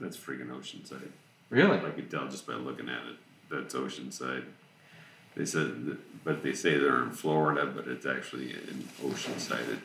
That's 0.00 0.16
freaking 0.16 0.48
Oceanside. 0.48 1.10
Really? 1.50 1.78
I 1.78 1.90
could 1.90 2.10
tell 2.10 2.28
just 2.28 2.46
by 2.46 2.54
looking 2.54 2.88
at 2.88 3.02
it. 3.06 3.16
That's 3.50 3.74
Oceanside. 3.74 4.44
They 5.36 5.44
said, 5.44 5.86
that, 5.86 6.24
but 6.24 6.42
they 6.42 6.52
say 6.52 6.78
they're 6.78 7.02
in 7.02 7.10
Florida, 7.10 7.66
but 7.66 7.86
it's 7.86 8.06
actually 8.06 8.50
in 8.50 8.88
Oceanside. 9.02 9.68
It, 9.68 9.78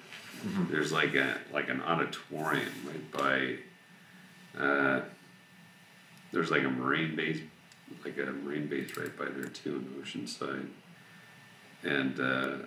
There's 0.70 0.92
like 0.92 1.16
a 1.16 1.38
like 1.54 1.70
an 1.70 1.82
auditorium 1.82 2.72
right 2.86 3.12
by. 3.12 4.62
Uh, 4.62 5.02
there's 6.32 6.52
like 6.52 6.64
a 6.64 6.70
marine 6.70 7.16
base, 7.16 7.40
like 8.04 8.18
a 8.18 8.26
marine 8.26 8.68
base 8.68 8.96
right 8.98 9.16
by 9.18 9.26
there 9.26 9.46
too 9.46 9.76
in 9.78 10.04
Oceanside, 10.04 10.68
and 11.84 12.20
uh, 12.20 12.58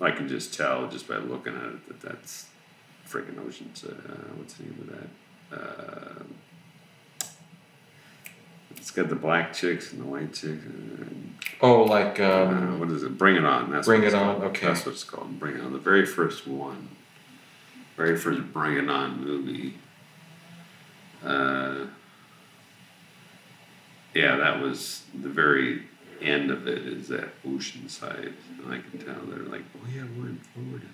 I 0.00 0.10
can 0.10 0.26
just 0.26 0.54
tell 0.54 0.88
just 0.88 1.06
by 1.06 1.16
looking 1.16 1.54
at 1.54 1.64
it 1.64 1.88
that 1.88 2.00
that's 2.00 2.46
freaking 3.06 3.34
Oceanside. 3.34 4.10
Uh, 4.10 4.34
what's 4.36 4.54
the 4.54 4.64
name 4.64 4.78
of 4.80 4.86
that? 4.90 5.08
Uh, 8.72 8.76
it's 8.76 8.90
got 8.90 9.08
the 9.08 9.14
black 9.14 9.52
chicks 9.52 9.92
and 9.92 10.00
the 10.00 10.06
white 10.06 10.32
chicks. 10.32 10.62
Oh, 11.60 11.82
like 11.84 12.18
uh, 12.20 12.46
um, 12.48 12.80
what 12.80 12.90
is 12.90 13.02
it? 13.02 13.16
Bring 13.18 13.36
it 13.36 13.44
on. 13.44 13.70
That's 13.70 13.86
Bring 13.86 14.02
It 14.02 14.14
On, 14.14 14.40
called. 14.40 14.50
okay. 14.50 14.66
That's 14.66 14.84
what 14.84 14.92
it's 14.94 15.04
called. 15.04 15.38
Bring 15.38 15.56
it 15.56 15.60
on. 15.60 15.72
The 15.72 15.78
very 15.78 16.04
first 16.04 16.46
one, 16.46 16.88
very 17.96 18.16
first 18.16 18.52
Bring 18.52 18.76
It 18.78 18.88
On 18.90 19.24
movie. 19.24 19.76
Uh, 21.24 21.86
yeah, 24.14 24.36
that 24.36 24.60
was 24.60 25.04
the 25.14 25.28
very 25.28 25.84
end 26.20 26.50
of 26.50 26.66
it. 26.66 26.86
Is 26.86 27.08
that 27.08 27.28
Oceanside, 27.44 28.32
and 28.64 28.72
I 28.72 28.80
can 28.80 28.98
tell 28.98 29.22
they're 29.26 29.44
like, 29.44 29.62
oh 29.76 29.86
yeah, 29.94 30.02
we're 30.18 30.28
in 30.30 30.40
Florida. 30.54 30.86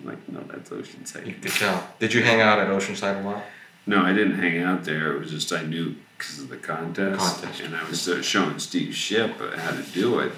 I'm 0.00 0.06
like, 0.06 0.28
no, 0.28 0.40
that's 0.42 0.70
Oceanside. 0.70 1.26
you 1.26 1.34
could 1.34 1.52
tell. 1.52 1.88
Did 1.98 2.12
you 2.12 2.22
hang 2.22 2.40
out 2.40 2.58
at 2.58 2.68
Oceanside 2.68 3.24
a 3.24 3.26
lot? 3.26 3.44
No, 3.86 4.02
I 4.02 4.12
didn't 4.12 4.38
hang 4.38 4.60
out 4.60 4.84
there. 4.84 5.12
It 5.14 5.20
was 5.20 5.30
just 5.30 5.52
I 5.52 5.62
knew 5.62 5.94
because 6.24 6.44
of 6.44 6.48
the 6.48 6.56
contest. 6.56 7.18
Contest. 7.42 7.60
And 7.60 7.76
I 7.76 7.84
was 7.88 8.24
showing 8.24 8.58
Steve 8.58 8.94
Ship 8.94 9.30
how 9.56 9.70
to 9.72 9.82
do 9.92 10.18
it. 10.20 10.32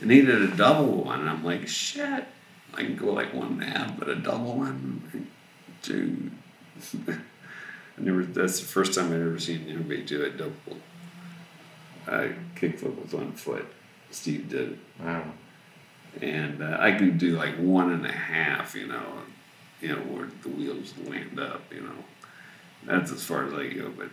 And 0.00 0.10
he 0.10 0.22
did 0.22 0.42
a 0.42 0.56
double 0.56 1.04
one. 1.04 1.20
And 1.20 1.30
I'm 1.30 1.44
like, 1.44 1.66
shit, 1.66 2.24
I 2.74 2.82
can 2.82 2.96
go 2.96 3.12
like 3.12 3.34
one 3.34 3.54
and 3.54 3.62
a 3.62 3.66
half, 3.66 3.98
but 3.98 4.08
a 4.08 4.16
double 4.16 4.56
one? 4.56 5.28
Dude. 5.82 6.30
I 7.08 8.00
never, 8.00 8.24
that's 8.24 8.58
the 8.60 8.66
first 8.66 8.94
time 8.94 9.12
I'd 9.12 9.20
ever 9.20 9.38
seen 9.38 9.66
anybody 9.68 10.02
do 10.02 10.24
a 10.24 10.30
double 10.30 10.52
uh, 12.08 12.28
kickflip 12.56 13.00
with 13.00 13.14
one 13.14 13.32
foot. 13.32 13.66
Steve 14.10 14.48
did 14.48 14.72
it 14.72 14.78
Wow. 15.00 15.24
and 16.20 16.62
uh, 16.62 16.76
I 16.80 16.92
could 16.92 17.18
do 17.18 17.36
like 17.36 17.56
one 17.56 17.92
and 17.92 18.04
a 18.06 18.12
half, 18.12 18.74
you 18.74 18.86
know, 18.86 19.04
you 19.80 19.88
know 19.88 19.96
where 20.02 20.28
the 20.42 20.48
wheels 20.48 20.94
land 21.06 21.38
up, 21.38 21.72
you 21.72 21.80
know. 21.82 21.94
That's 22.84 23.10
as 23.12 23.24
far 23.24 23.46
as 23.46 23.54
I 23.54 23.68
go. 23.68 23.90
But 23.96 24.08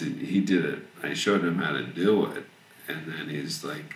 he 0.00 0.40
did 0.40 0.64
it. 0.64 0.78
I 1.02 1.14
showed 1.14 1.44
him 1.44 1.56
how 1.58 1.72
to 1.72 1.82
do 1.84 2.26
it, 2.26 2.44
and 2.88 3.06
then 3.06 3.28
he's 3.28 3.64
like, 3.64 3.94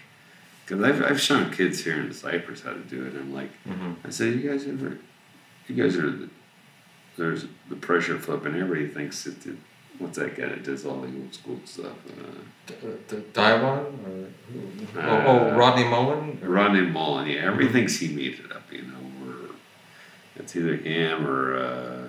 because 0.64 0.82
I've 0.82 1.02
I've 1.02 1.20
shown 1.20 1.50
kids 1.50 1.84
here 1.84 2.00
in 2.00 2.12
Cypress 2.12 2.62
how 2.62 2.72
to 2.72 2.78
do 2.80 3.04
it. 3.06 3.14
I'm 3.14 3.32
like, 3.34 3.50
Mhm. 3.68 3.96
I 4.04 4.10
said, 4.10 4.34
you 4.34 4.48
guys 4.50 4.66
ever, 4.66 4.98
you 5.68 5.74
guys 5.82 5.96
are, 5.96 6.10
the, 6.10 6.28
there's 7.16 7.46
the 7.68 7.76
pressure 7.76 8.18
flip, 8.18 8.44
and 8.46 8.54
everybody 8.56 8.86
thinks 8.88 9.24
that 9.24 9.40
the, 9.42 9.56
what's 9.98 10.16
that 10.18 10.36
guy 10.36 10.46
that 10.48 10.62
does 10.64 10.86
all 10.86 11.00
the 11.00 11.08
old 11.08 11.34
school 11.34 11.60
stuff. 11.64 11.96
Uh, 12.18 12.40
D- 12.66 12.74
d- 13.08 13.22
Daiwan? 13.32 13.78
Or, 14.06 14.26
oh, 14.96 15.00
Uh, 15.00 15.24
oh, 15.26 15.56
Rodney 15.56 15.84
Mullen? 15.84 16.38
Rodney 16.42 16.82
Mullen, 16.82 17.26
yeah, 17.28 17.40
everybody 17.46 17.68
thinks 17.72 17.96
he 17.98 18.08
made 18.08 18.38
it 18.44 18.52
up, 18.52 18.62
you 18.72 18.82
know, 18.82 19.26
or 19.28 19.34
it's 20.36 20.54
either 20.56 20.76
him 20.76 21.26
or 21.26 21.56
uh, 21.56 22.08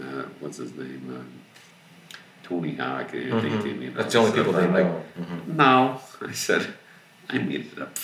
uh, 0.00 0.22
what's 0.40 0.58
his 0.58 0.72
name, 0.74 1.12
uh, 1.14 1.24
Tony 2.48 2.74
Hawk. 2.76 3.08
I 3.08 3.10
think 3.10 3.30
Mhm. 3.32 3.62
they 3.62 3.72
made 3.74 3.94
That's 3.94 4.14
all 4.14 4.24
the 4.26 4.30
only 4.30 4.38
people 4.40 4.52
stuff. 4.52 4.62
they 4.74 4.80
I'm 4.80 4.92
like, 4.92 5.18
know. 5.18 5.26
Mhm. 5.46 5.56
No, 5.56 6.00
I 6.28 6.32
said, 6.32 6.66
I 7.30 7.38
made 7.38 7.66
it 7.72 7.78
up, 7.80 7.96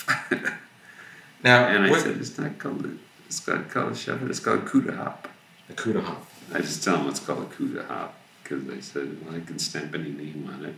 Now, 1.43 1.67
and 1.73 1.85
I 1.85 1.89
what, 1.89 2.01
said 2.01 2.17
it's 2.17 2.37
not 2.37 2.57
called 2.59 2.85
a, 2.85 2.91
it's 3.27 3.47
not 3.47 3.69
called 3.69 3.93
a 3.93 3.95
shuffle, 3.95 4.29
it's 4.29 4.39
called 4.39 4.65
Cuda 4.65 4.95
hop. 4.97 5.27
the 5.67 5.73
Cuda 5.73 6.03
hop. 6.03 6.25
I 6.53 6.59
just 6.59 6.83
tell 6.83 6.97
them 6.97 7.07
it's 7.09 7.19
called 7.19 7.43
a 7.43 7.55
Cuda 7.55 7.87
hop 7.87 8.13
because 8.43 8.65
they 8.65 8.81
said 8.81 9.17
well, 9.25 9.35
I 9.35 9.39
can 9.39 9.57
stamp 9.57 9.95
any 9.95 10.11
name 10.11 10.47
on 10.53 10.63
it. 10.65 10.75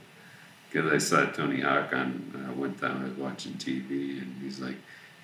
Because 0.72 0.92
I 0.92 0.98
saw 0.98 1.26
Tony 1.26 1.62
Hawk 1.62 1.94
on 1.94 2.32
uh, 2.36 2.54
one 2.54 2.76
time 2.76 3.02
I 3.02 3.10
was 3.10 3.18
watching 3.18 3.54
TV 3.54 4.22
and 4.22 4.36
he's 4.42 4.60
like, 4.60 4.76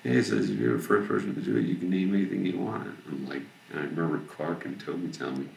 "Hey, 0.02 0.14
he 0.14 0.22
says 0.22 0.48
if 0.50 0.58
you're 0.58 0.76
the 0.78 0.82
first 0.82 1.06
person 1.08 1.34
to 1.34 1.40
do 1.40 1.56
it, 1.58 1.62
you 1.66 1.76
can 1.76 1.90
name 1.90 2.14
anything 2.14 2.44
you 2.46 2.58
want." 2.58 2.88
I'm 3.06 3.26
like, 3.28 3.42
and 3.70 3.80
I 3.80 3.82
remember 3.84 4.18
Clark 4.26 4.64
and 4.64 4.80
Toby 4.80 5.08
telling 5.08 5.40
me, 5.40 5.48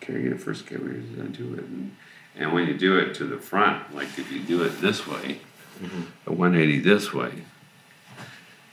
"Can 0.00 0.16
I 0.16 0.20
get 0.22 0.32
a 0.32 0.38
first 0.38 0.66
guy 0.66 0.76
who's 0.76 1.04
gonna 1.16 1.28
do 1.28 1.52
it?" 1.54 1.60
And, 1.64 1.94
and 2.36 2.52
when 2.52 2.66
you 2.66 2.76
do 2.76 2.98
it 2.98 3.14
to 3.16 3.24
the 3.24 3.38
front, 3.38 3.94
like 3.94 4.18
if 4.18 4.30
you 4.30 4.40
do 4.40 4.62
it 4.62 4.80
this 4.80 5.06
way, 5.06 5.40
mm-hmm. 5.80 6.02
a 6.26 6.32
180 6.32 6.80
this 6.80 7.12
way, 7.12 7.32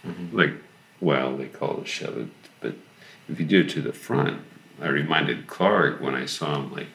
mm-hmm. 0.06 0.35
like, 0.35 0.53
well, 1.00 1.38
they 1.38 1.47
call 1.47 1.78
it 1.78 1.84
a 1.84 1.85
shove 1.85 2.18
it, 2.18 2.28
but 2.59 2.75
if 3.29 3.40
you 3.40 3.46
do 3.46 3.62
it 3.62 3.69
to 3.69 3.81
the 3.81 3.94
front, 3.94 4.41
I 4.81 4.88
reminded 4.88 5.47
Clark 5.47 6.01
when 6.01 6.16
I 6.16 6.25
saw 6.25 6.56
him 6.56 6.74
like 6.74 6.88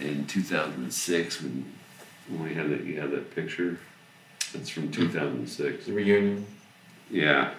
in 0.00 0.26
2006 0.26 1.42
when 1.42 1.72
when 2.28 2.42
we 2.42 2.54
had 2.54 2.70
that 2.70 2.84
you 2.84 3.00
had 3.00 3.10
that 3.12 3.34
picture. 3.34 3.78
It's 4.54 4.68
from 4.68 4.90
2006. 4.90 5.86
The 5.86 5.92
reunion. 5.92 6.46
Yeah, 7.10 7.54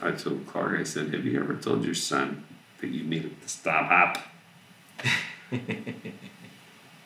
I 0.00 0.12
told 0.12 0.46
Clark. 0.46 0.80
I 0.80 0.84
said, 0.84 1.12
"Have 1.14 1.24
you 1.24 1.38
ever 1.40 1.54
told 1.54 1.84
your 1.84 1.94
son 1.94 2.44
that 2.80 2.88
you 2.88 3.04
need 3.04 3.40
to 3.40 3.48
stop 3.48 3.86
hop?" 3.86 4.18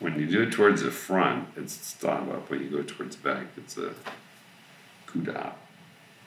when 0.05 0.21
you 0.21 0.27
do 0.27 0.43
it 0.43 0.53
towards 0.53 0.83
the 0.83 0.91
front, 0.91 1.49
it's 1.57 1.73
stop 1.73 2.29
up. 2.29 2.51
When 2.51 2.61
you 2.63 2.69
go 2.69 2.83
towards 2.83 3.17
the 3.17 3.23
back, 3.27 3.47
it's 3.57 3.79
a 3.79 3.95
Cuda 5.09 5.35
hop. 5.35 5.59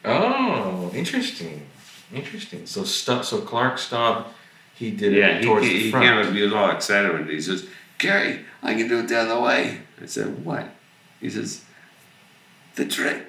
Oh, 0.03 0.91
interesting. 0.95 1.67
Interesting. 2.11 2.65
So 2.65 2.83
stop. 2.83 3.23
So 3.23 3.39
Clark 3.41 3.77
stopped. 3.77 4.33
He 4.73 4.89
did 4.91 5.13
Yeah, 5.13 5.27
it 5.27 5.39
he, 5.41 5.45
towards 5.45 5.67
he, 5.67 5.73
the 5.73 5.79
he 5.79 5.91
front. 5.91 6.05
came 6.05 6.17
up, 6.17 6.33
he 6.33 6.41
was 6.41 6.53
all 6.53 6.71
excited 6.71 7.13
when 7.13 7.27
he 7.29 7.39
says, 7.39 7.67
Cary, 7.99 8.45
I 8.63 8.73
can 8.73 8.87
do 8.87 8.99
it 8.99 9.07
the 9.07 9.17
other 9.19 9.39
way. 9.39 9.81
I 10.01 10.05
said, 10.07 10.43
What? 10.43 10.69
He 11.21 11.29
says, 11.29 11.63
The 12.75 12.85
trick. 12.85 13.23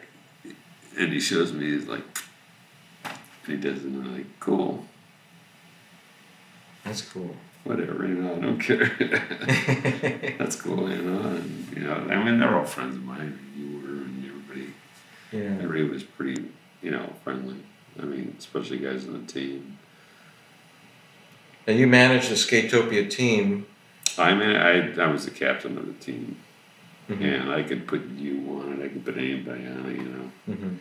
And 0.98 1.12
he 1.12 1.20
shows 1.20 1.52
me, 1.52 1.72
he's 1.72 1.86
like, 1.86 2.02
and 3.04 3.16
he 3.46 3.56
does 3.56 3.78
it, 3.78 3.84
and 3.84 4.04
I'm 4.04 4.14
like, 4.16 4.40
Cool, 4.40 4.84
That's 6.84 7.02
cool. 7.02 7.34
Whatever, 7.68 8.06
you 8.06 8.14
know, 8.14 8.34
I 8.34 8.38
don't 8.38 8.58
care. 8.58 8.90
That's 10.38 10.56
cool, 10.56 10.90
you 10.90 11.02
know. 11.02 11.20
And, 11.20 11.76
you 11.76 11.82
know, 11.82 11.94
I 11.94 12.24
mean, 12.24 12.40
they're 12.40 12.56
all 12.56 12.64
friends 12.64 12.96
of 12.96 13.04
mine. 13.04 13.38
You 13.54 13.80
were, 13.80 14.04
and 14.04 14.24
everybody, 14.24 14.72
yeah. 15.30 15.62
everybody 15.62 15.82
was 15.82 16.02
pretty, 16.02 16.50
you 16.82 16.90
know, 16.90 17.12
friendly. 17.22 17.62
I 18.00 18.04
mean, 18.04 18.34
especially 18.38 18.78
guys 18.78 19.06
on 19.06 19.20
the 19.20 19.32
team. 19.32 19.78
And 21.66 21.78
you 21.78 21.86
managed 21.86 22.30
the 22.30 22.36
Skatopia 22.36 23.10
team. 23.10 23.66
I 24.16 24.34
mean, 24.34 24.56
I, 24.56 24.94
I 24.94 25.12
was 25.12 25.26
the 25.26 25.30
captain 25.30 25.76
of 25.76 25.86
the 25.86 25.92
team. 25.92 26.38
Mhm. 27.10 27.22
And 27.22 27.52
I 27.52 27.62
could 27.62 27.86
put 27.86 28.06
you 28.10 28.38
on 28.60 28.72
it, 28.80 28.84
I 28.84 28.88
could 28.88 29.04
put 29.04 29.16
anybody 29.16 29.66
on 29.66 29.86
it, 29.86 29.96
you 29.96 30.04
know. 30.04 30.30
Mm-hmm. 30.48 30.74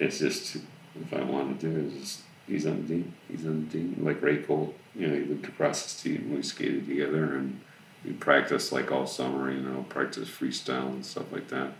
It's 0.00 0.18
just, 0.18 0.56
if 0.56 1.12
I 1.12 1.22
wanted 1.22 1.60
to, 1.60 1.86
it's 1.86 1.94
just, 2.00 2.20
he's 2.48 2.66
on 2.66 2.82
the 2.82 2.88
team, 2.88 3.14
he's 3.30 3.46
on 3.46 3.64
the 3.66 3.70
team. 3.72 3.96
Like 4.02 4.22
Ray 4.22 4.38
Cole, 4.38 4.74
you 4.94 5.06
know, 5.06 5.14
he 5.14 5.24
lived 5.24 5.46
across 5.46 5.82
the 5.82 5.88
street 5.90 6.20
and 6.20 6.34
we 6.34 6.42
skated 6.42 6.86
together 6.88 7.36
and 7.36 7.60
we 8.04 8.12
practiced 8.12 8.72
like 8.72 8.90
all 8.90 9.06
summer, 9.06 9.50
you 9.52 9.60
know, 9.60 9.84
practice 9.88 10.28
freestyle 10.28 10.88
and 10.88 11.04
stuff 11.04 11.30
like 11.32 11.48
that. 11.48 11.72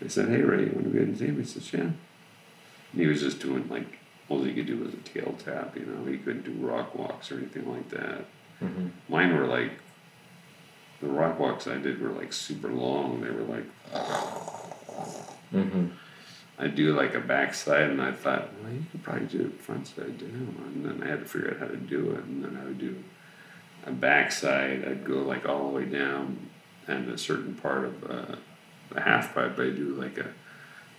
They 0.00 0.08
said, 0.08 0.28
hey 0.28 0.42
Ray, 0.42 0.64
you 0.64 0.72
want 0.74 0.84
to 0.84 0.90
be 0.90 1.00
on 1.00 1.12
the 1.12 1.18
team? 1.18 1.38
I 1.40 1.44
said, 1.44 1.62
yeah. 1.72 1.80
And 1.84 3.00
he 3.00 3.06
was 3.06 3.20
just 3.20 3.40
doing 3.40 3.68
like, 3.68 3.98
all 4.28 4.42
he 4.42 4.52
could 4.54 4.66
do 4.66 4.78
was 4.78 4.94
a 4.94 4.96
tail 4.98 5.34
tap, 5.44 5.76
you 5.76 5.84
know, 5.84 6.10
he 6.10 6.16
couldn't 6.18 6.44
do 6.44 6.52
rock 6.66 6.94
walks 6.94 7.30
or 7.30 7.36
anything 7.38 7.70
like 7.70 7.88
that. 7.90 8.24
Mhm. 8.62 8.90
Mine 9.08 9.36
were 9.36 9.46
like, 9.46 9.72
the 11.00 11.08
rock 11.08 11.38
walks 11.38 11.66
I 11.66 11.76
did 11.78 12.00
were 12.00 12.10
like 12.10 12.32
super 12.32 12.68
long. 12.68 13.20
They 13.20 13.30
were 13.30 13.42
like, 13.42 13.66
Mhm. 15.52 15.90
I 16.62 16.68
do 16.68 16.94
like 16.94 17.14
a 17.14 17.20
backside, 17.20 17.90
and 17.90 18.00
I 18.00 18.12
thought, 18.12 18.48
well, 18.62 18.72
you 18.72 18.84
could 18.92 19.02
probably 19.02 19.26
do 19.26 19.40
it 19.46 19.60
front 19.60 19.88
side 19.88 20.18
down. 20.18 20.54
And 20.74 20.84
then 20.84 21.02
I 21.02 21.10
had 21.10 21.20
to 21.20 21.26
figure 21.26 21.50
out 21.50 21.58
how 21.58 21.66
to 21.66 21.76
do 21.76 22.12
it, 22.12 22.24
and 22.24 22.44
then 22.44 22.56
I 22.56 22.64
would 22.64 22.78
do 22.78 23.02
a 23.84 23.90
backside. 23.90 24.86
I'd 24.86 25.04
go 25.04 25.14
like 25.22 25.48
all 25.48 25.70
the 25.70 25.76
way 25.76 25.84
down, 25.86 26.50
and 26.86 27.08
a 27.10 27.18
certain 27.18 27.54
part 27.54 27.84
of 27.84 28.04
uh, 28.08 28.36
the 28.90 29.00
half 29.00 29.34
pipe, 29.34 29.58
I 29.58 29.70
do 29.70 29.96
like 29.98 30.18
a, 30.18 30.28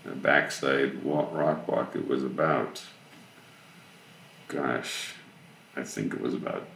a 0.05 0.15
backside 0.15 1.01
walk, 1.01 1.29
rock 1.33 1.65
walk. 1.65 1.95
It 1.95 2.09
was 2.09 2.23
about, 2.23 2.81
gosh, 4.49 5.13
I 5.77 5.83
think 5.83 6.13
it 6.13 6.19
was 6.19 6.33
about 6.33 6.67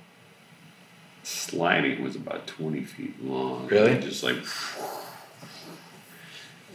sliding 1.24 2.02
was 2.02 2.16
about 2.16 2.48
20 2.48 2.86
feet 2.86 3.22
long. 3.22 3.68
Really? 3.68 4.00
Just 4.00 4.24
like, 4.24 4.38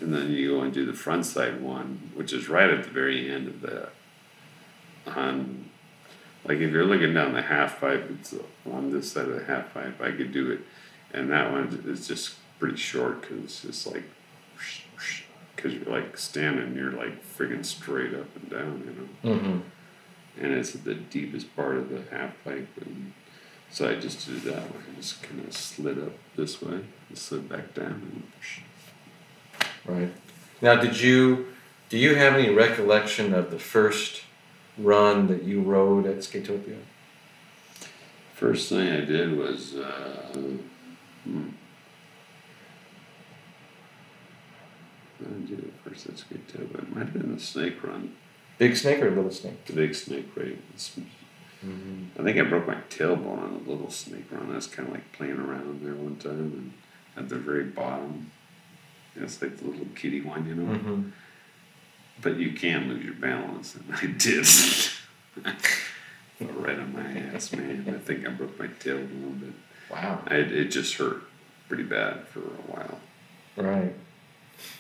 and 0.03 0.13
then 0.13 0.33
you 0.33 0.57
go 0.57 0.63
and 0.63 0.73
do 0.73 0.85
the 0.85 0.93
front 0.93 1.25
side 1.25 1.61
one, 1.63 2.11
which 2.15 2.33
is 2.33 2.49
right 2.49 2.69
at 2.69 2.83
the 2.83 2.91
very 2.91 3.31
end 3.31 3.47
of 3.47 3.61
the, 3.61 3.89
on, 5.07 5.71
like 6.45 6.59
if 6.59 6.73
you're 6.73 6.85
looking 6.85 7.15
down 7.15 7.33
the 7.33 7.43
half 7.43 7.81
pipe, 7.81 8.11
it's 8.11 8.35
on 8.71 8.91
this 8.91 9.13
side 9.13 9.29
of 9.29 9.35
the 9.35 9.45
half 9.45 9.73
pipe. 9.73 10.01
I 10.01 10.11
could 10.11 10.33
do 10.33 10.51
it, 10.51 10.61
and 11.13 11.31
that 11.31 11.53
one 11.53 11.85
is 11.87 12.09
just 12.09 12.35
pretty 12.59 12.77
short 12.77 13.23
because 13.23 13.45
it's 13.45 13.63
just 13.63 13.87
like 13.87 14.05
because 15.55 15.75
you're 15.75 15.85
like 15.85 16.17
standing, 16.17 16.75
you're 16.75 16.93
like 16.93 17.25
friggin' 17.25 17.65
straight 17.65 18.15
up 18.15 18.27
and 18.35 18.51
down, 18.51 18.83
you 19.25 19.31
know. 19.31 19.37
Mm-hmm. 19.37 19.61
And 20.41 20.55
it's 20.55 20.73
the 20.73 20.95
deepest 20.95 21.55
part 21.55 21.77
of 21.77 21.91
the 21.91 22.03
half 22.11 22.33
pipe, 22.43 22.69
and 22.81 23.13
so 23.71 23.89
I 23.89 23.95
just 23.95 24.27
did 24.27 24.43
that 24.43 24.63
way. 24.63 24.81
I 24.91 24.97
just 24.97 25.23
kind 25.23 25.47
of 25.47 25.53
slid 25.53 25.99
up 25.99 26.13
this 26.35 26.61
way, 26.61 26.81
and 27.09 27.19
slid 27.19 27.49
back 27.49 27.75
down, 27.75 27.93
and 28.13 28.23
Right. 29.87 30.13
Now, 30.61 30.77
did 30.77 31.01
you 31.01 31.47
do 31.89 31.99
you 31.99 32.15
have 32.15 32.35
any 32.35 32.49
recollection 32.51 33.35
of 33.35 33.51
the 33.51 33.59
first 33.59 34.23
run 34.79 35.27
that 35.29 35.43
you 35.43 35.61
rode 35.61 36.07
at 36.07 36.19
Skatopia? 36.19 36.79
first 38.35 38.69
thing 38.69 38.89
I 38.91 39.01
did 39.05 39.37
was. 39.39 39.75
Uh, 39.77 40.37
hmm. 41.25 41.49
I 45.21 45.25
didn't 45.25 45.47
do 45.47 45.55
it 45.55 45.73
first. 45.85 46.07
That's 46.09 46.25
good 46.25 46.47
too, 46.49 46.69
but 46.73 46.83
it 46.83 46.91
might 46.95 47.05
have 47.05 47.13
been 47.13 47.33
the 47.35 47.41
snake 47.41 47.83
run, 47.85 48.15
Big 48.59 48.77
snake 48.77 49.01
or 49.01 49.11
little 49.11 49.31
snake? 49.31 49.65
the 49.67 49.73
big 49.75 49.95
snake 49.95 50.29
race. 50.37 50.57
It's- 50.75 50.99
Mm-hmm. 51.65 52.21
I 52.21 52.25
think 52.25 52.39
I 52.39 52.43
broke 52.43 52.67
my 52.67 52.75
tailbone 52.91 53.39
on 53.41 53.63
a 53.65 53.71
little 53.71 53.89
snake 53.89 54.25
run. 54.33 54.51
I 54.51 54.57
was 54.57 54.67
kind 54.67 54.89
of 54.89 54.95
like 54.95 55.13
playing 55.13 55.39
around 55.39 55.81
there 55.85 55.95
one 55.95 56.17
time, 56.17 56.33
and 56.33 56.73
at 57.17 57.29
the 57.29 57.37
very 57.37 57.63
bottom, 57.63 58.33
it's 59.17 59.41
like 59.43 59.57
the 59.59 59.67
little 59.67 59.87
kitty 59.95 60.21
one, 60.21 60.47
you 60.47 60.55
know. 60.55 60.75
Mm-hmm. 60.75 61.11
But 62.21 62.37
you 62.37 62.53
can 62.53 62.89
lose 62.89 63.05
your 63.05 63.15
balance, 63.15 63.75
and 63.75 63.95
I 63.95 64.07
did. 64.07 64.47
Right 66.41 66.79
on 66.79 66.93
my 66.93 67.35
ass, 67.35 67.53
man. 67.53 67.85
I 67.89 67.99
think 67.99 68.27
I 68.27 68.31
broke 68.31 68.59
my 68.59 68.67
tail 68.67 68.97
a 68.97 69.01
little 69.01 69.31
bit. 69.31 69.53
Wow. 69.91 70.23
I, 70.27 70.37
it 70.37 70.67
just 70.67 70.95
hurt 70.95 71.23
pretty 71.69 71.85
bad 71.85 72.27
for 72.29 72.41
a 72.41 72.67
while. 72.67 72.99
Right. 73.57 73.95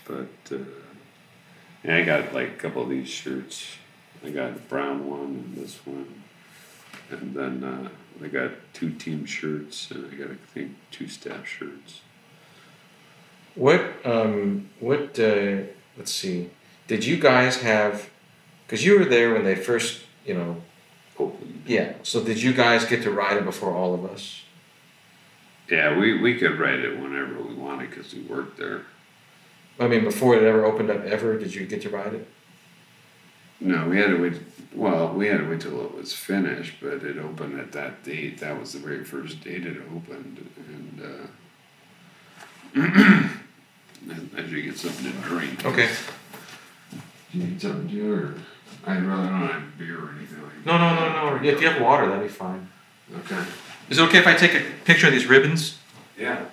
But 0.04 0.28
uh, 0.50 0.58
yeah, 1.84 1.96
I 1.96 2.02
got 2.02 2.32
like 2.34 2.48
a 2.48 2.56
couple 2.56 2.82
of 2.82 2.88
these 2.88 3.08
shirts. 3.08 3.66
I 4.24 4.30
got 4.30 4.54
the 4.54 4.60
brown 4.60 5.08
one 5.08 5.20
and 5.20 5.56
this 5.56 5.84
one, 5.84 6.22
and 7.10 7.34
then 7.34 7.64
uh, 7.64 7.88
I 8.24 8.28
got 8.28 8.52
two 8.72 8.90
team 8.90 9.24
shirts, 9.24 9.90
and 9.90 10.12
I 10.12 10.16
got 10.16 10.30
I 10.30 10.36
think 10.54 10.72
two 10.90 11.08
staff 11.08 11.46
shirts. 11.46 12.00
What 13.54 13.94
um 14.04 14.70
what 14.80 15.18
uh 15.18 15.62
let's 15.96 16.12
see. 16.12 16.50
Did 16.86 17.04
you 17.04 17.16
guys 17.16 17.62
have 17.62 18.10
cuz 18.68 18.84
you 18.84 18.98
were 18.98 19.04
there 19.04 19.32
when 19.34 19.44
they 19.44 19.54
first, 19.54 20.02
you 20.24 20.34
know, 20.34 20.62
yeah. 21.66 21.94
So 22.02 22.22
did 22.22 22.42
you 22.42 22.52
guys 22.52 22.84
get 22.84 23.02
to 23.02 23.10
ride 23.10 23.36
it 23.36 23.44
before 23.44 23.72
all 23.74 23.94
of 23.94 24.04
us? 24.04 24.42
yeah, 25.72 25.96
we 25.96 26.20
we 26.20 26.36
could 26.38 26.58
ride 26.58 26.80
it 26.80 27.00
whenever 27.00 27.40
we 27.40 27.54
wanted 27.54 27.88
because 27.90 28.12
we 28.12 28.20
worked 28.22 28.58
there. 28.58 28.82
I 29.80 29.88
mean, 29.88 30.04
before 30.04 30.36
it 30.36 30.42
ever 30.42 30.64
opened 30.66 30.90
up 30.90 31.02
ever, 31.04 31.38
did 31.38 31.54
you 31.54 31.66
get 31.66 31.80
to 31.82 31.88
ride 31.88 32.12
it? 32.14 32.28
No, 33.58 33.88
we 33.88 33.96
had 33.96 34.08
to 34.08 34.16
wait. 34.20 34.34
Well, 34.74 35.14
we 35.14 35.28
had 35.28 35.38
to 35.38 35.48
wait 35.48 35.60
till 35.60 35.82
it 35.84 35.94
was 35.94 36.12
finished, 36.12 36.74
but 36.82 37.02
it 37.04 37.16
opened 37.16 37.58
at 37.58 37.72
that 37.72 38.04
date. 38.04 38.38
That 38.40 38.58
was 38.60 38.72
the 38.74 38.80
very 38.80 39.04
first 39.04 39.42
date 39.42 39.66
it 39.66 39.78
opened, 39.94 40.50
and. 40.68 41.02
Uh, 41.02 41.26
as 44.36 44.50
you 44.50 44.62
get 44.62 44.76
something 44.76 45.12
to 45.12 45.18
drink. 45.20 45.64
Okay. 45.64 45.88
Do 47.32 47.38
you 47.38 47.44
need 47.44 47.60
something 47.60 47.88
to 47.88 47.94
do, 47.94 48.12
or 48.12 48.34
I'd 48.86 49.04
rather 49.04 49.30
not 49.30 49.52
have 49.52 49.78
beer 49.78 49.98
or 49.98 50.14
anything 50.16 50.42
like 50.42 50.66
No, 50.66 50.78
no, 50.78 50.94
no, 50.94 51.36
no. 51.36 51.42
If 51.42 51.60
you 51.60 51.68
have 51.68 51.80
water, 51.80 52.06
that'd 52.08 52.22
be 52.22 52.28
fine. 52.28 52.68
Okay. 53.14 53.42
Is 53.88 53.98
it 53.98 54.02
okay 54.02 54.18
if 54.18 54.26
I 54.26 54.34
take 54.34 54.54
a 54.54 54.62
picture 54.84 55.06
of 55.06 55.12
these 55.12 55.26
ribbons? 55.26 55.78
Yeah. 56.18 56.44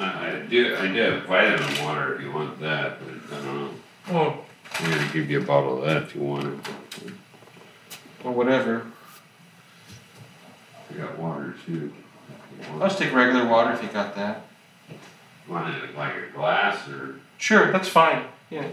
I, 0.00 0.28
I 0.28 0.39
do. 0.50 0.76
I 0.76 0.88
do 0.88 1.00
have 1.00 1.22
vitamin 1.24 1.84
water 1.84 2.16
if 2.16 2.22
you 2.22 2.32
want 2.32 2.60
that, 2.60 2.98
but 3.00 3.38
I 3.38 3.42
don't 3.42 3.54
know. 3.56 3.70
Oh, 4.10 4.44
I'm 4.74 4.90
gonna 4.90 5.12
give 5.12 5.30
you 5.30 5.40
a 5.40 5.44
bottle 5.44 5.78
of 5.78 5.86
that 5.86 6.02
if 6.02 6.14
you 6.14 6.22
want 6.22 6.46
it. 6.46 7.12
or 8.24 8.32
whatever. 8.32 8.86
I 10.90 10.94
got 10.98 11.18
water 11.18 11.54
too. 11.64 11.92
I'll 12.72 12.80
just 12.80 12.98
take 12.98 13.14
regular 13.14 13.46
water 13.46 13.72
if 13.72 13.82
you 13.82 13.88
got 13.88 14.14
that. 14.16 14.44
Want 15.48 15.74
it 15.74 15.96
like 15.96 16.14
a 16.14 16.36
glass 16.36 16.88
or? 16.88 17.16
Sure, 17.38 17.72
that's 17.72 17.88
fine. 17.88 18.24
Yeah. 18.50 18.66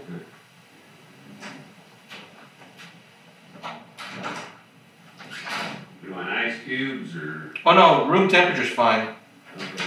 You 6.04 6.12
want 6.12 6.28
ice 6.28 6.56
cubes 6.64 7.16
or? 7.16 7.54
Oh 7.64 7.72
no, 7.72 8.08
room 8.08 8.28
temperature's 8.28 8.70
fine. 8.70 9.14
Okay. 9.56 9.84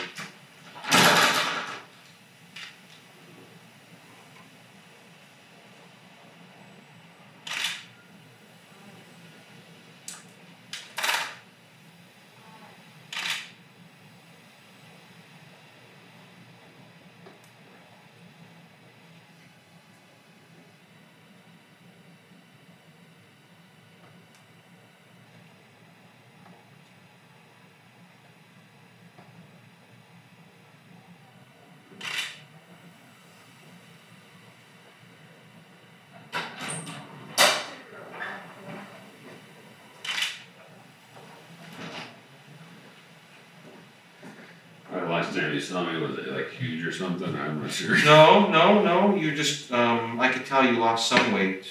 Last 45.32 45.40
time 45.44 45.54
you 45.54 45.62
saw 45.62 45.90
me, 45.90 45.98
was 45.98 46.18
it 46.18 46.28
like 46.28 46.50
huge 46.52 46.86
or 46.86 46.92
something? 46.92 47.34
I'm 47.34 47.62
not 47.62 47.72
sure. 47.72 47.96
No, 48.04 48.50
no, 48.50 48.84
no. 48.84 49.16
You 49.16 49.34
just 49.34 49.72
um, 49.72 50.20
I 50.20 50.28
could 50.28 50.46
tell 50.46 50.66
you 50.66 50.74
lost 50.78 51.08
some 51.08 51.32
weight. 51.32 51.66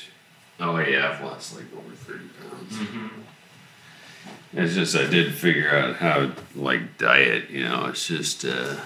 Oh 0.59 0.79
yeah, 0.79 1.13
I've 1.13 1.23
lost 1.23 1.57
like 1.57 1.67
over 1.77 1.95
thirty 1.95 2.25
pounds. 2.41 2.73
Mm-hmm. 2.73 3.09
It's 4.55 4.75
just 4.75 4.97
I 4.97 5.07
did 5.07 5.35
figure 5.35 5.77
out 5.77 5.97
how 5.97 6.33
like 6.55 6.97
diet, 6.97 7.51
you 7.51 7.65
know, 7.65 7.85
it's 7.87 8.07
just 8.07 8.47
uh, 8.47 8.77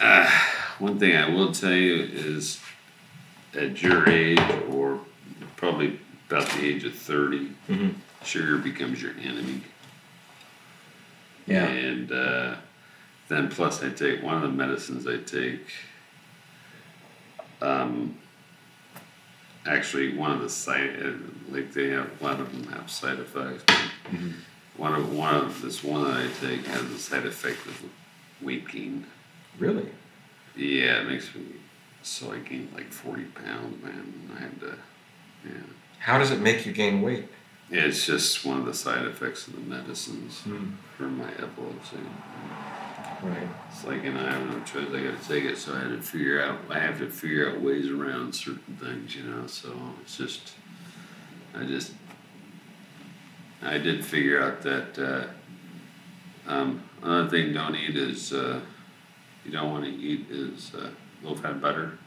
uh 0.00 0.30
one 0.78 1.00
thing 1.00 1.16
I 1.16 1.28
will 1.28 1.50
tell 1.50 1.72
you 1.72 1.96
is 2.12 2.60
at 3.58 3.82
your 3.82 4.08
age 4.08 4.38
or 4.70 5.00
probably 5.56 5.98
about 6.30 6.48
the 6.50 6.64
age 6.64 6.84
of 6.84 6.94
30 6.94 7.52
Mhm. 7.68 7.94
sugar 8.24 8.58
becomes 8.58 9.02
your 9.02 9.12
enemy. 9.20 9.62
Yeah. 11.46 11.64
And 11.64 12.12
uh, 12.12 12.56
then 13.28 13.48
plus 13.48 13.82
I 13.82 13.90
take 13.90 14.22
one 14.22 14.34
of 14.36 14.42
the 14.42 14.48
medicines 14.48 15.06
I 15.06 15.16
take. 15.18 15.66
Um, 17.60 18.18
actually, 19.66 20.16
one 20.16 20.30
of 20.32 20.40
the 20.40 20.48
side 20.50 20.96
uh, 21.02 21.10
like 21.50 21.72
they 21.72 21.88
have 21.90 22.10
a 22.20 22.24
lot 22.24 22.40
of 22.40 22.52
them 22.52 22.72
have 22.72 22.90
side 22.90 23.18
effects. 23.18 23.64
Mhm. 24.10 24.32
One 24.76 24.94
of 24.94 25.12
one 25.12 25.34
of 25.34 25.62
this 25.62 25.82
one 25.82 26.04
that 26.04 26.16
I 26.16 26.28
take 26.46 26.66
has 26.66 26.82
a 26.82 26.98
side 26.98 27.24
effect 27.26 27.64
of 27.66 27.82
weight 28.42 28.68
gain. 28.68 29.06
Really? 29.58 29.88
Yeah, 30.54 31.00
it 31.00 31.08
makes 31.08 31.34
me 31.34 31.42
so 32.02 32.32
I 32.32 32.38
gained 32.38 32.72
like 32.74 32.92
forty 32.92 33.24
pounds, 33.24 33.82
man. 33.82 34.30
I 34.36 34.40
had 34.40 34.60
to 34.60 34.78
Yeah. 35.44 35.52
How 36.00 36.18
does 36.18 36.30
it 36.30 36.40
make 36.40 36.66
you 36.66 36.72
gain 36.72 37.00
weight? 37.02 37.28
It's 37.70 38.06
just 38.06 38.44
one 38.44 38.58
of 38.60 38.66
the 38.66 38.74
side 38.74 39.06
effects 39.06 39.48
of 39.48 39.54
the 39.54 39.60
medicines 39.60 40.42
Mm. 40.46 40.74
for 40.96 41.04
my 41.04 41.30
epilepsy. 41.30 41.96
Right. 43.22 43.48
It's 43.70 43.84
like, 43.84 44.04
and 44.04 44.18
I 44.18 44.30
have 44.32 44.46
no 44.50 44.60
choice. 44.64 44.88
I 44.92 45.02
got 45.02 45.20
to 45.20 45.28
take 45.28 45.44
it, 45.44 45.56
so 45.58 45.74
I 45.74 45.80
had 45.80 45.88
to 45.88 46.02
figure 46.02 46.40
out. 46.42 46.58
I 46.70 46.78
have 46.78 46.98
to 46.98 47.08
figure 47.08 47.50
out 47.50 47.60
ways 47.60 47.88
around 47.90 48.34
certain 48.34 48.76
things, 48.80 49.16
you 49.16 49.22
know. 49.24 49.46
So 49.46 49.74
it's 50.02 50.16
just, 50.16 50.52
I 51.54 51.64
just, 51.64 51.92
I 53.62 53.78
did 53.78 54.04
figure 54.04 54.42
out 54.42 54.62
that 54.62 54.98
uh, 54.98 56.50
um, 56.50 56.82
another 57.02 57.28
thing 57.28 57.52
don't 57.52 57.74
eat 57.74 57.96
is 57.96 58.32
uh, 58.32 58.60
you 59.44 59.50
don't 59.50 59.70
want 59.70 59.84
to 59.84 59.90
eat 59.90 60.26
is 60.30 60.72
uh, 60.74 60.90
low 61.22 61.34
fat 61.34 61.60
butter 61.60 61.98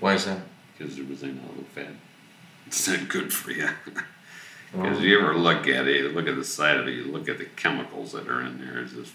Why 0.00 0.14
is 0.14 0.24
that? 0.26 0.40
because 0.76 0.96
there 0.96 1.04
was 1.04 1.22
no 1.22 1.28
low 1.28 1.64
fat. 1.74 1.92
It's 2.66 2.88
not 2.88 3.08
good 3.08 3.32
for 3.32 3.50
you. 3.50 3.68
Oh. 4.72 4.82
Because 4.82 5.00
you 5.00 5.18
ever 5.18 5.34
look 5.34 5.66
at 5.66 5.88
it, 5.88 5.96
you 5.96 6.08
look 6.10 6.28
at 6.28 6.36
the 6.36 6.44
side 6.44 6.76
of 6.76 6.86
it, 6.86 6.92
you 6.92 7.04
look 7.10 7.28
at 7.28 7.38
the 7.38 7.44
chemicals 7.44 8.12
that 8.12 8.28
are 8.28 8.40
in 8.42 8.64
there, 8.64 8.78
it's 8.78 8.92
just 8.92 9.12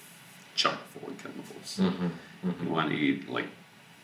chock 0.56 0.80
full 0.88 1.10
of 1.10 1.18
chemicals. 1.22 1.80
Mm-hmm. 1.82 2.64
You 2.66 2.70
want 2.72 2.90
to 2.90 2.96
eat 2.96 3.30
like 3.30 3.48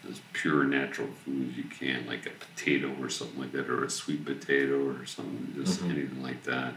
as 0.09 0.19
pure 0.33 0.63
natural 0.63 1.07
foods 1.25 1.57
you 1.57 1.63
can, 1.63 2.05
like 2.07 2.25
a 2.25 2.31
potato 2.31 2.93
or 2.99 3.09
something 3.09 3.39
like 3.39 3.51
that, 3.53 3.69
or 3.69 3.83
a 3.83 3.89
sweet 3.89 4.25
potato 4.25 4.89
or 4.89 5.05
something, 5.05 5.53
just 5.55 5.81
Mhm. 5.81 5.91
anything 5.91 6.23
like 6.23 6.43
that. 6.43 6.73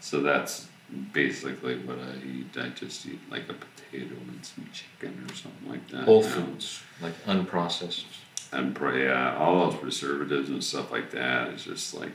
So 0.00 0.20
that's 0.20 0.68
basically 1.12 1.78
what 1.78 1.98
I 1.98 2.16
eat. 2.26 2.56
I 2.56 2.68
just 2.70 3.06
eat 3.06 3.20
like 3.30 3.48
a 3.48 3.54
potato 3.54 4.14
and 4.28 4.44
some 4.44 4.68
chicken 4.72 5.24
or 5.28 5.34
something 5.34 5.68
like 5.70 5.88
that. 5.88 6.04
Whole 6.04 6.22
foods, 6.22 6.82
like 7.00 7.14
unprocessed. 7.24 8.04
And 8.52 8.76
yeah, 8.78 9.36
all 9.38 9.70
those 9.70 9.80
preservatives 9.80 10.50
and 10.50 10.62
stuff 10.62 10.92
like 10.92 11.10
that 11.12 11.48
is 11.54 11.64
just 11.64 11.94
like 11.94 12.12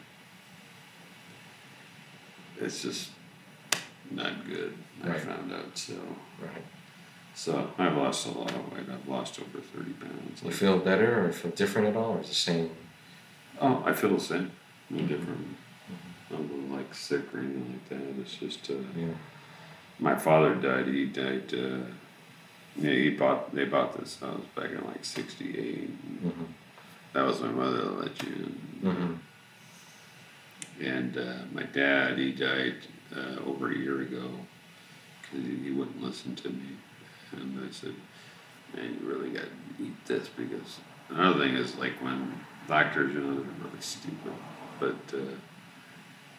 it's 2.60 2.82
just 2.82 3.10
not 4.12 4.46
good. 4.48 4.78
I 5.04 5.10
Right. 5.10 5.20
found 5.20 5.51
out 5.54 5.77
so. 5.77 5.94
Right. 6.42 6.63
So 7.36 7.72
I've 7.77 7.96
lost 7.96 8.25
a 8.27 8.32
lot 8.32 8.51
of 8.51 8.72
weight. 8.74 8.88
I've 8.92 9.08
lost 9.08 9.39
over 9.39 9.60
thirty 9.60 9.94
pounds. 9.94 10.42
You 10.44 10.51
feel 10.51 10.80
better 10.80 11.25
or 11.27 11.32
feel 11.32 11.51
different 11.51 11.88
at 11.89 11.96
all, 11.96 12.13
or 12.18 12.22
the 12.24 12.34
same? 12.34 12.72
Oh, 13.62 13.84
I 13.86 13.94
feel 13.94 14.13
the 14.16 14.20
same. 14.20 14.51
No 14.89 15.06
different. 15.06 15.56
I'm 16.32 16.70
not 16.70 16.77
like 16.80 16.94
sick 16.94 17.34
or 17.34 17.39
anything 17.39 17.72
like 17.74 17.89
that. 17.89 18.22
It's 18.22 18.36
just 18.36 18.70
uh, 18.72 18.74
Yeah. 18.98 19.13
my 20.00 20.16
father 20.16 20.56
died. 20.56 20.88
He 20.88 21.06
died. 21.06 21.54
Uh, 21.54 21.86
yeah, 22.75 22.92
he 22.92 23.10
bought. 23.12 23.54
They 23.54 23.66
bought 23.66 23.98
this 24.00 24.20
house 24.20 24.44
back 24.56 24.72
in 24.72 24.84
like 24.86 25.06
'68. 25.06 26.24
Mm-hmm. 26.24 26.44
That 27.13 27.25
was 27.25 27.39
my 27.42 27.50
mother 27.51 27.77
that 27.77 28.00
let 28.00 28.24
you 28.24 28.30
in. 28.34 28.60
Mm-hmm. 28.84 29.13
And 30.84 31.18
uh, 31.18 31.34
my 31.54 31.63
dad, 31.63 32.18
he 32.18 32.32
died 32.32 32.75
uh, 33.16 33.38
over 33.46 33.72
a 33.72 33.75
year 33.75 34.01
ago 34.01 34.30
because 35.32 35.46
he, 35.46 35.72
wouldn't 35.72 36.02
listen 36.02 36.36
to 36.36 36.50
me. 36.50 36.78
And 37.32 37.68
I 37.68 37.72
said, 37.72 37.94
man, 38.74 38.98
you 39.00 39.08
really 39.08 39.30
got 39.32 39.44
to 39.44 39.84
eat 39.84 40.06
this 40.06 40.30
because 40.30 40.80
another 41.10 41.40
thing 41.40 41.56
is 41.56 41.76
like 41.76 41.94
when 42.02 42.40
doctors, 42.68 43.14
you 43.14 43.22
know, 43.22 43.36
they're 43.36 43.68
really 43.68 43.82
stupid. 43.82 44.34
But 44.80 44.96
uh, 45.14 45.36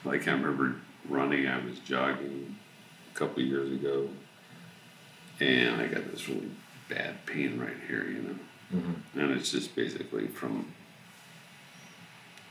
like 0.04 0.26
I 0.28 0.32
remember 0.32 0.76
running, 1.08 1.46
I 1.46 1.64
was 1.64 1.78
jogging 1.80 2.56
a 3.10 3.18
couple 3.18 3.42
of 3.42 3.48
years 3.48 3.70
ago 3.72 4.08
and 5.40 5.80
I 5.80 5.86
got 5.86 6.10
this 6.10 6.28
really 6.28 6.50
bad 6.88 7.24
pain 7.26 7.58
right 7.58 7.76
here, 7.86 8.04
you 8.04 8.22
know. 8.22 8.38
Mm-hmm. 8.74 9.20
And 9.20 9.30
it's 9.32 9.50
just 9.50 9.74
basically 9.74 10.28
from 10.28 10.72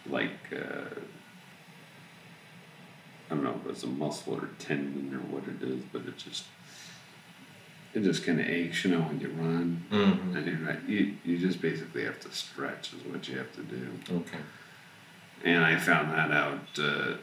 like 0.10 0.32
uh, 0.54 1.00
I 3.30 3.36
don't 3.36 3.44
know 3.44 3.60
if 3.64 3.70
it's 3.70 3.84
a 3.84 3.88
muscle 3.88 4.36
or 4.36 4.50
tendon 4.60 5.14
or 5.14 5.20
what 5.34 5.44
it 5.48 5.62
is, 5.62 5.84
but 5.92 6.04
it 6.04 6.18
just 6.18 6.46
it 7.94 8.04
just 8.04 8.26
kind 8.26 8.40
of 8.40 8.48
aches, 8.48 8.86
you 8.86 8.92
know, 8.92 9.02
when 9.02 9.20
you 9.20 9.30
run. 9.30 9.86
Mm-hmm. 9.92 10.38
And 10.38 10.46
you're 10.46 10.68
right, 10.68 10.84
you 10.88 11.16
you 11.24 11.38
just 11.38 11.62
basically 11.62 12.06
have 12.06 12.20
to 12.22 12.32
stretch 12.32 12.94
is 12.94 13.04
what 13.12 13.28
you 13.28 13.38
have 13.38 13.54
to 13.56 13.64
do. 13.64 13.90
Okay. 14.12 14.38
And 15.44 15.64
I 15.64 15.78
found 15.78 16.12
that 16.12 16.32
out. 16.32 16.80
Uh, 16.80 17.18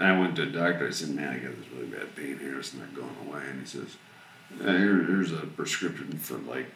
I 0.00 0.18
went 0.18 0.36
to 0.36 0.42
a 0.42 0.46
doctor. 0.46 0.86
I 0.86 0.90
said, 0.90 1.10
"Man, 1.10 1.28
I 1.28 1.38
got 1.38 1.56
this 1.56 1.70
really 1.72 1.86
bad 1.86 2.14
pain 2.14 2.38
here. 2.38 2.58
It's 2.58 2.74
not 2.74 2.94
going 2.94 3.16
away." 3.26 3.42
And 3.50 3.60
he 3.60 3.66
says, 3.66 3.96
uh, 4.60 4.72
here, 4.72 5.04
"Here's 5.04 5.32
a 5.32 5.46
prescription 5.46 6.18
for 6.18 6.38
like, 6.38 6.66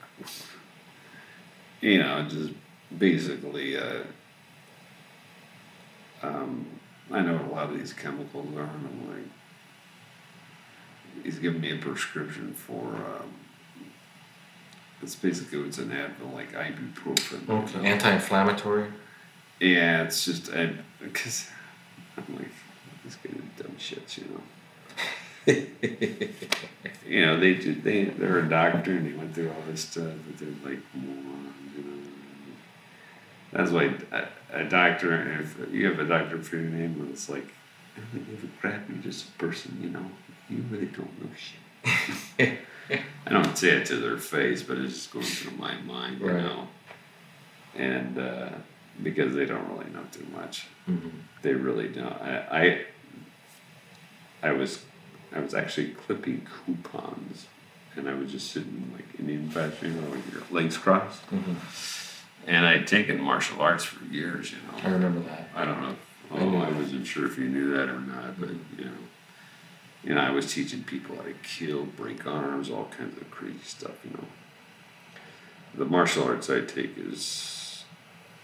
you 1.81 1.99
know, 1.99 2.27
just 2.29 2.53
basically." 2.97 3.77
Uh, 3.77 4.05
um, 6.23 6.67
I 7.13 7.21
know 7.21 7.35
what 7.35 7.45
a 7.45 7.55
lot 7.55 7.71
of 7.71 7.79
these 7.79 7.93
chemicals 7.93 8.57
are, 8.57 8.63
and 8.63 8.87
I'm 8.89 9.09
like, 9.13 9.27
he's 11.25 11.39
giving 11.39 11.61
me 11.61 11.73
a 11.73 11.77
prescription 11.77 12.55
for. 12.55 12.87
Um, 12.97 13.35
it's 15.03 15.17
basically 15.17 15.59
it's 15.61 15.79
an 15.79 15.91
Advil, 15.91 16.33
like 16.33 16.53
ibuprofen. 16.53 17.47
you 17.49 17.55
Okay. 17.55 17.79
know? 17.79 17.85
Anti-inflammatory. 17.85 18.87
Yeah, 19.61 20.03
it's 20.05 20.25
just 20.25 20.53
I 20.53 20.73
because 21.01 21.49
I'm 22.17 22.25
like 22.37 22.49
this 23.05 23.17
guy 23.17 23.31
did 23.33 23.57
dumb 23.57 23.77
shits, 23.79 24.19
you 24.19 24.25
know. 24.31 24.43
You 27.07 27.27
know, 27.27 27.39
they 27.39 27.55
do 27.55 27.75
they 27.75 28.05
they're 28.05 28.39
a 28.39 28.49
doctor 28.49 28.93
and 28.93 29.07
they 29.07 29.13
went 29.13 29.35
through 29.35 29.51
all 29.51 29.63
this 29.69 29.83
stuff, 29.83 30.13
but 30.27 30.39
they're 30.39 30.49
like 30.71 30.81
morons, 30.95 31.55
you 31.77 31.83
know. 31.83 32.02
That's 33.53 33.71
why 33.71 33.95
a, 34.13 34.61
a 34.61 34.65
doctor, 34.65 35.39
if 35.41 35.57
you 35.73 35.87
have 35.89 35.99
a 35.99 36.05
doctor 36.07 36.39
for 36.43 36.57
your 36.57 36.71
name, 36.71 37.09
it's 37.13 37.29
like, 37.29 37.47
I 37.97 38.01
don't 38.17 38.27
give 38.31 38.43
a 38.45 38.61
crap. 38.61 38.89
You're 38.89 38.99
just 38.99 39.29
a 39.29 39.33
person, 39.33 39.79
you 39.83 39.91
know. 39.91 40.07
You 40.49 40.65
really 40.71 40.87
don't 40.87 41.23
know 41.23 41.29
shit. 41.37 42.59
I 43.27 43.31
don't 43.31 43.57
say 43.57 43.71
it 43.71 43.87
to 43.87 43.97
their 43.97 44.17
face, 44.19 44.63
but 44.63 44.79
it's 44.79 44.95
just 44.95 45.13
going 45.13 45.25
through 45.27 45.57
my 45.59 45.75
mind, 45.83 46.21
you 46.21 46.29
Right. 46.31 46.43
know. 46.43 46.69
And 47.75 48.19
uh, 48.19 48.51
because 49.03 49.35
they 49.35 49.45
don't 49.47 49.69
really 49.71 49.91
know 49.91 50.05
too 50.13 50.27
much, 50.35 50.67
Mm-hmm. 50.89 51.09
they 51.43 51.55
really 51.55 51.89
don't. 51.89 52.13
I, 52.21 52.85
I, 54.43 54.49
I 54.49 54.53
was, 54.53 54.83
I 55.35 55.41
was 55.41 55.55
actually 55.55 55.91
clipping 55.91 56.47
coupons, 56.67 57.47
and 57.97 58.09
I 58.09 58.15
was 58.15 58.33
just 58.33 58.51
sitting 58.51 58.91
like 58.95 59.05
Indian 59.21 59.49
fashion, 59.51 59.95
you 59.95 60.01
know, 60.01 60.11
with 60.11 60.33
your 60.33 60.43
legs 60.51 60.77
crossed. 60.77 61.25
Mm-hmm. 61.31 61.55
And 62.47 62.67
I'd 62.67 62.87
taken 62.87 63.21
martial 63.21 63.61
arts 63.61 63.85
for 63.85 64.05
years, 64.07 64.51
you 64.53 64.59
know. 64.67 64.79
I 64.89 64.93
remember 64.93 65.21
that. 65.29 65.49
I 65.55 65.65
don't 65.65 65.81
know. 65.81 65.91
If, 65.91 66.33
I 66.33 66.39
oh, 66.45 66.57
I 66.59 66.71
wasn't 66.73 67.07
sure 67.07 67.27
if 67.27 67.39
you 67.39 67.45
knew 67.49 67.73
that 67.77 67.89
or 67.89 68.01
not, 68.01 68.41
but 68.41 68.49
you 68.79 68.85
know, 68.87 68.91
you 70.03 70.15
know, 70.15 70.21
I 70.21 70.31
was 70.31 70.53
teaching 70.53 70.83
people 70.83 71.15
how 71.17 71.23
to 71.23 71.35
kill, 71.45 71.85
break 71.85 72.27
arms, 72.27 72.69
all 72.71 72.87
kinds 72.97 73.17
of 73.21 73.31
crazy 73.31 73.59
stuff, 73.63 73.93
you 74.05 74.11
know. 74.11 74.25
The 75.75 75.85
martial 75.85 76.25
arts 76.25 76.51
I 76.51 76.61
take 76.63 76.99
is, 76.99 77.85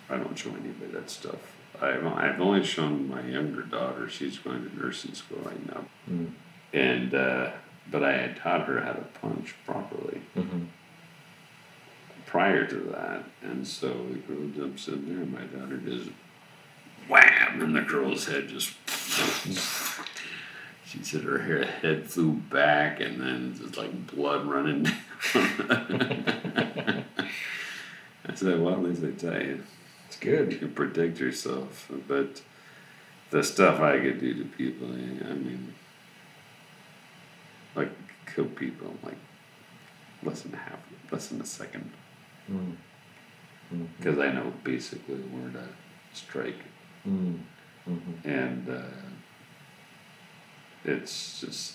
I 0.08 0.16
don't 0.16 0.38
show 0.38 0.50
anybody 0.50 0.92
that 0.92 1.10
stuff. 1.10 1.56
I've, 1.80 2.06
I've 2.06 2.40
only 2.40 2.64
shown 2.64 3.08
my 3.08 3.22
younger 3.22 3.62
daughter. 3.62 4.08
She's 4.08 4.38
going 4.38 4.68
to 4.68 4.76
nursing 4.78 5.14
school 5.14 5.38
right 5.44 5.66
now, 5.74 5.84
Mm. 6.10 6.30
and 6.72 7.14
uh, 7.14 7.50
but 7.90 8.02
I 8.04 8.12
had 8.12 8.36
taught 8.36 8.66
her 8.66 8.80
how 8.80 8.92
to 8.92 9.02
punch 9.20 9.54
properly 9.66 10.20
Mm-hmm. 10.36 10.64
Prior 12.28 12.66
to 12.66 12.76
that, 12.76 13.24
and 13.42 13.66
so 13.66 13.88
the 13.88 14.18
girl 14.18 14.46
jumps 14.54 14.86
in 14.88 15.08
there, 15.08 15.22
and 15.22 15.32
my 15.32 15.44
daughter 15.44 15.78
does 15.78 16.08
wham, 17.08 17.62
and 17.62 17.74
the 17.74 17.80
girl's 17.80 18.26
head 18.26 18.48
just. 18.48 18.74
She 20.84 21.04
said 21.04 21.24
her 21.24 21.40
hair, 21.40 21.66
head 21.66 22.08
flew 22.08 22.32
back, 22.32 23.00
and 23.00 23.20
then 23.20 23.54
just 23.60 23.76
like 23.76 24.06
blood 24.06 24.46
running 24.46 24.84
down. 24.84 24.94
I 28.24 28.34
said, 28.34 28.58
"Well, 28.58 28.72
at 28.72 28.82
least 28.82 29.02
they 29.02 29.10
tell 29.10 29.38
you, 29.38 29.62
It's 30.06 30.16
good. 30.16 30.50
you 30.50 30.58
can 30.58 30.72
protect 30.72 31.20
yourself." 31.20 31.92
But 32.08 32.40
the 33.28 33.42
stuff 33.44 33.80
I 33.80 33.98
could 33.98 34.18
do 34.18 34.32
to 34.42 34.44
people, 34.48 34.86
I 34.86 35.34
mean, 35.34 35.74
like 37.76 37.90
kill 38.34 38.46
people, 38.46 38.88
in, 38.88 38.98
like 39.04 39.18
less 40.22 40.40
than 40.40 40.54
half, 40.54 40.78
less 41.12 41.26
than 41.26 41.42
a 41.42 41.46
second 41.46 41.90
Mm. 42.50 42.76
Mm. 43.74 43.86
because 43.98 44.18
I 44.18 44.32
know 44.32 44.52
basically 44.64 45.16
where 45.16 45.50
to 45.52 45.68
strike, 46.14 46.56
Mm. 47.06 47.38
Mm-hmm. 47.88 48.28
and 48.28 48.68
uh, 48.68 48.82
it's 50.84 51.40
just 51.40 51.74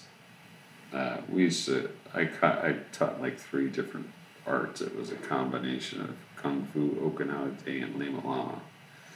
uh, 0.94 1.18
we 1.30 1.44
used 1.44 1.65
to. 1.65 1.89
I 2.13 2.25
ca- 2.25 2.60
I 2.63 2.75
taught 2.92 3.22
like 3.22 3.39
three 3.39 3.70
different 3.70 4.08
arts. 4.46 4.82
It 4.82 4.96
was 4.96 5.12
a 5.12 5.15
combination 5.15 6.01
of 6.01 6.15
kung 6.36 6.68
fu, 6.74 6.92
Okinawa 7.10 7.63
Te, 7.63 7.82
and 7.82 7.96
Lima 7.98 8.25
Lama. 8.25 8.62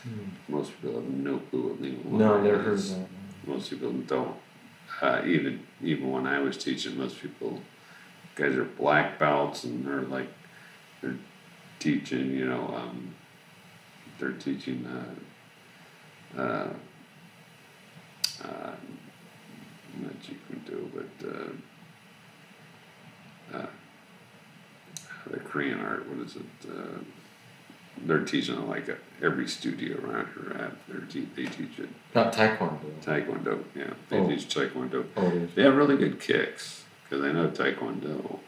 Mm. 0.08 0.30
Most 0.48 0.72
people 0.82 1.02
have 1.02 1.10
no 1.10 1.38
clue 1.40 1.70
what 1.70 1.82
Lima 1.82 1.98
Lama 2.06 2.18
No, 2.18 2.42
never 2.42 2.58
heard 2.64 2.74
is. 2.76 2.96
that. 2.96 3.08
Most 3.46 3.70
people 3.70 3.92
don't. 3.92 4.36
Uh, 5.02 5.22
even 5.26 5.66
even 5.84 6.12
when 6.12 6.26
I 6.26 6.40
was 6.40 6.58
teaching, 6.58 6.98
most 6.98 7.20
people 7.22 7.62
guys 8.36 8.56
are 8.56 8.64
black 8.66 9.20
belts 9.20 9.64
and 9.64 9.86
they're 9.86 10.02
like 10.02 10.30
teaching. 11.92 12.32
You 12.32 12.46
know, 12.46 12.74
um, 12.76 13.14
they're 14.20 14.32
teaching 14.34 14.86
uh, 14.86 16.40
uh, 16.42 16.70
uh, 18.44 18.72
not 20.02 20.14
Jeet 20.22 20.66
Do, 20.66 20.92
but 20.94 21.28
uh, 21.28 21.52
uh, 23.58 23.66
the 25.32 25.40
Korean 25.40 25.80
art. 25.80 26.08
What 26.10 26.26
is 26.26 26.36
it? 26.36 26.70
Uh, 26.70 27.00
they're 28.06 28.24
teaching 28.26 28.68
like 28.68 28.90
at 28.90 29.00
every 29.24 29.48
studio 29.48 29.98
around 30.06 30.28
here. 30.36 30.52
At 30.62 30.72
they're 30.88 31.02
te- 31.08 31.28
they 31.36 31.46
teach 31.46 31.80
it 31.80 31.90
Not 32.14 32.34
Taekwondo. 32.34 32.80
Taekwondo. 33.04 33.64
Yeah, 33.76 33.94
they 34.10 34.18
Oh. 34.18 34.28
teach 34.28 34.48
Taekwondo. 34.54 35.06
Oh. 35.16 35.48
They 35.56 35.64
have 35.64 35.76
really 35.76 35.98
good 35.98 36.20
kicks 36.20 36.84
because 37.04 37.24
I 37.24 37.32
know 37.32 37.48
Taekwondo, 37.50 38.40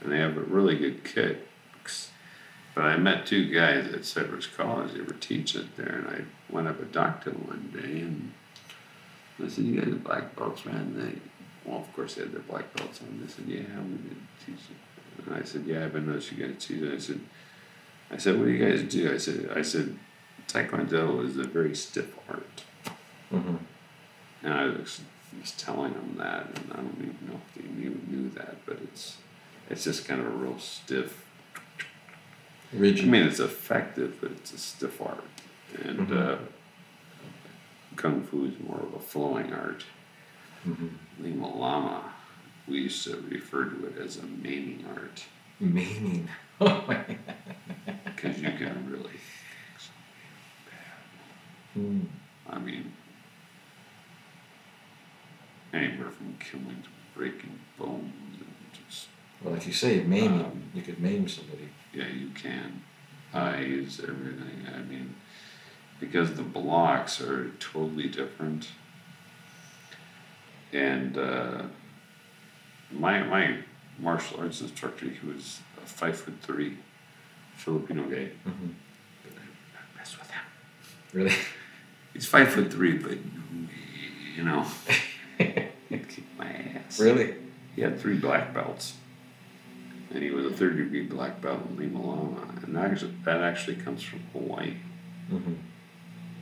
and 0.00 0.12
they 0.12 0.18
have 0.18 0.36
a 0.36 0.40
really 0.40 0.76
good 0.76 1.04
kicks. 1.04 1.38
But 2.74 2.84
I 2.84 2.96
met 2.96 3.26
two 3.26 3.52
guys 3.52 3.92
at 3.92 4.04
Cypress 4.04 4.46
College. 4.46 4.94
They 4.94 5.00
were 5.00 5.12
teaching 5.14 5.68
there, 5.76 6.04
and 6.06 6.08
I 6.08 6.52
went 6.52 6.68
up 6.68 6.80
and 6.80 6.92
talked 6.92 7.24
to 7.24 7.30
them 7.30 7.46
one 7.46 7.70
day, 7.72 8.00
and 8.00 8.32
I 9.42 9.48
said, 9.48 9.64
"You 9.64 9.80
guys 9.80 9.92
are 9.92 9.96
black 9.96 10.34
belts, 10.36 10.64
man?" 10.64 10.76
And 10.76 11.00
they, 11.00 11.18
well, 11.64 11.80
of 11.80 11.92
course, 11.92 12.14
they 12.14 12.22
had 12.22 12.32
their 12.32 12.40
black 12.40 12.72
belts 12.74 13.00
on. 13.02 13.20
They 13.20 13.30
said, 13.30 13.44
"Yeah, 13.46 13.80
we 13.82 13.96
did 13.96 14.16
teach 14.46 14.64
it." 14.70 15.26
And 15.26 15.36
I 15.36 15.42
said, 15.44 15.64
"Yeah, 15.66 15.84
I've 15.84 15.92
been 15.92 16.06
noticing 16.06 16.38
you 16.38 16.46
guys 16.46 16.64
teach 16.64 16.82
it." 16.82 16.94
I 16.94 16.98
said, 16.98 17.20
"I 18.10 18.16
said, 18.16 18.38
what 18.38 18.46
do 18.46 18.50
you 18.50 18.64
guys 18.64 18.82
do?" 18.82 19.12
I 19.12 19.18
said, 19.18 19.50
"I 19.54 19.62
said, 19.62 19.98
Taekwondo 20.48 21.24
is 21.26 21.36
a 21.36 21.44
very 21.44 21.74
stiff 21.74 22.14
art." 22.28 22.64
hmm 23.30 23.56
And 24.42 24.52
I 24.52 24.64
was, 24.64 25.00
was 25.38 25.52
telling 25.52 25.92
them 25.92 26.14
that, 26.18 26.46
and 26.58 26.72
I 26.72 26.76
don't 26.76 26.96
even 26.98 27.18
know 27.28 27.40
if 27.46 27.62
they 27.62 27.68
knew, 27.70 28.00
knew 28.08 28.30
that, 28.30 28.64
but 28.66 28.78
it's 28.82 29.18
it's 29.70 29.84
just 29.84 30.06
kind 30.06 30.20
of 30.20 30.26
a 30.26 30.30
real 30.30 30.58
stiff. 30.58 31.21
I 32.74 32.76
mean, 32.78 33.26
it's 33.26 33.40
effective, 33.40 34.18
but 34.20 34.30
it's 34.32 34.52
a 34.52 34.58
stiff 34.58 35.00
art, 35.00 35.24
and 35.84 36.08
Mhm. 36.08 36.16
uh, 36.16 36.38
kung 37.96 38.22
fu 38.22 38.46
is 38.46 38.58
more 38.60 38.80
of 38.80 38.94
a 38.94 39.00
flowing 39.00 39.52
art. 39.52 39.84
hmm 40.64 40.88
Lima 41.18 41.48
Lama, 41.54 42.12
we 42.66 42.78
used 42.82 43.04
to 43.04 43.16
refer 43.28 43.64
to 43.64 43.86
it 43.86 43.98
as 43.98 44.16
a 44.16 44.22
maiming 44.26 44.84
art 44.96 45.24
Meaning. 45.60 46.28
Oh 46.60 46.84
because 48.04 48.38
you 48.40 48.50
can 48.52 48.88
really. 48.90 49.18
Mm. 51.76 52.06
I 52.48 52.58
mean, 52.58 52.92
anywhere 55.72 56.10
from 56.10 56.36
killing 56.38 56.82
to 56.82 56.88
breaking 57.18 57.58
bones 57.78 58.12
and 58.40 58.54
just 58.88 59.08
Well, 59.42 59.54
like 59.54 59.66
you 59.66 59.72
say, 59.72 60.02
maiming. 60.04 60.40
Um, 60.44 60.62
you 60.74 60.82
could 60.82 61.00
maim 61.00 61.26
somebody. 61.28 61.68
Yeah, 61.92 62.08
you 62.08 62.30
can. 62.34 62.82
Eyes, 63.34 64.00
everything. 64.02 64.66
I 64.74 64.78
mean, 64.82 65.14
because 66.00 66.34
the 66.34 66.42
blocks 66.42 67.20
are 67.20 67.50
totally 67.60 68.08
different. 68.08 68.68
And 70.72 71.16
uh, 71.18 71.62
my 72.90 73.22
my 73.22 73.58
martial 73.98 74.40
arts 74.40 74.60
instructor, 74.60 75.06
he 75.06 75.26
was 75.26 75.60
a 75.82 75.86
five 75.86 76.18
foot 76.18 76.34
three 76.42 76.78
Filipino 77.56 78.02
guy. 78.04 78.30
hmm 78.44 78.50
Don't 79.24 79.96
mess 79.96 80.16
with 80.18 80.30
him. 80.30 80.42
Really? 81.12 81.34
He's 82.14 82.26
five 82.26 82.48
foot 82.50 82.72
three, 82.72 82.96
but 82.98 83.18
you 84.36 84.44
know, 84.44 84.66
he'd 85.38 86.08
kick 86.08 86.24
my 86.38 86.50
ass. 86.86 86.98
really? 87.00 87.34
He 87.76 87.82
had 87.82 87.98
three 88.00 88.16
black 88.18 88.52
belts. 88.52 88.94
And 90.12 90.22
he 90.22 90.30
was 90.30 90.44
a 90.46 90.50
third 90.50 90.76
degree 90.76 91.02
black 91.02 91.40
belt 91.40 91.60
in 91.68 91.76
Lima 91.76 92.00
Lama. 92.00 92.46
And 92.62 92.76
actually, 92.76 93.14
that 93.24 93.40
actually 93.40 93.76
comes 93.76 94.02
from 94.02 94.20
Hawaii. 94.32 94.74
hmm 95.28 95.54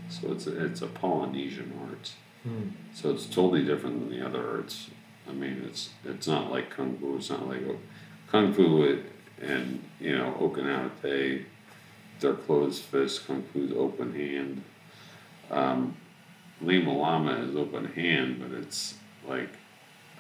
So 0.09 0.33
it's 0.33 0.47
a, 0.47 0.65
it's 0.65 0.83
a 0.83 0.87
Polynesian 0.89 1.73
art. 1.89 2.13
Mm. 2.47 2.73
So 2.95 3.11
it's 3.11 3.27
totally 3.27 3.65
different 3.65 4.01
than 4.01 4.19
the 4.19 4.27
other 4.27 4.57
arts. 4.57 4.91
I 5.29 5.33
mean, 5.33 5.63
it's 5.67 5.91
it's 6.05 6.27
not 6.27 6.51
like 6.51 6.71
Kung 6.71 6.97
Fu. 6.99 7.17
It's 7.17 7.31
not 7.31 7.47
like 7.47 7.63
Kung 8.31 8.53
Fu 8.53 9.03
and, 9.41 9.83
you 9.99 10.17
know, 10.17 10.37
Okinawa, 10.39 10.91
they, 11.03 11.47
they're 12.21 12.35
closed 12.35 12.83
fist. 12.83 13.27
Kung 13.27 13.43
Fu's 13.43 13.73
open 13.73 14.15
hand. 14.15 14.63
Um, 15.51 15.97
Lima 16.61 16.93
Lama 16.93 17.33
is 17.43 17.57
open 17.57 17.87
hand, 17.87 18.41
but 18.41 18.57
it's 18.57 18.95
like 19.27 19.49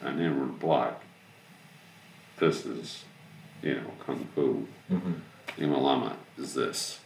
an 0.00 0.18
inward 0.20 0.58
block. 0.58 1.02
This 2.38 2.64
is, 2.64 3.04
you 3.62 3.74
know, 3.76 3.90
Kung 4.04 4.26
Fu. 4.34 4.66
hmm 4.88 5.12
Lima 5.58 5.78
Lama 5.78 6.16
is 6.38 6.54
this. 6.54 7.00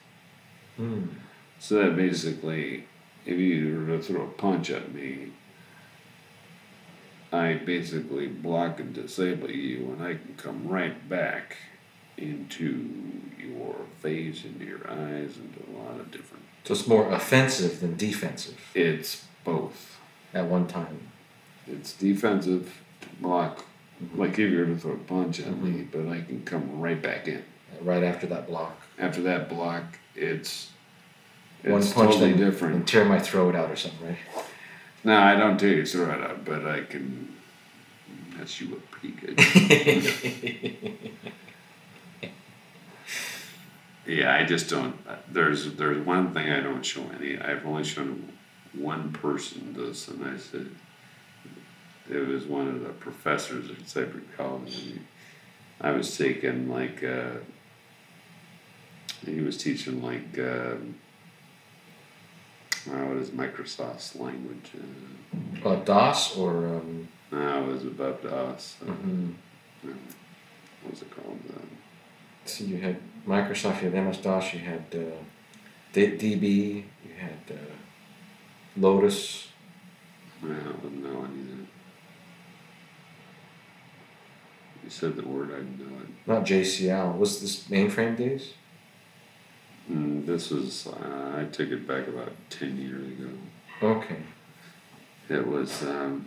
Mm. 0.78 1.08
So 1.58 1.76
that 1.76 1.96
basically, 1.96 2.84
if 3.24 3.38
you 3.38 3.84
were 3.88 3.96
to 3.96 4.02
throw 4.02 4.22
a 4.22 4.26
punch 4.28 4.70
at 4.70 4.92
me, 4.94 5.32
I 7.32 7.54
basically 7.54 8.26
block 8.28 8.78
and 8.80 8.92
disable 8.94 9.50
you, 9.50 9.92
and 9.92 10.02
I 10.02 10.14
can 10.14 10.34
come 10.36 10.68
right 10.68 11.08
back 11.08 11.56
into 12.16 12.90
your 13.38 13.74
face, 14.00 14.44
into 14.44 14.64
your 14.66 14.88
eyes, 14.88 15.36
into 15.36 15.60
a 15.68 15.72
lot 15.82 15.98
of 15.98 16.10
different. 16.12 16.44
So 16.64 16.74
it's 16.74 16.86
more 16.86 17.10
offensive 17.10 17.80
than 17.80 17.96
defensive 17.96 18.58
It's 18.74 19.24
both. 19.42 19.98
at 20.32 20.46
one 20.46 20.66
time. 20.66 21.08
It's 21.66 21.92
defensive 21.92 22.82
to 23.00 23.08
block. 23.20 23.64
Like 24.14 24.32
if 24.32 24.38
you 24.38 24.58
were 24.58 24.66
to 24.66 24.76
throw 24.76 24.92
a 24.92 24.96
punch 24.96 25.40
at 25.40 25.56
me, 25.56 25.82
but 25.90 26.08
I 26.08 26.20
can 26.22 26.42
come 26.44 26.80
right 26.80 27.00
back 27.00 27.28
in. 27.28 27.44
Right 27.80 28.02
after 28.02 28.26
that 28.28 28.46
block. 28.46 28.80
After 28.98 29.22
that 29.22 29.48
block, 29.48 29.98
it's 30.14 30.70
One 31.64 31.80
it's 31.80 31.92
punch 31.92 32.12
totally 32.12 32.32
then, 32.32 32.40
different. 32.50 32.74
and 32.76 32.88
tear 32.88 33.04
my 33.04 33.18
throat 33.18 33.54
out 33.54 33.70
or 33.70 33.76
something, 33.76 34.08
right? 34.08 34.18
No, 35.02 35.16
I 35.18 35.34
don't 35.36 35.58
take 35.58 35.76
your 35.76 35.86
throat 35.86 36.20
out, 36.22 36.44
but 36.44 36.66
I 36.66 36.82
can 36.82 37.34
mess 38.36 38.60
you 38.60 38.74
up 38.76 38.90
pretty 38.90 39.14
good. 39.14 39.38
yeah, 44.06 44.34
I 44.34 44.44
just 44.44 44.68
don't. 44.70 44.96
There's 45.32 45.74
there's 45.74 46.04
one 46.04 46.32
thing 46.32 46.50
I 46.50 46.60
don't 46.60 46.84
show 46.84 47.04
any. 47.18 47.38
I've 47.38 47.64
only 47.66 47.84
shown 47.84 48.32
one 48.72 49.12
person 49.12 49.74
this, 49.76 50.08
and 50.08 50.24
I 50.24 50.36
said 50.36 50.70
it 52.10 52.26
was 52.28 52.46
one 52.46 52.68
of 52.68 52.82
the 52.82 52.90
professors 52.90 53.70
at 53.70 53.88
Cypress 53.88 54.24
College. 54.36 54.76
And 54.76 55.06
I 55.80 55.90
was 55.92 56.16
taking 56.16 56.68
like 56.70 57.02
uh, 57.02 57.38
he 59.24 59.40
was 59.40 59.56
teaching 59.56 60.02
like 60.02 60.38
uh, 60.38 60.76
uh, 62.86 63.04
what 63.06 63.16
is 63.16 63.30
Microsoft's 63.30 64.16
language. 64.16 64.72
Uh, 65.64 65.68
uh, 65.68 65.76
DOS 65.84 66.36
or 66.36 66.66
um, 66.66 67.08
no, 67.32 67.64
it 67.64 67.72
was 67.72 67.84
above 67.84 68.22
DOS. 68.22 68.76
Uh, 68.82 68.86
mhm. 68.86 68.94
um, 68.94 69.38
what 70.82 70.92
was 70.92 71.02
it 71.02 71.10
called? 71.10 71.40
Uh, 71.50 71.60
so 72.44 72.64
you 72.64 72.76
had 72.76 73.00
Microsoft, 73.26 73.82
you 73.82 73.90
had 73.90 74.06
MS 74.06 74.18
DOS, 74.18 74.52
you 74.52 74.60
had 74.60 74.84
uh, 74.94 75.16
D- 75.92 76.18
DB, 76.18 76.84
you 77.04 77.14
had 77.18 77.56
uh, 77.56 77.74
Lotus. 78.76 79.48
I 80.42 80.48
don't 80.48 81.02
know 81.02 81.24
any 81.24 81.40
of 81.40 81.48
that. 81.48 81.66
You 84.84 84.90
said 84.90 85.16
the 85.16 85.26
word, 85.26 85.50
I 85.50 85.60
know 85.82 85.96
it. 86.02 86.08
Not 86.26 86.44
JCL. 86.44 87.16
Was 87.16 87.40
this 87.40 87.64
mainframe 87.68 88.16
days? 88.18 88.52
Mm, 89.90 90.26
this 90.26 90.50
was, 90.50 90.86
uh, 90.86 91.36
I 91.40 91.44
took 91.44 91.70
it 91.70 91.86
back 91.88 92.06
about 92.06 92.32
10 92.50 92.76
years 92.76 93.06
ago. 93.18 93.30
Okay. 93.82 94.18
It 95.30 95.46
was, 95.46 95.82
um, 95.82 96.26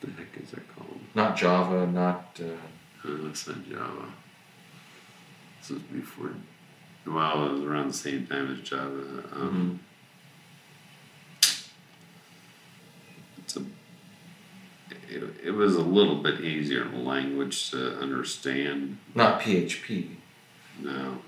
the 0.00 0.06
heck 0.12 0.28
is 0.42 0.52
it 0.54 0.62
called? 0.74 0.98
Not 1.14 1.36
Java, 1.36 1.86
not. 1.86 2.40
Uh, 2.40 2.44
Uh, 3.08 3.28
it's 3.28 3.46
not 3.46 3.68
Java. 3.70 4.06
This 5.60 5.70
was 5.70 5.82
before, 5.82 6.32
well, 7.06 7.46
it 7.46 7.52
was 7.52 7.62
around 7.62 7.88
the 7.88 7.94
same 7.94 8.26
time 8.26 8.52
as 8.52 8.60
Java. 8.68 9.22
Um, 9.32 9.80
It's 13.38 13.56
a, 13.56 13.60
it, 15.10 15.22
it 15.44 15.50
was 15.50 15.74
a 15.76 15.82
little 15.82 16.16
bit 16.22 16.40
easier 16.40 16.82
in 16.82 17.04
language 17.04 17.70
to 17.70 17.98
understand. 17.98 18.98
not 19.14 19.40
PHP. 19.40 20.10
No. 20.80 21.18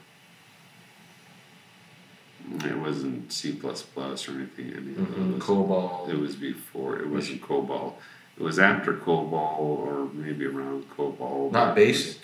It 2.65 2.79
wasn't 2.79 3.31
C 3.33 3.53
plus 3.53 3.83
plus 3.83 4.27
or 4.29 4.33
anything. 4.33 4.67
Any 4.75 4.93
of 4.93 4.97
hmm 5.09 5.33
those. 5.33 5.43
COBOL. 5.43 6.09
It 6.09 6.19
was 6.19 6.35
before. 6.37 6.99
It 6.99 7.09
wasn't 7.09 7.43
COBOL. 7.43 7.95
It 8.39 8.43
was 8.43 8.59
after 8.59 8.95
COBOL 8.95 9.59
or 9.59 10.09
maybe 10.15 10.47
around 10.47 10.85
COBOL. 10.97 11.53
not 11.53 11.75
but 11.75 11.83
it 11.83 11.89
was- 11.89 11.97
basic. 11.97 12.23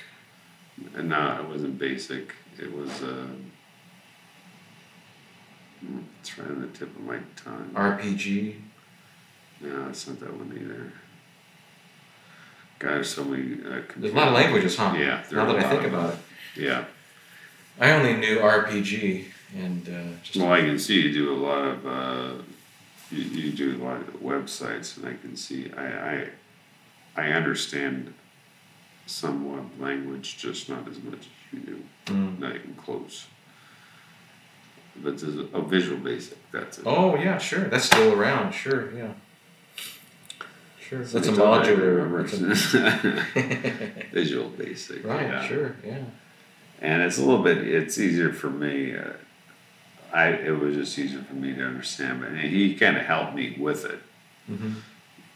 no, 1.04 1.40
it 1.42 1.48
wasn't 1.48 1.78
basic. 1.78 2.32
It 2.58 2.72
was. 2.74 3.02
Uh, 3.02 3.26
it's 6.20 6.38
right 6.38 6.48
on 6.48 6.62
the 6.62 6.68
tip 6.68 6.94
of 6.96 7.00
my 7.02 7.18
tongue. 7.36 7.70
RPG. 7.74 8.54
No, 9.60 9.88
it's 9.88 10.06
not 10.06 10.20
that 10.20 10.32
one 10.32 10.52
either. 10.58 10.92
God, 12.84 12.96
there's 12.96 13.14
so 13.14 13.24
many. 13.24 13.54
Uh, 13.64 13.80
There's 13.96 14.12
a 14.12 14.16
lot 14.16 14.28
of 14.28 14.34
languages, 14.34 14.76
huh? 14.76 14.94
Yeah, 14.96 15.22
there 15.30 15.38
Now 15.38 15.46
are 15.46 15.52
that 15.54 15.64
I 15.64 15.70
think 15.70 15.84
of 15.84 15.94
about 15.94 16.12
it. 16.14 16.18
Yeah. 16.60 16.84
I 17.80 17.92
only 17.92 18.14
knew 18.14 18.38
RPG 18.38 19.24
and 19.56 19.88
uh, 19.88 20.18
just. 20.22 20.36
Well, 20.36 20.52
I 20.52 20.60
can 20.60 20.78
see 20.78 21.00
you 21.00 21.12
do 21.12 21.32
a 21.32 21.34
lot 21.34 21.64
of 21.64 21.86
uh, 21.86 22.42
you, 23.10 23.22
you 23.22 23.52
do 23.52 23.82
a 23.82 23.82
lot 23.82 23.96
of 23.96 24.08
websites, 24.20 24.98
and 24.98 25.06
I 25.06 25.14
can 25.14 25.34
see 25.34 25.72
I 25.76 25.86
I, 25.86 26.28
I 27.16 27.32
understand 27.32 28.12
somewhat 29.06 29.62
language, 29.80 30.36
just 30.36 30.68
not 30.68 30.86
as 30.86 31.02
much 31.02 31.20
as 31.20 31.28
you 31.52 31.60
do. 31.60 31.82
Mm. 32.06 32.38
Not 32.38 32.54
even 32.54 32.74
close. 32.74 33.26
But 34.96 35.18
there's 35.18 35.36
a 35.52 35.60
visual 35.62 35.98
basic. 35.98 36.38
That's 36.52 36.78
it. 36.78 36.84
Oh 36.86 37.16
yeah, 37.16 37.38
sure. 37.38 37.64
That's 37.64 37.86
still 37.86 38.12
around. 38.12 38.52
Sure, 38.52 38.94
yeah. 38.94 39.14
Sure. 40.88 40.98
That's 41.00 41.14
a 41.14 41.20
That's 41.20 41.38
all 41.38 41.54
I 41.54 41.64
modular. 41.66 41.96
remember. 41.96 42.22
visual 44.12 44.48
basic. 44.50 45.04
right. 45.04 45.22
yeah. 45.26 45.46
Sure. 45.46 45.76
Yeah. 45.84 45.98
and 46.80 47.02
it's 47.02 47.18
a 47.18 47.22
little 47.24 47.42
bit 47.42 47.58
it's 47.58 47.98
easier 47.98 48.32
for 48.32 48.50
me 48.50 48.94
uh, 48.96 49.12
i 50.12 50.28
it 50.28 50.58
was 50.58 50.74
just 50.76 50.98
easier 50.98 51.22
for 51.22 51.34
me 51.34 51.54
to 51.54 51.64
understand 51.64 52.20
but 52.20 52.30
and 52.30 52.38
he 52.40 52.74
kind 52.74 52.96
of 52.96 53.04
helped 53.04 53.34
me 53.34 53.56
with 53.58 53.84
it 53.84 54.00
Mm-hmm. 54.50 54.72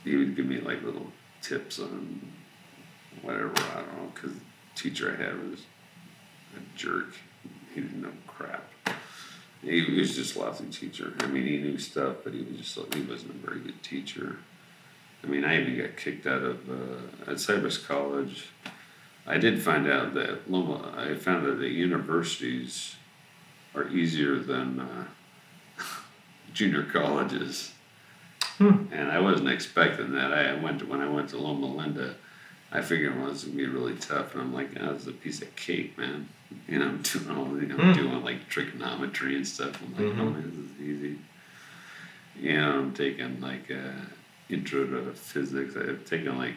he 0.05 0.17
would 0.17 0.37
give 0.37 0.45
me 0.45 0.61
like 0.61 0.83
little 0.83 1.07
tips 1.41 1.79
on 1.79 2.21
whatever 3.23 3.55
i 3.73 3.77
don't 3.77 3.97
know 3.97 4.13
because 4.15 4.33
the 4.35 4.41
teacher 4.75 5.17
i 5.19 5.23
had 5.23 5.51
was 5.51 5.61
a 6.59 6.61
jerk 6.79 7.15
he 7.75 7.81
didn't 7.81 8.03
know 8.03 8.13
crap 8.27 8.69
he 9.63 9.81
was 9.99 10.15
just 10.15 10.37
a 10.37 10.41
lousy 10.41 10.67
teacher 10.67 11.15
i 11.21 11.27
mean 11.27 11.47
he 11.47 11.57
knew 11.57 11.79
stuff 11.79 12.17
but 12.23 12.35
he 12.35 12.43
was 12.43 12.59
just 12.59 12.95
he 12.95 13.01
wasn't 13.01 13.31
a 13.31 13.47
very 13.47 13.61
good 13.61 13.83
teacher 13.83 14.37
i 15.25 15.27
mean 15.27 15.45
i 15.45 15.61
even 15.61 15.77
got 15.79 15.97
kicked 15.97 16.27
out 16.27 16.43
of 16.43 16.69
uh, 16.71 17.31
at 17.31 17.41
cypress 17.41 17.79
college 17.79 18.47
I 19.31 19.37
did 19.37 19.63
find 19.63 19.87
out 19.87 20.15
that 20.15 20.51
Loma, 20.51 20.91
I 20.97 21.15
found 21.15 21.47
out 21.47 21.59
that 21.59 21.69
universities 21.69 22.97
are 23.75 23.87
easier 23.89 24.37
than 24.39 24.81
uh, 24.81 25.05
junior 26.55 26.83
colleges. 26.85 27.73
Hmm. 28.57 28.87
And 28.91 29.11
I 29.13 29.21
wasn't 29.21 29.51
expecting 29.51 30.13
that. 30.13 30.33
I 30.33 30.55
went 30.55 30.79
to, 30.79 30.87
when 30.87 31.03
I 31.03 31.09
went 31.11 31.29
to 31.31 31.37
Loma 31.37 31.67
Linda, 31.67 32.15
I 32.73 32.81
figured 32.81 33.17
well, 33.21 33.27
gonna 33.31 33.53
be 33.55 33.67
really 33.67 33.97
tough. 33.97 34.33
And 34.33 34.41
I'm 34.41 34.55
like, 34.55 34.71
oh, 34.81 34.95
this 34.95 35.03
is 35.03 35.09
a 35.09 35.13
piece 35.13 35.43
of 35.43 35.55
cake, 35.57 35.99
man. 35.99 36.29
You 36.67 36.79
know, 36.79 36.87
I'm 36.87 37.03
doing 37.03 37.31
all, 37.31 37.49
you 37.61 37.67
know, 37.69 37.77
Hmm. 37.77 37.93
doing 37.93 38.25
like 38.25 38.49
trigonometry 38.49 39.37
and 39.37 39.47
stuff. 39.47 39.79
I'm 39.83 39.93
like, 39.93 40.17
oh, 40.19 40.25
Mhm. 40.25 40.33
man, 40.33 40.53
this 40.57 40.71
is 40.71 40.81
easy. 40.81 41.19
You 42.41 42.57
know, 42.57 42.79
I'm 42.79 42.95
taking 42.95 43.43
like 43.43 43.71
uh, 43.71 44.07
intro 44.49 44.87
to 44.87 45.13
physics. 45.13 45.75
I've 45.77 46.05
taken 46.05 46.39
like 46.39 46.55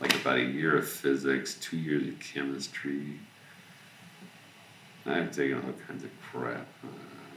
like 0.00 0.14
about 0.20 0.38
a 0.38 0.42
year 0.42 0.76
of 0.76 0.88
physics, 0.88 1.54
two 1.60 1.76
years 1.76 2.08
of 2.08 2.18
chemistry. 2.20 3.20
I've 5.06 5.32
taken 5.32 5.58
all 5.58 5.72
kinds 5.86 6.04
of 6.04 6.10
crap. 6.20 6.66
Uh, 6.82 6.88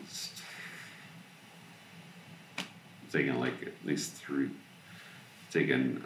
just- 0.07 0.41
I've 2.57 3.11
taken 3.11 3.39
like 3.39 3.61
at 3.61 3.73
least 3.85 4.13
three. 4.13 4.49
Taken, 5.51 6.03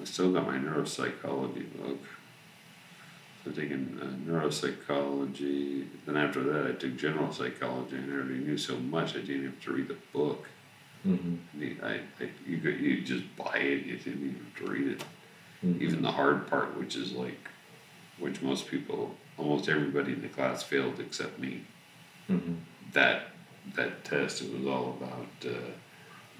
I 0.00 0.04
still 0.04 0.32
got 0.32 0.46
my 0.46 0.58
neuropsychology 0.58 1.72
book. 1.76 1.98
So 3.44 3.50
I've 3.50 3.56
taken 3.56 3.98
uh, 4.02 4.30
neuropsychology. 4.30 5.86
Then 6.04 6.16
after 6.16 6.42
that, 6.42 6.66
I 6.66 6.72
took 6.72 6.96
general 6.96 7.32
psychology, 7.32 7.96
and 7.96 8.12
I 8.12 8.16
already 8.16 8.40
knew 8.40 8.58
so 8.58 8.76
much 8.76 9.14
I 9.16 9.20
didn't 9.20 9.44
have 9.44 9.60
to 9.62 9.72
read 9.72 9.88
the 9.88 9.96
book. 10.12 10.46
Mm-hmm. 11.06 11.34
I, 11.54 11.56
mean, 11.56 11.80
I, 11.82 11.94
I 12.22 12.28
you 12.46 12.56
you 12.56 13.02
just 13.02 13.24
buy 13.36 13.56
it. 13.58 13.84
You 13.86 13.96
didn't 13.96 14.20
even 14.24 14.44
have 14.44 14.66
to 14.66 14.72
read 14.72 14.88
it 14.88 15.04
Mm-hmm. 15.64 15.82
even 15.82 16.02
the 16.02 16.12
hard 16.12 16.46
part, 16.46 16.78
which 16.78 16.94
is 16.94 17.10
like, 17.14 17.48
which 18.20 18.40
most 18.42 18.68
people, 18.68 19.16
almost 19.36 19.68
everybody 19.68 20.12
in 20.12 20.22
the 20.22 20.28
class 20.28 20.62
failed 20.62 21.00
except 21.00 21.40
me. 21.40 21.62
Mm-hmm. 22.30 22.54
That 22.92 23.30
that 23.74 24.04
test, 24.04 24.40
it 24.40 24.56
was 24.56 24.66
all 24.68 24.96
about 25.00 25.26
uh, 25.44 25.58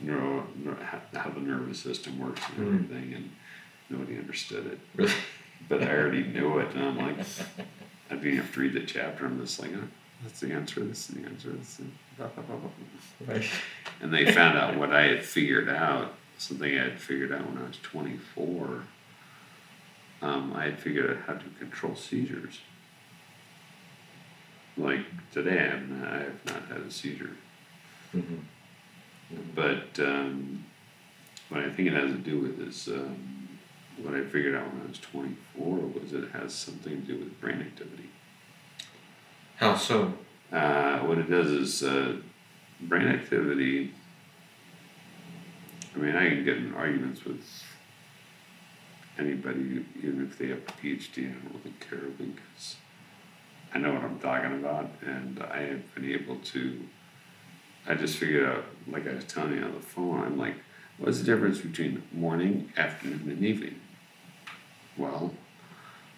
neuro, 0.01 0.47
neuro 0.63 0.77
how, 1.13 1.31
the 1.31 1.41
nervous 1.41 1.81
system 1.81 2.17
works 2.21 2.41
and 2.57 2.59
Mhm. 2.59 2.75
everything, 2.85 3.15
and 3.15 3.31
nobody 3.91 4.17
understood 4.19 4.67
it. 4.67 4.79
Really? 4.95 5.13
But 5.69 5.83
I 5.83 5.91
already 5.97 6.23
knew 6.23 6.59
it, 6.61 6.73
and 6.77 6.85
I'm 6.85 6.97
like, 6.99 7.19
I 8.11 8.15
didn't 8.15 8.37
have 8.37 8.55
to 8.55 8.61
read 8.61 8.73
the 8.75 8.87
chapter. 8.87 9.27
I'm 9.27 9.41
just 9.41 9.59
like, 9.61 9.73
oh, 9.75 9.89
that's 10.23 10.39
the 10.39 10.53
answer. 10.53 10.81
This 10.85 11.11
is 11.11 11.17
the 11.17 11.27
answer. 11.27 11.51
This 11.51 11.81
is 11.81 11.87
blah, 11.87 11.87
blah. 11.87 12.08
Right. 13.27 13.45
And 14.01 14.15
they 14.15 14.31
found 14.33 14.57
out 14.57 14.77
what 14.77 14.93
I 14.93 15.03
had 15.03 15.25
figured 15.25 15.69
out, 15.69 16.15
something 16.39 16.79
I 16.79 16.85
had 16.85 17.01
figured 17.01 17.33
out 17.33 17.45
when 17.49 17.59
I 17.59 17.67
was 17.67 17.79
24. 17.83 18.83
Um, 20.23 20.53
I 20.55 20.65
had 20.65 20.79
figured 20.79 21.11
out 21.11 21.17
how 21.27 21.33
to 21.35 21.49
control 21.59 21.97
seizures. 21.97 22.61
Like 24.77 25.01
today, 25.33 25.59
I 25.59 25.77
have 25.77 25.89
not, 25.89 26.09
I 26.09 26.17
have 26.19 26.47
not 26.47 26.63
had 26.69 26.81
a 26.83 26.91
seizure. 26.91 27.37
Mm-hmm. 28.15 28.37
But 29.55 29.99
um, 29.99 30.65
what 31.49 31.63
I 31.65 31.71
think 31.71 31.89
it 31.89 31.95
has 31.95 32.11
to 32.13 32.19
do 32.19 32.39
with 32.39 32.61
is 32.61 32.89
um, 32.89 33.49
what 34.01 34.15
I 34.15 34.23
figured 34.23 34.55
out 34.55 34.73
when 34.73 34.83
I 34.83 34.89
was 34.89 34.99
24 34.99 35.77
was 35.77 36.13
it 36.13 36.31
has 36.31 36.55
something 36.55 37.03
to 37.03 37.13
do 37.13 37.19
with 37.19 37.41
brain 37.41 37.61
activity. 37.61 38.11
How 39.57 39.77
so? 39.77 40.15
Uh, 40.53 41.01
what 41.01 41.19
it 41.19 41.29
does 41.31 41.51
is 41.51 41.83
uh, 41.83 42.17
brain 42.81 43.09
activity. 43.09 43.93
I 45.95 45.99
mean, 45.99 46.17
I 46.17 46.29
can 46.29 46.45
get 46.45 46.57
in 46.57 46.75
arguments 46.75 47.25
with 47.25 47.45
anybody, 49.19 49.85
even 50.03 50.27
if 50.31 50.39
they 50.39 50.49
have 50.49 50.59
a 50.59 50.73
PhD. 50.73 51.29
I 51.29 51.33
don't 51.33 51.61
really 51.65 51.75
care 51.81 52.09
because 52.17 52.77
I 53.75 53.79
know 53.79 53.93
what 53.93 54.05
I'm 54.05 54.19
talking 54.19 54.53
about, 54.55 54.91
and 55.05 55.43
I 55.43 55.63
have 55.63 55.95
been 55.95 56.11
able 56.11 56.37
to. 56.37 56.81
I 57.87 57.95
just 57.95 58.17
figured 58.17 58.49
out, 58.49 58.65
like 58.87 59.07
I 59.07 59.15
was 59.15 59.25
telling 59.25 59.55
you 59.55 59.63
on 59.63 59.75
the 59.75 59.81
phone, 59.81 60.21
I'm 60.21 60.39
like, 60.39 60.57
what's 60.99 61.19
the 61.19 61.25
difference 61.25 61.59
between 61.59 62.03
morning, 62.13 62.73
afternoon, 62.77 63.29
and 63.31 63.45
evening? 63.45 63.81
Well, 64.97 65.33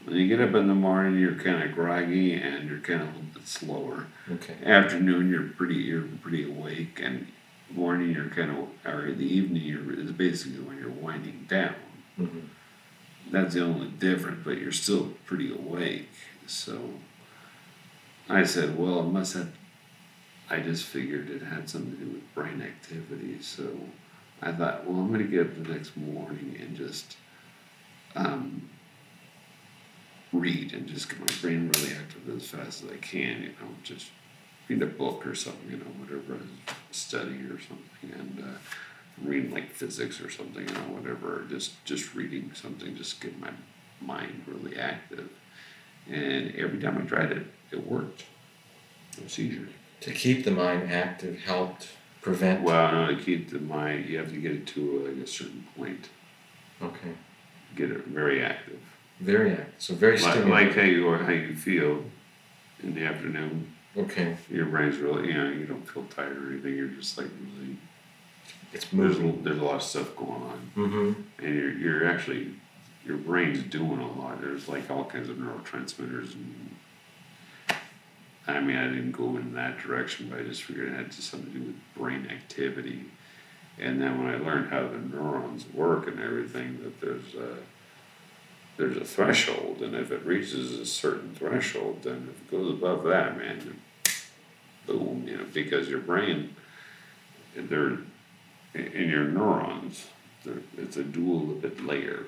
when 0.04 0.16
you 0.16 0.28
get 0.28 0.40
up 0.40 0.54
in 0.54 0.66
the 0.66 0.74
morning, 0.74 1.18
you're 1.18 1.34
kind 1.34 1.62
of 1.62 1.74
groggy 1.74 2.34
and 2.34 2.68
you're 2.68 2.80
kind 2.80 3.02
of 3.02 3.08
a 3.08 3.12
little 3.12 3.30
bit 3.34 3.46
slower. 3.46 4.06
Okay. 4.30 4.56
Afternoon, 4.64 5.30
you're 5.30 5.48
pretty 5.48 5.74
you're 5.74 6.08
pretty 6.22 6.50
awake, 6.50 7.00
and 7.02 7.26
morning, 7.70 8.10
you're 8.10 8.30
kind 8.30 8.50
of 8.50 8.68
or 8.86 9.12
the 9.12 9.26
evening, 9.26 9.62
you're 9.62 9.92
is 9.92 10.12
basically 10.12 10.60
when 10.60 10.78
you're 10.78 10.90
winding 10.90 11.46
down. 11.48 11.74
Mm-hmm. 12.18 12.40
That's 13.30 13.54
the 13.54 13.62
only 13.62 13.88
difference, 13.88 14.40
but 14.44 14.58
you're 14.58 14.72
still 14.72 15.12
pretty 15.24 15.52
awake. 15.52 16.08
So 16.46 16.94
I 18.28 18.44
said, 18.44 18.76
well, 18.78 19.00
it 19.00 19.04
must 19.04 19.34
have. 19.34 19.52
I 20.48 20.58
just 20.60 20.84
figured 20.84 21.30
it 21.30 21.42
had 21.42 21.70
something 21.70 21.92
to 21.92 22.04
do 22.04 22.10
with 22.10 22.34
brain 22.34 22.60
activity. 22.60 23.40
So 23.40 23.68
I 24.42 24.50
thought, 24.50 24.84
well, 24.84 24.98
I'm 24.98 25.08
going 25.08 25.20
to 25.20 25.28
get 25.28 25.46
up 25.46 25.62
the 25.62 25.72
next 25.72 25.96
morning 25.96 26.56
and 26.60 26.76
just 26.76 27.16
um, 28.16 28.68
read 30.32 30.72
and 30.72 30.86
just 30.86 31.08
get 31.08 31.20
my 31.20 31.26
brain 31.40 31.70
really 31.74 31.94
active 31.94 32.36
as 32.36 32.48
fast 32.48 32.84
as 32.84 32.90
I 32.90 32.96
can. 32.96 33.42
You 33.42 33.48
know, 33.48 33.74
just 33.82 34.08
read 34.68 34.82
a 34.82 34.86
book 34.86 35.26
or 35.26 35.34
something. 35.34 35.70
You 35.70 35.78
know, 35.78 35.84
whatever 35.98 36.34
I 36.34 36.72
studying 36.90 37.46
or 37.46 37.60
something, 37.60 38.18
and. 38.18 38.44
Uh, 38.44 38.58
reading 39.22 39.50
like 39.50 39.70
physics 39.70 40.20
or 40.20 40.30
something, 40.30 40.66
you 40.66 40.74
know, 40.74 40.80
whatever. 40.94 41.44
Just 41.48 41.84
just 41.84 42.14
reading 42.14 42.52
something, 42.54 42.96
just 42.96 43.20
get 43.20 43.38
my 43.38 43.50
mind 44.00 44.44
really 44.46 44.76
active. 44.78 45.28
And 46.08 46.54
every 46.56 46.80
time 46.80 46.98
I 46.98 47.02
tried 47.02 47.32
it, 47.32 47.46
it 47.70 47.86
worked. 47.86 48.24
No 49.20 49.26
seizures. 49.26 49.70
To 50.00 50.12
keep 50.12 50.44
the 50.44 50.50
mind 50.50 50.90
active 50.90 51.38
helped 51.40 51.88
prevent. 52.22 52.62
Well, 52.62 52.92
no, 52.92 53.14
to 53.14 53.22
keep 53.22 53.50
the 53.50 53.58
mind, 53.58 54.06
you 54.06 54.18
have 54.18 54.30
to 54.30 54.40
get 54.40 54.52
it 54.52 54.66
to 54.68 55.06
like 55.06 55.22
a 55.22 55.26
certain 55.26 55.66
point. 55.76 56.08
Okay. 56.80 57.12
Get 57.76 57.90
it 57.90 58.06
very 58.06 58.42
active. 58.42 58.80
Very 59.20 59.52
active. 59.52 59.74
So 59.78 59.94
very 59.94 60.18
Like, 60.18 60.32
stimulating. 60.32 60.68
like 60.68 60.76
how 60.76 60.82
you 60.82 61.06
or 61.08 61.18
how 61.18 61.32
you 61.32 61.54
feel 61.54 62.04
in 62.82 62.94
the 62.94 63.04
afternoon. 63.04 63.72
okay. 63.96 64.36
Your 64.50 64.66
brain's 64.66 64.96
really, 64.98 65.28
you 65.28 65.34
know, 65.34 65.50
you 65.50 65.64
don't 65.66 65.86
feel 65.88 66.04
tired 66.04 66.36
or 66.36 66.50
anything. 66.52 66.76
You're 66.76 66.88
just 66.88 67.16
like 67.18 67.28
really. 67.40 67.76
It's 68.72 68.84
There's 68.86 69.18
a, 69.18 69.20
moving. 69.20 69.42
there's 69.44 69.58
a 69.58 69.64
lot 69.64 69.76
of 69.76 69.82
stuff 69.82 70.14
going 70.16 70.42
on. 70.42 70.70
Mm-hmm. 70.76 71.44
and 71.44 71.54
you're, 71.54 71.72
you're 71.72 72.06
actually 72.08 72.54
your 73.04 73.16
brain's 73.16 73.62
doing 73.64 73.98
a 73.98 74.12
lot 74.20 74.40
there's 74.42 74.68
like 74.68 74.88
all 74.90 75.04
kinds 75.04 75.28
of 75.30 75.36
neurotransmitters 75.38 76.34
and 76.34 76.76
i 78.46 78.60
mean 78.60 78.76
i 78.76 78.84
didn't 78.88 79.12
go 79.12 79.36
in 79.36 79.54
that 79.54 79.78
direction 79.78 80.28
but 80.28 80.38
i 80.38 80.42
just 80.42 80.62
figured 80.62 80.88
it 80.92 80.94
had 80.94 81.12
something 81.12 81.50
to 81.52 81.58
do 81.58 81.64
with 81.66 81.76
brain 81.96 82.28
activity 82.30 83.04
and 83.78 84.00
then 84.00 84.22
when 84.22 84.32
i 84.32 84.36
learned 84.38 84.70
how 84.70 84.86
the 84.86 84.98
neurons 84.98 85.64
work 85.72 86.06
and 86.08 86.20
everything 86.20 86.78
that 86.82 87.00
there's 87.00 87.34
a 87.34 87.56
there's 88.80 88.96
a 88.96 89.04
threshold 89.04 89.82
and 89.82 89.94
if 89.94 90.10
it 90.10 90.24
reaches 90.24 90.72
a 90.78 90.86
certain 90.86 91.34
threshold 91.34 91.98
then 92.02 92.28
if 92.30 92.40
it 92.42 92.50
goes 92.50 92.70
above 92.72 93.04
that 93.04 93.36
man 93.36 93.78
boom 94.86 95.24
you 95.28 95.36
know 95.36 95.44
because 95.52 95.88
your 95.88 96.00
brain 96.00 96.54
they're 97.54 97.98
in 98.74 99.08
your 99.10 99.24
neurons 99.24 100.06
there, 100.44 100.62
it's 100.78 100.96
a 100.96 101.02
dual 101.04 101.40
lipid 101.40 101.86
layer. 101.86 102.24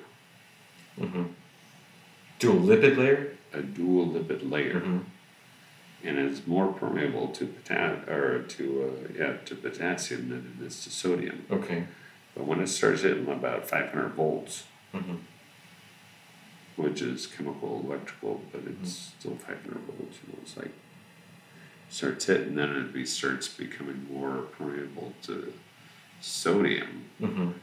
Mm-hmm. 1.00 1.22
Dual 2.38 2.60
lipid 2.60 2.96
layer. 2.98 3.36
A 3.54 3.62
dual 3.62 4.08
lipid 4.08 4.50
layer. 4.50 4.80
Mm-hmm. 4.80 4.98
and 6.04 6.18
it's 6.18 6.46
more 6.46 6.72
permeable 6.72 7.28
to 7.28 7.46
potas 7.46 8.06
or 8.08 8.42
to 8.42 8.64
uh, 8.84 9.12
yeah 9.18 9.36
to 9.46 9.54
potassium 9.54 10.28
than 10.30 10.56
it 10.60 10.66
is 10.66 10.82
to 10.84 10.90
sodium. 10.90 11.46
Okay. 11.50 11.84
But 12.34 12.46
when 12.46 12.60
it 12.60 12.66
starts 12.68 13.02
hitting 13.02 13.28
about 13.28 13.68
500 13.68 14.08
volts, 14.14 14.64
Mhm. 14.94 15.18
Which 16.76 17.02
is 17.02 17.26
chemical 17.26 17.82
electrical, 17.86 18.40
but 18.52 18.62
it's 18.66 19.12
still 19.18 19.36
500 19.36 19.58
volts, 19.86 20.18
you 20.26 20.32
know, 20.32 20.38
it's 20.42 20.56
like 20.56 20.72
starts 21.90 22.24
hitting, 22.26 22.54
then 22.54 22.70
it 22.70 22.92
be, 22.92 23.04
starts 23.04 23.48
becoming 23.48 24.06
more 24.10 24.42
permeable 24.58 25.12
to 25.22 25.52
sodium, 26.20 27.04
Mhm. 27.20 27.54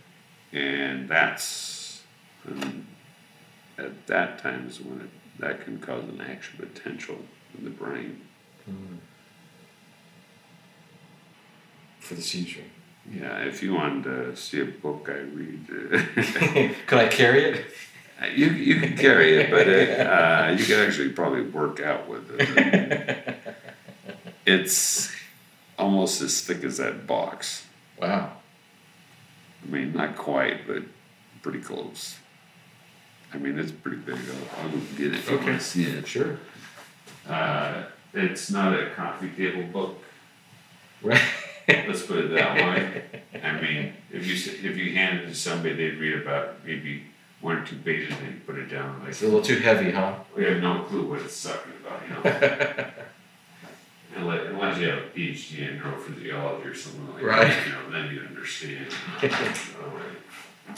and 0.53 1.09
that's 1.09 2.03
and 2.45 2.85
at 3.77 4.07
that 4.07 4.39
time 4.39 4.67
is 4.67 4.79
when 4.81 5.01
it, 5.01 5.09
that 5.39 5.63
can 5.63 5.79
cause 5.79 6.03
an 6.03 6.21
action 6.21 6.57
potential 6.57 7.17
in 7.57 7.63
the 7.63 7.69
brain. 7.69 8.21
For 11.99 12.15
the 12.15 12.21
seizure. 12.21 12.61
Yeah, 13.11 13.39
if 13.43 13.61
you 13.63 13.73
wanted 13.73 14.03
to 14.05 14.35
see 14.35 14.59
a 14.61 14.65
book 14.65 15.09
I 15.09 15.19
read, 15.19 15.65
uh, 15.69 16.73
Could 16.87 16.99
I 16.99 17.07
carry 17.07 17.43
it? 17.45 17.65
you 18.35 18.47
you 18.47 18.79
can 18.81 18.97
carry 18.97 19.37
it, 19.37 19.51
but 19.51 19.67
it, 19.67 19.99
uh, 20.07 20.55
you 20.57 20.65
can 20.65 20.79
actually 20.79 21.09
probably 21.09 21.43
work 21.43 21.79
out 21.79 22.07
with 22.07 22.29
it. 22.39 23.35
It's 24.45 25.11
almost 25.77 26.21
as 26.21 26.41
thick 26.41 26.63
as 26.63 26.77
that 26.77 27.05
box. 27.05 27.67
Wow. 28.01 28.31
I 29.63 29.69
mean, 29.71 29.93
not 29.93 30.17
quite, 30.17 30.65
but 30.65 30.81
pretty 31.43 31.59
close. 31.59 32.17
I 33.31 33.37
mean, 33.37 33.59
it's 33.59 33.71
pretty 33.71 33.97
big. 33.97 34.15
I'll, 34.15 34.63
I'll 34.65 34.71
go 34.71 34.79
get 34.97 35.13
it 35.13 35.29
Okay. 35.29 35.45
to 35.45 35.59
see 35.59 35.83
it. 35.83 36.07
Sure. 36.07 36.39
Uh, 37.27 37.83
it's 38.13 38.49
not 38.49 38.73
a 38.73 38.89
coffee 38.95 39.29
table 39.29 39.63
book. 39.71 40.03
Right. 41.03 41.21
Let's 41.67 42.01
put 42.03 42.17
it 42.25 42.31
that 42.31 42.55
way. 42.55 43.03
I 43.43 43.61
mean, 43.61 43.93
if 44.11 44.25
you 44.25 44.33
if 44.69 44.77
you 44.77 44.93
hand 44.93 45.19
it 45.19 45.27
to 45.27 45.35
somebody, 45.35 45.75
they'd 45.75 45.99
read 45.99 46.21
about 46.23 46.65
maybe 46.65 47.03
one 47.41 47.57
or 47.57 47.65
two 47.65 47.77
pages 47.77 48.13
and 48.25 48.45
put 48.45 48.57
it 48.57 48.67
down. 48.67 48.99
Like 48.99 49.09
It's 49.09 49.21
a 49.21 49.25
little 49.25 49.41
too 49.41 49.59
heavy, 49.59 49.91
huh? 49.91 50.15
we 50.35 50.43
have 50.45 50.61
no 50.61 50.83
clue 50.83 51.07
what 51.07 51.21
it's 51.21 51.41
talking 51.41 51.73
about, 51.81 52.01
you 52.07 52.31
know. 52.31 52.91
Unless, 54.15 54.47
unless 54.47 54.77
you 54.79 54.89
have 54.89 54.97
a 54.97 55.07
PhD 55.15 55.69
in 55.69 55.79
neurophysiology 55.79 56.65
or 56.65 56.73
something 56.75 57.13
like 57.13 57.23
Right. 57.23 57.47
that, 57.47 57.65
you 57.67 57.71
know, 57.73 57.89
then 57.91 58.11
you 58.13 58.21
understand. 58.21 58.87
All 59.23 59.29
right. 59.29 60.75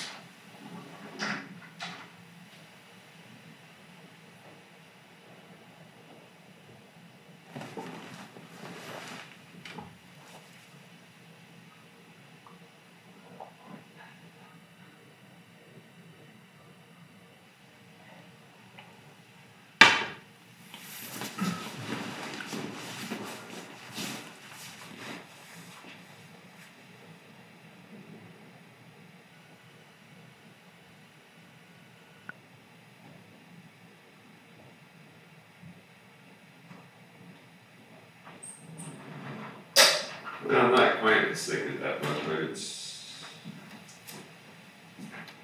No, 40.48 40.58
I'm 40.60 40.72
not 40.72 41.00
quite 41.00 41.26
as 41.30 41.46
thick 41.46 41.64
as 41.74 41.80
that 41.82 42.04
one, 42.04 42.16
but 42.28 42.40
it's 42.40 43.24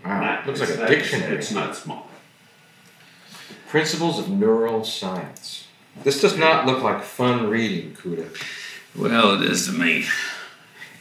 Wow. 0.03 0.21
not. 0.21 0.37
Looks 0.47 0.62
like 0.62 0.69
a 0.69 0.88
dictionary. 0.88 1.36
It's 1.36 1.51
not 1.51 1.75
small. 1.75 2.07
Principles 3.67 4.17
of 4.17 4.29
Neural 4.29 4.86
Science. 4.86 5.67
This 6.03 6.21
does 6.21 6.38
not 6.38 6.65
look 6.65 6.81
like 6.81 7.03
fun 7.03 7.49
reading, 7.49 7.93
Cuda. 7.93 8.29
Well, 8.95 9.41
it 9.41 9.51
is 9.51 9.65
to 9.65 9.73
me. 9.73 10.05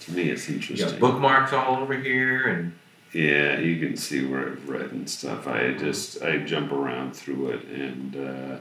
To 0.00 0.12
me, 0.12 0.30
it's 0.30 0.48
You 0.48 0.56
interesting. 0.56 0.90
got 0.90 0.98
bookmarks 0.98 1.52
all 1.52 1.76
over 1.76 1.94
here, 1.94 2.48
and 2.48 2.72
Yeah, 3.12 3.60
you 3.60 3.78
can 3.78 3.96
see 3.96 4.26
where 4.26 4.48
I've 4.50 4.68
read 4.68 4.90
and 4.90 5.08
stuff. 5.08 5.46
I 5.46 5.74
just 5.74 6.20
I 6.22 6.38
jump 6.38 6.72
around 6.72 7.14
through 7.14 7.50
it, 7.50 7.64
and 7.66 8.16
uh, 8.16 8.58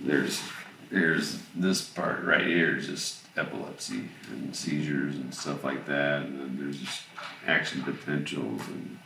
there's 0.00 0.40
there's 0.90 1.40
this 1.54 1.82
part 1.82 2.24
right 2.24 2.46
here 2.46 2.76
is 2.76 2.86
just 2.86 3.18
epilepsy 3.36 4.08
and 4.30 4.54
seizures 4.54 5.16
and 5.16 5.34
stuff 5.34 5.64
like 5.64 5.84
that, 5.86 6.22
and 6.22 6.38
then 6.38 6.58
there's 6.60 6.78
just 6.78 7.02
action 7.46 7.82
potentials 7.82 8.62
and 8.68 8.98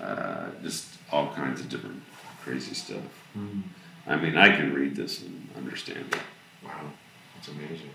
uh, 0.00 0.46
just 0.62 0.86
all 1.12 1.32
kinds 1.34 1.60
of 1.60 1.68
different 1.68 2.02
crazy 2.42 2.74
stuff. 2.74 3.02
I 4.06 4.16
mean, 4.16 4.36
I 4.36 4.56
can 4.56 4.72
read 4.74 4.96
this 4.96 5.22
and 5.22 5.48
understand 5.56 6.04
it. 6.12 6.20
wow, 6.64 6.90
that's 7.34 7.48
amazing. 7.48 7.90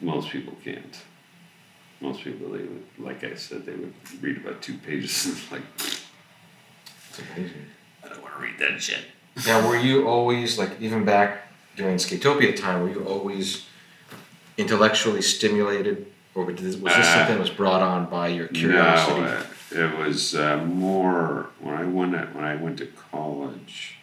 Most 0.00 0.30
people 0.30 0.54
can't. 0.64 0.96
Most 2.00 2.22
people, 2.22 2.48
they 2.50 2.60
would, 2.62 2.84
like 2.98 3.22
I 3.24 3.34
said, 3.34 3.66
they 3.66 3.74
would 3.74 3.92
read 4.22 4.38
about 4.38 4.62
two 4.62 4.78
pages 4.78 5.26
and 5.50 5.52
like, 5.52 5.62
It's 5.76 7.18
amazing. 7.18 7.66
I 8.02 8.08
don't 8.08 8.22
want 8.22 8.34
to 8.36 8.40
read 8.42 8.58
that 8.58 8.80
shit. 8.80 9.04
Now, 9.46 9.66
were 9.68 9.76
you 9.78 10.08
always 10.08 10.58
like 10.58 10.80
even 10.80 11.04
back 11.04 11.42
during 11.76 11.96
Skatopia 11.96 12.56
time? 12.58 12.82
Were 12.82 12.90
you 12.90 13.04
always 13.04 13.66
intellectually 14.56 15.22
stimulated, 15.22 16.06
or 16.34 16.44
was 16.44 16.56
this 16.60 16.76
was 16.76 16.94
this 16.96 17.06
Uh, 17.06 17.14
something 17.14 17.34
that 17.36 17.40
was 17.40 17.50
brought 17.50 17.82
on 17.82 18.06
by 18.06 18.28
your 18.28 18.48
curiosity? 18.48 19.20
No, 19.20 19.26
uh, 19.26 19.42
it 19.70 19.96
was 19.96 20.34
uh, 20.34 20.58
more 20.58 21.50
when 21.60 21.74
I 21.74 21.84
went 21.84 22.14
at, 22.14 22.34
when 22.34 22.44
I 22.44 22.56
went 22.56 22.78
to 22.78 22.86
college. 22.86 23.96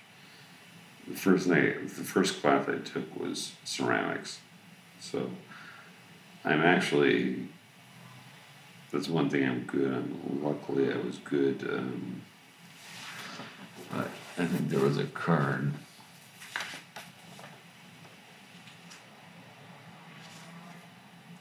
The 1.08 1.16
first 1.16 1.48
night, 1.48 1.88
the 1.88 2.04
first 2.04 2.42
class 2.42 2.68
I 2.68 2.80
took 2.80 3.18
was 3.20 3.54
ceramics, 3.64 4.40
so 5.00 5.30
I'm 6.44 6.62
actually. 6.62 7.48
That's 8.92 9.10
one 9.10 9.30
thing 9.30 9.46
I'm 9.46 9.64
good. 9.64 9.94
on. 9.94 10.40
luckily, 10.42 10.92
I 10.92 10.98
was 10.98 11.18
good. 11.18 11.62
Um, 11.70 12.22
but 13.92 14.10
I 14.38 14.46
think 14.46 14.70
there 14.70 14.80
was 14.80 14.98
a 14.98 15.06
card. 15.06 15.74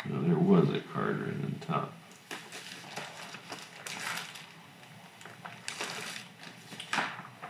No, 0.08 0.22
there 0.22 0.38
was 0.38 0.70
a 0.70 0.80
card 0.80 1.20
right 1.20 1.30
on 1.30 1.56
top. 1.60 1.95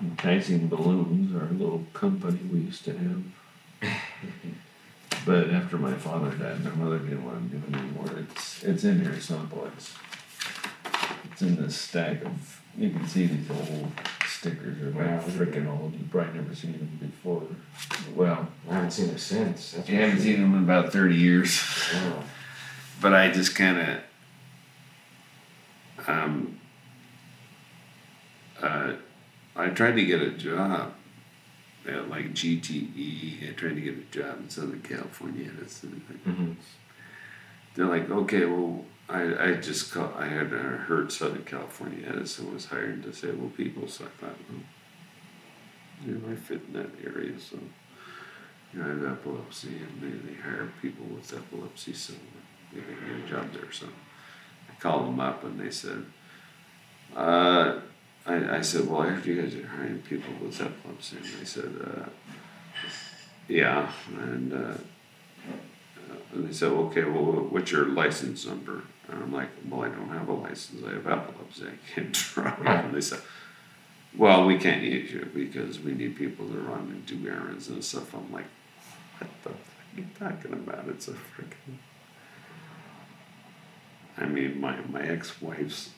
Enticing 0.01 0.69
Balloons, 0.69 1.35
our 1.35 1.49
little 1.51 1.85
company 1.95 2.39
we 2.53 2.61
used 2.61 2.85
to 2.85 2.93
have. 2.93 3.23
but 5.25 5.51
after 5.51 5.79
my 5.79 5.95
father 5.95 6.31
died, 6.37 6.63
my 6.65 6.71
mother 6.73 6.99
didn't 6.99 7.25
want 7.25 7.51
to 7.51 7.57
do 7.57 7.63
it 7.69 7.75
anymore. 7.81 8.11
It's 8.31 8.63
it's 8.63 8.85
in 8.85 9.01
here 9.03 9.19
someplace. 9.21 9.95
It's 11.33 11.43
in 11.43 11.57
this 11.57 11.77
stack 11.77 12.23
of. 12.25 12.61
You 12.77 12.91
can 12.91 13.07
see 13.07 13.27
these 13.27 13.51
old 13.51 13.91
stickers 14.27 14.83
are 14.83 14.91
Wow. 14.91 15.17
like 15.17 15.27
freaking 15.29 15.67
old. 15.67 15.95
You've 15.95 16.11
probably 16.11 16.41
never 16.41 16.55
seen 16.55 16.73
them 16.73 16.99
before. 17.01 17.45
Well, 18.15 18.49
I 18.69 18.75
haven't 18.75 18.91
seen 18.91 19.07
them 19.09 19.19
since. 19.19 19.73
That's 19.73 19.89
you 19.89 19.97
haven't 19.99 20.21
seen 20.21 20.43
them 20.43 20.55
in 20.57 20.65
about 20.65 20.93
thirty 20.93 21.17
years. 21.17 21.59
Wow. 21.95 22.23
but 23.01 23.15
I 23.15 23.31
just 23.31 23.55
kind 23.55 23.79
of 23.79 23.99
um, 26.09 26.59
uh, 28.63 28.93
I 29.57 29.69
tried 29.71 29.97
to 29.97 30.05
get 30.05 30.21
a 30.21 30.31
job 30.31 30.93
at 31.89 32.09
like 32.11 32.33
GTE. 32.35 33.49
I 33.51 33.53
tried 33.55 33.75
to 33.77 33.81
get 33.81 33.97
a 33.99 34.03
job 34.11 34.39
in 34.41 34.51
Southern 34.51 34.83
California. 34.83 35.51
That's 35.59 35.81
the 35.81 35.89
thing. 35.89 36.21
Mhm. 36.27 36.57
They're 37.75 37.87
like, 37.87 38.11
okay, 38.11 38.45
well, 38.47 38.85
I, 39.09 39.51
I 39.51 39.55
just 39.55 39.93
call, 39.93 40.13
I 40.17 40.27
had 40.27 40.49
heard 40.49 41.13
Southern 41.13 41.45
California 41.45 42.07
Edison 42.09 42.53
was 42.53 42.67
hiring 42.67 43.03
disabled 43.03 43.57
people, 43.57 43.87
so 43.87 44.05
I 44.07 44.09
thought, 44.21 44.37
well, 44.51 44.61
you 46.05 46.15
know, 46.15 46.33
I 46.33 46.37
fit 46.37 46.63
in 46.67 46.73
that 46.75 46.91
area, 47.05 47.39
so 47.39 47.59
you 48.73 48.81
know, 48.81 48.87
I 48.87 48.89
have 48.89 49.05
epilepsy, 49.05 49.69
and 49.77 50.03
they, 50.03 50.29
they 50.31 50.41
hire 50.41 50.69
people 50.83 51.05
with 51.07 51.33
epilepsy, 51.33 51.93
so 51.93 52.15
they 52.73 52.81
can 52.81 53.21
get 53.21 53.27
a 53.27 53.29
job 53.29 53.53
there. 53.53 53.71
So 53.71 53.87
I 54.69 54.81
called 54.81 55.07
them 55.07 55.21
up, 55.21 55.45
and 55.45 55.61
they 55.61 55.71
said, 55.71 56.05
uh, 57.15 57.77
I, 58.27 58.59
I 58.59 58.61
said, 58.61 58.89
well, 58.89 59.03
I 59.03 59.09
heard 59.09 59.25
you 59.25 59.41
guys 59.41 59.55
are 59.55 59.67
hiring 59.67 60.03
people 60.03 60.33
with 60.41 60.61
epilepsy, 60.61 61.17
and 61.17 61.27
they 61.41 61.45
said, 61.45 61.73
uh, 61.85 62.09
yeah, 63.49 63.91
and. 64.19 64.53
Uh, 64.53 64.79
and 66.33 66.49
they 66.49 66.53
said, 66.53 66.71
okay, 66.71 67.05
well, 67.05 67.47
what's 67.51 67.71
your 67.71 67.87
license 67.87 68.47
number? 68.47 68.83
And 69.09 69.23
I'm 69.23 69.33
like, 69.33 69.49
well, 69.69 69.83
I 69.83 69.89
don't 69.89 70.09
have 70.09 70.29
a 70.29 70.33
license. 70.33 70.83
I 70.87 70.93
have 70.95 71.07
epilepsy. 71.07 71.65
I 71.67 71.95
can't 71.95 72.13
drive. 72.35 72.85
And 72.85 72.95
they 72.95 73.01
said, 73.01 73.21
well, 74.17 74.47
we 74.47 74.59
can't 74.59 74.83
use 74.83 75.13
you 75.13 75.29
because 75.33 75.81
we 75.81 75.93
need 75.93 76.17
people 76.17 76.47
to 76.49 76.59
run 76.59 76.81
and 76.81 77.07
do 77.07 77.29
errands 77.29 77.69
and 77.69 77.83
stuff. 77.83 78.15
I'm 78.15 78.33
like, 78.33 78.47
what 79.19 79.31
the? 79.43 79.51
fuck 79.51 79.59
are 79.59 80.01
you 80.01 80.07
talking 80.19 80.53
about? 80.53 80.89
It's 80.89 81.09
a 81.09 81.13
freaking. 81.13 81.79
I 84.19 84.27
mean, 84.27 84.61
my, 84.61 84.81
my 84.91 85.03
ex 85.03 85.41
wife's 85.41 85.91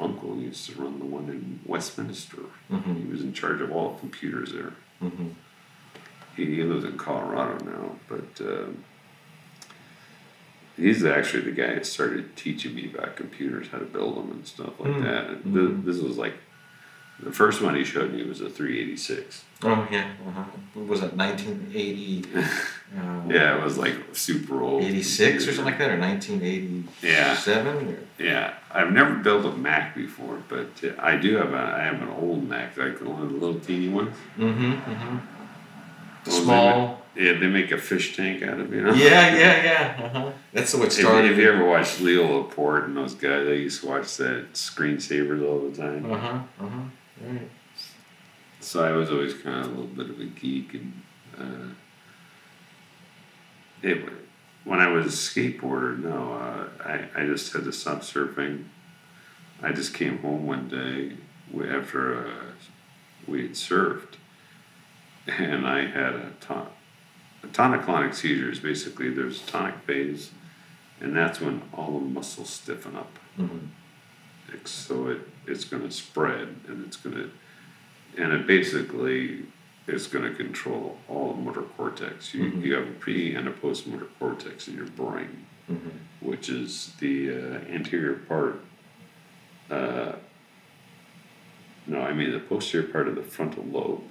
uncle 0.00 0.36
used 0.36 0.68
to 0.70 0.80
run 0.80 0.98
the 0.98 1.04
one 1.04 1.28
in 1.28 1.60
Westminster. 1.66 2.42
Mm-hmm. 2.70 2.94
He 2.94 3.04
was 3.12 3.22
in 3.22 3.32
charge 3.32 3.60
of 3.60 3.70
all 3.72 3.92
the 3.94 3.98
computers 4.00 4.52
there. 4.52 4.72
Mm-hmm. 5.02 5.28
He, 6.36 6.44
he 6.56 6.62
lives 6.62 6.84
in 6.84 6.96
Colorado 6.96 7.64
now, 7.64 7.96
but 8.08 8.40
um 8.46 8.84
he's 10.76 11.04
actually 11.04 11.42
the 11.42 11.50
guy 11.50 11.74
that 11.74 11.86
started 11.86 12.36
teaching 12.36 12.74
me 12.74 12.90
about 12.94 13.16
computers, 13.16 13.68
how 13.68 13.78
to 13.78 13.84
build 13.84 14.16
them 14.16 14.30
and 14.30 14.46
stuff 14.46 14.78
like 14.78 14.92
Hmm. 14.94 15.02
that. 15.02 15.24
And 15.30 15.44
Mhm. 15.44 15.54
th- 15.84 15.84
this 15.86 16.02
was 16.02 16.16
like 16.16 16.34
the 17.20 17.32
first 17.32 17.60
one 17.60 17.74
he 17.74 17.82
showed 17.82 18.12
me 18.14 18.22
was 18.22 18.40
a 18.40 18.48
386. 18.48 19.42
Oh 19.64 19.88
yeah. 19.90 20.12
Uh-huh. 20.28 20.44
Was 20.82 21.00
that? 21.00 21.16
Nineteen 21.16 21.70
eighty. 21.74 22.24
Uh, 22.96 23.20
Yeah, 23.28 23.58
it 23.58 23.62
was 23.62 23.76
like 23.76 23.96
super 24.14 24.62
old. 24.62 24.82
Eighty 24.82 25.02
six 25.02 25.46
or 25.46 25.52
something 25.52 25.72
like 25.72 25.78
that, 25.78 25.90
or 25.90 25.98
1987. 25.98 27.88
Yeah. 28.18 28.24
Or 28.24 28.24
Yeah, 28.24 28.54
I've 28.70 28.92
never 28.92 29.14
built 29.14 29.46
a 29.46 29.52
Mac 29.56 29.94
before, 29.94 30.42
but 30.48 30.68
uh, 30.84 30.88
I 30.98 31.16
do 31.16 31.36
have 31.36 31.52
a 31.54 31.56
I 31.56 31.82
have 31.84 32.02
an 32.02 32.10
old 32.10 32.46
Mac, 32.48 32.76
like 32.76 33.00
one 33.00 33.22
of 33.22 33.30
the 33.32 33.36
little 33.38 33.60
teeny 33.60 33.88
ones. 33.88 34.14
mm-hmm. 34.36 34.72
Mm-hmm. 34.72 35.16
Small. 36.30 37.02
They 37.14 37.22
make, 37.24 37.34
yeah, 37.34 37.40
they 37.40 37.46
make 37.46 37.72
a 37.72 37.78
fish 37.78 38.14
tank 38.14 38.42
out 38.42 38.60
of, 38.60 38.72
you 38.72 38.82
know. 38.82 38.92
Yeah, 38.92 39.34
yeah, 39.34 39.64
yeah. 39.64 40.04
Uh-huh. 40.04 40.32
That's 40.52 40.74
what 40.74 40.88
If, 40.88 40.92
started. 40.92 41.30
if 41.32 41.38
you 41.38 41.50
ever 41.50 41.64
watched 41.64 42.00
Leo 42.00 42.38
Laporte 42.38 42.84
and 42.84 42.96
those 42.96 43.14
guys, 43.14 43.46
they 43.46 43.56
used 43.56 43.80
to 43.80 43.88
watch 43.88 44.16
that 44.18 44.52
screensavers 44.52 45.42
all 45.48 45.68
the 45.68 45.76
time. 45.76 46.10
Uh 46.12 46.18
huh. 46.18 46.38
Uh 46.60 46.68
huh. 46.68 46.80
Right. 47.26 47.48
So 48.60 48.84
I 48.84 48.92
was 48.92 49.10
always 49.10 49.34
kind 49.34 49.60
of 49.60 49.66
a 49.66 49.68
little 49.70 49.86
bit 49.86 50.10
of 50.10 50.20
a 50.20 50.24
geek, 50.24 50.74
and 50.74 51.02
uh, 51.38 51.72
it 53.82 54.04
when 54.68 54.80
I 54.80 54.88
was 54.88 55.06
a 55.06 55.08
skateboarder, 55.08 55.98
no, 55.98 56.34
uh, 56.34 56.68
I 56.84 57.22
I 57.22 57.26
just 57.26 57.54
had 57.54 57.64
to 57.64 57.72
stop 57.72 58.02
surfing. 58.02 58.64
I 59.62 59.72
just 59.72 59.94
came 59.94 60.18
home 60.18 60.46
one 60.46 60.68
day 60.68 61.16
after 61.74 62.28
uh, 62.28 62.32
we 63.26 63.42
had 63.42 63.52
surfed, 63.52 64.16
and 65.26 65.66
I 65.66 65.86
had 65.86 66.14
a 66.14 66.32
ton, 66.40 66.66
a 67.42 67.46
tonic-clonic 67.46 68.14
seizures. 68.14 68.60
Basically, 68.60 69.08
there's 69.08 69.42
a 69.42 69.46
tonic 69.46 69.78
phase, 69.86 70.32
and 71.00 71.16
that's 71.16 71.40
when 71.40 71.62
all 71.72 71.98
the 71.98 72.06
muscles 72.06 72.50
stiffen 72.50 72.94
up. 72.94 73.18
Mm-hmm. 73.38 73.66
So 74.64 75.08
it 75.08 75.20
it's 75.46 75.64
going 75.64 75.82
to 75.82 75.90
spread 75.90 76.56
and 76.68 76.84
it's 76.86 76.96
going 76.96 77.16
to 77.16 77.30
and 78.22 78.32
it 78.32 78.46
basically 78.46 79.44
is 79.88 80.06
going 80.06 80.24
to 80.24 80.34
control 80.36 80.98
all 81.08 81.32
the 81.32 81.40
motor 81.40 81.62
cortex 81.62 82.34
you, 82.34 82.44
Mhm. 82.44 82.62
you 82.64 82.74
have 82.74 82.86
a 82.86 82.92
pre 82.92 83.34
and 83.34 83.48
a 83.48 83.50
post 83.50 83.86
motor 83.86 84.06
cortex 84.18 84.68
in 84.68 84.74
your 84.76 84.86
brain 84.86 85.44
Mm-hmm. 85.70 85.88
which 86.26 86.48
is 86.48 86.94
the 86.98 87.30
uh, 87.30 87.58
anterior 87.70 88.14
part 88.14 88.60
uh, 89.70 90.12
no 91.86 92.00
i 92.00 92.12
mean 92.14 92.32
the 92.32 92.38
posterior 92.40 92.86
part 92.88 93.06
of 93.08 93.14
the 93.16 93.22
frontal 93.22 93.64
lobe 93.64 94.02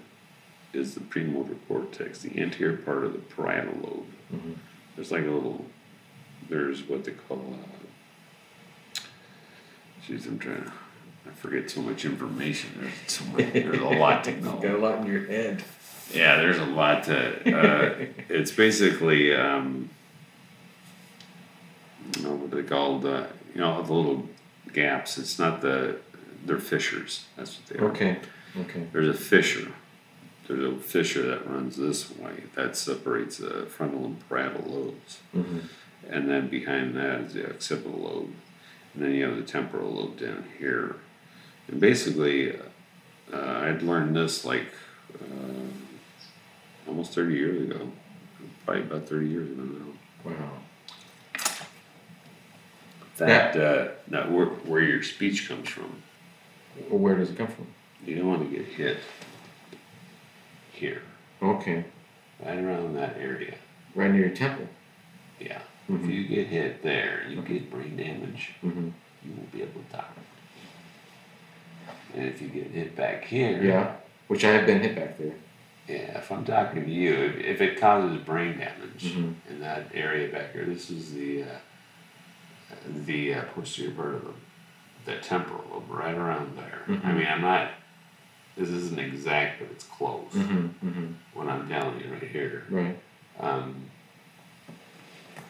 is 0.74 0.94
the 0.94 1.00
premotor 1.00 1.56
cortex 1.68 2.20
the 2.22 2.40
anterior 2.40 2.78
part 2.78 3.04
of 3.04 3.14
the 3.14 3.20
parietal 3.20 3.74
lobe 3.82 4.06
Mm-hmm. 4.34 4.54
there's 4.96 5.12
like 5.12 5.26
a 5.26 5.32
little 5.32 5.66
there's 6.50 6.84
what 6.84 7.04
they 7.06 7.12
call 7.12 7.56
uh, 7.64 9.00
Jeez, 10.08 10.26
I'm 10.28 10.38
trying 10.40 10.64
to. 10.64 10.72
I 11.28 11.36
forget 11.36 11.70
so 11.70 11.82
much 11.82 12.06
information. 12.06 12.70
There's 12.80 12.94
so 13.08 13.26
much, 13.32 13.54
There's 13.54 13.80
a 13.82 13.86
lot 13.86 14.24
to 14.26 14.42
know. 14.42 14.54
Got 14.54 14.72
a 14.76 14.78
lot 14.78 15.00
in 15.00 15.08
your 15.12 15.26
head. 15.26 15.64
Yeah, 16.14 16.38
there's 16.38 16.58
a 16.58 16.66
lot 16.66 17.04
to. 17.06 17.58
Uh, 17.58 18.06
it's 18.30 18.52
basically, 18.52 19.36
um, 19.36 19.90
you 22.18 22.24
know, 22.24 22.36
what 22.36 22.52
they 22.52 22.64
called, 22.64 23.06
uh, 23.06 23.28
you 23.54 23.62
know, 23.62 23.82
the 23.82 23.94
little 23.94 24.28
gaps. 24.74 25.18
It's 25.18 25.38
not 25.38 25.62
the. 25.62 25.98
They're 26.46 26.60
fissures. 26.60 27.26
That's 27.36 27.58
what 27.60 27.68
they 27.68 27.80
are. 27.80 27.90
Okay. 27.92 28.18
Okay. 28.58 28.88
There's 28.94 29.10
a 29.10 29.14
fissure. 29.14 29.72
There's 30.48 30.64
a 30.64 30.78
fissure 30.78 31.24
that 31.24 31.50
runs 31.50 31.76
this 31.76 32.10
way 32.10 32.44
that 32.56 32.78
separates 32.78 33.38
the 33.38 33.66
frontal 33.66 34.06
and 34.06 34.30
parietal 34.30 34.64
lobes, 34.72 35.20
Mm-hmm. 35.36 35.60
and 36.10 36.30
then 36.30 36.48
behind 36.48 36.96
that 36.96 37.20
is 37.22 37.34
the 37.34 37.50
occipital 37.50 38.00
lobe, 38.00 38.32
and 38.94 39.04
then 39.04 39.12
you 39.14 39.26
have 39.26 39.36
the 39.36 39.44
temporal 39.44 39.92
lobe 39.92 40.18
down 40.18 40.46
here. 40.58 40.96
And 41.68 41.80
basically, 41.80 42.56
uh, 43.34 43.38
I'd 43.64 43.82
learned 43.82 44.16
this 44.16 44.46
like 44.46 44.68
uh, 45.22 45.68
almost 46.88 47.14
30 47.14 47.34
years 47.36 47.62
ago, 47.70 47.92
probably 48.66 48.84
about 48.84 49.08
30 49.08 49.28
years 49.28 49.50
ago 49.52 49.64
now. 49.64 50.32
Wow. 50.32 50.52
That 53.18 53.56
uh, 53.56 53.88
that 54.10 54.32
where, 54.32 54.46
where 54.46 54.82
your 54.82 55.02
speech 55.02 55.48
comes 55.50 55.68
from. 55.70 56.04
Well, 56.90 57.00
where 57.00 57.16
does 57.16 57.32
it 57.32 57.38
come 57.38 57.48
from? 57.48 57.68
You 58.06 58.16
don't 58.18 58.28
want 58.28 58.50
to 58.50 58.56
get 58.58 58.68
hit 58.68 58.98
here, 60.72 61.02
Okay. 61.42 61.84
right 62.46 62.60
around 62.60 62.94
that 62.96 63.18
area. 63.18 63.56
Right 63.96 64.12
near 64.12 64.28
your 64.28 64.36
temple. 64.36 64.68
Yeah. 65.40 65.60
Mhm. 65.90 66.04
If 66.04 66.10
you 66.14 66.28
get 66.28 66.48
hit 66.48 66.84
there, 66.84 67.26
you 67.28 67.42
get 67.42 67.72
brain 67.72 67.98
damage. 67.98 68.54
Mm-hmm. 68.64 68.90
You 69.26 69.32
won't 69.36 69.52
be 69.52 69.64
able 69.64 69.82
to 69.82 69.96
talk. 69.98 70.14
And 72.16 72.26
if 72.26 72.42
you 72.42 72.48
get 72.50 72.68
hit 72.72 72.96
back 72.96 73.26
here, 73.26 73.62
Yeah. 73.64 73.96
Which 74.28 74.44
I 74.44 74.50
have 74.52 74.66
been 74.66 74.82
hit 74.82 74.96
back 74.96 75.18
there. 75.18 75.34
Yeah, 75.88 76.18
if 76.18 76.30
I'm 76.34 76.44
talking 76.44 76.84
to 76.84 76.92
you, 76.92 77.14
if, 77.14 77.38
if 77.38 77.62
it 77.62 77.80
causes 77.80 78.18
brain 78.22 78.58
damage 78.58 79.14
Mhm. 79.16 79.36
in 79.50 79.60
that 79.62 79.88
area 79.94 80.28
back 80.28 80.52
here, 80.52 80.66
this 80.66 80.90
is 80.90 81.14
the 81.14 81.44
uh, 81.44 81.46
the 83.06 83.34
uh, 83.36 83.42
posterior 83.56 83.92
part 83.94 84.16
of 84.16 84.36
the, 85.06 85.16
temporal 85.22 85.64
lobe, 85.72 85.90
right 85.90 86.14
around 86.16 86.58
there. 86.58 86.82
I 86.88 86.92
Mhm. 86.92 87.16
mean, 87.18 87.28
I'm 87.28 87.42
not. 87.42 87.72
This 88.58 88.68
isn't 88.70 89.00
exact, 89.00 89.60
but 89.60 89.70
it's 89.72 89.86
close. 89.86 90.34
Mm-hmm. 90.34 90.88
Mm-hmm. 90.90 91.06
What 91.34 91.48
I'm 91.48 91.70
telling 91.70 92.02
you 92.02 92.12
right 92.12 92.24
here. 92.24 92.66
Right. 92.70 92.98
Um, 93.40 93.86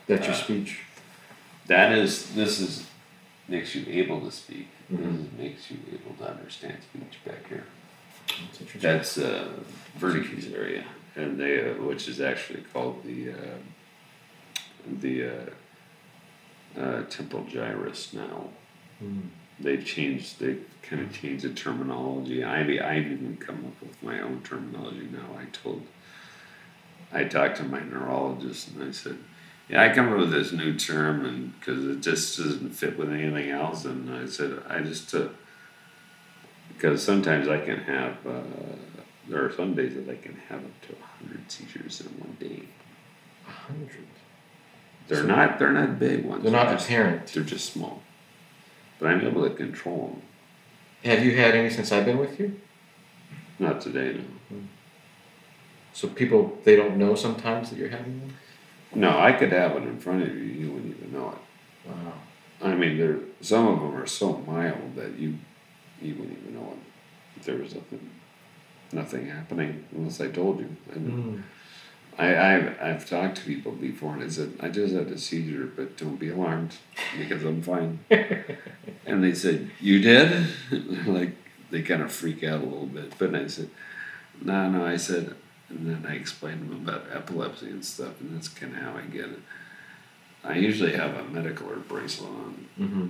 That's 0.06 0.26
your 0.28 0.36
Uh, 0.36 0.40
speech. 0.40 0.80
that 1.66 1.92
is. 1.92 2.34
This 2.36 2.60
is 2.60 2.86
makes 3.48 3.74
you 3.74 3.86
able 3.88 4.22
to 4.22 4.32
speak. 4.32 4.68
This 4.90 5.00
Mhm. 5.00 5.38
makes 5.38 5.70
you 5.72 5.78
able 5.92 6.16
to 6.16 6.30
understand 6.32 6.78
speech 6.82 7.20
back 7.26 7.48
here. 7.50 7.66
That's 8.28 8.62
interesting. 8.62 8.82
That's 8.82 9.18
uh, 9.18 9.50
Wernicke's 10.00 10.48
area, 10.54 10.86
and 11.16 11.40
they, 11.40 11.70
uh, 11.70 11.74
which 11.76 12.08
is 12.08 12.22
actually 12.22 12.62
called 12.74 13.04
the 13.04 13.32
uh, 13.32 13.58
the 15.02 15.24
uh, 15.26 15.50
uh, 16.80 17.04
temporal 17.04 17.44
gyrus 17.46 18.14
now. 18.14 18.50
Mm. 19.04 19.30
They've 19.60 19.84
changed. 19.86 20.40
They 20.40 20.58
kind 20.84 21.02
of 21.02 21.12
changed 21.14 21.44
the 21.44 21.50
terminology. 21.50 22.44
I 22.44 22.62
I've 22.62 23.08
even 23.12 23.38
come 23.38 23.66
up 23.66 23.82
with 23.82 24.02
my 24.02 24.22
own 24.22 24.42
terminology 24.44 25.10
now. 25.12 25.38
I 25.38 25.46
told. 25.52 25.86
I 27.12 27.24
talked 27.24 27.58
to 27.58 27.64
my 27.64 27.80
neurologist 27.80 28.70
and 28.76 28.84
I 28.90 28.92
said, 28.92 29.18
"Yeah, 29.70 29.84
I 29.84 29.94
come 29.94 30.12
up 30.12 30.18
with 30.20 30.32
this 30.32 30.52
new 30.52 30.76
term, 30.78 31.26
and 31.26 31.60
because 31.60 31.86
it 31.86 32.02
just 32.02 32.38
doesn't 32.38 32.72
fit 32.72 32.98
with 32.98 33.12
anything 33.12 33.50
else." 33.50 33.86
And 33.86 34.10
I 34.14 34.26
said, 34.26 34.62
"I 34.68 34.80
just 34.82 35.10
took." 35.10 35.34
because 36.70 37.02
sometimes 37.04 37.48
I 37.48 37.58
can 37.60 37.80
have, 37.80 38.18
uh, 38.28 38.42
there 39.28 39.44
are 39.44 39.52
some 39.52 39.74
days 39.74 39.96
that 39.96 40.08
I 40.08 40.16
can 40.16 40.36
have 40.48 40.60
up 40.60 40.82
to 40.88 40.94
100 40.94 41.52
seizures 41.52 42.02
in 42.02 42.08
one 42.20 42.38
day. 42.40 42.64
A 43.48 43.50
hundred. 43.52 44.06
They're 45.08 45.22
So- 45.22 45.28
not, 45.28 45.58
they're 45.58 45.72
not 45.72 45.98
big 45.98 46.24
ones. 46.24 46.44
They're 46.44 46.52
not 46.52 46.70
just, 46.70 46.86
apparent. 46.86 47.26
They're 47.28 47.42
just 47.42 47.74
small. 47.74 48.04
But 49.00 49.08
I'm 49.08 49.22
able 49.26 49.44
to 49.50 49.56
control 49.56 50.20
them. 51.04 51.12
Have 51.12 51.26
you 51.26 51.36
had 51.36 51.56
any 51.56 51.72
since 51.72 51.92
I've 51.92 52.06
been 52.06 52.20
with 52.20 52.40
you? 52.40 52.60
Not 53.58 53.82
today, 53.82 54.14
no. 54.52 54.58
So 55.94 56.08
people 56.10 56.60
they 56.64 56.76
don't 56.76 56.98
know 56.98 57.16
sometimes 57.16 57.72
that 57.72 57.80
you're 57.80 57.90
having 57.90 58.20
them. 58.20 58.34
No, 58.96 59.18
I 59.20 59.32
could 59.34 59.52
have 59.52 59.76
it 59.76 59.84
in 59.84 60.00
front 60.00 60.24
of 60.24 60.30
you, 60.36 60.44
you 60.44 60.72
wouldn't 60.72 60.98
even 60.98 61.12
know 61.14 61.30
it. 61.30 61.90
Wow. 61.90 62.14
I 62.62 62.74
mean, 62.76 62.98
there, 62.98 63.18
some 63.42 63.68
of 63.68 63.80
them 63.80 63.96
are 63.96 64.08
so 64.08 64.38
mild 64.48 64.96
that 64.96 65.18
you, 65.18 65.38
you 66.02 66.16
wouldn't 66.16 66.38
even 66.40 66.56
know 66.56 66.74
it. 66.74 67.44
There 67.44 67.58
was 67.58 67.76
nothing, 67.76 68.10
nothing 68.92 69.28
happening 69.28 69.86
unless 69.96 70.20
I 70.22 70.28
told 70.30 70.60
you. 70.60 70.76
And 70.94 71.12
Mm. 71.12 71.44
I, 72.20 72.56
I've, 72.56 72.82
I've 72.82 73.08
talked 73.08 73.38
to 73.38 73.44
people 73.44 73.74
before 73.74 74.14
and 74.16 74.24
I 74.24 74.28
said, 74.30 74.54
I 74.60 74.70
just 74.70 74.96
had 74.96 75.06
a 75.08 75.20
seizure, 75.20 75.68
but 75.76 75.98
don't 75.98 76.16
be 76.20 76.30
alarmed 76.30 76.76
because 77.16 77.44
I'm 77.44 77.62
fine. 77.62 78.00
and 79.06 79.24
they 79.24 79.36
said, 79.36 79.70
You 79.80 80.00
did? 80.00 80.48
Like, 81.06 81.36
they 81.70 81.84
kind 81.84 82.02
of 82.02 82.12
freak 82.12 82.44
out 82.44 82.62
a 82.62 82.66
little 82.66 82.88
bit. 82.88 83.14
But 83.20 83.36
I 83.36 83.46
said, 83.46 83.70
No, 84.42 84.68
no, 84.68 84.84
I 84.84 84.98
said, 84.98 85.36
and 85.70 85.86
then 85.88 86.06
I 86.10 86.16
explained 86.16 86.62
to 86.62 86.74
them 86.74 86.88
about 86.88 87.06
epilepsy 87.14 87.70
and 87.70 87.84
stuff, 87.84 88.20
and 88.22 88.36
that's 88.36 88.48
kind 88.48 88.74
of 88.76 88.82
how 88.82 88.96
I 88.96 89.02
get 89.02 89.26
it. 89.26 89.40
I 90.44 90.56
usually 90.56 90.94
have 90.94 91.16
a 91.16 91.24
medical 91.26 91.70
or 91.70 91.76
bracelet 91.78 92.30
on, 92.30 92.66
Mm-hmm. 92.80 93.08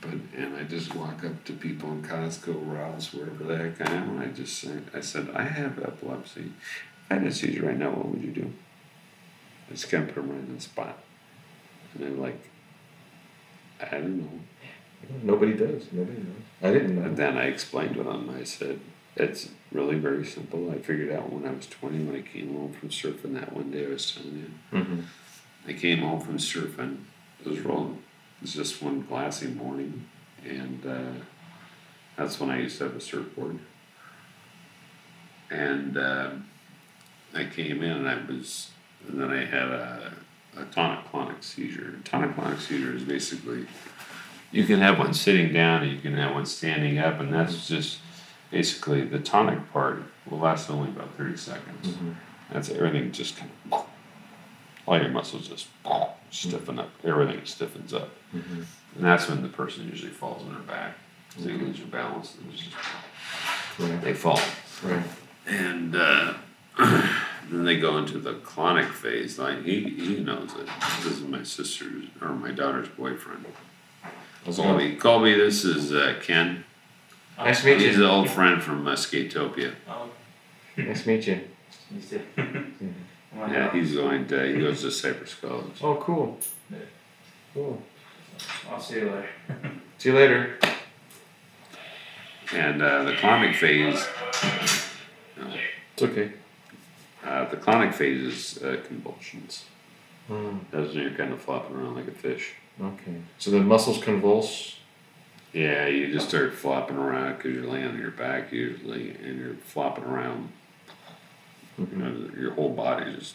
but 0.00 0.14
and 0.36 0.56
I 0.56 0.62
just 0.64 0.94
walk 0.94 1.24
up 1.24 1.44
to 1.44 1.52
people 1.52 1.90
in 1.92 2.02
Costco, 2.02 2.54
Ross, 2.72 3.12
wherever 3.12 3.44
the 3.44 3.56
heck 3.58 3.80
I 3.88 3.92
am, 3.94 4.10
and 4.10 4.20
I 4.20 4.26
just 4.28 4.58
say, 4.58 4.78
I 4.94 5.00
said, 5.00 5.28
I 5.34 5.42
have 5.42 5.78
epilepsy. 5.78 6.52
If 6.52 7.10
I 7.10 7.14
had 7.14 7.26
a 7.26 7.32
seizure 7.32 7.66
right 7.66 7.76
now, 7.78 7.90
what 7.90 8.08
would 8.08 8.22
you 8.22 8.30
do? 8.30 8.52
I 9.68 9.72
just 9.72 9.90
kind 9.90 10.08
of 10.08 10.14
put 10.14 10.22
them 10.22 10.30
right 10.30 10.40
in 10.48 10.54
the 10.54 10.60
spot. 10.62 10.98
And 11.94 12.02
they're 12.04 12.10
like, 12.24 12.48
I 13.80 13.90
don't 13.98 14.18
know. 14.18 14.30
Nobody 15.22 15.52
does. 15.54 15.84
Nobody 15.92 16.18
knows. 16.18 16.42
I 16.62 16.72
didn't 16.72 16.96
know. 16.96 17.02
And 17.02 17.16
then 17.16 17.36
I 17.36 17.44
explained 17.44 17.94
to 17.96 18.02
them, 18.02 18.34
I 18.38 18.44
said, 18.44 18.80
it's 19.18 19.48
really 19.72 19.96
very 19.96 20.24
simple. 20.24 20.70
I 20.70 20.78
figured 20.78 21.12
out 21.12 21.32
when 21.32 21.46
I 21.46 21.52
was 21.52 21.66
20 21.66 22.04
when 22.04 22.16
I 22.16 22.22
came 22.22 22.54
home 22.54 22.72
from 22.72 22.88
surfing 22.88 23.34
that 23.34 23.52
one 23.52 23.70
day 23.70 23.86
I 23.86 23.90
was 23.90 24.14
telling 24.14 24.38
you. 24.38 24.78
Mm-hmm. 24.78 25.00
I 25.66 25.72
came 25.74 25.98
home 25.98 26.20
from 26.20 26.38
surfing. 26.38 26.98
It 27.40 27.48
was 27.48 27.60
rolling. 27.60 28.02
It 28.38 28.42
was 28.42 28.54
just 28.54 28.82
one 28.82 29.02
glassy 29.02 29.48
morning, 29.48 30.06
and 30.44 30.86
uh, 30.86 31.24
that's 32.16 32.38
when 32.38 32.50
I 32.50 32.60
used 32.60 32.78
to 32.78 32.84
have 32.84 32.96
a 32.96 33.00
surfboard. 33.00 33.58
And 35.50 35.96
uh, 35.96 36.30
I 37.34 37.44
came 37.44 37.82
in, 37.82 37.90
and 37.90 38.08
I 38.08 38.24
was, 38.26 38.70
and 39.08 39.20
then 39.20 39.30
I 39.30 39.44
had 39.44 39.68
a, 39.68 40.12
a 40.56 40.64
tonic-clonic 40.66 41.42
seizure. 41.42 41.96
Tonic-clonic 42.04 42.60
seizure 42.60 42.94
is 42.94 43.02
basically 43.02 43.66
you 44.50 44.64
can 44.64 44.80
have 44.80 44.98
one 44.98 45.12
sitting 45.12 45.52
down, 45.52 45.82
and 45.82 45.92
you 45.92 45.98
can 45.98 46.14
have 46.14 46.34
one 46.34 46.46
standing 46.46 46.98
up, 46.98 47.20
and 47.20 47.32
that's 47.32 47.68
just 47.68 47.98
basically 48.50 49.02
the 49.04 49.18
tonic 49.18 49.72
part 49.72 50.02
will 50.30 50.38
last 50.38 50.70
only 50.70 50.90
about 50.90 51.14
thirty 51.14 51.36
seconds. 51.36 51.88
Mm-hmm. 51.88 52.10
That's 52.52 52.70
everything 52.70 53.12
just 53.12 53.36
kind 53.36 53.50
of 53.72 53.86
all 54.86 54.98
your 55.00 55.10
muscles 55.10 55.48
just 55.48 55.66
stiffen 56.30 56.78
up. 56.78 56.90
Everything 57.04 57.44
stiffens 57.44 57.92
up, 57.92 58.10
Mm-hmm. 58.34 58.62
and 58.96 59.04
that's 59.04 59.28
when 59.28 59.42
the 59.42 59.48
person 59.48 59.88
usually 59.88 60.10
falls 60.12 60.42
on 60.42 60.52
their 60.52 60.62
back. 60.62 60.94
They 61.38 61.52
lose 61.52 61.76
their 61.78 61.86
balance 61.86 62.36
and 62.40 62.50
just 62.54 62.70
Right. 63.78 64.00
they 64.02 64.12
fall, 64.14 64.40
Right. 64.82 65.02
and 65.46 65.94
uh, 65.94 66.34
then 66.78 67.64
they 67.64 67.78
go 67.78 67.96
into 67.98 68.18
the 68.18 68.34
clonic 68.34 68.90
phase. 68.90 69.38
Like 69.38 69.62
he 69.64 69.80
he 69.90 70.16
knows 70.20 70.50
it. 70.54 70.66
This 71.04 71.12
is 71.14 71.20
my 71.22 71.42
sister's 71.44 72.04
or 72.20 72.30
my 72.30 72.50
daughter's 72.50 72.88
boyfriend. 72.88 73.44
Colby, 74.44 74.96
Colby, 74.96 75.34
this 75.34 75.64
is 75.64 75.92
uh, 75.92 76.14
Ken. 76.22 76.64
Nice 77.38 77.60
to 77.60 77.66
meet 77.66 77.80
you. 77.80 77.88
He's 77.88 77.96
you. 77.98 78.04
an 78.04 78.10
old 78.10 78.30
friend 78.30 78.62
from 78.62 78.86
uh, 78.86 78.92
Skatopia. 78.92 79.74
Oh, 79.88 80.10
Nice 80.76 81.02
to 81.02 81.08
meet 81.08 81.26
you. 81.26 81.40
you 81.94 82.00
too. 82.00 82.22
Yeah, 83.36 83.70
he's 83.72 83.94
going 83.94 84.26
to 84.28 84.52
he 84.52 84.58
goes 84.60 84.80
to 84.80 84.90
Cypress 84.90 85.34
College. 85.34 85.78
Oh, 85.82 85.94
cool. 85.96 86.38
Yeah. 86.70 86.78
Cool. 87.54 87.80
I'll 88.68 88.80
see 88.80 88.96
you 88.96 89.04
later. 89.04 89.28
See 89.98 90.08
you 90.08 90.14
later. 90.16 90.58
And 92.52 92.82
uh, 92.82 93.04
the 93.04 93.12
clonic 93.12 93.54
phase, 93.54 94.04
It's 95.92 96.02
okay. 96.02 96.32
uh, 97.24 97.44
the 97.50 97.56
clonic 97.58 97.94
phase 97.94 98.22
is 98.56 98.62
uh, 98.62 98.80
convulsions. 98.86 99.66
Mm, 100.28 100.60
That's 100.72 100.94
when 100.94 101.02
you're 101.02 101.10
kind 101.12 101.32
of 101.32 101.40
flopping 101.40 101.76
around 101.76 101.94
like 101.96 102.08
a 102.08 102.12
fish. 102.12 102.54
okay. 102.80 103.20
So 103.38 103.50
the 103.52 103.60
muscles 103.60 104.02
convulse. 104.02 104.77
Yeah, 105.52 105.86
you 105.86 106.12
just 106.12 106.28
start 106.28 106.52
flopping 106.54 106.96
around 106.96 107.36
because 107.36 107.54
you're 107.54 107.66
laying 107.66 107.88
on 107.88 107.98
your 107.98 108.10
back 108.10 108.52
usually, 108.52 109.10
and 109.10 109.38
you're 109.38 109.54
flopping 109.54 110.04
around. 110.04 110.50
You 111.78 111.86
know, 111.96 112.30
your 112.38 112.52
whole 112.54 112.70
body 112.70 113.14
just, 113.14 113.34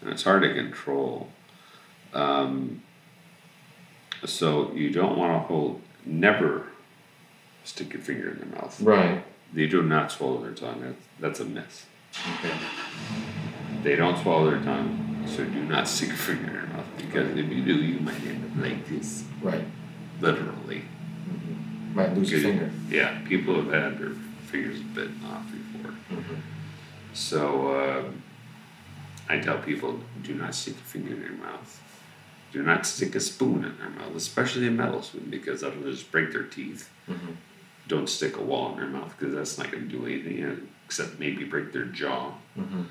and 0.00 0.10
it's 0.10 0.22
hard 0.22 0.42
to 0.42 0.54
control. 0.54 1.28
Um, 2.14 2.82
so 4.24 4.72
you 4.72 4.90
don't 4.90 5.18
want 5.18 5.32
to 5.34 5.46
hold. 5.46 5.80
Never 6.06 6.68
stick 7.64 7.92
your 7.92 8.02
finger 8.02 8.30
in 8.30 8.38
their 8.38 8.60
mouth. 8.60 8.78
Right. 8.80 9.24
They 9.52 9.66
do 9.66 9.82
not 9.82 10.10
swallow 10.10 10.42
their 10.42 10.52
tongue. 10.52 10.80
That's, 10.82 10.96
that's 11.20 11.40
a 11.40 11.44
myth. 11.44 11.86
Okay. 12.38 12.54
They 13.82 13.96
don't 13.96 14.20
swallow 14.22 14.50
their 14.50 14.60
tongue, 14.62 15.24
so 15.26 15.44
do 15.44 15.64
not 15.64 15.86
stick 15.88 16.08
your 16.08 16.16
finger 16.16 16.46
in 16.48 16.52
their 16.54 16.66
mouth 16.66 16.86
because 16.96 17.30
if 17.36 17.48
you 17.50 17.62
do, 17.64 17.74
you 17.74 18.00
might 18.00 18.22
end 18.24 18.44
up 18.44 18.62
like 18.64 18.86
this, 18.88 19.24
Right. 19.42 19.64
literally. 20.20 20.82
Might 21.94 22.14
lose 22.14 22.30
your 22.30 22.40
finger. 22.40 22.70
Yeah, 22.90 23.20
people 23.26 23.54
have 23.54 23.72
had 23.72 23.98
their 23.98 24.14
fingers 24.46 24.80
bitten 24.80 25.20
off 25.26 25.46
before. 25.50 25.92
Mm-hmm. 26.10 26.34
So 27.12 27.80
um 27.80 28.22
I 29.28 29.38
tell 29.38 29.58
people, 29.58 30.00
do 30.22 30.34
not 30.34 30.54
stick 30.54 30.74
your 30.74 30.84
finger 30.84 31.14
in 31.14 31.22
your 31.22 31.32
mouth. 31.32 31.80
Do 32.52 32.62
not 32.62 32.86
stick 32.86 33.14
a 33.14 33.20
spoon 33.20 33.64
in 33.64 33.76
their 33.78 33.90
mouth, 33.90 34.14
especially 34.14 34.66
a 34.66 34.70
metal 34.70 35.02
spoon, 35.02 35.28
because 35.30 35.62
that'll 35.62 35.82
just 35.82 36.12
break 36.12 36.30
their 36.32 36.42
teeth. 36.42 36.90
Mm-hmm. 37.08 37.32
Don't 37.88 38.08
stick 38.08 38.36
a 38.36 38.42
wall 38.42 38.72
in 38.72 38.80
their 38.80 38.88
mouth 38.88 39.14
because 39.18 39.34
that's 39.34 39.58
not 39.58 39.70
going 39.70 39.88
to 39.88 39.98
do 39.98 40.06
anything 40.06 40.44
uh, 40.44 40.56
except 40.86 41.18
maybe 41.18 41.44
break 41.44 41.72
their 41.72 41.86
jaw. 41.86 42.34
Mm-hmm. 42.56 42.82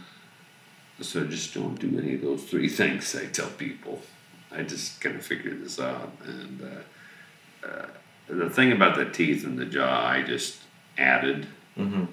So 1.01 1.25
just 1.25 1.53
don't 1.53 1.79
do 1.79 1.99
any 1.99 2.15
of 2.15 2.21
those 2.21 2.43
three 2.43 2.69
things. 2.69 3.15
I 3.15 3.25
tell 3.27 3.49
people. 3.49 4.01
I 4.51 4.63
just 4.63 5.01
kind 5.01 5.15
of 5.15 5.25
figured 5.25 5.63
this 5.63 5.79
out, 5.79 6.11
and 6.25 6.61
uh, 6.61 7.67
uh, 7.67 7.87
the 8.27 8.49
thing 8.49 8.71
about 8.71 8.95
the 8.95 9.05
teeth 9.05 9.43
and 9.45 9.57
the 9.59 9.65
jaw, 9.65 10.07
I 10.07 10.23
just 10.23 10.59
added 10.97 11.47
Mm-hmm. 11.77 12.03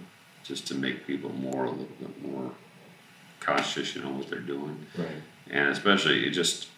just 0.43 0.67
to 0.69 0.75
make 0.75 1.07
people 1.07 1.31
more 1.35 1.65
a 1.67 1.71
little 1.71 1.85
bit 2.01 2.23
more 2.23 2.51
cautious. 3.41 3.95
You 3.95 4.03
know 4.03 4.11
what 4.11 4.29
they're 4.31 4.39
doing, 4.39 4.87
Right. 4.97 5.09
and 5.51 5.69
especially 5.69 6.21
you 6.25 6.31
just 6.31 6.69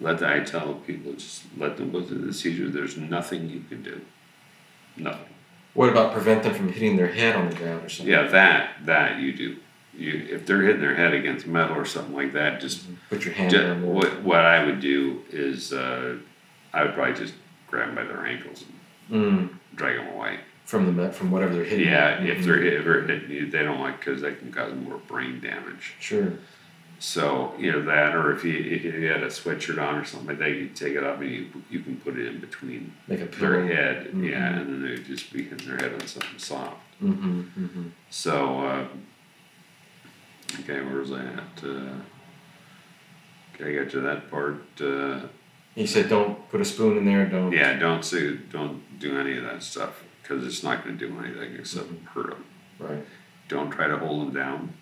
let 0.00 0.18
the, 0.20 0.28
I 0.28 0.40
tell 0.40 0.74
people 0.86 1.12
just 1.12 1.42
let 1.58 1.76
them 1.76 1.92
go 1.92 2.00
through 2.02 2.22
the 2.26 2.32
seizure. 2.32 2.70
There's 2.70 2.96
nothing 2.96 3.50
you 3.50 3.60
can 3.68 3.82
do, 3.82 4.00
nothing. 4.96 5.26
What 5.74 5.90
about 5.90 6.12
prevent 6.12 6.44
them 6.44 6.54
from 6.54 6.72
hitting 6.72 6.96
their 6.96 7.08
head 7.08 7.36
on 7.36 7.50
the 7.50 7.56
ground 7.56 7.84
or 7.84 7.88
something? 7.90 8.10
Yeah, 8.12 8.26
that 8.28 8.86
that 8.86 9.18
you 9.20 9.32
do. 9.34 9.56
You 9.96 10.26
if 10.30 10.46
they're 10.46 10.62
hitting 10.62 10.80
their 10.80 10.94
head 10.94 11.12
against 11.12 11.46
metal 11.46 11.76
or 11.76 11.84
something 11.84 12.14
like 12.14 12.32
that, 12.32 12.60
just 12.60 12.86
Put 13.10 13.24
your 13.24 13.34
hand 13.34 13.50
Ju- 13.50 13.62
on 13.66 13.82
what, 13.86 14.22
what 14.22 14.40
I 14.40 14.64
would 14.64 14.80
do 14.80 15.22
is 15.30 15.72
uh, 15.74 16.16
I 16.72 16.84
would 16.84 16.94
probably 16.94 17.14
just 17.14 17.34
grab 17.74 17.86
them 17.88 17.94
by 17.96 18.04
their 18.04 18.24
ankles 18.26 18.64
and 19.10 19.22
Mm. 19.24 19.48
drag 19.74 19.96
them 19.96 20.08
away. 20.14 20.38
From 20.64 20.96
the 20.96 21.12
from 21.12 21.30
whatever 21.30 21.54
they're 21.56 21.64
hitting. 21.64 21.86
Yeah, 21.86 22.22
if 22.22 22.42
they're 22.44 22.62
if 22.62 22.84
they're 22.84 23.02
hitting 23.02 23.30
you, 23.30 23.50
they 23.50 23.62
don't 23.62 23.80
like 23.80 23.98
because 24.00 24.22
they 24.22 24.32
can 24.34 24.50
cause 24.50 24.72
more 24.74 24.98
brain 25.08 25.40
damage. 25.40 25.94
Sure. 26.00 26.32
So 27.00 27.52
either 27.60 27.82
that, 27.82 28.14
or 28.14 28.32
if 28.32 28.44
you 28.44 28.54
if 28.58 28.82
you 28.84 29.08
had 29.08 29.22
a 29.22 29.26
sweatshirt 29.26 29.78
on 29.82 29.96
or 29.98 30.04
something 30.04 30.28
like 30.28 30.38
that, 30.38 30.50
you 30.52 30.68
take 30.68 30.94
it 30.94 31.04
off 31.04 31.20
and 31.20 31.30
you 31.30 31.46
you 31.68 31.80
can 31.80 31.96
put 31.98 32.16
it 32.18 32.26
in 32.26 32.38
between 32.40 32.92
their 33.08 33.66
head, 33.66 34.10
Mhm. 34.14 34.30
yeah, 34.30 34.56
and 34.58 34.68
then 34.72 34.82
they 34.82 34.90
would 34.92 35.04
just 35.04 35.30
be 35.32 35.42
hitting 35.42 35.68
their 35.68 35.76
head 35.76 35.92
on 35.92 36.06
something 36.06 36.38
soft. 36.38 36.80
Mm-hmm. 37.02 37.40
Mm-hmm. 37.62 37.88
So 38.08 38.60
uh, 38.60 38.86
okay, 40.60 40.80
where 40.80 41.00
was 41.00 41.12
I 41.12 41.24
at? 41.24 41.62
Uh, 41.62 41.96
okay, 43.54 43.66
I 43.78 43.82
got 43.82 43.90
to 43.90 44.00
that 44.00 44.30
part. 44.30 44.62
Uh, 44.80 45.20
He 45.74 45.86
said, 45.86 46.08
"Don't 46.08 46.48
put 46.50 46.60
a 46.60 46.64
spoon 46.64 46.96
in 46.98 47.04
there. 47.04 47.26
Don't." 47.26 47.52
Yeah, 47.52 47.78
don't 47.78 48.04
say, 48.04 48.36
don't 48.50 48.98
do 48.98 49.18
any 49.18 49.36
of 49.36 49.44
that 49.44 49.62
stuff 49.62 50.04
because 50.22 50.46
it's 50.46 50.62
not 50.62 50.84
going 50.84 50.96
to 50.98 51.08
do 51.08 51.18
anything 51.18 51.56
except 51.56 51.88
hurt 52.14 52.30
them. 52.30 52.44
Right. 52.78 53.04
Don't 53.48 53.70
try 53.70 53.88
to 53.88 53.98
hold 53.98 54.26
them 54.28 54.34
down 54.34 54.74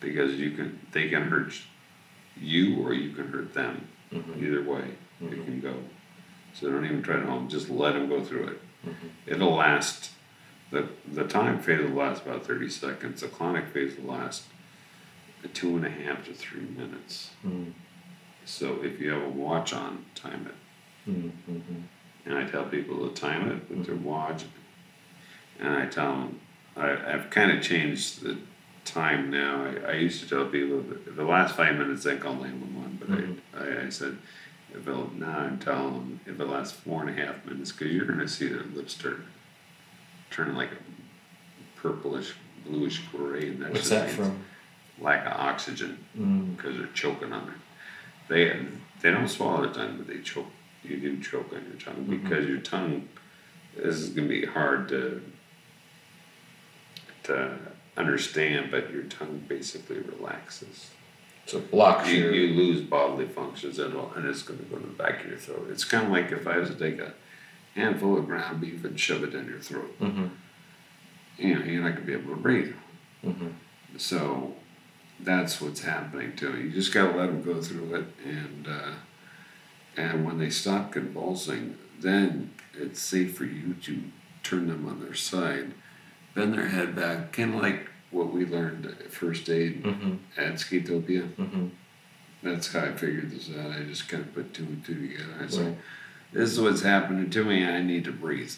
because 0.00 0.34
you 0.34 0.52
can, 0.52 0.78
they 0.92 1.08
can 1.08 1.22
hurt 1.24 1.52
you 2.40 2.84
or 2.86 2.92
you 2.92 3.12
can 3.12 3.28
hurt 3.28 3.54
them. 3.54 3.88
Mm-hmm. 4.12 4.44
Either 4.44 4.62
way, 4.62 4.84
it 5.20 5.30
Mhm. 5.30 5.44
can 5.44 5.60
go. 5.60 5.74
So 6.54 6.70
don't 6.70 6.84
even 6.84 7.02
try 7.02 7.16
to 7.16 7.26
hold 7.26 7.42
them. 7.42 7.48
Just 7.48 7.70
let 7.70 7.94
them 7.94 8.08
go 8.08 8.22
through 8.22 8.48
it. 8.48 8.60
Mhm. 8.86 8.94
It'll 9.26 9.54
last. 9.54 10.10
the 10.70 10.88
The 11.06 11.24
time 11.24 11.58
phase 11.60 11.80
will 11.80 11.96
last 11.96 12.22
about 12.24 12.46
thirty 12.46 12.68
seconds. 12.70 13.20
The 13.20 13.28
clonic 13.28 13.68
phase 13.68 13.96
will 13.98 14.12
last 14.14 14.44
two 15.52 15.76
and 15.76 15.84
a 15.84 15.90
half 15.90 16.24
to 16.26 16.32
three 16.32 16.62
minutes. 16.62 17.30
Mm-hmm. 18.44 18.46
So 18.46 18.82
if 18.84 19.00
you 19.00 19.10
have 19.12 19.22
a 19.22 19.28
watch 19.28 19.72
on, 19.72 20.04
time 20.14 20.46
it. 21.06 21.10
Mm-hmm. 21.10 21.80
And 22.26 22.38
I 22.38 22.44
tell 22.44 22.64
people 22.64 23.08
to 23.08 23.14
time 23.14 23.50
it 23.50 23.68
with 23.70 23.86
their 23.86 23.96
watch. 23.96 24.44
And 25.60 25.68
I 25.76 25.86
tell 25.86 26.12
them, 26.12 26.40
I, 26.76 26.90
I've 27.12 27.30
kind 27.30 27.50
of 27.50 27.62
changed 27.62 28.22
the 28.22 28.38
time 28.84 29.30
now. 29.30 29.64
I, 29.64 29.90
I 29.90 29.94
used 29.94 30.22
to 30.22 30.28
tell 30.28 30.46
people 30.46 30.80
that 30.82 31.16
the 31.16 31.24
last 31.24 31.56
five 31.56 31.76
minutes, 31.76 32.04
they 32.04 32.16
call 32.16 32.34
911. 32.34 32.98
But 33.00 33.10
Mhm. 33.10 33.38
I, 33.54 33.82
I, 33.82 33.86
I 33.86 33.88
said, 33.90 34.18
if 34.74 34.86
it'll, 34.88 35.12
now 35.14 35.38
I'm 35.38 35.58
telling 35.58 35.92
them, 35.94 36.20
if 36.26 36.40
it 36.40 36.46
lasts 36.46 36.72
four 36.78 37.02
and 37.06 37.10
a 37.10 37.24
half 37.26 37.44
minutes, 37.44 37.72
because 37.72 37.92
you're 37.92 38.06
going 38.06 38.20
to 38.20 38.28
see 38.28 38.48
their 38.48 38.62
lips 38.62 38.94
turn, 38.94 39.24
turn 40.30 40.56
like 40.56 40.70
a 40.72 41.80
purplish, 41.80 42.32
bluish 42.64 43.02
gray. 43.12 43.48
And 43.48 43.62
that's 43.62 43.72
What's 43.74 43.88
that 43.90 44.10
from? 44.10 44.44
Lack 45.00 45.26
of 45.26 45.32
oxygen 45.32 45.98
Mm. 46.18 46.56
because 46.56 46.76
they're 46.76 46.86
choking 46.88 47.32
on 47.32 47.48
it. 47.48 47.54
They 48.32 48.56
they 49.02 49.10
don't 49.10 49.28
swallow 49.28 49.62
their 49.66 49.74
tongue, 49.74 49.96
but 49.98 50.06
they 50.06 50.20
choke. 50.22 50.46
You 50.82 50.96
do 50.96 51.20
choke 51.20 51.52
on 51.52 51.64
your 51.70 51.78
tongue 51.78 52.06
Mhm. 52.06 52.22
because 52.22 52.46
your 52.48 52.58
tongue 52.58 53.08
this 53.76 53.96
is 53.96 54.10
gonna 54.10 54.28
be 54.28 54.46
hard 54.46 54.88
to 54.88 55.20
to 57.24 57.58
understand, 57.96 58.70
but 58.70 58.90
your 58.92 59.04
tongue 59.04 59.44
basically 59.48 59.98
relaxes. 60.00 60.90
So 61.46 61.58
it 61.58 61.70
blocks 61.70 62.08
You, 62.08 62.20
your. 62.24 62.32
you 62.34 62.54
lose 62.54 62.80
bodily 62.80 63.26
functions 63.26 63.78
and, 63.78 63.90
it'll- 63.92 64.12
and 64.14 64.26
it's 64.26 64.42
gonna 64.42 64.62
go 64.62 64.76
to 64.78 64.86
the 64.86 64.92
back 64.92 65.22
of 65.24 65.28
your 65.30 65.38
throat. 65.38 65.68
It's 65.70 65.84
kind 65.84 66.06
of 66.06 66.12
like 66.12 66.32
if 66.32 66.46
I 66.46 66.58
was 66.58 66.70
to 66.70 66.74
take 66.76 66.98
a 67.00 67.12
handful 67.74 68.16
of 68.18 68.26
ground 68.26 68.60
beef 68.60 68.84
and 68.84 68.98
shove 68.98 69.24
it 69.24 69.34
in 69.34 69.46
your 69.46 69.58
throat. 69.58 69.94
Mm-hmm. 70.00 70.26
You 71.38 71.54
know, 71.58 71.64
you're 71.64 71.82
not 71.82 71.94
gonna 71.94 72.06
be 72.06 72.12
able 72.14 72.34
to 72.34 72.40
breathe. 72.40 72.74
Mm-hmm. 73.24 73.48
So 73.98 74.56
that's 75.22 75.60
what's 75.60 75.82
happening 75.82 76.34
to 76.36 76.52
him. 76.52 76.66
You 76.66 76.70
just 76.70 76.92
gotta 76.92 77.16
let 77.16 77.26
them 77.26 77.42
go 77.42 77.60
through 77.62 77.94
it, 77.94 78.06
and 78.24 78.66
uh, 78.68 78.92
and 79.96 80.24
when 80.24 80.38
they 80.38 80.50
stop 80.50 80.92
convulsing, 80.92 81.76
then 82.00 82.52
it's 82.74 83.00
safe 83.00 83.36
for 83.36 83.44
you 83.44 83.74
to 83.82 84.02
turn 84.42 84.66
them 84.68 84.86
on 84.88 85.00
their 85.00 85.14
side, 85.14 85.72
bend 86.34 86.54
their 86.54 86.68
head 86.68 86.96
back, 86.96 87.32
kind 87.32 87.54
of 87.54 87.60
like 87.62 87.88
what 88.10 88.32
we 88.32 88.44
learned 88.44 88.86
at 88.86 89.10
first 89.12 89.48
aid 89.48 89.82
Mm-hmm. 89.84 90.14
at 90.36 90.54
Skatopia. 90.54 91.28
Mm-hmm. 91.34 91.66
That's 92.42 92.72
how 92.72 92.80
I 92.80 92.92
figured 92.92 93.30
this 93.30 93.50
out. 93.56 93.70
I 93.70 93.84
just 93.84 94.08
kind 94.08 94.22
of 94.24 94.34
put 94.34 94.52
two 94.52 94.64
and 94.64 94.84
two 94.84 95.08
together. 95.08 95.34
I 95.40 95.46
said, 95.46 95.66
Right. 95.66 95.76
this 96.32 96.50
is 96.52 96.60
what's 96.60 96.82
happening 96.82 97.30
to 97.30 97.44
me. 97.44 97.64
I 97.64 97.80
need 97.82 98.04
to 98.04 98.12
breathe. 98.12 98.52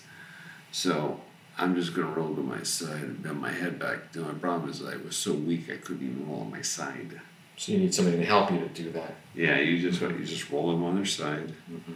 So 0.73 1.21
I'm 1.57 1.75
just 1.77 1.95
going 1.95 2.07
to 2.13 2.21
roll 2.21 2.35
to 2.35 2.43
my 2.43 2.63
side 2.63 3.03
and 3.03 3.23
bend 3.23 3.41
my 3.41 3.53
head 3.53 3.79
back. 3.79 4.13
The 4.13 4.23
only 4.23 4.35
problem 4.41 4.71
is 4.71 4.85
I 4.85 4.97
was 4.97 5.17
so 5.17 5.33
weak 5.35 5.71
I 5.71 5.77
couldn't 5.77 6.03
even 6.05 6.29
roll 6.29 6.41
on 6.41 6.51
my 6.51 6.63
side. 6.63 7.21
So 7.57 7.73
you 7.73 7.79
need 7.79 7.95
somebody 7.95 8.17
to 8.19 8.25
help 8.25 8.51
you 8.51 8.59
to 8.59 8.69
do 8.69 8.91
that. 8.93 9.15
Yeah, 9.35 9.59
you 9.61 9.79
just 9.81 10.01
you 10.01 10.25
just 10.25 10.51
roll 10.51 10.73
them 10.73 10.83
on 10.83 10.97
their 10.97 11.05
side, 11.05 11.53
Mm-hmm. 11.71 11.93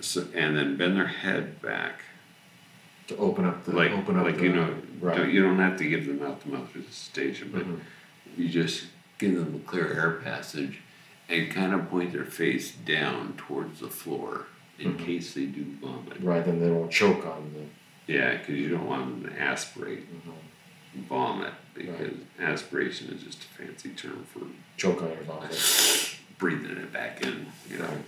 so, 0.00 0.26
and 0.34 0.56
then 0.56 0.76
bend 0.76 0.96
their 0.96 1.08
head 1.08 1.60
back, 1.60 2.02
To 3.08 3.16
open 3.16 3.44
up 3.44 3.64
the 3.64 3.72
like 3.74 3.90
open 3.90 4.16
up 4.16 4.24
like 4.24 4.36
the, 4.36 4.44
you 4.44 4.52
know. 4.52 4.74
right. 5.00 5.16
Don't, 5.16 5.30
you 5.32 5.42
don't 5.42 5.58
have 5.58 5.76
to 5.78 5.84
give 5.88 6.06
them 6.06 6.20
mouth 6.20 6.40
to 6.44 6.48
mouth 6.50 6.72
resuscitation, 6.76 7.50
but 7.52 7.62
Mhm. 7.66 7.80
you 8.36 8.48
just 8.48 8.86
give 9.18 9.34
them 9.34 9.56
a 9.56 9.68
clear 9.68 9.92
air 9.92 10.12
passage, 10.22 10.78
and 11.28 11.50
kind 11.50 11.74
of 11.74 11.90
point 11.90 12.12
their 12.12 12.24
face 12.24 12.70
down 12.70 13.34
towards 13.36 13.80
the 13.80 13.88
floor 13.88 14.46
in 14.78 14.94
Mhm. 14.94 15.04
case 15.04 15.34
they 15.34 15.46
do 15.46 15.64
vomit. 15.80 16.20
Right, 16.22 16.44
then 16.44 16.60
they 16.60 16.70
won't 16.70 16.92
choke 16.92 17.26
on 17.26 17.50
the. 17.52 17.64
Yeah, 18.08 18.36
because 18.38 18.56
you 18.56 18.70
don't 18.70 18.86
want 18.86 19.22
them 19.22 19.32
to 19.32 19.40
aspirate 19.40 20.06
Mhm. 20.12 20.32
vomit 21.08 21.52
because 21.74 22.14
aspiration 22.40 23.10
is 23.12 23.22
just 23.22 23.44
a 23.44 23.48
fancy 23.48 23.90
term 23.90 24.24
for 24.32 24.40
Choke 24.76 25.02
on 25.02 25.08
your 25.10 25.22
vomit. 25.22 25.50
breathing 26.38 26.76
it 26.78 26.92
back 26.92 27.20
in, 27.22 27.46
you 27.70 27.78
know, 27.78 27.84
Right. 27.84 28.04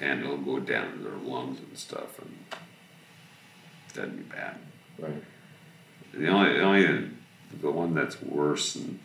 and 0.00 0.20
it'll 0.22 0.36
go 0.38 0.60
down 0.60 0.92
to 0.92 0.98
their 0.98 1.14
lungs 1.16 1.58
and 1.58 1.76
stuff, 1.76 2.18
and 2.20 2.38
that'd 3.94 4.16
be 4.16 4.22
bad. 4.22 4.58
Right. 4.98 5.22
The 6.12 6.28
only, 6.28 6.52
the 6.54 6.60
only, 6.62 7.10
the 7.60 7.70
one 7.70 7.94
that's 7.94 8.20
worse 8.22 8.76
and 8.76 9.00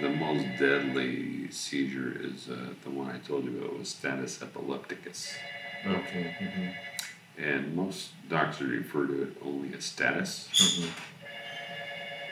the 0.00 0.10
most 0.10 0.44
deadly 0.58 1.50
seizure 1.50 2.14
is 2.20 2.48
uh, 2.50 2.74
the 2.84 2.90
one 2.90 3.10
I 3.10 3.18
told 3.18 3.44
you 3.46 3.58
about 3.58 3.78
was 3.78 3.88
status 3.88 4.40
epilepticus, 4.42 5.34
Okay. 5.86 6.36
Mm-hmm. 6.40 6.68
And 7.38 7.74
most 7.76 8.10
doctors 8.28 8.70
refer 8.70 9.06
to 9.06 9.22
it 9.22 9.36
only 9.44 9.72
as 9.74 9.84
status, 9.84 10.48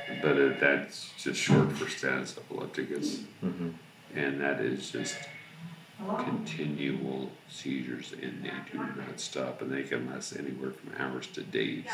Mm-hmm. 0.09 0.21
but 0.23 0.37
it, 0.37 0.61
that's 0.61 1.11
just 1.19 1.41
short 1.41 1.73
for 1.73 1.89
status 1.89 2.37
epilepticus. 2.39 3.21
Mm-hmm. 3.45 3.71
and 4.15 4.41
that 4.41 4.61
is 4.61 4.91
just 4.91 5.17
continual 6.19 7.31
seizures 7.49 8.13
and 8.23 8.45
they 8.45 8.51
do 8.71 8.79
not 8.79 9.19
stop 9.19 9.63
and 9.63 9.73
they 9.73 9.83
can 9.83 10.07
last 10.11 10.37
anywhere 10.37 10.71
from 10.71 10.93
hours 10.99 11.27
to 11.29 11.43
days 11.43 11.87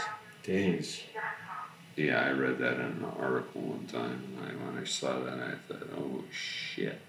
Days. 0.43 1.03
yeah 1.97 2.21
i 2.21 2.31
read 2.33 2.59
that 2.59 2.75
in 2.75 2.81
an 2.81 3.07
article 3.17 3.61
one 3.61 3.87
time 3.87 4.21
and 4.37 4.45
I, 4.45 4.65
when 4.65 4.77
i 4.83 4.85
saw 4.85 5.21
that 5.21 5.39
i 5.39 5.53
thought 5.69 5.89
oh 5.97 6.25
shit 6.33 7.01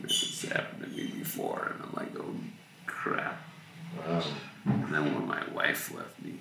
this 0.00 0.40
has 0.42 0.52
happened 0.52 0.84
to 0.84 0.88
me 0.96 1.08
before 1.18 1.72
and 1.74 1.82
i'm 1.82 1.92
like 1.94 2.16
oh 2.16 2.32
crap 2.86 3.42
Wow. 3.98 4.22
and 4.66 4.94
then 4.94 5.14
when 5.14 5.26
my 5.26 5.42
wife 5.52 5.92
left 5.94 6.20
me 6.22 6.34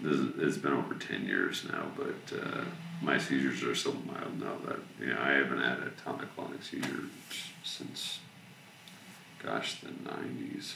this, 0.00 0.20
it's 0.38 0.56
been 0.58 0.72
over 0.72 0.94
10 0.94 1.24
years 1.24 1.64
now 1.70 1.86
but 1.96 2.38
uh, 2.38 2.62
my 3.02 3.18
seizures 3.18 3.62
are 3.62 3.74
so 3.74 3.92
mild 4.06 4.40
now 4.40 4.56
that 4.66 4.78
you 5.00 5.06
know 5.12 5.20
i 5.20 5.30
haven't 5.32 5.60
had 5.62 5.78
a 5.78 5.90
tonic-clonic 6.04 6.62
seizure 6.62 7.04
since 7.64 8.20
gosh 9.42 9.80
the 9.80 9.88
90s 10.10 10.74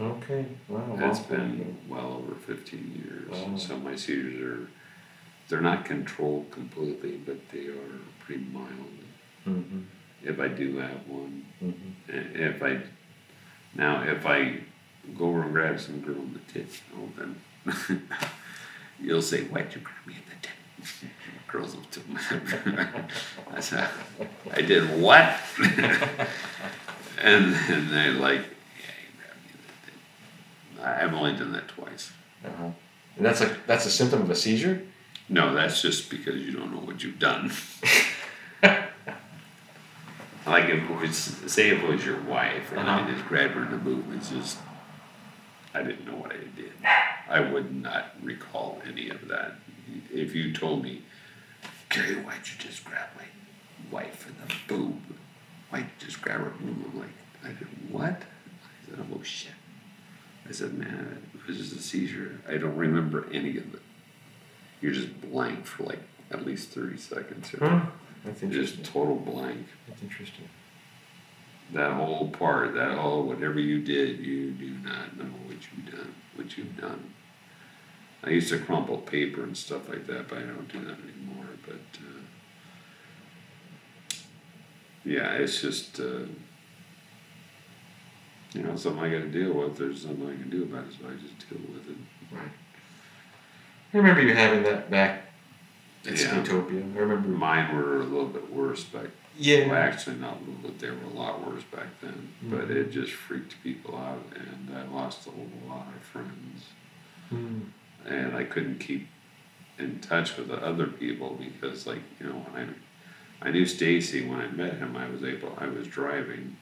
Okay. 0.00 0.46
Wow. 0.68 0.96
it's 1.00 1.20
wow. 1.20 1.26
been 1.36 1.76
well 1.88 2.22
over 2.24 2.34
15 2.34 3.02
years 3.04 3.30
Wow. 3.30 3.56
so 3.56 3.78
my 3.78 3.94
seizures 3.96 4.40
are 4.42 4.68
they're 5.48 5.60
not 5.60 5.84
controlled 5.84 6.50
completely 6.50 7.18
but 7.24 7.36
they 7.50 7.66
are 7.68 7.98
pretty 8.20 8.44
mild 8.52 8.68
Mm-hmm. 9.46 9.80
if 10.22 10.38
i 10.40 10.48
do 10.48 10.76
have 10.78 11.06
one 11.08 11.44
Mm-hmm. 11.62 11.90
if 12.42 12.62
I 12.62 12.80
now 13.74 14.02
if 14.02 14.26
I 14.26 14.58
go 15.16 15.26
over 15.26 15.42
and 15.42 15.52
grab 15.52 15.80
some 15.80 16.00
girl 16.00 16.16
in 16.16 16.32
the 16.34 16.52
tit, 16.52 16.68
oh 16.96 17.08
then 17.16 17.36
you'll 19.00 19.22
say, 19.22 19.44
"Why'd 19.44 19.74
you 19.74 19.80
grab 19.80 20.06
me 20.06 20.14
in 20.14 20.22
the 20.28 20.36
tit?" 20.42 21.10
Girls 21.48 21.76
will 21.76 21.82
me. 22.08 22.18
I 23.54 23.60
said, 23.60 23.88
"I 24.52 24.62
did 24.62 25.00
what?" 25.00 25.36
and 27.20 27.54
then 27.54 27.90
they're 27.90 28.12
like, 28.12 28.40
"Yeah, 28.40 28.94
you 29.02 29.10
grabbed 29.18 29.42
me 29.44 29.50
in 29.52 29.60
the 29.66 30.80
tit." 30.80 30.86
I've 30.86 31.14
only 31.14 31.36
done 31.36 31.52
that 31.52 31.68
twice. 31.68 32.12
Uh-huh. 32.44 32.70
And 33.16 33.26
that's 33.26 33.40
a 33.40 33.56
that's 33.66 33.86
a 33.86 33.90
symptom 33.90 34.22
of 34.22 34.30
a 34.30 34.34
seizure. 34.34 34.82
No, 35.28 35.54
that's 35.54 35.80
just 35.80 36.10
because 36.10 36.36
you 36.36 36.52
don't 36.52 36.72
know 36.72 36.80
what 36.80 37.02
you've 37.02 37.18
done. 37.18 37.52
Like 40.46 40.64
if 40.68 40.82
it 40.90 41.00
was, 41.00 41.16
say 41.46 41.70
if 41.70 41.82
it 41.82 41.88
was 41.88 42.04
your 42.04 42.20
wife 42.22 42.72
and 42.72 42.80
I 42.90 43.00
Uh-huh. 43.00 43.12
just 43.12 43.26
grabbed 43.26 43.54
her 43.54 43.62
in 43.64 43.70
the 43.70 43.76
boob, 43.76 44.12
it's 44.14 44.30
just, 44.30 44.58
I 45.74 45.82
didn't 45.82 46.04
know 46.06 46.16
what 46.16 46.32
I 46.32 46.38
did. 46.56 46.72
I 47.28 47.40
would 47.40 47.74
not 47.74 48.16
recall 48.22 48.82
any 48.86 49.08
of 49.08 49.28
that. 49.28 49.54
If 50.12 50.34
you 50.34 50.52
told 50.52 50.82
me, 50.82 51.02
Cary, 51.90 52.16
why'd 52.16 52.40
you 52.48 52.58
just 52.58 52.84
grab 52.84 53.08
my 53.16 53.24
wife 53.90 54.26
in 54.26 54.34
the 54.46 54.54
boob? 54.66 55.00
Why'd 55.70 55.84
you 56.00 56.06
just 56.06 56.20
grab 56.20 56.40
her 56.40 56.50
boob? 56.50 56.84
I'm 56.92 56.98
like, 56.98 57.08
I 57.44 57.48
did 57.48 57.68
what? 57.90 58.22
I 58.22 58.90
said, 58.96 59.06
oh 59.14 59.22
shit. 59.22 59.52
I 60.48 60.52
said, 60.52 60.74
man, 60.74 61.22
it 61.34 61.46
was 61.46 61.56
just 61.56 61.72
a 61.76 61.80
seizure. 61.80 62.40
I 62.48 62.56
don't 62.56 62.76
remember 62.76 63.26
any 63.32 63.56
of 63.58 63.74
it. 63.74 63.82
You're 64.80 64.92
just 64.92 65.20
blank 65.20 65.66
for 65.66 65.84
like 65.84 66.00
at 66.32 66.44
least 66.44 66.70
30 66.70 66.96
seconds. 66.98 67.52
know? 67.60 67.68
Hmm. 67.68 67.88
That's 68.24 68.40
Just 68.40 68.84
total 68.84 69.16
blank. 69.16 69.66
That's 69.88 70.02
interesting. 70.02 70.48
That 71.72 71.92
whole 71.94 72.28
part, 72.28 72.74
that 72.74 72.98
whole 72.98 73.24
whatever 73.24 73.58
you 73.58 73.82
did, 73.82 74.18
you 74.20 74.50
do 74.50 74.70
not 74.84 75.16
know 75.16 75.24
what 75.46 75.56
you've 75.56 75.90
done. 75.90 76.14
What 76.36 76.56
you've 76.56 76.76
done. 76.80 77.14
I 78.24 78.30
used 78.30 78.50
to 78.50 78.58
crumple 78.58 78.98
paper 78.98 79.42
and 79.42 79.56
stuff 79.56 79.88
like 79.88 80.06
that, 80.06 80.28
but 80.28 80.38
I 80.38 80.42
don't 80.42 80.70
do 80.70 80.80
that 80.84 80.98
anymore. 81.00 81.46
But 81.66 81.98
uh, 81.98 82.22
yeah, 85.04 85.32
it's 85.32 85.60
just 85.60 85.98
uh, 85.98 86.26
you 88.52 88.62
know 88.62 88.76
something 88.76 89.02
I 89.02 89.10
got 89.10 89.22
to 89.22 89.30
deal 89.30 89.52
with. 89.54 89.78
There's 89.78 90.04
nothing 90.04 90.28
I 90.28 90.36
can 90.40 90.50
do 90.50 90.62
about 90.64 90.84
it, 90.86 90.94
so 91.00 91.08
I 91.08 91.14
just 91.14 91.48
deal 91.48 91.58
with 91.72 91.88
it. 91.88 91.96
Right. 92.30 92.52
I 93.92 93.96
remember 93.96 94.22
you 94.22 94.34
having 94.34 94.62
that 94.64 94.90
back 94.90 95.31
at 96.06 96.18
Yeah. 96.18 96.30
I 96.30 96.98
remember. 96.98 97.28
Mine 97.28 97.74
were 97.76 97.96
a 97.96 98.04
little 98.04 98.26
bit 98.28 98.50
worse 98.52 98.84
back 98.84 99.06
Yeah. 99.38 99.66
Well, 99.68 99.76
actually, 99.76 100.16
not 100.16 100.36
a 100.36 100.40
little 100.40 100.54
bit. 100.62 100.78
They 100.78 100.90
were 100.90 101.04
a 101.04 101.08
lot 101.08 101.46
worse 101.46 101.62
back 101.64 101.86
then, 102.02 102.28
but 102.42 102.68
Mhm. 102.68 102.76
it 102.76 102.90
just 102.92 103.12
freaked 103.12 103.62
people 103.62 103.96
out, 103.96 104.24
and 104.36 104.76
I 104.76 104.82
lost 104.84 105.26
a 105.26 105.30
lot 105.66 105.86
of 105.96 106.02
friends, 106.02 106.66
Hmm. 107.30 107.60
and 108.04 108.36
I 108.36 108.44
couldn't 108.44 108.78
keep 108.78 109.08
in 109.78 110.00
touch 110.00 110.36
with 110.36 110.48
the 110.48 110.62
other 110.62 110.86
people 110.86 111.34
because, 111.42 111.86
like, 111.86 112.02
you 112.20 112.26
know, 112.26 112.44
when 112.50 112.68
I, 113.42 113.48
I 113.48 113.50
knew 113.50 113.64
Stacy 113.64 114.24
when 114.26 114.38
I 114.40 114.48
met 114.48 114.74
him. 114.78 114.96
I 114.96 115.08
was 115.08 115.24
able, 115.24 115.56
I 115.58 115.66
was 115.66 115.86
driving, 115.88 116.58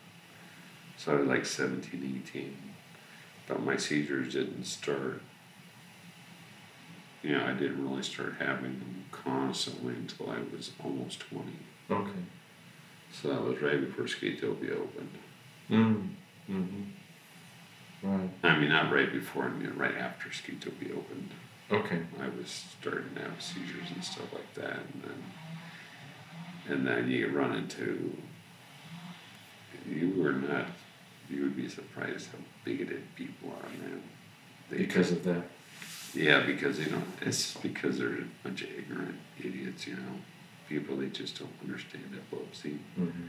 so 0.97 1.12
I 1.16 1.20
was 1.20 1.28
like 1.28 1.45
17, 1.45 2.22
18, 2.24 2.57
but 3.49 3.61
my 3.62 3.76
seizures 3.76 4.34
didn't 4.34 4.64
start. 4.64 5.22
You 7.22 7.32
know, 7.36 7.44
I 7.44 7.52
didn't 7.52 7.86
really 7.86 8.02
start 8.02 8.34
having 8.38 8.78
them 8.78 9.04
constantly 9.12 9.94
until 9.94 10.30
I 10.30 10.38
was 10.54 10.72
almost 10.82 11.20
20. 11.20 11.50
Okay. 11.90 12.10
So 13.12 13.28
that 13.28 13.42
was 13.42 13.60
right 13.60 13.80
before 13.80 14.04
Skatopia 14.04 14.72
opened. 14.72 15.18
Mm. 15.68 16.08
Mm-hmm. 16.50 16.82
Right. 18.02 18.30
I 18.42 18.58
mean, 18.58 18.70
not 18.70 18.92
right 18.92 19.12
before, 19.12 19.44
I 19.44 19.50
mean, 19.50 19.72
right 19.76 19.96
after 19.96 20.30
Skatopia 20.30 20.96
opened. 20.96 21.30
Okay. 21.70 22.00
I 22.20 22.28
was 22.36 22.64
starting 22.80 23.14
to 23.14 23.20
have 23.22 23.40
seizures 23.40 23.90
and 23.94 24.02
stuff 24.02 24.32
like 24.32 24.54
that, 24.54 24.78
and 24.92 25.02
then, 25.04 26.72
and 26.76 26.86
then 26.86 27.10
you 27.10 27.28
run 27.28 27.54
into, 27.54 28.16
you 29.88 30.14
were 30.16 30.32
not, 30.32 30.66
you 31.28 31.42
would 31.42 31.56
be 31.56 31.68
surprised 31.68 32.28
how 32.32 32.38
bigoted 32.64 33.02
people 33.14 33.50
are, 33.50 33.68
man. 33.84 34.02
They, 34.68 34.78
Because 34.78 35.12
of 35.12 35.22
that. 35.24 35.44
Yeah, 36.14 36.40
because 36.40 36.78
they 36.78 36.84
don't, 36.86 37.04
it's 37.20 37.54
because 37.54 37.98
they're 37.98 38.08
a 38.08 38.24
bunch 38.42 38.62
of 38.62 38.68
ignorant 38.70 39.16
idiots, 39.38 39.86
you 39.86 39.94
know, 39.94 40.20
people 40.68 40.96
they 40.96 41.08
just 41.08 41.38
don't 41.38 41.52
understand 41.62 42.04
epilepsy. 42.14 42.78
Mm-hmm. 42.98 43.26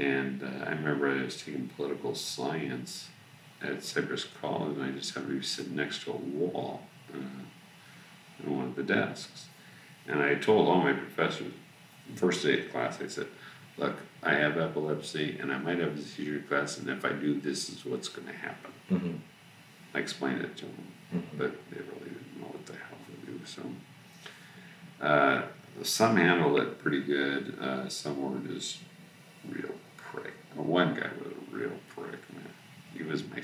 And 0.00 0.42
uh, 0.42 0.64
I 0.66 0.70
remember 0.70 1.08
I 1.08 1.24
was 1.24 1.42
taking 1.42 1.68
political 1.76 2.14
science 2.14 3.08
at 3.60 3.82
Cypress 3.82 4.24
College, 4.40 4.76
and 4.76 4.84
I 4.84 4.90
just 4.90 5.14
happened 5.14 5.32
to 5.32 5.38
be 5.38 5.44
sitting 5.44 5.76
next 5.76 6.02
to 6.04 6.12
a 6.12 6.16
wall 6.16 6.82
uh, 7.12 7.18
in 8.44 8.56
one 8.56 8.66
of 8.66 8.76
the 8.76 8.82
desks. 8.82 9.46
And 10.06 10.22
I 10.22 10.36
told 10.36 10.68
all 10.68 10.80
my 10.80 10.92
professors, 10.92 11.52
first 12.14 12.42
day 12.42 12.60
of 12.60 12.72
class, 12.72 12.98
I 13.02 13.08
said, 13.08 13.26
look, 13.76 13.96
I 14.22 14.34
have 14.34 14.56
epilepsy 14.56 15.36
and 15.40 15.52
I 15.52 15.58
might 15.58 15.78
have 15.78 15.96
a 15.96 16.00
seizure 16.00 16.42
class, 16.48 16.78
and 16.78 16.88
if 16.88 17.04
I 17.04 17.12
do, 17.12 17.40
this 17.40 17.68
is 17.68 17.84
what's 17.84 18.08
going 18.08 18.28
to 18.28 18.34
happen. 18.34 18.72
Mm-hmm. 18.90 19.16
I 19.94 19.98
explained 19.98 20.42
it 20.42 20.56
to 20.58 20.64
them, 20.66 20.92
Mhm. 21.14 21.22
but 21.38 21.52
they 21.70 21.78
really 21.78 22.10
didn't 22.10 22.40
know 22.40 22.46
what 22.48 22.66
the 22.66 22.74
hell 22.74 22.98
to 23.06 23.26
do. 23.32 23.40
So, 23.46 23.62
uh, 25.04 25.42
some 25.82 26.16
handled 26.16 26.60
it 26.60 26.78
pretty 26.78 27.02
good. 27.02 27.58
Uh, 27.60 27.88
some 27.88 28.20
were 28.20 28.38
just 28.52 28.78
real 29.48 29.74
prick. 29.96 30.34
One 30.54 30.94
guy 30.94 31.08
was 31.22 31.32
a 31.32 31.56
real 31.56 31.72
prick, 31.88 32.20
man. 32.34 32.52
He 32.94 33.02
was 33.04 33.22
my 33.28 33.42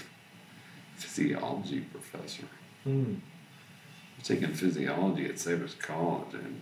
physiology 0.96 1.80
professor. 1.80 2.44
Mm. 2.86 3.16
I 3.16 4.18
was 4.18 4.28
taking 4.28 4.52
physiology 4.52 5.26
at 5.28 5.38
Cypress 5.38 5.74
College, 5.74 6.34
and 6.34 6.60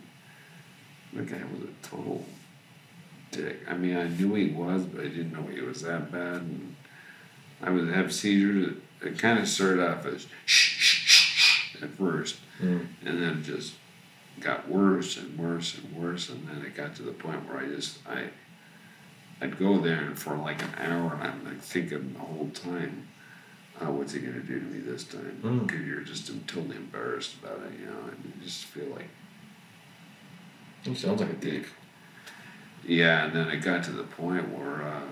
the 1.13 1.23
guy 1.23 1.43
was 1.53 1.63
a 1.69 1.87
total 1.87 2.25
dick. 3.31 3.61
I 3.69 3.75
mean, 3.77 3.97
I 3.97 4.09
knew 4.09 4.35
he 4.35 4.51
was, 4.51 4.85
but 4.85 5.01
I 5.05 5.09
didn't 5.09 5.33
know 5.33 5.47
he 5.53 5.61
was 5.61 5.83
that 5.83 6.13
bad. 6.13 6.43
And 6.43 6.77
I 7.63 7.71
would 7.71 7.89
have 7.89 8.13
seizures. 8.13 8.73
It, 8.73 8.77
it 9.05 9.19
kind 9.19 9.39
of 9.39 9.49
started 9.49 9.81
off 9.87 10.05
as 10.07 10.27
shh, 10.47 10.79
shh, 10.79 11.07
shh, 11.07 11.77
shh 11.77 11.83
at 11.83 11.91
first, 11.91 12.37
Mm. 12.63 12.87
and 13.05 13.23
then 13.23 13.43
just 13.43 13.75
got 14.41 14.69
worse 14.69 15.17
and 15.17 15.37
worse 15.39 15.77
and 15.79 15.97
worse. 15.97 16.29
And 16.31 16.47
then 16.49 16.63
it 16.65 16.75
got 16.77 16.95
to 16.97 17.03
the 17.03 17.13
point 17.13 17.49
where 17.49 17.59
I 17.59 17.67
just 17.67 17.99
I 18.09 18.29
I'd 19.41 19.59
go 19.59 19.79
there 19.81 20.01
and 20.05 20.17
for 20.19 20.37
like 20.37 20.63
an 20.63 20.71
hour, 20.79 21.15
and 21.15 21.23
I'm 21.23 21.45
like 21.45 21.61
thinking 21.61 22.13
the 22.13 22.21
whole 22.21 22.51
time. 22.55 23.09
Oh, 23.81 23.91
what's 23.91 24.13
he 24.13 24.21
gonna 24.21 24.39
do 24.41 24.61
to 24.61 24.67
me 24.67 24.79
this 24.81 25.03
time? 25.05 25.41
Mm. 25.43 25.67
Because 25.67 25.85
you're 25.87 26.01
just 26.03 26.27
totally 26.47 26.77
embarrassed 26.77 27.35
about 27.43 27.61
it, 27.67 27.81
you 27.81 27.87
know, 27.87 27.99
and 28.11 28.23
you 28.25 28.45
just 28.45 28.65
feel 28.67 28.87
like 28.95 29.09
He 30.83 30.95
sounds 30.95 31.21
like 31.21 31.31
a 31.31 31.35
dick. 31.35 31.67
Yeah, 32.87 33.25
and 33.27 33.33
then 33.35 33.49
it 33.49 33.63
got 33.63 33.83
to 33.85 33.93
the 33.93 34.03
point 34.05 34.49
where 34.57 34.83
uh, 34.83 35.03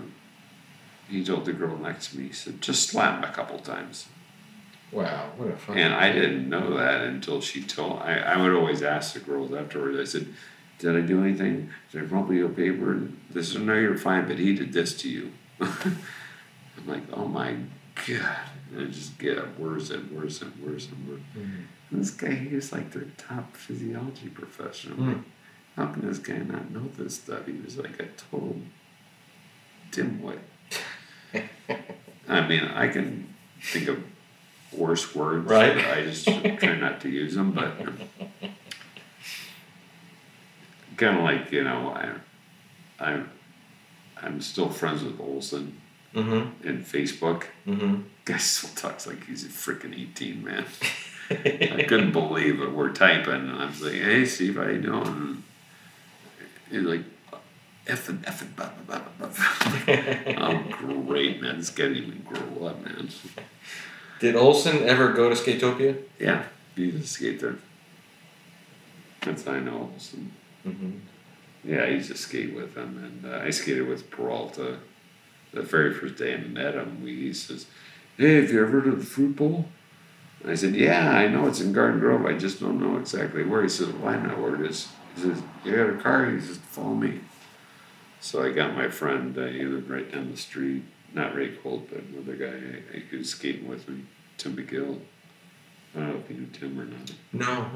he 1.11 1.25
told 1.25 1.45
the 1.45 1.53
girl 1.53 1.77
next 1.77 2.13
to 2.13 2.19
me, 2.19 2.29
he 2.29 2.33
said, 2.33 2.61
just 2.63 2.89
slap 2.89 3.19
him 3.23 3.31
a 3.31 3.33
couple 3.33 3.59
times. 3.59 4.07
Wow, 4.93 5.31
what 5.37 5.49
a 5.51 5.57
fucking. 5.57 5.81
And 5.81 5.95
I 5.95 6.11
didn't 6.13 6.49
know 6.49 6.77
that 6.77 7.03
until 7.03 7.41
she 7.41 7.63
told 7.63 8.01
I, 8.03 8.19
I 8.19 8.37
would 8.43 8.53
always 8.55 8.83
ask 8.83 9.15
the 9.15 9.21
girls 9.21 9.53
afterwards, 9.53 9.99
I 9.99 10.05
said, 10.05 10.27
Did 10.81 10.97
I 10.97 11.01
do 11.01 11.23
anything? 11.23 11.71
Did 11.93 12.03
I 12.03 12.05
rumple 12.07 12.35
your 12.35 12.49
paper? 12.49 12.93
And 12.93 13.21
they 13.31 13.43
said, 13.43 13.63
No, 13.63 13.75
you're 13.75 13.97
fine, 13.97 14.27
but 14.27 14.39
he 14.39 14.53
did 14.55 14.73
this 14.73 14.97
to 15.03 15.09
you. 15.09 15.33
I'm 15.61 15.97
like, 16.87 17.03
Oh 17.13 17.27
my 17.29 17.55
God. 18.09 18.39
And 18.73 18.83
it 18.83 18.91
just 18.91 19.17
get 19.19 19.59
worse 19.61 19.91
and 19.91 20.11
worse 20.11 20.43
and 20.43 20.53
worse 20.61 20.89
and 20.89 21.09
worse. 21.09 21.21
Mhm. 21.37 21.65
And 21.93 22.01
this 22.01 22.11
guy, 22.11 22.33
he 22.35 22.55
was 22.57 22.73
like 22.73 22.91
their 22.93 23.07
top 23.17 23.57
physiology 23.57 24.29
professor. 24.29 24.91
I'm 24.91 24.97
Hmm. 24.97 25.09
like, 25.09 25.17
how 25.77 25.87
can 25.87 26.07
this 26.07 26.19
guy 26.19 26.39
not 26.39 26.71
know 26.73 26.89
this 26.99 27.15
stuff? 27.17 27.47
He 27.47 27.53
was 27.65 27.79
like 27.79 28.01
a 28.01 28.07
total 28.31 28.61
dimwit. 29.93 30.39
I 32.29 32.47
mean, 32.47 32.63
I 32.65 32.89
can 32.89 33.33
think 33.63 33.89
of 33.89 34.03
worse 34.73 35.15
words. 35.15 35.47
Right. 35.49 35.77
I 35.77 36.03
just 36.05 36.25
try 36.27 36.77
not 36.77 37.01
to 37.03 37.09
use 37.09 37.35
them, 37.35 37.53
but 37.53 37.73
kind 40.97 41.19
of 41.19 41.25
like 41.25 41.51
you 41.53 41.65
know, 41.65 41.89
I, 41.91 42.13
I'm, 43.05 43.31
I'm 44.21 44.41
still 44.41 44.69
friends 44.69 45.03
with 45.03 45.21
Olson 45.21 45.77
Mm-hmm. 46.13 46.67
in 46.67 46.83
Facebook. 46.85 47.45
Mm-hmm. 47.69 48.01
Guy 48.25 48.37
still 48.39 48.71
talks 48.71 49.07
like 49.07 49.25
he's 49.29 49.45
a 49.45 49.49
freaking 49.49 49.95
eighteen, 49.97 50.43
man. 50.43 50.65
I 51.31 51.85
couldn't 51.87 52.11
believe 52.11 52.61
it. 52.61 52.73
We're 52.73 52.91
typing, 52.93 53.33
and 53.33 53.53
I'm 53.53 53.81
like, 53.81 53.93
"Hey, 53.93 54.25
Steve, 54.25 54.57
how 54.57 54.67
you 54.67 54.81
doing?" 54.81 55.07
And 55.07 55.43
he's 56.69 56.83
like, 56.83 57.05
"Effing, 57.91 58.19
effing, 58.25 58.55
blah, 58.57 58.71
blah, 58.87 59.01
blah." 59.19 60.47
I'm 60.47 61.07
great, 61.07 61.41
man. 61.43 61.59
This 61.59 61.71
guy 61.71 61.89
didn't 61.89 62.05
even 62.05 62.23
grow 62.23 62.67
up, 62.69 62.85
man. 62.85 63.09
Did 64.21 64.37
Olson 64.37 64.83
ever 64.85 65.13
go 65.13 65.29
to 65.29 65.35
Skatopia? 65.35 65.97
Yeah, 66.19 66.45
he's 66.77 66.95
a 66.95 67.07
skater. 67.07 67.59
That's 69.23 69.45
how 69.45 69.53
I 69.53 69.61
know. 69.61 69.91
So, 69.99 70.19
Mm-hmm. 70.69 70.91
yeah, 71.65 71.85
I 71.85 71.89
used 71.89 72.11
to 72.11 72.17
skate 72.19 72.55
with 72.55 72.75
him, 72.77 72.99
and 73.03 73.33
uh, 73.35 73.39
I 73.39 73.49
skated 73.49 73.89
with 73.89 74.11
Peralta. 74.11 74.77
The 75.55 75.63
very 75.63 75.95
first 75.95 76.17
day 76.17 76.35
I 76.35 76.37
met 76.39 76.75
him, 76.75 77.03
we 77.03 77.15
he 77.17 77.33
says, 77.33 77.65
"Hey, 78.19 78.35
have 78.37 78.51
you 78.53 78.61
ever 78.61 78.71
heard 78.73 78.87
of 78.89 78.99
the 79.01 79.07
Fruit 79.07 79.35
Bowl?" 79.37 79.65
And 80.43 80.51
I 80.51 80.55
said, 80.55 80.75
"Yeah, 80.77 81.11
I 81.11 81.29
know 81.29 81.49
it's 81.49 81.61
in 81.63 81.73
Garden 81.73 81.99
Grove. 81.99 82.27
I 82.27 82.35
just 82.37 82.61
don't 82.61 82.79
know 82.79 82.99
exactly 82.99 83.43
where." 83.43 83.63
He 83.63 83.71
says, 83.71 83.89
"Well, 83.89 84.15
I 84.15 84.21
know 84.21 84.35
where 84.35 84.55
it 84.63 84.71
is." 84.71 84.89
He 85.17 85.23
says, 85.23 85.43
"You 85.65 85.75
got 85.77 85.89
a 85.89 85.97
car?" 85.97 86.31
He 86.31 86.41
says, 86.41 86.59
"Follow 86.59 86.95
me." 86.95 87.21
So 88.21 88.43
I 88.45 88.53
got 88.53 88.75
my 88.77 88.89
friend. 88.89 89.37
Uh, 89.37 89.47
he 89.47 89.63
lived 89.65 89.89
right 89.91 90.11
down 90.11 90.31
the 90.31 90.37
street. 90.37 90.83
Not 91.13 91.35
Ray 91.35 91.49
Colt, 91.57 91.89
but 91.91 92.03
another 92.03 92.37
guy 92.37 92.47
I, 92.47 92.97
I, 92.97 93.01
who 93.11 93.19
was 93.19 93.31
skating 93.31 93.67
with 93.67 93.89
me, 93.89 94.03
Tim 94.39 94.57
McGill. 94.57 95.01
I 95.95 95.99
don't 95.99 96.09
know 96.11 96.19
if 96.25 96.31
you 96.31 96.37
knew 96.37 96.47
Tim 96.53 96.79
or 96.81 96.85
not. 96.85 97.11
No. 97.33 97.67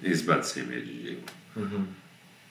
He's 0.00 0.24
about 0.24 0.38
the 0.42 0.48
same 0.48 0.72
age 0.72 0.82
as 0.84 0.88
you. 0.88 1.22
Mm-hmm. 1.56 1.84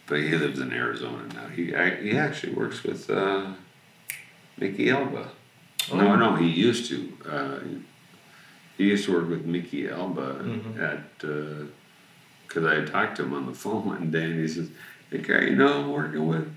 But 0.05 0.19
he 0.19 0.35
lives 0.35 0.59
in 0.59 0.71
Arizona 0.71 1.23
now. 1.33 1.47
He 1.47 1.73
I, 1.75 1.95
he 2.01 2.11
actually 2.17 2.53
works 2.53 2.83
with 2.83 3.09
uh, 3.09 3.53
Micke 4.59 4.87
Alba. 4.89 5.31
No, 5.93 6.11
Oh. 6.11 6.15
no, 6.15 6.35
he 6.35 6.47
used 6.49 6.89
to. 6.89 7.13
Uh, 7.27 7.59
he 8.77 8.85
used 8.89 9.05
to 9.05 9.13
work 9.13 9.29
with 9.29 9.45
Micke 9.45 9.89
Alba 9.91 10.35
Mhm. 10.43 10.79
at 10.79 11.17
because 11.19 12.65
I 12.65 12.75
had 12.75 12.87
talked 12.87 13.17
to 13.17 13.23
him 13.23 13.33
on 13.33 13.45
the 13.47 13.53
phone 13.53 13.85
one 13.87 14.11
day, 14.11 14.23
and 14.25 14.39
he 14.39 14.47
says, 14.47 14.69
"Hey, 15.09 15.19
Cary, 15.19 15.51
you 15.51 15.55
know 15.55 15.81
I'm 15.81 15.91
working 15.91 16.27
with." 16.27 16.53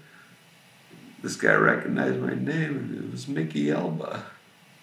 This 1.23 1.37
guy 1.37 1.53
recognized 1.53 2.19
my 2.19 2.35
name, 2.35 2.77
and 2.77 3.05
it 3.05 3.13
was 3.13 3.29
Micke 3.29 3.69
Alba. 3.71 4.25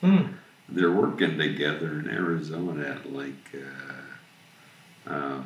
Hmm. 0.02 0.34
They're 0.70 0.92
working 0.92 1.38
together 1.38 2.00
in 2.00 2.10
Arizona 2.10 2.90
at 2.90 3.12
like, 3.12 3.56
uh, 3.56 5.10
uh, 5.10 5.42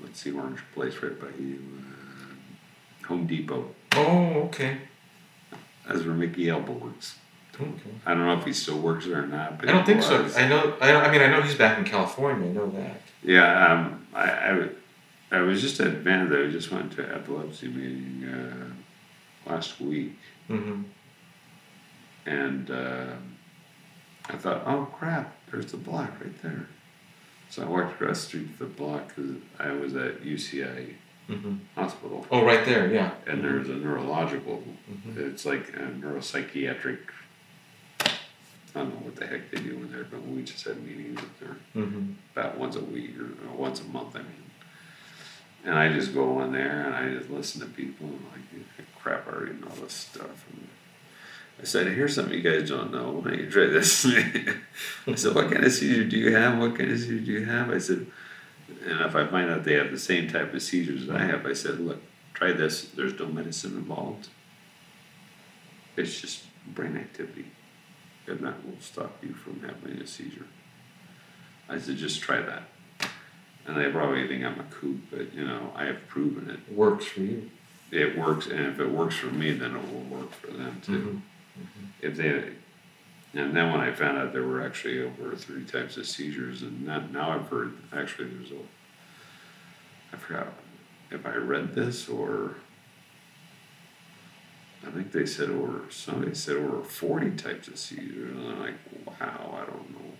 what's 0.00 0.22
the 0.22 0.32
orange 0.32 0.60
place 0.74 0.96
right 1.02 1.18
by 1.18 1.28
you? 1.38 1.60
Uh, 1.78 3.06
Home 3.06 3.26
Depot. 3.26 3.74
Oh, 3.94 4.42
okay. 4.46 4.78
That's 5.86 6.02
where 6.02 6.14
Micke 6.14 6.48
Alba 6.48 6.72
works. 6.72 7.16
Okay. 7.54 7.90
I 8.04 8.14
don't 8.14 8.26
know 8.26 8.38
if 8.38 8.44
he 8.44 8.52
still 8.52 8.78
works 8.78 9.06
there 9.06 9.22
or 9.22 9.26
not. 9.26 9.58
But 9.58 9.68
I 9.68 9.72
don't 9.72 9.86
think 9.86 10.02
so. 10.02 10.28
I 10.36 10.46
know. 10.46 10.76
I, 10.80 10.92
I 10.92 11.10
mean, 11.10 11.22
I 11.22 11.26
know 11.28 11.42
he's 11.42 11.56
back 11.56 11.78
in 11.78 11.84
California. 11.84 12.48
I 12.48 12.52
know 12.52 12.70
that. 12.70 13.00
Yeah, 13.22 13.72
um, 13.72 14.06
I, 14.14 14.30
I, 14.30 14.68
I 15.30 15.40
was 15.40 15.60
just 15.60 15.78
at 15.80 15.94
Van. 15.98 16.32
I 16.34 16.50
just 16.50 16.70
went 16.72 16.92
to 16.92 17.02
epilepsy 17.14 17.68
meeting 17.68 18.28
uh, 18.28 19.50
last 19.50 19.80
week, 19.80 20.16
Mm-hmm. 20.48 20.82
and 22.24 22.70
uh, 22.70 23.12
I 24.30 24.36
thought, 24.36 24.62
oh 24.66 24.86
crap, 24.98 25.36
there's 25.50 25.66
the 25.72 25.76
block 25.76 26.10
right 26.22 26.42
there. 26.42 26.66
So 27.50 27.62
I 27.62 27.66
walked 27.66 27.92
across 28.00 28.22
the 28.22 28.26
street 28.28 28.58
to 28.58 28.64
the 28.64 28.70
block 28.70 29.08
because 29.08 29.32
I 29.58 29.72
was 29.72 29.94
at 29.96 30.22
UCI 30.22 30.94
Mm-hmm. 31.28 31.56
hospital, 31.74 32.26
Oh, 32.30 32.42
right 32.42 32.64
there. 32.64 32.90
Yeah. 32.90 33.10
and 33.26 33.44
there's 33.44 33.68
a 33.68 33.74
neurological. 33.74 34.62
Mhm. 34.90 35.18
It's 35.18 35.44
like 35.44 35.68
a 35.74 35.80
neuropsychiatric. 36.00 37.00
I 38.00 38.08
don't 38.74 38.88
know 38.94 39.00
what 39.04 39.16
the 39.16 39.26
heck 39.26 39.50
they 39.50 39.60
do 39.60 39.72
in 39.76 39.92
there, 39.92 40.04
but 40.10 40.26
we 40.26 40.42
just 40.42 40.64
had 40.64 40.82
meetings 40.82 41.18
up 41.20 41.38
there. 41.38 41.56
Mm-hmm. 41.76 42.12
about 42.34 42.56
once 42.56 42.76
a 42.76 42.80
week 42.80 43.10
or, 43.20 43.26
or 43.46 43.56
once 43.58 43.80
a 43.82 43.84
month, 43.84 44.16
I 44.16 44.20
mean. 44.20 44.47
And 45.68 45.78
I 45.78 45.92
just 45.92 46.14
go 46.14 46.42
in 46.44 46.52
there 46.52 46.86
and 46.86 46.94
I 46.94 47.14
just 47.14 47.28
listen 47.28 47.60
to 47.60 47.66
people 47.66 48.06
and 48.06 48.24
like, 48.32 48.88
crap, 48.98 49.28
I 49.28 49.32
already 49.32 49.52
know 49.52 49.68
this 49.82 49.92
stuff. 49.92 50.46
And 50.50 50.66
I 51.60 51.64
said, 51.64 51.88
here's 51.88 52.14
something 52.14 52.32
you 52.32 52.40
guys 52.40 52.70
don't 52.70 52.90
know. 52.90 53.10
Why 53.10 53.32
don't 53.32 53.40
you 53.40 53.50
try 53.50 53.66
this? 53.66 54.06
I 54.06 55.14
said, 55.14 55.34
what 55.34 55.52
kind 55.52 55.64
of 55.64 55.70
seizure 55.70 56.04
do 56.04 56.16
you 56.16 56.34
have? 56.34 56.58
What 56.58 56.74
kind 56.78 56.90
of 56.90 56.98
seizure 56.98 57.20
do 57.20 57.32
you 57.32 57.44
have? 57.44 57.68
I 57.68 57.76
said, 57.76 58.06
and 58.86 59.00
if 59.02 59.14
I 59.14 59.26
find 59.26 59.50
out 59.50 59.64
they 59.64 59.74
have 59.74 59.90
the 59.90 59.98
same 59.98 60.26
type 60.26 60.54
of 60.54 60.62
seizures 60.62 61.06
that 61.06 61.16
I 61.16 61.26
have, 61.26 61.44
I 61.44 61.52
said, 61.52 61.80
look, 61.80 62.00
try 62.32 62.52
this. 62.52 62.88
There's 62.88 63.18
no 63.18 63.26
medicine 63.26 63.72
involved. 63.72 64.28
It's 65.98 66.18
just 66.18 66.44
brain 66.66 66.96
activity. 66.96 67.44
And 68.26 68.40
that 68.40 68.64
will 68.64 68.80
stop 68.80 69.22
you 69.22 69.34
from 69.34 69.60
having 69.60 70.00
a 70.00 70.06
seizure. 70.06 70.46
I 71.68 71.78
said, 71.78 71.98
just 71.98 72.22
try 72.22 72.40
that. 72.40 72.62
And 73.68 73.76
they 73.76 73.90
probably 73.90 74.26
think 74.26 74.42
I'm 74.44 74.58
a 74.58 74.64
kook, 74.64 74.96
but 75.10 75.34
you 75.34 75.46
know, 75.46 75.70
I 75.76 75.84
have 75.84 76.08
proven 76.08 76.48
it. 76.48 76.74
Works 76.74 77.04
for 77.04 77.20
you. 77.20 77.50
It 77.92 78.16
works, 78.18 78.46
and 78.46 78.60
if 78.66 78.80
it 78.80 78.90
works 78.90 79.16
for 79.16 79.26
me, 79.26 79.52
then 79.52 79.76
it 79.76 79.92
will 79.92 80.18
work 80.18 80.32
for 80.32 80.46
them 80.48 80.80
too. 80.84 81.20
Mhm. 81.60 81.86
If 82.00 82.16
they, 82.16 82.28
and 83.34 83.54
then 83.54 83.70
when 83.70 83.80
I 83.80 83.92
found 83.92 84.16
out 84.16 84.32
there 84.32 84.42
were 84.42 84.62
actually 84.64 85.02
over 85.02 85.36
three 85.36 85.64
types 85.64 85.98
of 85.98 86.06
seizures, 86.06 86.62
and 86.62 86.86
now, 86.86 87.00
now 87.12 87.30
I've 87.30 87.48
heard 87.48 87.74
actually 87.92 88.28
there's 88.28 88.52
a, 88.52 90.14
I 90.14 90.16
forgot 90.16 90.48
if 91.10 91.26
I 91.26 91.34
read 91.36 91.74
this 91.74 92.08
or 92.08 92.54
I 94.86 94.90
think 94.90 95.12
they 95.12 95.26
said 95.26 95.50
over 95.50 95.90
somebody 95.90 96.34
said 96.34 96.56
over 96.56 96.82
forty 96.82 97.32
types 97.32 97.68
of 97.68 97.78
seizures, 97.78 98.30
and 98.34 98.48
I'm 98.48 98.60
like, 98.60 98.74
wow, 99.06 99.58
I 99.62 99.70
don't 99.70 99.90
know. 99.92 100.12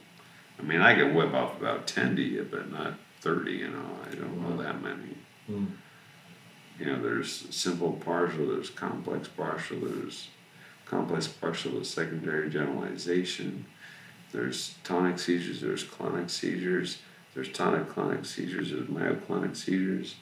I 0.58 0.62
mean, 0.62 0.82
I 0.82 0.94
can 0.94 1.14
whip 1.14 1.32
off 1.32 1.58
about 1.58 1.86
ten 1.86 2.14
to 2.16 2.22
you, 2.22 2.46
but 2.50 2.70
not 2.70 2.94
thirty. 3.20 3.52
You 3.52 3.68
know, 3.68 3.86
I 4.10 4.14
don't 4.14 4.40
know 4.40 4.62
that 4.62 4.82
many. 4.82 5.16
Mm. 5.50 5.68
you 6.78 6.86
know, 6.86 7.02
there's 7.02 7.46
simple 7.54 7.92
partial, 7.92 8.48
there's 8.48 8.70
complex 8.70 9.28
partial, 9.28 9.78
there's 9.80 10.28
complex 10.84 11.26
partial 11.26 11.72
with 11.72 11.86
secondary 11.86 12.50
generalization. 12.50 13.64
There's 14.30 14.74
tonic 14.84 15.18
seizures, 15.18 15.60
there's 15.62 15.84
clonic 15.84 16.28
seizures, 16.28 16.98
there's 17.34 17.50
tonic 17.50 17.88
clonic 17.88 18.26
seizures, 18.26 18.70
there's 18.70 18.88
myoclonic 18.88 19.56
seizures 19.56 20.16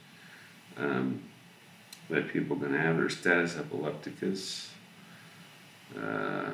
um, 0.76 1.22
that 2.08 2.28
people 2.28 2.56
can 2.56 2.72
have. 2.74 2.96
There's 2.96 3.16
status 3.16 3.56
epilepticus. 3.56 4.70
Uh, 6.00 6.50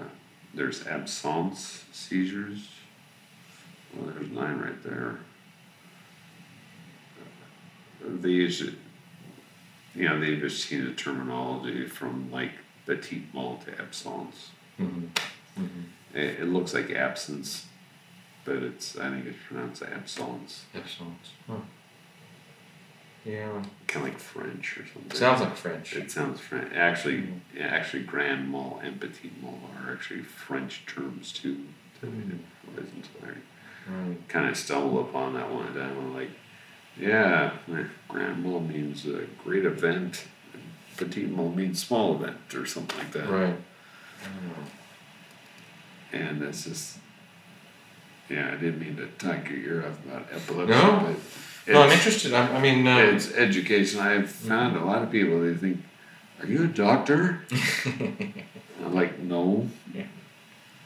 there's 0.54 0.86
absence 0.86 1.84
seizures. 1.92 2.68
Well, 3.94 4.12
there's 4.14 4.30
nine 4.30 4.58
right 4.58 4.82
there. 4.82 5.18
It, 8.04 8.74
you 9.94 10.08
know, 10.08 10.18
they've 10.20 10.40
just 10.40 10.68
changed 10.68 10.88
the 10.88 10.94
terminology 10.94 11.86
from 11.86 12.30
like 12.30 12.52
petit 12.86 13.26
mal 13.32 13.58
to 13.66 13.80
absence. 13.80 14.50
Mhm. 14.80 15.08
Mhm. 15.58 15.84
It, 16.14 16.40
it 16.40 16.44
looks 16.48 16.74
like 16.74 16.90
absence, 16.90 17.66
but 18.44 18.56
it's 18.56 18.96
I 18.98 19.10
think 19.10 19.26
it's 19.26 19.38
pronounced 19.46 19.82
absence, 19.82 20.64
Excellent. 20.74 21.18
Huh. 21.46 21.56
Yeah. 23.24 23.62
kind 23.86 24.06
of 24.06 24.12
like 24.12 24.18
French 24.18 24.78
or 24.78 24.86
something. 24.86 25.16
Sounds 25.16 25.40
like 25.40 25.56
French. 25.56 25.94
It 25.94 26.10
sounds 26.10 26.40
French. 26.40 26.72
Actually, 26.74 27.28
yeah, 27.54 27.66
actually, 27.66 28.02
grand 28.02 28.50
mal 28.50 28.80
and 28.82 29.00
petit 29.00 29.30
mal 29.40 29.60
are 29.78 29.92
actually 29.92 30.22
French 30.22 30.84
terms 30.86 31.32
too. 31.32 31.66
To 32.00 32.06
Mhm. 32.06 32.38
wasn't 32.74 33.08
I 33.24 33.92
Right. 33.92 34.28
kind 34.28 34.48
of 34.48 34.56
stumbled 34.56 35.08
upon 35.08 35.34
that 35.34 35.48
one 35.50 35.72
time. 35.74 35.96
I'm 35.98 36.14
like, 36.14 36.30
yeah, 36.98 37.52
grand 38.08 38.44
mal 38.44 38.60
means 38.60 39.06
a 39.06 39.22
great 39.42 39.64
event. 39.64 40.24
Petit 40.96 41.26
mal 41.26 41.48
means 41.50 41.82
small 41.84 42.14
event 42.14 42.36
or 42.54 42.66
something 42.66 42.98
like 42.98 43.12
that. 43.12 43.28
Right. 43.28 43.56
And 46.12 46.42
it's 46.42 46.64
just, 46.64 46.98
yeah, 48.28 48.48
I 48.52 48.56
didn't 48.56 48.80
mean 48.80 48.96
to 48.96 49.06
talk 49.24 49.48
your 49.48 49.58
ear 49.58 49.86
off 49.88 50.04
about 50.04 50.26
epilepsy, 50.30 50.72
No. 50.74 51.14
but 51.66 51.72
No, 51.72 51.82
I'm 51.82 51.90
interested. 51.90 52.34
I, 52.34 52.56
I 52.56 52.60
mean, 52.60 52.86
uh, 52.86 52.98
It's 52.98 53.32
education. 53.32 54.00
I've 54.00 54.30
found 54.30 54.76
a 54.76 54.84
lot 54.84 55.02
of 55.02 55.10
people 55.10 55.40
they 55.40 55.54
think, 55.54 55.82
"Are 56.40 56.46
you 56.46 56.64
a 56.64 56.66
doctor?" 56.66 57.40
I'm 58.84 58.94
like, 58.94 59.18
"No." 59.20 59.68
Yeah. 59.94 60.04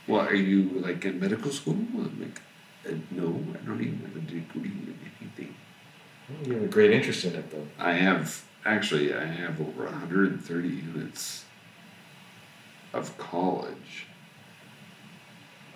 Well, 0.06 0.20
are 0.20 0.34
you 0.34 0.68
like 0.80 1.04
in 1.04 1.18
medical 1.18 1.50
school? 1.50 1.74
I'm 1.74 2.20
like, 2.20 2.40
uh, 2.88 2.94
"No, 3.10 3.42
I 3.54 3.66
don't 3.66 3.80
even 3.80 3.98
have 4.06 4.16
a 4.16 4.20
degree 4.20 4.70
in 4.70 4.98
anything." 5.20 5.54
You 6.44 6.54
have 6.54 6.62
a 6.62 6.66
great 6.66 6.90
interest 6.92 7.24
in 7.24 7.34
it, 7.34 7.50
though. 7.50 7.66
I 7.78 7.92
have 7.92 8.44
actually, 8.64 9.14
I 9.14 9.24
have 9.24 9.60
over 9.60 9.84
130 9.84 10.68
units 10.68 11.44
of 12.92 13.16
college. 13.18 14.06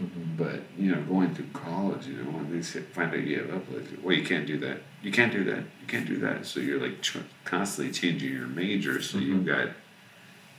Mhm. 0.03 0.37
But 0.39 0.63
you 0.79 0.91
know, 0.95 1.03
going 1.03 1.35
through 1.35 1.49
college, 1.53 2.07
you 2.07 2.15
know, 2.17 2.31
when 2.31 2.51
they 2.51 2.63
say, 2.63 2.81
find 2.81 3.13
out 3.13 3.21
you 3.21 3.39
have 3.41 3.51
epilepsy, 3.51 3.97
well, 4.03 4.17
you 4.17 4.25
can't 4.25 4.47
do 4.47 4.59
that. 4.59 4.79
You 5.03 5.13
can't 5.13 5.31
do 5.33 5.45
that. 5.45 5.59
You 5.59 5.87
can't 5.87 6.07
do 6.07 6.17
that. 6.21 6.47
So 6.47 6.59
you're 6.61 6.81
like 6.81 7.03
ch- 7.03 7.19
constantly 7.45 7.93
changing 7.93 8.33
your 8.33 8.47
major. 8.47 9.03
So 9.03 9.19
you've 9.19 9.43
Mhm. 9.43 9.47
got 9.47 9.69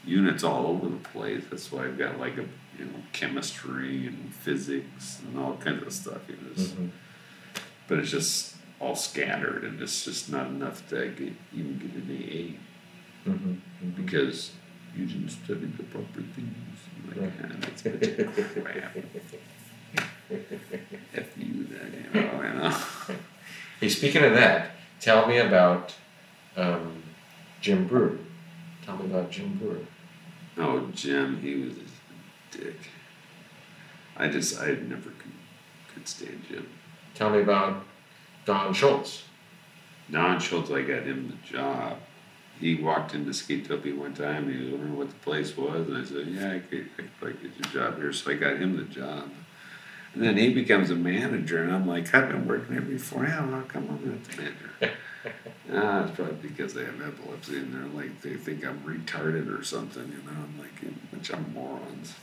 units 0.05 0.43
all 0.43 0.67
over 0.67 0.87
the 0.89 0.97
place. 0.97 1.43
That's 1.49 1.71
why 1.71 1.85
I've 1.85 1.97
got 1.97 2.19
like 2.19 2.37
a 2.37 2.45
you 2.77 2.85
know 2.85 3.01
chemistry 3.13 4.05
and 4.07 4.33
physics 4.33 5.21
and 5.25 5.39
all 5.39 5.57
kinds 5.57 5.83
of 5.87 5.91
stuff. 5.93 6.21
You 6.29 6.35
know, 6.35 6.63
Mhm. 6.63 6.89
but 7.87 7.97
it's 7.97 8.11
just 8.11 8.50
all 8.81 8.95
scattered, 8.95 9.63
and 9.63 9.79
it's 9.81 10.03
just 10.05 10.29
not 10.31 10.47
enough 10.47 10.87
to 10.89 11.07
get 11.09 11.33
even 11.53 11.77
get 11.77 11.93
an 11.93 12.09
AA 12.09 13.29
Mhm. 13.29 13.57
Mhm. 13.83 13.95
because 13.95 14.51
you 14.97 15.05
didn't 15.05 15.29
study 15.29 15.67
the 15.77 15.83
proper 15.83 16.21
things. 16.21 16.79
I'm 16.97 17.09
like, 17.09 17.17
Right. 17.21 17.31
"Ah, 17.43 17.57
that's 17.61 17.85
a 17.85 17.89
of 18.25 18.63
crap. 18.63 18.97
F 21.13 21.37
you, 21.37 21.65
that, 21.65 21.93
you 21.93 22.21
know, 22.21 22.41
you 22.43 22.53
know. 22.53 22.77
Hey, 23.79 23.89
speaking 23.89 24.23
of 24.23 24.33
that, 24.33 24.71
tell 24.99 25.27
me 25.27 25.37
about 25.37 25.93
um, 26.55 27.03
Jim 27.61 27.87
Brewer. 27.87 28.17
Tell 28.85 28.97
me 28.97 29.05
about 29.05 29.29
Jim 29.29 29.53
Brewer. 29.61 29.79
Oh, 30.57 30.87
Jim, 30.93 31.39
he 31.41 31.55
was 31.55 31.73
a 31.77 32.57
dick. 32.57 32.79
I 34.17 34.27
just, 34.29 34.59
I 34.59 34.67
never 34.67 35.09
could, 35.11 35.31
could 35.93 36.07
stand 36.07 36.43
Jim. 36.47 36.67
Tell 37.13 37.29
me 37.29 37.41
about 37.41 37.83
Don 38.45 38.73
Schultz. 38.73 39.23
Don 40.11 40.39
Schultz, 40.39 40.71
I 40.71 40.81
got 40.81 41.03
him 41.03 41.27
the 41.29 41.53
job. 41.53 41.97
He 42.59 42.75
walked 42.75 43.15
into 43.15 43.31
Skatopia 43.31 43.97
one 43.97 44.13
time 44.13 44.47
and 44.47 44.55
he 44.55 44.63
was 44.63 44.71
wondering 44.73 44.97
what 44.97 45.09
the 45.09 45.15
place 45.15 45.55
was. 45.57 45.87
And 45.87 45.97
I 45.97 46.03
said, 46.05 46.27
Yeah, 46.27 46.53
I 46.53 46.59
could, 46.59 46.89
I 46.97 47.01
could 47.01 47.17
probably 47.19 47.37
get 47.49 47.73
your 47.73 47.83
job 47.85 47.97
here. 47.97 48.13
So 48.13 48.31
I 48.31 48.35
got 48.35 48.57
him 48.57 48.77
the 48.77 48.83
job. 48.83 49.29
And 50.13 50.23
then 50.23 50.37
he 50.37 50.53
becomes 50.53 50.89
a 50.91 50.95
manager. 50.95 51.63
And 51.63 51.73
I'm 51.73 51.87
like, 51.87 52.13
I've 52.13 52.27
been 52.27 52.45
working 52.47 52.73
here 52.73 52.81
before. 52.81 53.23
Yeah, 53.23 53.49
how 53.49 53.61
come 53.61 53.87
I'm 53.89 54.11
not 54.11 54.23
the 54.25 54.37
manager? 54.37 54.97
ah, 55.73 56.03
it's 56.03 56.15
probably 56.15 56.35
because 56.49 56.73
they 56.73 56.83
have 56.83 57.01
epilepsy 57.01 57.57
and 57.57 57.73
they're 57.73 58.01
like, 58.03 58.21
they 58.21 58.33
think 58.35 58.65
I'm 58.65 58.79
retarded 58.81 59.57
or 59.57 59.63
something. 59.63 60.03
You 60.03 60.31
know, 60.31 60.37
I'm 60.37 60.59
like, 60.59 60.71
"Yeah, 60.83 60.89
bunch 61.11 61.29
of 61.29 61.53
morons. 61.53 62.13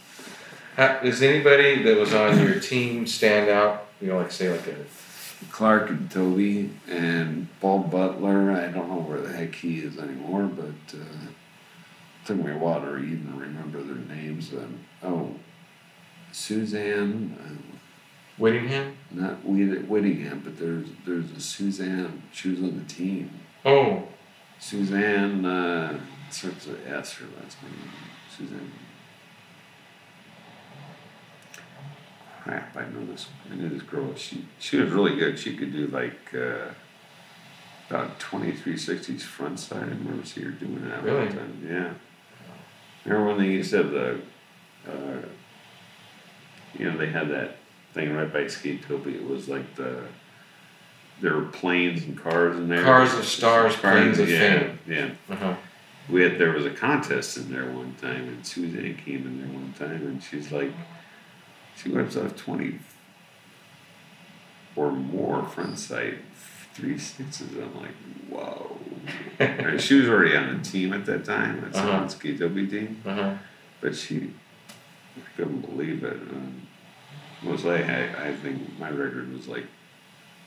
Ha- 0.76 1.00
Does 1.02 1.22
anybody 1.22 1.82
that 1.82 1.96
was 1.98 2.14
on 2.14 2.38
your 2.40 2.60
team 2.60 3.06
stand 3.06 3.48
out? 3.48 3.86
You 4.00 4.08
know, 4.08 4.18
like 4.18 4.30
say 4.30 4.50
like 4.50 4.66
a 4.66 4.76
Clark 5.50 5.90
and 5.90 6.10
Toby 6.10 6.70
and 6.88 7.48
Paul 7.60 7.80
Butler. 7.80 8.52
I 8.52 8.68
don't 8.72 8.88
know 8.88 9.00
where 9.00 9.20
the 9.20 9.32
heck 9.32 9.54
he 9.54 9.78
is 9.78 9.98
anymore, 9.98 10.44
but 10.44 10.98
uh, 10.98 11.26
took 12.24 12.36
me 12.38 12.52
a 12.52 12.58
while 12.58 12.80
to 12.80 12.96
even 12.98 13.38
remember 13.38 13.82
their 13.82 14.16
names. 14.16 14.52
Um, 14.52 14.80
oh, 15.02 15.34
Suzanne, 16.32 17.36
uh, 17.42 17.78
Whittingham. 18.36 18.96
not 19.10 19.44
Whitt- 19.44 19.88
Whittingham, 19.88 20.40
but 20.44 20.58
there's 20.58 20.88
there's 21.06 21.30
a 21.32 21.40
Suzanne. 21.40 22.22
She 22.32 22.50
was 22.50 22.60
on 22.60 22.78
the 22.78 22.84
team. 22.84 23.30
Oh, 23.64 24.04
Suzanne 24.58 25.44
uh, 25.44 25.98
starts 26.30 26.66
with 26.66 26.86
S. 26.86 27.14
Her 27.14 27.26
last 27.42 27.62
name. 27.62 27.72
Suzanne. 28.36 28.70
Crap! 32.48 32.76
I 32.78 32.88
know 32.88 33.04
this. 33.04 33.26
I 33.50 33.56
knew 33.56 33.68
this 33.68 33.82
girl. 33.82 34.14
She 34.14 34.46
she 34.58 34.78
was 34.78 34.90
really 34.90 35.16
good. 35.16 35.38
She 35.38 35.54
could 35.54 35.70
do 35.70 35.86
like 35.88 36.34
uh, 36.34 36.70
about 37.90 38.18
twenty 38.18 38.52
three 38.52 38.78
sixties 38.78 39.22
front 39.22 39.60
side. 39.60 39.82
I 39.82 39.88
remember 39.88 40.24
seeing 40.24 40.46
her 40.46 40.52
doing 40.52 40.88
that 40.88 41.02
Really? 41.02 41.26
one 41.26 41.36
time. 41.36 41.68
Yeah. 41.68 41.92
Remember 43.04 43.28
when 43.28 43.38
they 43.38 43.52
used 43.52 43.70
to 43.72 43.76
have 43.78 43.90
the, 43.90 44.20
uh, 44.88 45.26
you 46.78 46.90
know, 46.90 46.96
they 46.96 47.08
had 47.10 47.30
that 47.30 47.56
thing 47.92 48.14
right 48.14 48.32
by 48.32 48.44
Skatopia. 48.44 49.14
It 49.16 49.28
was 49.28 49.48
like 49.48 49.74
the. 49.74 50.04
There 51.20 51.34
were 51.34 51.46
planes 51.46 52.04
and 52.04 52.16
cars 52.16 52.56
in 52.56 52.68
there. 52.68 52.82
Cars 52.82 53.12
of 53.12 53.26
stars, 53.26 53.76
planes 53.76 54.18
of 54.20 54.30
yeah, 54.30 54.38
fame. 54.38 54.78
Yeah, 54.86 55.10
uh-huh. 55.28 55.56
we 56.08 56.22
had 56.22 56.38
there 56.38 56.52
was 56.52 56.64
a 56.64 56.70
contest 56.70 57.36
in 57.36 57.52
there 57.52 57.70
one 57.70 57.94
time, 58.00 58.28
and 58.28 58.46
Suzanne 58.46 58.96
came 59.04 59.26
in 59.26 59.38
there 59.38 59.52
one 59.52 59.74
time, 59.76 60.06
and 60.06 60.22
she's 60.22 60.52
like, 60.52 60.70
she 61.80 61.90
whips 61.90 62.16
off 62.16 62.36
twenty 62.36 62.78
or 64.76 64.90
more 64.92 65.44
front 65.44 65.78
side 65.78 66.18
three 66.74 66.98
sixes. 66.98 67.48
I'm 67.56 67.74
like, 67.80 67.94
whoa! 68.30 68.78
She 69.78 69.94
was 69.94 70.08
already 70.08 70.36
on 70.36 70.58
the 70.58 70.62
team 70.64 70.92
at 70.92 71.06
that 71.06 71.24
time. 71.24 71.60
That's 71.62 71.78
Uh-huh. 71.78 71.90
on 71.90 72.08
KW 72.08 72.70
team, 72.70 73.02
Uh-huh. 73.04 73.34
but 73.80 73.96
she 73.96 74.32
I 75.16 75.20
couldn't 75.36 75.62
believe 75.62 76.04
it. 76.04 76.12
Um, 76.14 76.62
was 77.42 77.64
like 77.64 77.84
I, 77.88 78.28
I 78.28 78.34
think 78.34 78.78
my 78.78 78.90
record 78.90 79.32
was 79.32 79.46
like 79.48 79.66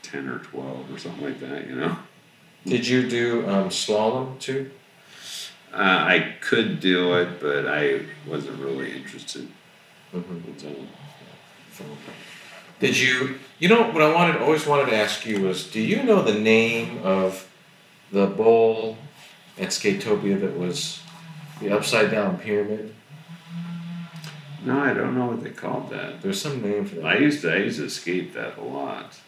ten 0.02 0.28
or 0.28 0.38
twelve 0.38 0.90
or 0.94 0.98
something 0.98 1.24
like 1.24 1.40
that. 1.40 1.66
You 1.68 1.76
know. 1.76 1.96
Did 2.64 2.86
you 2.86 3.08
do 3.08 3.48
um, 3.48 3.68
slalom 3.70 4.38
too? 4.38 4.70
Uh, 5.72 5.76
I 5.78 6.36
could 6.40 6.80
do 6.80 7.14
it, 7.14 7.40
but 7.40 7.66
I 7.66 8.02
wasn't 8.26 8.60
really 8.60 8.94
interested. 8.94 9.48
Mm-hmm. 10.14 10.84
Did 12.80 12.98
you? 12.98 13.38
You 13.58 13.68
know 13.68 13.82
what 13.90 14.02
I 14.02 14.12
wanted, 14.12 14.42
always 14.42 14.66
wanted 14.66 14.86
to 14.90 14.96
ask 14.96 15.24
you 15.24 15.42
was, 15.42 15.70
do 15.70 15.80
you 15.80 16.02
know 16.02 16.22
the 16.22 16.34
name 16.38 16.98
of 17.04 17.48
the 18.10 18.26
bowl 18.26 18.98
at 19.58 19.68
Skatopia 19.68 20.40
that 20.40 20.58
was 20.58 21.00
the 21.60 21.70
upside 21.70 22.10
down 22.10 22.38
pyramid? 22.38 22.94
no, 24.64 24.78
I 24.80 24.94
don't 24.94 25.16
know 25.18 25.26
what 25.26 25.42
they 25.42 25.50
called 25.50 25.90
that. 25.90 26.22
There's 26.22 26.40
some 26.40 26.62
name 26.62 26.84
for 26.86 26.96
that. 26.96 27.04
I 27.06 27.18
used 27.18 27.42
to 27.42 27.52
I 27.52 27.56
used 27.58 27.78
to 27.78 27.88
skate 27.90 28.32
that 28.34 28.56
a 28.58 28.62
lot 28.62 29.18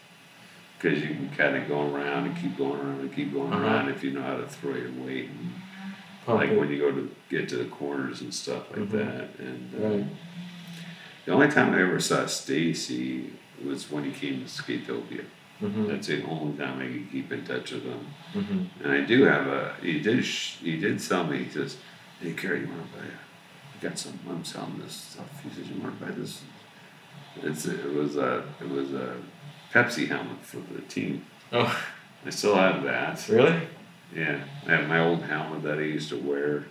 because 0.77 0.99
you 1.01 1.07
can 1.09 1.29
kind 1.35 1.55
of 1.57 1.67
go 1.67 1.93
around 1.93 2.27
and 2.27 2.37
keep 2.37 2.57
going 2.57 2.79
around 2.79 2.99
and 3.01 3.13
keep 3.15 3.33
going 3.33 3.51
Uh-huh. 3.51 3.65
around 3.65 3.89
if 3.89 4.03
you 4.03 4.11
know 4.11 4.21
how 4.21 4.37
to 4.37 4.47
throw 4.47 4.75
your 4.75 4.91
weight. 4.91 5.29
And, 5.29 5.53
Pump 6.25 6.39
like 6.39 6.49
it. 6.51 6.57
when 6.59 6.69
you 6.71 6.79
go 6.79 6.91
to 6.91 7.11
get 7.29 7.47
to 7.49 7.57
the 7.57 7.65
corners 7.65 8.21
and 8.21 8.33
stuff 8.33 8.69
like 8.71 8.79
Mhm. 8.89 8.91
that. 8.91 9.29
And 9.39 9.75
uh, 9.75 9.87
Right. 9.87 10.05
The 11.25 11.31
only 11.31 11.47
time 11.49 11.73
I 11.73 11.81
ever 11.81 11.99
saw 11.99 12.25
Stacy 12.27 13.31
was 13.65 13.89
when 13.89 14.03
he 14.03 14.11
came 14.11 14.41
to 14.41 14.45
Skatopia. 14.45 15.25
Mm-hmm. 15.61 15.87
That's 15.87 16.07
the 16.07 16.23
only 16.23 16.57
time 16.57 16.79
I 16.79 16.87
could 16.87 17.11
keep 17.11 17.31
in 17.31 17.45
touch 17.45 17.71
with 17.71 17.83
him. 17.83 18.07
Mm-hmm. 18.33 18.83
And 18.83 18.91
I 18.91 19.01
do 19.01 19.23
have 19.23 19.47
a. 19.47 19.75
He 19.81 19.99
did. 19.99 20.25
Sh- 20.25 20.57
he 20.57 20.77
did 20.77 21.01
sell 21.01 21.25
me. 21.25 21.43
He 21.45 21.49
says, 21.49 21.77
"Hey, 22.19 22.33
Cary, 22.33 22.61
you 22.61 22.67
want 22.67 22.91
to 22.91 22.97
buy? 22.97 23.05
A, 23.05 23.07
I 23.07 23.81
got 23.81 23.97
some. 23.97 24.19
I'm 24.29 24.43
selling 24.43 24.79
this 24.79 24.93
stuff." 24.93 25.43
He 25.43 25.49
says, 25.49 25.69
"You 25.69 25.81
want 25.81 25.97
to 25.97 26.05
buy 26.05 26.11
this?" 26.11 26.41
It's. 27.41 27.65
It 27.65 27.93
was 27.93 28.17
a. 28.17 28.43
It 28.59 28.69
was 28.69 28.93
a 28.93 29.15
Pepsi 29.71 30.07
helmet 30.09 30.41
for 30.41 30.57
the 30.57 30.81
team. 30.81 31.25
Oh, 31.53 31.81
I 32.25 32.29
still 32.31 32.55
have 32.55 32.83
that. 32.83 33.27
really? 33.29 33.61
Yeah, 34.13 34.43
I 34.67 34.71
have 34.71 34.87
my 34.87 34.99
old 34.99 35.21
helmet 35.23 35.63
that 35.63 35.77
I 35.79 35.83
used 35.83 36.09
to 36.09 36.17
wear. 36.17 36.65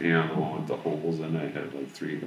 You 0.00 0.12
know, 0.12 0.28
the 0.28 0.34
one 0.34 0.56
with 0.58 0.66
the 0.66 0.76
holes 0.76 1.20
in 1.20 1.36
it. 1.36 1.56
I 1.56 1.58
had 1.58 1.72
like 1.72 1.90
three 1.90 2.20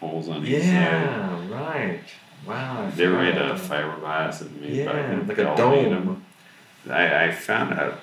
holes 0.00 0.28
on 0.28 0.46
each 0.46 0.62
side. 0.62 0.64
Yeah, 0.64 1.48
right. 1.52 2.00
Wow. 2.46 2.86
I 2.86 2.90
They 2.90 3.06
were 3.06 3.18
made 3.18 3.36
out 3.36 3.52
of 3.52 3.60
fiberglass 3.60 4.40
and 4.40 4.60
made 4.60 4.70
Yeah, 4.74 5.12
in 5.12 5.26
like 5.26 5.38
a 5.38 5.54
dome. 5.56 6.24
I, 6.88 7.26
I 7.26 7.32
found 7.32 7.74
out 7.74 7.98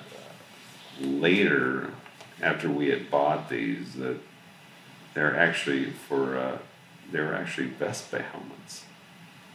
later, 1.00 1.90
after 2.42 2.68
we 2.68 2.88
had 2.88 3.10
bought 3.10 3.48
these, 3.48 3.94
that 3.94 4.18
they're 5.14 5.36
actually 5.36 5.90
for, 5.90 6.36
uh, 6.36 6.58
they're 7.10 7.34
actually 7.34 7.68
Vespa 7.68 8.20
helmets. 8.22 8.84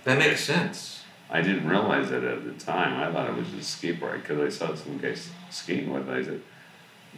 That 0.06 0.18
makes 0.18 0.44
sense. 0.44 1.04
I 1.30 1.42
didn't 1.42 1.68
realize 1.68 2.10
it 2.10 2.24
at 2.24 2.44
the 2.44 2.54
time. 2.54 3.00
I 3.00 3.12
thought 3.12 3.30
it 3.30 3.36
was 3.36 3.50
just 3.50 3.80
skateboard 3.80 4.22
because 4.22 4.40
I 4.40 4.50
saw 4.50 4.74
some 4.74 4.98
guys 4.98 5.30
skating 5.52 5.94
with 5.94 6.10
it. 6.10 6.12
I 6.12 6.24
said, 6.24 6.42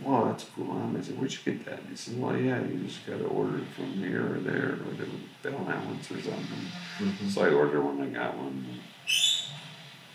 "Whoa, 0.03 0.25
that's 0.27 0.45
cool 0.55 0.65
helmet." 0.65 1.01
I 1.01 1.05
said, 1.05 1.17
"Where'd 1.19 1.31
you 1.31 1.39
get 1.45 1.65
that?" 1.65 1.79
And 1.79 1.89
he 1.89 1.95
said, 1.95 2.19
"Well, 2.19 2.35
yeah, 2.37 2.61
you 2.61 2.79
just 2.79 3.05
got 3.05 3.19
to 3.19 3.25
order 3.25 3.57
it 3.57 3.67
from 3.75 3.93
here 3.93 4.35
or 4.35 4.39
there, 4.39 4.73
or 4.73 4.85
were 4.85 5.05
Bell 5.43 5.65
helmets 5.65 6.09
or 6.11 6.21
something." 6.21 6.65
Mm-hmm. 6.99 7.29
So 7.29 7.43
I 7.43 7.49
ordered 7.51 7.81
one. 7.83 8.01
I 8.01 8.07
got 8.07 8.37
one. 8.37 8.79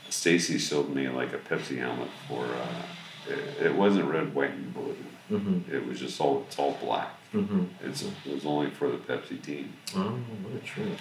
Stacy 0.08 0.58
sold 0.58 0.94
me 0.94 1.08
like 1.08 1.32
a 1.32 1.38
Pepsi 1.38 1.78
helmet 1.78 2.08
for. 2.28 2.44
Uh, 2.46 2.82
it, 3.28 3.66
it 3.66 3.74
wasn't 3.74 4.08
red, 4.08 4.34
white, 4.34 4.52
and 4.52 4.72
blue. 4.72 4.96
Mm-hmm. 5.30 5.74
It 5.74 5.84
was 5.86 5.98
just 5.98 6.20
all. 6.20 6.44
It's 6.46 6.58
all 6.58 6.76
black. 6.80 7.10
Mm-hmm. 7.34 7.64
It's 7.84 8.02
it 8.02 8.12
was 8.32 8.46
only 8.46 8.70
for 8.70 8.88
the 8.90 8.98
Pepsi 8.98 9.42
team. 9.42 9.72
Oh, 9.94 10.18
what 10.42 10.54
a 10.54 10.64
trip. 10.64 10.96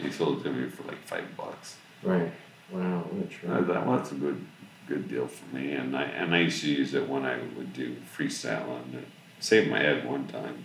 He 0.00 0.10
sold 0.10 0.40
it 0.40 0.44
to 0.44 0.52
me 0.52 0.68
for 0.68 0.82
like 0.84 1.02
five 1.06 1.36
bucks. 1.36 1.76
Right. 2.02 2.30
Wow, 2.70 3.00
what 3.10 3.22
a 3.22 3.26
I 3.26 3.28
trip. 3.28 3.66
thought, 3.66 3.86
well, 3.86 3.96
that's 3.96 4.12
a 4.12 4.16
good 4.16 4.44
good 4.88 5.08
deal 5.08 5.26
for 5.26 5.54
me. 5.54 5.72
And 5.72 5.96
I 5.96 6.04
and 6.04 6.34
I 6.34 6.40
used 6.40 6.62
to 6.62 6.70
use 6.70 6.94
it 6.94 7.08
when 7.08 7.24
I 7.24 7.38
would 7.56 7.72
do 7.72 7.96
freestyle 8.16 8.82
and 8.82 8.94
it 8.96 9.08
saved 9.40 9.70
my 9.70 9.78
head 9.80 10.06
one 10.08 10.26
time 10.28 10.64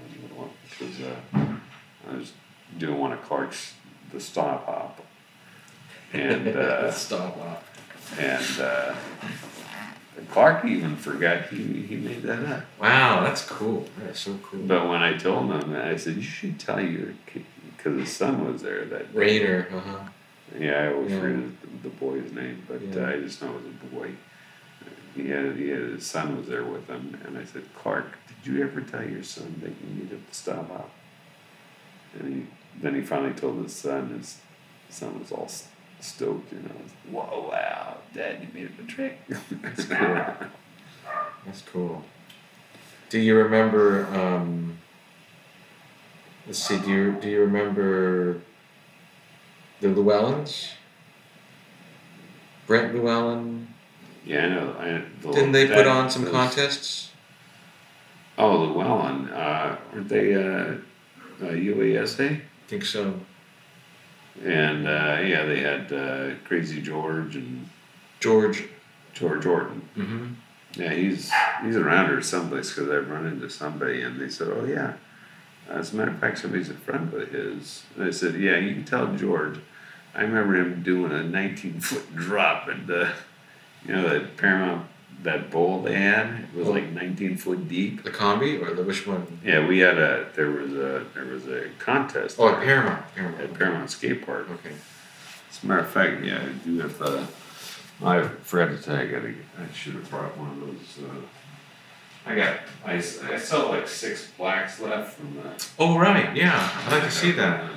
because 0.70 1.02
uh, 1.02 1.56
I 2.10 2.16
was 2.16 2.34
doing 2.78 3.00
one 3.00 3.14
of 3.14 3.22
Clark's 3.24 3.74
the 4.12 4.20
stop 4.20 4.66
hop. 4.66 5.06
And 6.14 6.48
uh, 6.56 6.92
Stop 6.92 7.38
off. 7.38 8.20
And 8.20 8.62
uh, 8.62 8.96
Clark 10.32 10.66
even 10.66 10.96
forgot 10.96 11.48
he, 11.48 11.82
he 11.82 11.96
made 11.98 12.24
that 12.24 12.46
up. 12.46 12.64
Wow, 12.80 13.24
that's 13.24 13.46
cool. 13.46 13.88
That's 14.00 14.22
so 14.22 14.38
cool. 14.44 14.62
But 14.62 14.88
when 14.88 15.02
I 15.02 15.18
told 15.18 15.52
him, 15.52 15.76
I 15.76 15.98
said, 15.98 16.16
you 16.16 16.22
should 16.22 16.60
tell 16.60 16.82
your 16.82 17.14
because 17.76 18.00
his 18.00 18.16
son 18.16 18.52
was 18.52 18.62
there 18.62 18.86
that 18.86 19.14
Raider, 19.14 19.68
uh-huh. 19.72 20.00
Yeah, 20.60 20.84
I 20.84 20.94
always 20.94 21.12
Yeah. 21.12 21.20
forget 21.20 21.62
the, 21.62 21.90
the 21.90 21.96
boy's 21.96 22.32
name, 22.32 22.64
but 22.68 22.82
Yeah. 22.82 23.06
uh, 23.06 23.12
I 23.12 23.18
just 23.20 23.42
know 23.42 23.50
it 23.50 23.64
was 23.64 23.66
a 23.66 23.96
boy. 23.96 24.12
He 25.16 25.30
had, 25.30 25.56
he 25.56 25.70
had 25.70 25.82
his 25.82 26.06
son 26.06 26.38
was 26.38 26.48
there 26.48 26.64
with 26.64 26.88
him, 26.88 27.20
and 27.26 27.38
I 27.38 27.44
said, 27.46 27.64
Clark, 27.76 28.06
did 28.28 28.52
you 28.54 28.64
ever 28.64 28.82
tell 28.82 29.04
your 29.04 29.24
son 29.24 29.56
that 29.64 29.72
you 29.72 30.04
needed 30.04 30.28
to 30.28 30.34
stop 30.34 30.70
out? 30.72 30.92
And 32.20 32.34
he, 32.36 32.82
then 32.82 32.96
he 32.96 33.02
finally 33.02 33.34
told 33.34 33.64
his 33.64 33.74
son, 33.76 34.10
his 34.10 34.40
son 34.90 35.20
was 35.20 35.32
all 35.32 35.50
stoked, 36.00 36.52
you 36.52 36.60
know. 36.60 36.76
Whoa, 37.12 37.50
wow, 37.52 37.98
Dad, 38.14 38.42
you 38.42 38.48
made 38.54 38.68
up 38.72 38.80
a 38.80 38.84
trick. 38.84 39.20
That's 39.62 39.86
cool. 39.86 40.26
That's 41.46 41.62
cool. 41.62 42.04
Do 43.10 43.20
you 43.20 43.36
remember? 43.38 44.06
Um, 44.16 44.78
let's 46.46 46.60
see. 46.60 46.78
Do 46.80 46.90
you 46.90 47.18
do 47.22 47.30
you 47.30 47.40
remember 47.42 48.42
the 49.82 49.88
Llewellyns? 49.88 50.70
Brent 52.66 52.94
Llewellyn. 52.94 53.68
yeah, 54.26 54.46
I 54.46 54.50
know. 54.50 54.76
I, 54.80 55.04
the, 55.22 55.32
Didn't 55.34 55.52
they 55.54 55.68
put 55.68 55.88
on 55.88 56.10
some 56.10 56.24
those- 56.24 56.34
contests? 56.34 57.12
Oh, 58.38 58.58
Llewellyn. 58.66 59.30
Uh, 59.30 59.78
weren't 59.94 60.10
they 60.10 60.36
uh, 60.36 60.40
uh, 61.42 61.52
UASA? 61.52 62.36
I 62.38 62.42
think 62.68 62.84
so. 62.86 63.20
And 64.44 64.88
uh, 64.88 65.20
yeah, 65.24 65.46
they 65.46 65.62
had 65.62 65.92
uh, 65.92 66.36
Crazy 66.46 66.82
George 66.82 67.36
and 67.36 67.68
George. 68.20 68.66
George 69.14 69.42
Jordan. 69.44 69.82
Mm-hmm. 69.98 70.26
Yeah, 70.80 70.94
he's 70.94 71.32
he's 71.64 71.76
around 71.76 72.10
here 72.10 72.22
someplace 72.22 72.70
because 72.72 72.92
I've 72.92 73.10
run 73.10 73.26
into 73.26 73.50
somebody 73.50 74.02
and 74.04 74.20
they 74.22 74.30
said, 74.30 74.50
"Oh 74.50 74.64
yeah." 74.66 74.94
As 75.70 75.94
a 75.94 75.96
matter 75.98 76.12
of 76.12 76.20
fact, 76.20 76.40
somebody's 76.40 76.70
a 76.70 76.74
friend 76.74 77.14
of 77.14 77.30
his. 77.30 77.84
And 77.96 78.06
I 78.06 78.12
said, 78.12 78.36
"Yeah, 78.36 78.58
you 78.58 78.74
can 78.74 78.86
tell 78.86 79.14
George. 79.16 79.60
I 80.16 80.22
remember 80.22 80.56
him 80.56 80.82
doing 80.84 81.12
a 81.12 81.24
19 81.24 81.80
foot 81.80 82.16
drop 82.16 82.68
and 82.70 82.90
uh, 82.90 83.10
you 83.86 83.94
know 83.96 84.10
that 84.10 84.38
Paramount 84.38 84.88
that 85.24 85.50
bowl 85.50 85.82
they 85.82 85.96
had 85.96 86.28
it 86.28 86.54
was 86.56 86.68
like 86.68 86.92
19 86.92 87.38
foot 87.38 87.68
deep. 87.68 88.04
The 88.04 88.12
combi 88.12 88.62
or 88.62 88.74
the 88.74 88.84
which 88.84 89.06
one? 89.06 89.40
Yeah, 89.44 89.68
we 89.68 89.80
had 89.80 89.98
a 89.98 90.28
there 90.36 90.50
was 90.52 90.74
a 90.74 91.06
there 91.14 91.26
was 91.26 91.48
a 91.48 91.70
contest 91.80 92.38
Oh, 92.40 92.50
at 92.50 92.60
there 92.60 92.66
Paramount. 92.66 93.00
at 93.06 93.16
Paramount. 93.16 93.54
Paramount 93.60 93.90
Skate 93.92 94.26
Park. 94.26 94.48
Okay. 94.50 94.74
As 95.52 95.64
a 95.64 95.68
matter 95.68 95.80
of 95.82 95.90
fact, 95.90 96.24
yeah, 96.24 96.40
I 96.42 96.50
do 96.66 96.80
have. 96.80 97.02
Uh, 97.02 97.26
I 98.04 98.22
forgot 98.44 98.70
to 98.70 98.82
you, 99.10 99.18
I. 99.58 99.64
I 99.64 99.74
should 99.74 99.94
have 99.96 100.10
brought 100.10 100.38
one 100.38 100.52
of 100.52 100.60
those. 100.62 101.04
Uh, 101.04 101.16
I 102.28 102.36
got. 102.36 102.60
I, 102.86 102.94
I 102.96 103.02
still 103.02 103.62
have 103.62 103.70
like 103.70 103.88
six 103.88 104.32
blacks 104.38 104.80
left 104.82 105.18
from 105.18 105.36
the. 105.36 105.66
Oh 105.80 105.98
right, 105.98 106.36
yeah. 106.36 106.70
I'd 106.86 106.92
like 106.92 107.04
to 107.04 107.12
see 107.12 107.32
that. 107.32 107.64
Uh, 107.64 107.70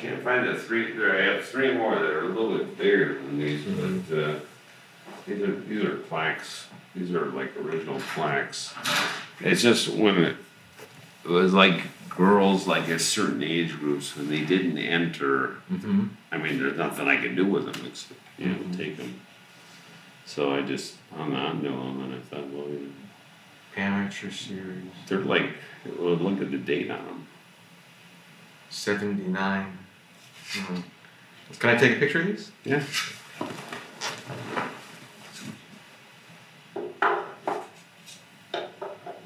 Can't 0.00 0.22
find 0.22 0.46
the 0.48 0.54
three, 0.58 0.92
there, 0.92 1.16
I 1.18 1.34
have 1.34 1.44
three 1.44 1.72
more 1.74 1.94
that 1.94 2.04
are 2.04 2.24
a 2.24 2.28
little 2.28 2.58
bit 2.58 2.76
bigger 2.76 3.14
than 3.14 3.38
these, 3.38 3.64
but, 3.64 4.18
uh, 4.18 4.34
these 5.26 5.42
are, 5.42 5.60
these 5.60 5.84
are 5.84 5.96
plaques, 5.96 6.66
these 6.94 7.14
are 7.14 7.26
like 7.26 7.56
original 7.56 7.98
plaques. 8.14 8.74
It's 9.40 9.62
just 9.62 9.88
when 9.88 10.16
it, 10.22 10.36
it 11.24 11.28
was 11.30 11.54
like 11.54 11.80
girls 12.10 12.66
like 12.66 12.88
at 12.90 13.00
certain 13.00 13.42
age 13.42 13.72
groups, 13.78 14.16
when 14.16 14.28
they 14.28 14.44
didn't 14.44 14.78
enter, 14.78 15.56
Mm-hmm. 15.72 16.06
I 16.30 16.38
mean, 16.38 16.58
there's 16.58 16.76
nothing 16.76 17.08
I 17.08 17.16
can 17.16 17.34
do 17.34 17.46
with 17.46 17.64
them 17.72 17.86
except, 17.86 18.20
you 18.38 18.48
know, 18.48 18.56
take 18.76 18.96
them. 18.98 19.20
So 20.26 20.52
I 20.54 20.62
just 20.62 20.94
hung 21.14 21.34
on 21.34 21.62
to 21.62 21.68
them 21.70 22.02
and 22.02 22.14
I 22.14 22.18
thought, 22.18 22.48
well, 22.50 22.68
you 22.68 22.80
know, 22.80 22.90
Amateur 23.76 24.30
series. 24.30 24.84
they're 25.08 25.18
like, 25.20 25.50
well, 25.98 26.14
look 26.14 26.40
at 26.40 26.50
the 26.50 26.58
date 26.58 26.90
on 26.90 27.04
them. 27.06 27.13
79. 28.74 29.78
Mhm. 30.52 30.82
Can 31.58 31.70
I 31.70 31.76
take 31.76 31.96
a 31.96 32.00
picture 32.00 32.20
of 32.20 32.26
these? 32.26 32.50
Yeah. 32.64 32.82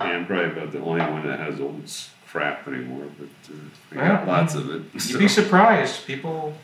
Yeah, 0.01 0.07
I'm 0.07 0.27
probably 0.27 0.47
about 0.53 0.73
the 0.73 0.81
only 0.81 1.01
one 1.01 1.27
that 1.27 1.39
has 1.41 1.61
old 1.61 1.83
s- 1.85 2.11
crap 2.29 2.67
anymore, 2.69 3.07
but 3.19 3.29
uh, 3.55 4.01
I 4.01 4.09
got 4.09 4.27
Well, 4.27 4.37
lots 4.37 4.55
of 4.55 4.71
it. 4.71 4.83
You'd 4.93 5.03
so. 5.03 5.19
be 5.19 5.29
surprised. 5.29 6.07
People, 6.07 6.55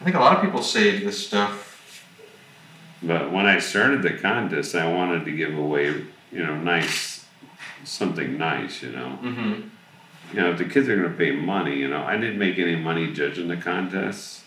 I 0.00 0.04
think 0.04 0.16
a 0.16 0.20
lot 0.20 0.36
of 0.36 0.42
people 0.44 0.62
save 0.62 1.04
this 1.04 1.26
stuff. 1.26 1.72
But 3.02 3.30
when 3.30 3.46
I 3.46 3.58
started 3.58 4.02
the 4.02 4.14
contest, 4.14 4.74
I 4.74 4.90
wanted 4.90 5.24
to 5.26 5.30
give 5.32 5.56
away, 5.56 5.86
you 6.32 6.44
know, 6.44 6.56
nice, 6.56 7.24
something 7.84 8.38
nice, 8.38 8.82
you 8.82 8.90
know. 8.92 9.18
Mm-hmm. 9.22 9.68
You 10.32 10.40
know, 10.40 10.50
if 10.52 10.58
the 10.58 10.64
kids 10.64 10.88
are 10.88 10.96
gonna 10.96 11.14
pay 11.16 11.30
money, 11.30 11.76
you 11.76 11.88
know, 11.88 12.02
I 12.02 12.16
didn't 12.16 12.38
make 12.38 12.58
any 12.58 12.76
money 12.76 13.12
judging 13.12 13.48
the 13.48 13.56
contests. 13.56 14.44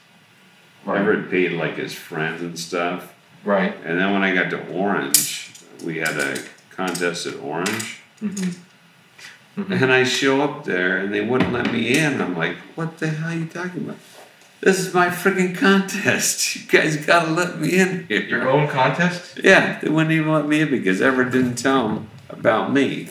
Everett 0.87 1.29
paid 1.29 1.51
like 1.51 1.75
his 1.75 1.93
friends 1.93 2.41
and 2.41 2.57
stuff. 2.57 3.13
Right. 3.43 3.75
And 3.83 3.99
then 3.99 4.11
when 4.13 4.23
I 4.23 4.33
got 4.33 4.49
to 4.51 4.67
Orange, 4.69 5.51
we 5.83 5.97
had 5.97 6.17
a 6.17 6.37
contest 6.71 7.25
at 7.25 7.35
Orange. 7.35 8.01
Mm-hmm. 8.21 9.73
And 9.73 9.91
I 9.91 10.03
show 10.03 10.41
up 10.41 10.63
there 10.63 10.97
and 10.97 11.13
they 11.13 11.21
wouldn't 11.21 11.51
let 11.51 11.71
me 11.71 11.97
in. 11.97 12.21
I'm 12.21 12.37
like, 12.37 12.55
what 12.75 12.97
the 12.97 13.09
hell 13.09 13.29
are 13.29 13.35
you 13.35 13.45
talking 13.45 13.83
about? 13.83 13.97
This 14.61 14.79
is 14.79 14.93
my 14.93 15.07
freaking 15.07 15.55
contest. 15.55 16.55
You 16.55 16.67
guys 16.67 16.97
gotta 16.97 17.31
let 17.31 17.59
me 17.59 17.79
in 17.79 18.05
Your 18.09 18.49
own 18.49 18.67
contest? 18.67 19.39
Yeah, 19.43 19.79
they 19.79 19.89
wouldn't 19.89 20.11
even 20.11 20.31
let 20.31 20.47
me 20.47 20.61
in 20.61 20.69
because 20.69 21.01
Everett 21.01 21.31
didn't 21.31 21.55
tell 21.55 21.87
them 21.87 22.09
about 22.29 22.71
me. 22.71 23.09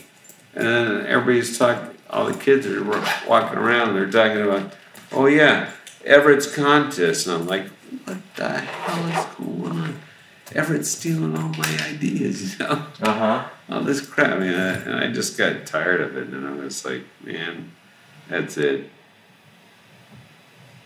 And 0.53 0.67
then 0.67 1.05
everybody's 1.07 1.57
talking, 1.57 1.88
all 2.09 2.25
the 2.25 2.37
kids 2.37 2.65
are 2.65 2.83
walking 3.27 3.57
around, 3.57 3.95
they're 3.95 4.09
talking 4.09 4.41
about, 4.41 4.73
oh 5.11 5.25
yeah, 5.25 5.71
Everett's 6.03 6.53
contest. 6.53 7.27
And 7.27 7.35
I'm 7.35 7.47
like, 7.47 7.67
what 8.05 8.17
the 8.35 8.49
hell 8.49 9.05
is 9.07 9.35
going 9.35 9.71
on? 9.79 9.99
Everett's 10.53 10.89
stealing 10.89 11.37
all 11.37 11.49
my 11.49 11.79
ideas, 11.87 12.57
you 12.57 12.65
know? 12.65 12.85
Uh 13.01 13.13
huh. 13.13 13.49
all 13.69 13.81
this 13.81 14.01
crap. 14.01 14.33
I 14.33 14.39
mean, 14.39 14.53
I, 14.53 14.73
and 14.73 14.95
I 14.95 15.11
just 15.11 15.37
got 15.37 15.65
tired 15.67 16.01
of 16.01 16.17
it, 16.17 16.29
and 16.29 16.47
I 16.47 16.51
was 16.53 16.83
like, 16.83 17.03
man, 17.23 17.71
that's 18.27 18.57
it. 18.57 18.89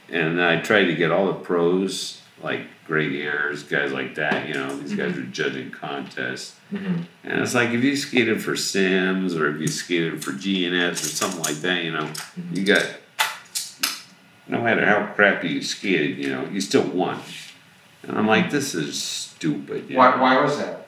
And 0.09 0.41
I 0.41 0.59
tried 0.59 0.85
to 0.85 0.95
get 0.95 1.11
all 1.11 1.27
the 1.27 1.33
pros, 1.33 2.21
like 2.43 2.61
Greg 2.85 3.13
Ayers, 3.13 3.63
guys 3.63 3.91
like 3.91 4.15
that. 4.15 4.47
You 4.47 4.55
know, 4.55 4.75
these 4.77 4.93
guys 4.95 5.17
are 5.17 5.23
judging 5.23 5.71
contests, 5.71 6.55
Mm-hmm. 6.71 7.03
and 7.23 7.41
it's 7.41 7.53
like 7.53 7.69
if 7.69 7.83
you 7.83 7.95
skated 7.95 8.43
for 8.43 8.55
Sims 8.55 9.35
or 9.35 9.53
if 9.53 9.61
you 9.61 9.67
skated 9.67 10.23
for 10.23 10.31
G&S 10.31 11.03
or 11.05 11.07
something 11.07 11.41
like 11.41 11.57
that, 11.57 11.83
you 11.83 11.91
know, 11.91 12.09
you 12.51 12.63
got. 12.65 12.83
No 14.47 14.61
matter 14.61 14.85
how 14.85 15.05
crappy 15.13 15.47
you 15.49 15.61
skated, 15.61 16.17
you 16.17 16.29
know, 16.29 16.45
you 16.51 16.59
still 16.59 16.83
won. 16.83 17.19
And 18.03 18.17
I'm 18.17 18.27
like, 18.27 18.51
this 18.51 18.75
is 18.75 19.01
stupid. 19.01 19.89
you 19.89 19.95
Why, 19.97 20.11
know? 20.15 20.21
why 20.21 20.41
was 20.41 20.57
that? 20.57 20.87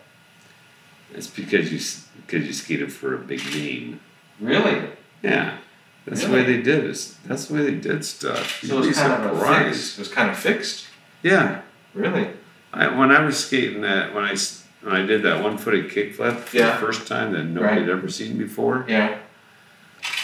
It's 1.13 1.27
because 1.27 1.71
you 1.71 1.79
because 2.27 2.45
you 2.45 2.51
skated 2.53 2.91
for 2.91 3.15
a 3.15 3.17
big 3.17 3.39
name. 3.53 4.01
Really? 4.41 4.89
Yeah, 5.23 5.57
that's 6.05 6.25
the 6.25 6.31
way 6.33 6.43
they 6.43 6.61
did 6.61 6.83
it. 6.83 7.15
That's 7.25 7.45
the 7.45 7.53
way 7.53 7.61
they 7.63 7.75
did 7.75 8.03
stuff. 8.03 8.59
So 8.61 8.75
You'd 8.79 8.85
it 8.85 8.87
was 8.89 8.97
kind 8.97 9.13
of 9.23 9.31
a 9.31 9.37
surprised. 9.39 9.67
fix. 9.77 9.93
It 9.97 9.99
was 9.99 10.11
kind 10.11 10.29
of 10.29 10.37
fixed. 10.37 10.85
Yeah, 11.25 11.61
Really? 11.95 12.29
I, 12.71 12.87
when 12.95 13.11
I 13.11 13.25
was 13.25 13.43
skating 13.43 13.81
that 13.81 14.13
when 14.13 14.23
I 14.23 14.35
when 14.83 14.95
I 14.95 15.03
did 15.07 15.23
that 15.23 15.41
one 15.43 15.57
footed 15.57 15.89
kickflip 15.89 16.37
for 16.41 16.57
Yeah. 16.57 16.73
the 16.73 16.77
first 16.77 17.07
time 17.07 17.31
that 17.33 17.45
nobody 17.45 17.79
Right. 17.79 17.81
had 17.81 17.89
ever 17.89 18.07
seen 18.09 18.37
before. 18.37 18.85
Yeah. 18.87 19.17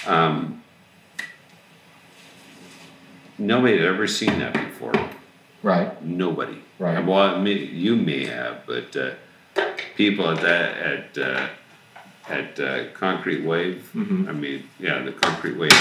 Um, 0.06 0.62
nobody 3.40 3.78
had 3.78 3.88
ever 3.88 4.06
seen 4.06 4.38
that 4.40 4.54
before. 4.54 4.94
Right. 5.64 6.04
Nobody. 6.04 6.60
Right. 6.78 7.04
Well, 7.04 7.48
you 7.48 7.96
may 7.96 8.26
have, 8.26 8.68
but 8.68 8.96
uh, 8.96 9.12
people 9.96 10.30
at 10.30 10.42
that 10.42 10.78
at 10.78 11.18
uh, 11.18 11.48
at 12.30 12.60
uh, 12.60 12.84
Concrete 12.94 13.44
Wave. 13.44 13.90
Mhm. 13.96 14.30
I 14.30 14.34
mean, 14.34 14.70
yeah, 14.80 15.02
the 15.02 15.14
Concrete 15.14 15.58
Wave. 15.58 15.72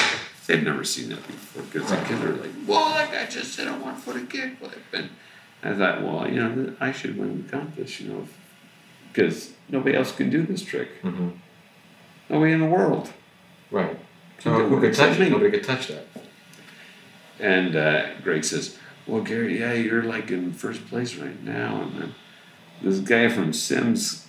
They'd 0.50 0.64
never 0.64 0.82
seen 0.82 1.10
that 1.10 1.24
before 1.28 1.62
because 1.62 1.88
the 1.88 1.94
Right. 1.94 2.06
kids 2.08 2.24
are 2.24 2.32
like, 2.32 2.50
"Well, 2.66 2.88
that 2.94 3.12
guy 3.12 3.26
just 3.26 3.56
did 3.56 3.68
a 3.68 3.72
one 3.74 3.94
footed 3.94 4.28
kickflip," 4.28 4.72
and 4.92 5.08
I 5.62 5.74
thought, 5.74 6.02
well, 6.02 6.28
you 6.28 6.40
know, 6.42 6.74
I 6.80 6.90
should 6.90 7.16
win 7.16 7.44
the 7.44 7.48
contest, 7.52 8.00
you 8.00 8.08
know, 8.08 8.26
because 9.12 9.52
nobody 9.68 9.94
else 9.96 10.10
can 10.10 10.28
do 10.28 10.42
this 10.42 10.62
trick. 10.64 11.00
Mm-hmm. 11.04 11.28
Nobody 12.30 12.50
in 12.52 12.58
the 12.58 12.66
world. 12.66 13.12
Right. 13.70 13.96
So 14.40 14.58
do 14.58 14.66
who 14.66 14.80
could 14.80 14.92
touch 14.92 15.18
it? 15.18 15.20
me. 15.20 15.28
Nobody 15.28 15.52
could 15.52 15.62
touch 15.62 15.86
that. 15.86 16.08
And 17.38 17.76
uh, 17.76 18.14
Greg 18.24 18.42
says, 18.42 18.76
"Well, 19.06 19.22
Cary, 19.22 19.60
yeah, 19.60 19.74
you're 19.74 20.02
like 20.02 20.32
in 20.32 20.52
first 20.52 20.84
place 20.88 21.14
right 21.14 21.40
now." 21.44 21.82
And 21.82 22.02
then 22.02 22.14
this 22.82 22.98
guy 22.98 23.28
from 23.28 23.52
Sims, 23.52 24.26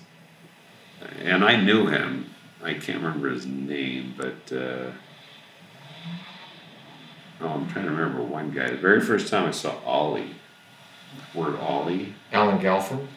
and 1.19 1.43
I 1.43 1.55
knew 1.59 1.87
him. 1.87 2.29
I 2.63 2.75
can't 2.75 3.01
remember 3.01 3.31
his 3.31 3.47
name, 3.47 4.13
but 4.15 4.55
uh, 4.55 4.91
oh, 7.41 7.47
I'm 7.49 7.67
trying 7.69 7.85
to 7.85 7.91
remember 7.91 8.21
one 8.21 8.51
guy. 8.51 8.69
The 8.69 8.77
very 8.77 9.01
first 9.01 9.27
time 9.29 9.47
I 9.47 9.51
saw 9.51 9.75
Ollie, 9.85 10.35
word 11.33 11.55
Ollie, 11.59 12.13
Alan 12.31 12.59
Gelfand? 12.59 13.07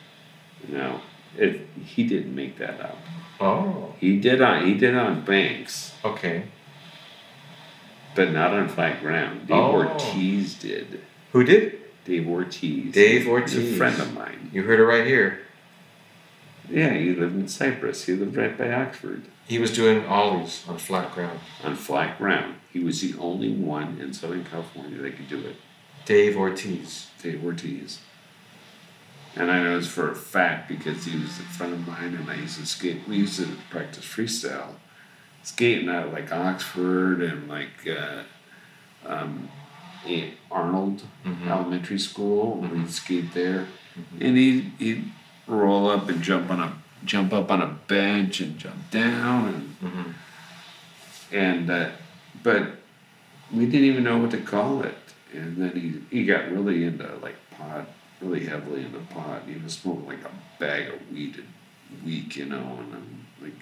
no, 0.69 1.01
it 1.37 1.67
he 1.85 2.05
didn't 2.05 2.35
make 2.35 2.59
that 2.59 2.81
up. 2.81 2.99
Oh. 3.41 3.95
He 3.99 4.19
did 4.21 4.41
on 4.41 4.67
he 4.67 4.75
did 4.75 4.95
on 4.95 5.25
Banks, 5.25 5.93
Okay. 6.05 6.45
but 8.15 8.31
not 8.33 8.53
on 8.53 8.69
flat 8.69 9.01
ground. 9.01 9.47
Dave 9.47 9.57
Oh. 9.57 9.73
Ortiz 9.89 10.55
did. 10.55 11.01
Who 11.33 11.45
did? 11.45 11.79
Dave 12.05 12.29
Ortiz. 12.29 12.93
Dave 12.93 13.23
He's 13.23 13.29
Ortiz. 13.29 13.73
a 13.75 13.77
friend 13.77 14.01
of 14.01 14.13
mine. 14.15 14.51
You 14.53 14.63
heard 14.63 14.79
it 14.79 14.85
right 14.85 15.07
here. 15.07 15.41
Yeah, 16.71 16.95
he 16.95 17.15
lived 17.15 17.35
in 17.37 17.49
Cypress. 17.49 18.05
He 18.07 18.15
lived 18.15 18.37
right 18.37 18.57
by 18.57 18.73
Oxford 18.73 19.23
He 19.47 19.59
was 19.59 19.73
doing 19.75 20.07
ollies 20.07 20.65
on 20.69 20.79
flat 20.79 21.13
ground. 21.15 21.39
on 21.63 21.75
flat 21.77 22.17
ground. 22.19 22.57
He 22.73 22.81
was 22.81 23.01
the 23.01 23.15
only 23.19 23.53
one 23.53 23.99
in 24.01 24.13
Southern 24.15 24.45
California 24.45 24.99
that 25.03 25.17
could 25.17 25.29
do 25.29 25.39
it. 25.41 25.57
Dave 26.07 26.37
Ortiz. 26.37 27.09
Dave 27.23 27.45
Ortiz. 27.45 28.01
And 29.37 29.51
I 29.51 29.63
know 29.63 29.77
it's 29.79 29.87
for 29.89 30.11
a 30.11 30.15
fact 30.15 30.69
because 30.69 31.05
he 31.05 31.19
was 31.19 31.39
a 31.41 31.43
friend 31.43 31.73
of 31.75 31.87
mine 31.87 32.15
and 32.15 32.31
I 32.31 32.37
used 32.37 32.59
to 32.61 32.67
skate. 32.67 33.07
We 33.09 33.17
used 33.17 33.39
to 33.41 33.49
practice 33.71 34.05
freestyle. 34.05 34.75
Skating 35.43 35.89
out 35.89 36.07
of 36.07 36.13
like 36.13 36.33
Oxford 36.33 37.21
and 37.21 37.49
like 37.49 37.87
uh, 37.87 38.23
um, 39.07 39.49
Arnold 40.51 41.03
Mhm. 41.25 41.49
Elementary 41.49 41.99
School. 41.99 42.61
We'd 42.61 42.91
skate 42.91 43.35
there. 43.35 43.67
And 44.21 44.37
he'd, 44.37 44.73
he'd 44.79 45.13
roll 45.47 45.89
up 45.91 46.09
and 46.09 46.23
jump 46.23 46.51
on 46.51 46.61
a 46.61 46.73
jump 47.05 47.33
up 47.35 47.51
on 47.51 47.61
a 47.61 47.67
bench 47.87 48.41
and 48.41 48.59
jump 48.59 48.91
down 48.91 49.49
and 49.49 49.71
Mm-hmm. 49.85 50.11
and 51.37 51.71
uh, 51.71 51.91
but 52.43 52.63
we 53.53 53.67
didn't 53.67 53.85
even 53.85 54.05
know 54.05 54.17
what 54.19 54.31
to 54.31 54.39
call 54.39 54.83
it. 54.83 54.95
And 55.35 55.57
then 55.59 55.73
he 56.11 56.19
he 56.19 56.25
got 56.25 56.51
really 56.51 56.85
into 56.85 57.07
like 57.21 57.37
pot, 57.51 57.87
really 58.23 58.47
heavily 58.47 58.83
into 58.85 59.01
pot. 59.01 59.43
He 59.47 59.57
was 59.63 59.75
smoking 59.75 60.07
like 60.07 60.25
a 60.25 60.31
bag 60.59 60.89
of 60.89 61.11
weed 61.13 61.37
a 61.39 62.07
week, 62.07 62.37
you 62.37 62.47
know. 62.47 62.79
And 62.81 62.95
I'm 62.95 63.27
like, 63.43 63.61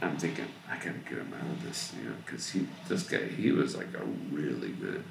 I'm 0.00 0.16
thinking 0.16 0.46
I 0.68 0.76
gotta 0.76 0.98
get 1.08 1.18
him 1.18 1.32
out 1.38 1.48
of 1.48 1.62
this, 1.62 1.92
you 1.96 2.08
know, 2.08 2.16
because 2.24 2.50
he 2.50 2.66
this 2.88 3.04
guy 3.04 3.24
he 3.26 3.52
was 3.52 3.76
like 3.76 3.94
a 3.94 4.04
really 4.34 4.70
good 4.72 5.04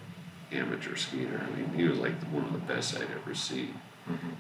amateur 0.52 0.96
skater. 0.98 1.42
I 1.48 1.56
mean, 1.58 1.72
he 1.76 1.86
was 1.86 2.00
like 2.00 2.20
one 2.34 2.44
of 2.44 2.52
the 2.52 2.60
best 2.60 2.96
I'd 2.98 3.04
ever 3.12 3.34
seen. 3.34 3.76
Mhm. 4.10 4.34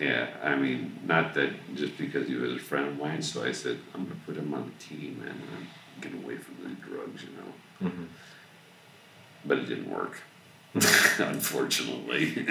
Yeah, 0.00 0.28
I 0.42 0.56
mean, 0.56 0.98
not 1.04 1.34
that 1.34 1.50
just 1.74 1.98
because 1.98 2.26
he 2.26 2.34
was 2.34 2.52
a 2.54 2.58
friend 2.58 2.88
of 2.88 2.98
mine. 2.98 3.20
So 3.22 3.44
I 3.44 3.52
said, 3.52 3.78
I'm 3.94 4.04
gonna 4.04 4.16
put 4.26 4.36
him 4.36 4.54
on 4.54 4.72
the 4.72 4.84
team 4.84 5.22
and 5.26 5.30
uh, 5.42 5.66
get 6.00 6.14
away 6.14 6.36
from 6.38 6.56
the 6.62 6.70
drugs, 6.80 7.22
you 7.22 7.28
know. 7.36 7.88
Mm-hmm. 7.90 8.04
But 9.44 9.58
it 9.58 9.66
didn't 9.66 9.90
work, 9.90 10.20
unfortunately. 11.18 12.46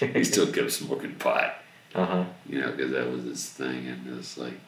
he 0.00 0.24
still 0.24 0.46
kept 0.50 0.72
smoking 0.72 1.14
pot, 1.16 1.56
Uh 1.94 2.06
huh. 2.06 2.24
you 2.48 2.60
know, 2.60 2.70
because 2.72 2.92
that 2.92 3.10
was 3.10 3.24
his 3.24 3.48
thing. 3.50 3.86
And 3.86 4.18
it's 4.18 4.38
like, 4.38 4.58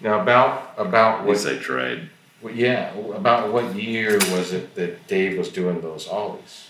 Now 0.00 0.20
about 0.20 0.74
about 0.76 1.24
what 1.24 1.46
I 1.46 1.56
tried. 1.58 2.10
Well, 2.42 2.54
yeah, 2.54 2.92
about 3.14 3.52
what 3.52 3.74
year 3.76 4.18
was 4.32 4.52
it 4.52 4.74
that 4.74 5.06
Dave 5.06 5.38
was 5.38 5.48
doing 5.50 5.80
those 5.80 6.06
ollies? 6.08 6.66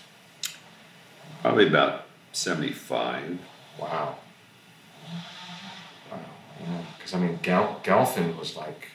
Probably 1.41 1.67
about 1.67 2.05
75. 2.31 3.39
Wow. 3.77 3.87
Wow. 3.89 4.15
Because 7.05 7.21
I 7.21 7.23
mean, 7.23 7.37
Gal- 7.43 7.79
Gelfand 7.83 8.35
was 8.39 8.55
like, 8.57 8.87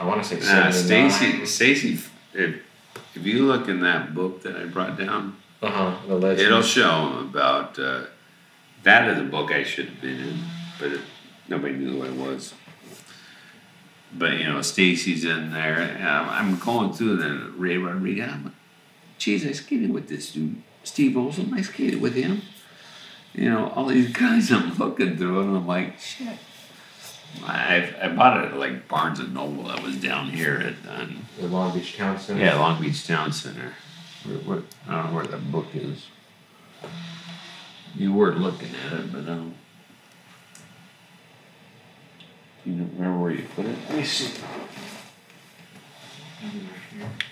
I 0.00 0.06
want 0.06 0.22
to 0.22 0.26
say 0.28 0.40
79. 0.40 1.10
Stacy, 1.10 1.44
Stacy, 1.44 1.92
if, 2.32 2.62
if 3.14 3.26
you 3.26 3.44
look 3.44 3.68
in 3.68 3.80
that 3.80 4.14
book 4.14 4.40
that 4.44 4.56
I 4.56 4.64
brought 4.64 4.96
down, 4.98 5.36
Uh 5.60 5.68
huh. 5.70 5.96
The 6.06 6.14
legend. 6.14 6.46
it'll 6.46 6.62
show 6.62 7.18
about 7.20 7.78
uh, 7.78 8.04
that 8.84 9.06
is 9.10 9.18
a 9.18 9.24
book 9.24 9.50
I 9.50 9.64
should 9.64 9.86
have 9.90 10.00
been 10.00 10.18
in, 10.18 10.38
but 10.80 10.92
it, 10.92 11.00
nobody 11.46 11.74
knew 11.74 12.00
who 12.00 12.06
I 12.06 12.10
was. 12.28 12.54
But 14.10 14.38
you 14.38 14.44
know, 14.44 14.62
Stacy's 14.62 15.26
in 15.26 15.52
there. 15.52 15.82
I'm 16.00 16.28
I'm 16.30 16.58
going 16.58 16.94
through 16.94 17.16
the 17.18 17.50
Ray 17.54 17.76
Rodriguez. 17.76 18.30
I'm 18.32 18.44
like, 18.44 18.54
geez, 19.18 19.44
I 19.46 19.52
skated 19.52 19.90
with 19.90 20.08
this 20.08 20.32
dude, 20.32 20.62
Steve 20.84 21.18
Olson. 21.18 21.52
I 21.52 21.60
skated 21.60 22.00
with 22.00 22.14
him. 22.14 22.40
You 23.34 23.50
know, 23.50 23.68
all 23.74 23.84
these 23.86 24.10
guys 24.22 24.50
I'm 24.50 24.74
looking 24.78 25.18
through, 25.18 25.40
and 25.40 25.54
I'm 25.58 25.66
like, 25.66 25.98
shit. 26.00 26.38
I 27.44 27.94
I 28.02 28.08
bought 28.08 28.44
it 28.44 28.52
at 28.52 28.58
like 28.58 28.88
Barnes 28.88 29.20
and 29.20 29.34
Noble. 29.34 29.64
That 29.64 29.82
was 29.82 29.96
down 29.96 30.30
here 30.30 30.54
at 30.54 31.00
um, 31.00 31.24
the 31.38 31.46
Long 31.46 31.72
Beach 31.76 31.96
Town 31.96 32.18
Center. 32.18 32.40
yeah 32.44 32.58
Long 32.58 32.80
Beach 32.80 33.06
Town 33.06 33.32
Center. 33.32 33.74
Where, 34.24 34.38
where, 34.38 34.62
I 34.88 34.96
don't 34.96 35.06
know 35.06 35.16
where 35.16 35.26
that 35.26 35.52
book 35.52 35.66
is. 35.74 36.06
You 37.94 38.12
weren't 38.12 38.40
looking 38.40 38.70
at 38.86 38.92
it, 38.92 39.12
but 39.12 39.22
I 39.22 39.26
don't. 39.26 39.54
you 42.64 42.72
remember 42.74 43.18
where 43.18 43.30
you 43.30 43.44
put 43.54 43.64
it? 43.64 43.76
Let 43.88 43.98
me 43.98 44.04
see. 44.04 44.40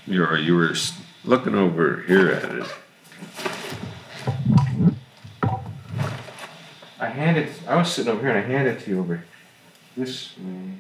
You 0.06 0.20
were 0.20 0.38
you 0.38 0.54
were 0.56 0.74
looking 1.24 1.54
over 1.54 2.02
here 2.06 2.30
at 2.30 2.44
it. 2.44 2.66
I 6.98 7.08
handed. 7.08 7.48
I 7.68 7.76
was 7.76 7.92
sitting 7.92 8.10
over 8.10 8.20
here 8.20 8.30
and 8.30 8.38
I 8.38 8.48
handed 8.48 8.76
it 8.76 8.84
to 8.84 8.90
you 8.90 9.00
over 9.00 9.24
this 9.96 10.30
way. 10.38 10.72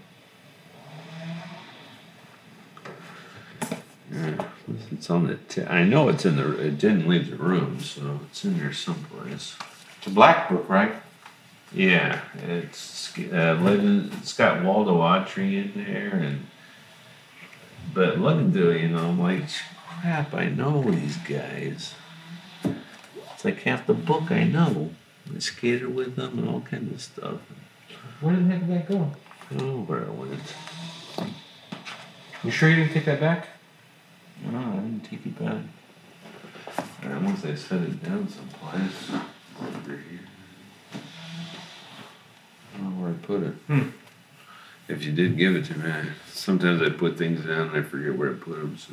Yeah, 4.12 4.44
it's 4.92 5.10
on 5.10 5.26
the. 5.26 5.36
T- 5.36 5.64
I 5.64 5.84
know 5.84 6.08
it's 6.08 6.24
in 6.24 6.36
the. 6.36 6.58
It 6.60 6.78
didn't 6.78 7.08
leave 7.08 7.30
the 7.30 7.36
room, 7.36 7.80
so 7.80 8.20
it's 8.30 8.44
in 8.44 8.58
there 8.58 8.72
someplace. 8.72 9.56
It's 9.98 10.06
a 10.06 10.10
black 10.10 10.48
book, 10.48 10.68
right? 10.68 10.94
Yeah, 11.72 12.20
it's 12.46 13.16
uh. 13.18 13.58
It's 14.20 14.32
got 14.34 14.62
Waldo 14.62 14.98
Autry 14.98 15.64
in 15.64 15.84
there, 15.84 16.14
and 16.14 16.46
but 17.92 18.20
looking 18.20 18.52
through, 18.52 18.70
it, 18.70 18.82
you 18.82 18.88
know, 18.88 19.08
I'm 19.08 19.20
like, 19.20 19.44
crap. 20.00 20.34
I 20.34 20.46
know 20.46 20.82
these 20.82 21.16
guys. 21.16 21.94
It's 23.34 23.44
like 23.44 23.62
half 23.62 23.86
the 23.86 23.94
book 23.94 24.30
I 24.30 24.44
know. 24.44 24.90
I 25.34 25.38
skated 25.40 25.94
with 25.94 26.16
them 26.16 26.38
and 26.38 26.48
all 26.48 26.60
kinds 26.60 26.92
of 26.92 27.00
stuff. 27.00 27.40
Where 28.20 28.34
the 28.36 28.42
heck 28.44 28.60
did 28.60 28.70
that 28.70 28.88
go? 28.88 29.10
I 29.50 29.54
don't 29.54 29.86
where 29.86 30.02
it 30.02 30.10
went. 30.12 30.40
You 32.42 32.50
sure 32.50 32.68
you 32.70 32.76
didn't 32.76 32.92
take 32.92 33.04
that 33.06 33.20
back? 33.20 33.48
No, 34.50 34.58
I 34.58 34.76
didn't 34.76 35.00
take 35.04 35.24
it 35.26 35.38
back. 35.38 35.62
Or 37.04 37.18
once 37.20 37.44
I 37.44 37.54
set 37.54 37.80
it 37.82 38.02
down 38.02 38.28
someplace. 38.28 39.10
Over 39.60 39.90
here. 39.96 40.20
I 42.74 42.78
don't 42.78 42.96
know 42.98 43.02
where 43.02 43.10
I 43.10 43.14
put 43.14 43.42
it. 43.42 43.54
Hmm. 43.66 43.88
If 44.88 45.04
you 45.04 45.12
did 45.12 45.36
give 45.36 45.56
it 45.56 45.64
to 45.66 45.78
me, 45.78 45.90
I, 45.90 46.04
sometimes 46.30 46.82
I 46.82 46.90
put 46.90 47.16
things 47.18 47.44
down 47.44 47.68
and 47.68 47.76
I 47.78 47.82
forget 47.82 48.16
where 48.16 48.30
I 48.30 48.34
put 48.34 48.56
them. 48.60 48.76
So. 48.78 48.92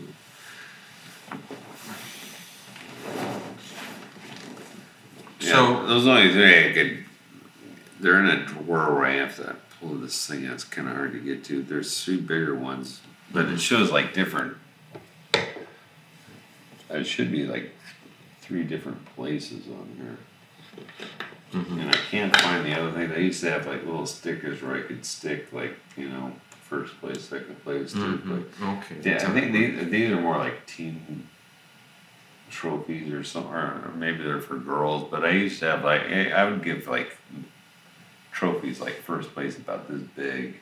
So- 5.39 5.47
yeah, 5.81 5.85
those 5.87 6.07
only 6.07 6.31
three 6.31 6.69
I 6.69 6.73
could. 6.73 7.02
They're 8.03 8.19
in 8.19 8.29
a 8.29 8.45
drawer 8.45 8.93
where 8.93 9.05
I 9.05 9.13
have 9.13 9.37
to 9.37 9.55
pull 9.79 9.95
this 9.95 10.27
thing 10.27 10.45
out. 10.45 10.55
It's 10.55 10.65
kind 10.65 10.89
of 10.89 10.95
hard 10.95 11.13
to 11.13 11.19
get 11.19 11.45
to. 11.45 11.63
There's 11.63 12.03
three 12.03 12.19
bigger 12.19 12.53
ones, 12.53 12.99
but 13.31 13.45
it 13.45 13.61
shows 13.61 13.91
like 13.91 14.13
different. 14.13 14.57
Uh, 15.33 15.39
it 16.89 17.05
should 17.05 17.31
be 17.31 17.45
like 17.45 17.71
three 18.41 18.63
different 18.63 19.05
places 19.15 19.67
on 19.67 19.95
here. 19.97 20.17
Mm-hmm. 21.53 21.79
And 21.79 21.89
I 21.91 21.97
can't 22.11 22.35
find 22.41 22.65
the 22.65 22.77
other 22.77 22.91
thing. 22.91 23.09
They 23.09 23.21
used 23.21 23.39
to 23.41 23.51
have 23.51 23.65
like 23.65 23.85
little 23.85 24.05
stickers 24.05 24.61
where 24.61 24.75
I 24.75 24.81
could 24.81 25.05
stick 25.05 25.53
like 25.53 25.75
you 25.95 26.09
know 26.09 26.33
first 26.59 26.99
place, 26.99 27.21
second 27.21 27.63
place, 27.63 27.93
3rd 27.93 28.17
mm-hmm. 28.17 28.29
place. 28.31 28.89
Okay. 28.91 29.11
Yeah, 29.11 29.29
I 29.29 29.31
think 29.31 29.53
these, 29.53 29.89
these 29.89 30.11
are 30.11 30.19
more 30.19 30.37
like 30.37 30.65
team 30.65 31.29
trophies 32.49 33.13
or 33.13 33.23
something, 33.23 33.53
or 33.53 33.93
maybe 33.95 34.23
they're 34.23 34.41
for 34.41 34.57
girls. 34.57 35.07
But 35.09 35.23
I 35.23 35.29
used 35.29 35.59
to 35.59 35.67
have 35.67 35.85
like 35.85 36.01
I 36.01 36.43
would 36.49 36.63
give 36.63 36.87
like 36.87 37.17
trophies 38.33 38.81
like 38.81 38.95
first 38.95 39.33
place 39.33 39.57
about 39.57 39.87
this 39.87 40.01
big. 40.15 40.55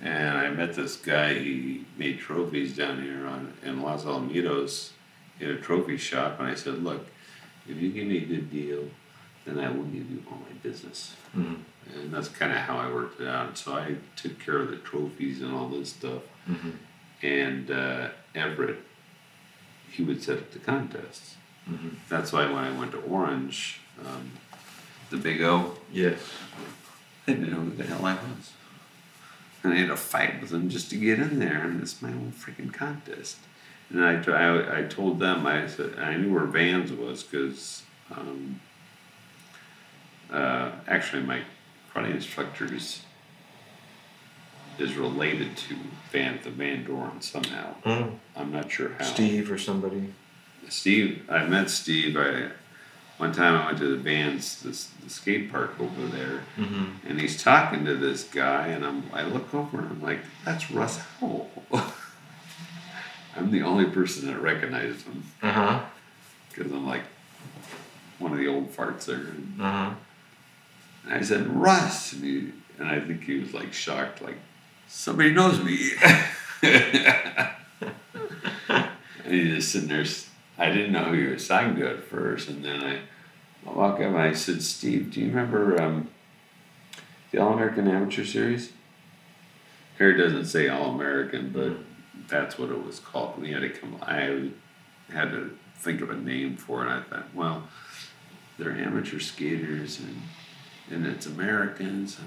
And 0.00 0.38
I 0.38 0.48
met 0.50 0.74
this 0.74 0.96
guy. 0.96 1.34
He 1.34 1.84
made 1.98 2.20
trophies 2.20 2.76
down 2.76 3.02
here 3.02 3.26
on 3.26 3.52
in 3.64 3.82
Los 3.82 4.04
Alamitos, 4.04 4.90
in 5.40 5.50
a 5.50 5.56
trophy 5.60 5.96
shop. 5.96 6.38
And 6.38 6.48
I 6.48 6.54
said, 6.54 6.82
"Look, 6.84 7.06
if 7.68 7.76
you 7.76 7.90
give 7.90 8.06
me 8.06 8.18
a 8.18 8.26
good 8.26 8.48
deal, 8.50 8.88
then 9.44 9.58
I 9.58 9.68
will 9.70 9.84
give 9.84 10.08
you 10.08 10.22
all 10.30 10.38
my 10.38 10.54
business." 10.62 11.16
Mhm. 11.36 11.56
And 11.94 12.12
that's 12.12 12.28
kind 12.28 12.52
of 12.52 12.58
how 12.58 12.78
I 12.78 12.92
worked 12.92 13.20
it 13.20 13.26
out. 13.26 13.58
So 13.58 13.72
I 13.74 13.96
took 14.14 14.38
care 14.38 14.58
of 14.58 14.70
the 14.70 14.76
trophies 14.76 15.42
and 15.42 15.52
all 15.52 15.68
this 15.68 15.90
stuff. 15.90 16.22
Mhm. 16.48 16.72
And 17.22 17.70
uh, 17.70 18.08
Everett, 18.36 18.78
he 19.90 20.04
would 20.04 20.22
set 20.22 20.38
up 20.38 20.52
the 20.52 20.60
contests. 20.60 21.34
Mhm. 21.68 21.96
That's 22.08 22.32
why 22.32 22.44
when 22.46 22.62
I 22.62 22.70
went 22.78 22.92
to 22.92 22.98
Orange, 22.98 23.80
um, 24.06 24.30
the 25.10 25.16
Big 25.16 25.40
O, 25.42 25.74
Yes. 25.92 26.18
I 27.26 27.32
didn't 27.32 27.50
know 27.50 27.60
who 27.60 27.70
the 27.70 27.84
hell 27.84 28.04
I 28.06 28.14
was. 28.14 28.52
And 29.62 29.72
I 29.72 29.76
had 29.76 29.88
to 29.88 29.96
fight 29.96 30.40
with 30.40 30.50
them 30.50 30.68
just 30.68 30.88
to 30.90 30.96
get 30.96 31.18
in 31.18 31.38
there, 31.40 31.62
and 31.64 31.82
it's 31.82 32.00
my 32.00 32.08
own 32.08 32.32
freaking 32.32 32.72
contest. 32.72 33.36
And 33.90 34.04
I, 34.04 34.20
t- 34.22 34.30
I, 34.32 34.80
I 34.80 34.82
told 34.84 35.18
them, 35.18 35.46
I 35.46 35.66
said, 35.66 35.98
I 35.98 36.16
knew 36.16 36.32
where 36.32 36.44
Vans 36.44 36.92
was 36.92 37.22
because 37.22 37.82
um, 38.10 38.60
uh, 40.30 40.72
actually 40.86 41.22
my 41.22 41.42
karate 41.92 42.14
instructors 42.14 43.02
is 44.78 44.94
related 44.94 45.56
to 45.56 45.76
Van, 46.12 46.38
the 46.44 46.50
Van 46.50 46.84
Doren 46.84 47.20
somehow. 47.20 47.74
Mm. 47.84 48.18
I'm 48.36 48.52
not 48.52 48.70
sure 48.70 48.90
how. 48.98 49.04
Steve 49.04 49.50
or 49.50 49.58
somebody. 49.58 50.14
Steve, 50.68 51.24
I 51.28 51.46
met 51.46 51.70
Steve. 51.70 52.16
I 52.16 52.50
one 53.18 53.32
time 53.32 53.54
I 53.60 53.66
went 53.66 53.78
to 53.78 53.88
the 53.90 53.96
Vans 53.96 54.62
the, 54.62 54.70
the 55.04 55.10
skate 55.10 55.50
park 55.52 55.78
over 55.78 56.06
there, 56.06 56.42
Mm-hmm. 56.56 57.06
and 57.08 57.20
he's 57.20 57.42
talking 57.42 57.84
to 57.84 57.94
this 57.94 58.24
guy, 58.24 58.68
and 58.68 58.84
I'm 58.84 59.04
I 59.12 59.22
look 59.22 59.52
over 59.54 59.78
and 59.80 59.90
I'm 59.90 60.02
like, 60.02 60.20
that's 60.44 60.70
Russ 60.70 60.98
Howell. 61.20 61.50
I'm 63.36 63.50
the 63.52 63.62
only 63.62 63.84
person 63.86 64.26
that 64.26 64.40
recognized 64.40 65.04
him 65.06 65.22
because 66.50 66.72
I'm 66.72 66.86
like 66.86 67.02
one 68.18 68.32
of 68.32 68.38
the 68.38 68.48
old 68.48 68.74
farts 68.74 69.04
there. 69.04 69.16
And 69.16 69.60
Uh 69.60 69.70
huh. 69.70 69.94
I 71.10 71.20
said, 71.22 71.46
Russ, 71.46 72.12
and, 72.12 72.24
he, 72.24 72.52
and 72.78 72.88
I 72.88 73.00
think 73.00 73.22
he 73.24 73.38
was 73.38 73.54
like 73.54 73.72
shocked, 73.72 74.20
like 74.22 74.36
somebody 74.88 75.32
knows 75.32 75.62
me. 75.62 75.90
and 76.62 77.54
he's 79.26 79.54
just 79.56 79.72
sitting 79.72 79.88
there. 79.88 80.04
I 80.58 80.70
didn't 80.70 80.92
know 80.92 81.04
who 81.04 81.12
he 81.12 81.26
was 81.26 81.46
talking 81.46 81.76
to 81.76 81.88
at 81.88 82.04
first, 82.04 82.48
and 82.48 82.64
then 82.64 82.82
I, 82.82 82.98
I 83.68 83.72
walk 83.72 83.94
up 83.94 84.00
and 84.00 84.18
I 84.18 84.32
said, 84.32 84.62
Steve, 84.62 85.12
do 85.12 85.20
you 85.20 85.28
remember 85.28 85.80
um, 85.80 86.08
the 87.30 87.38
All 87.38 87.52
American 87.52 87.86
Amateur 87.86 88.24
Series? 88.24 88.72
Here 89.98 90.10
it 90.10 90.16
doesn't 90.16 90.46
say 90.46 90.68
All 90.68 90.90
American, 90.90 91.50
but 91.50 91.74
that's 92.28 92.58
what 92.58 92.70
it 92.70 92.84
was 92.84 92.98
called. 92.98 93.40
We 93.40 93.52
had 93.52 93.62
to 93.62 93.70
come. 93.70 93.98
I 94.02 94.50
had 95.12 95.30
to 95.30 95.56
think 95.76 96.00
of 96.00 96.10
a 96.10 96.16
name 96.16 96.56
for 96.56 96.84
it. 96.84 96.90
I 96.90 97.02
thought, 97.02 97.34
well, 97.34 97.68
they're 98.58 98.72
amateur 98.72 99.20
skaters 99.20 100.00
and 100.00 100.22
and 100.90 101.06
it's 101.06 101.26
Americans. 101.26 102.18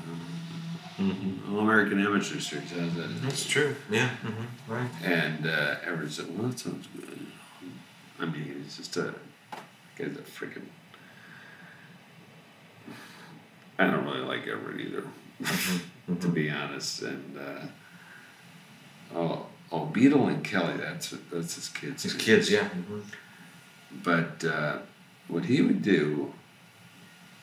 Mm-hmm. 0.98 1.54
All 1.56 1.62
American 1.62 2.00
Amateur 2.00 2.40
Series 2.40 2.70
that. 2.72 3.22
That's 3.22 3.46
true. 3.46 3.76
Yeah. 3.90 4.10
Mm-hmm. 4.24 4.72
Right. 4.72 4.90
And 5.04 5.48
uh, 5.48 5.76
Everett 5.84 6.12
said, 6.12 6.38
well, 6.38 6.50
that 6.50 6.60
sounds 6.60 6.88
good. 6.96 7.20
I 8.22 8.26
mean, 8.26 8.64
it's 8.64 8.78
just 8.78 8.96
a 8.98 9.14
guy's 9.98 10.16
a 10.16 10.22
freaking. 10.22 10.68
I 13.80 13.86
don't 13.90 14.06
really 14.06 14.20
like 14.20 14.48
Everett 14.48 14.80
either, 14.80 15.04
to 16.20 16.28
be 16.28 16.50
honest. 16.52 17.02
And 17.02 17.38
uh, 17.38 19.16
oh, 19.16 19.48
oh, 19.72 19.86
Beetle 19.88 20.28
and 20.28 20.44
Kelly, 20.44 20.78
that's 20.78 21.16
that's 21.32 21.56
his 21.56 21.70
kids. 21.70 22.04
His 22.04 22.14
kids. 22.14 22.52
Yeah. 22.52 22.70
Mm-hmm. 22.70 23.00
But 24.04 24.46
uh, 24.46 24.80
what 25.28 25.46
he 25.46 25.64
would 25.64 25.82
do, 25.82 26.34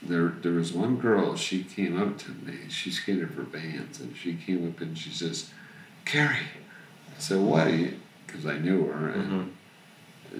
there 0.01 0.29
there 0.29 0.53
was 0.53 0.73
one 0.73 0.97
girl. 0.97 1.35
She 1.35 1.65
came 1.65 2.01
up 2.01 2.19
to 2.19 2.31
me. 2.31 2.69
She 2.69 2.93
skated 2.93 3.35
for 3.35 3.43
Vans, 3.43 3.99
and 4.01 4.17
she 4.17 4.35
came 4.35 4.69
up 4.69 4.81
and 4.81 4.97
she 4.97 5.11
says, 5.11 5.51
"Cary, 6.05 6.47
I 7.17 7.21
said, 7.21 7.41
what? 7.41 7.67
Because 8.27 8.47
I 8.47 8.59
knew 8.59 8.87
her. 8.87 9.09
And 9.09 9.25
Mm-hmm. 9.25 9.49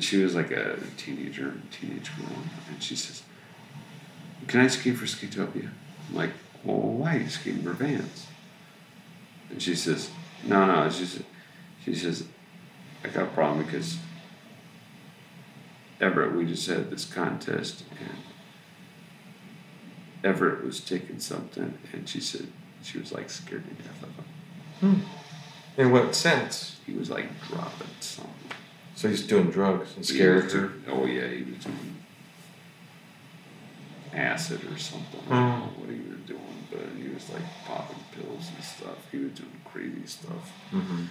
She 0.01 0.23
was 0.23 0.35
like 0.35 0.51
a 0.51 0.79
teenager, 0.97 1.55
teenage 1.71 2.11
girl. 2.17 2.37
And 2.69 2.83
she 2.83 2.97
says, 2.97 3.23
can 4.47 4.61
I 4.61 4.67
skate 4.69 4.97
for 4.97 5.07
Skatopia? 5.07 5.71
I'm 6.09 6.15
like, 6.15 6.31
well, 6.65 6.79
why 6.79 7.17
are 7.17 7.21
you 7.21 7.29
skating 7.29 7.63
for 7.63 7.73
Vans? 7.73 8.27
And 9.51 9.63
she 9.63 9.75
says, 9.75 10.11
no, 10.45 10.67
no. 10.67 10.91
She 10.91 11.05
says, 11.05 11.23
she 11.85 11.95
says, 11.95 12.25
I 13.05 13.09
got 13.09 13.25
a 13.25 13.27
problem 13.27 13.65
because 13.65 13.99
Everett, 16.01 16.35
we 16.35 16.47
just 16.47 16.67
had 16.67 16.91
this 16.91 17.05
contest 17.05 17.85
and 17.99 18.19
Everett 20.23 20.65
was 20.65 20.81
taking 20.81 21.21
something 21.21 21.79
and 21.93 22.09
she 22.09 22.21
said, 22.21 22.49
she 22.83 22.99
was 22.99 23.13
like 23.13 23.31
scared 23.31 23.65
to 23.69 23.83
death 23.83 24.03
of 24.03 24.11
him. 24.17 24.25
Hmm. 24.81 25.81
In 25.81 25.93
what 25.93 26.15
sense? 26.15 26.77
He 26.87 26.93
was 26.93 27.11
like 27.11 27.27
dropping 27.49 27.89
something. 28.01 28.35
So 28.99 29.09
he's 29.09 29.25
doing 29.25 29.49
drugs 29.53 29.95
and 29.95 30.05
scared 30.05 30.51
her. 30.51 30.73
Oh 30.89 31.07
yeah, 31.07 31.29
he 31.29 31.45
was 31.45 31.63
doing 31.65 31.99
acid 34.13 34.61
or 34.69 34.77
something. 34.77 35.21
I 35.31 35.35
Mm. 35.35 35.39
don't 35.39 35.61
know 35.61 35.73
what 35.85 35.91
he 35.91 36.01
was 36.01 36.19
doing, 36.27 36.67
but 36.69 36.81
he 37.01 37.09
was 37.09 37.31
like 37.31 37.43
popping 37.65 38.03
pills 38.11 38.51
and 38.53 38.65
stuff. 38.65 38.99
He 39.13 39.19
was 39.19 39.35
doing 39.35 39.61
crazy 39.65 40.05
stuff. 40.05 40.51
Mm-hmm. 40.73 41.05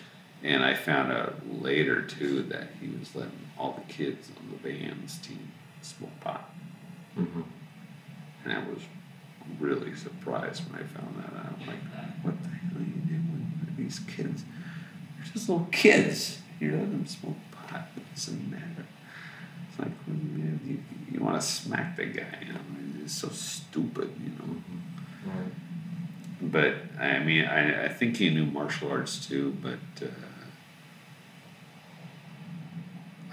And 0.43 0.65
I 0.65 0.73
found 0.73 1.13
out 1.13 1.35
later 1.61 2.01
too 2.01 2.43
that 2.43 2.71
he 2.81 2.89
was 2.89 3.15
letting 3.15 3.47
all 3.57 3.71
the 3.81 3.93
kids 3.93 4.31
on 4.37 4.51
the 4.51 4.57
Vans 4.57 5.17
team 5.19 5.53
smoke 5.81 6.19
pot. 6.19 6.53
Mm-hmm. 7.17 7.41
And 8.43 8.51
I 8.53 8.59
was 8.67 8.81
really 9.61 9.95
surprised 9.95 10.69
when 10.69 10.81
I 10.81 10.85
found 10.85 11.23
that 11.23 11.33
out. 11.39 11.53
I'm 11.61 11.67
like, 11.67 11.83
what 12.21 12.43
the 12.43 12.49
hell 12.49 12.79
are 12.79 12.83
you 12.83 13.01
doing 13.07 13.51
with 13.61 13.77
these 13.77 13.99
kids? 13.99 14.43
They're 14.43 15.31
just 15.31 15.47
little 15.47 15.69
kids. 15.71 16.39
You 16.59 16.71
let 16.71 16.91
them 16.91 17.05
smoke 17.05 17.37
It 17.75 18.15
doesn't 18.15 18.51
matter. 18.51 18.85
It's 19.69 19.79
like, 19.79 19.91
you, 20.07 20.59
you, 20.65 20.79
you 21.11 21.19
want 21.19 21.39
to 21.39 21.45
smack 21.45 21.95
the 21.95 22.05
guy. 22.05 22.37
You 22.45 22.53
know, 22.53 22.59
it's 23.03 23.13
so 23.13 23.29
stupid. 23.29 24.09
You 24.23 24.29
know. 24.29 24.61
Right. 25.25 25.51
But 26.41 26.75
I 26.99 27.19
mean, 27.19 27.45
I, 27.45 27.85
I 27.85 27.87
think 27.89 28.17
he 28.17 28.29
knew 28.29 28.45
martial 28.45 28.91
arts 28.91 29.25
too, 29.25 29.57
but 29.61 30.05
uh, 30.05 30.09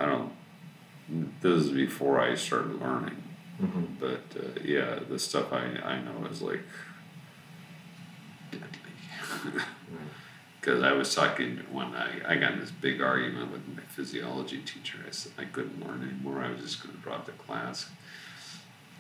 I 0.01 0.07
don't. 0.07 0.33
This 1.41 1.65
is 1.65 1.71
before 1.71 2.19
I 2.21 2.35
started 2.35 2.81
learning. 2.81 3.23
Mm-hmm. 3.63 3.85
But 4.01 4.25
uh, 4.37 4.61
yeah, 4.65 4.99
the 5.09 5.19
stuff 5.19 5.53
I, 5.53 5.65
I 5.85 6.01
know 6.01 6.27
is 6.31 6.43
like 6.43 6.63
deadly. 8.51 8.69
Because 10.65 10.83
I 10.83 10.93
was 10.93 11.15
talking 11.15 11.61
when 11.71 11.89
I, 11.89 12.09
I 12.27 12.37
got 12.37 12.53
in 12.53 12.61
this 12.61 12.71
big 12.71 13.03
argument 13.03 13.53
with 13.53 13.69
my 13.69 13.83
physiology 13.83 14.63
teacher. 14.63 14.97
I 15.07 15.11
said 15.11 15.33
I 15.37 15.45
couldn't 15.45 15.87
learn 15.87 16.03
anymore. 16.03 16.43
I 16.43 16.51
was 16.51 16.63
just 16.63 16.83
going 16.83 16.97
to 16.97 17.03
drop 17.03 17.27
the 17.27 17.33
class. 17.33 17.91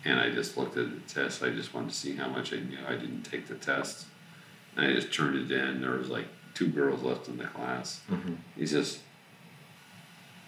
And 0.05 0.20
I 0.20 0.28
just 0.28 0.59
looked 0.59 0.77
at 0.77 0.91
the 0.91 1.01
test. 1.15 1.43
I 1.43 1.49
just 1.49 1.73
wanted 1.73 1.89
to 1.89 1.97
see 1.97 2.16
how 2.16 2.28
much 2.28 2.53
I 2.53 2.57
knew. 2.57 2.77
I 2.86 2.97
didn't 2.97 3.23
take 3.23 3.47
the 3.47 3.55
test. 3.55 4.05
And 4.77 4.85
I 4.85 4.93
just 4.93 5.11
turned 5.11 5.51
it 5.51 5.51
in. 5.51 5.81
There 5.81 5.93
was 5.93 6.11
like 6.11 6.27
two 6.53 6.69
girls 6.69 7.03
left 7.03 7.28
in 7.28 7.39
the 7.39 7.45
class. 7.45 8.03
Mm-hmm. 8.11 8.35
He 8.59 8.66
says, 8.66 8.99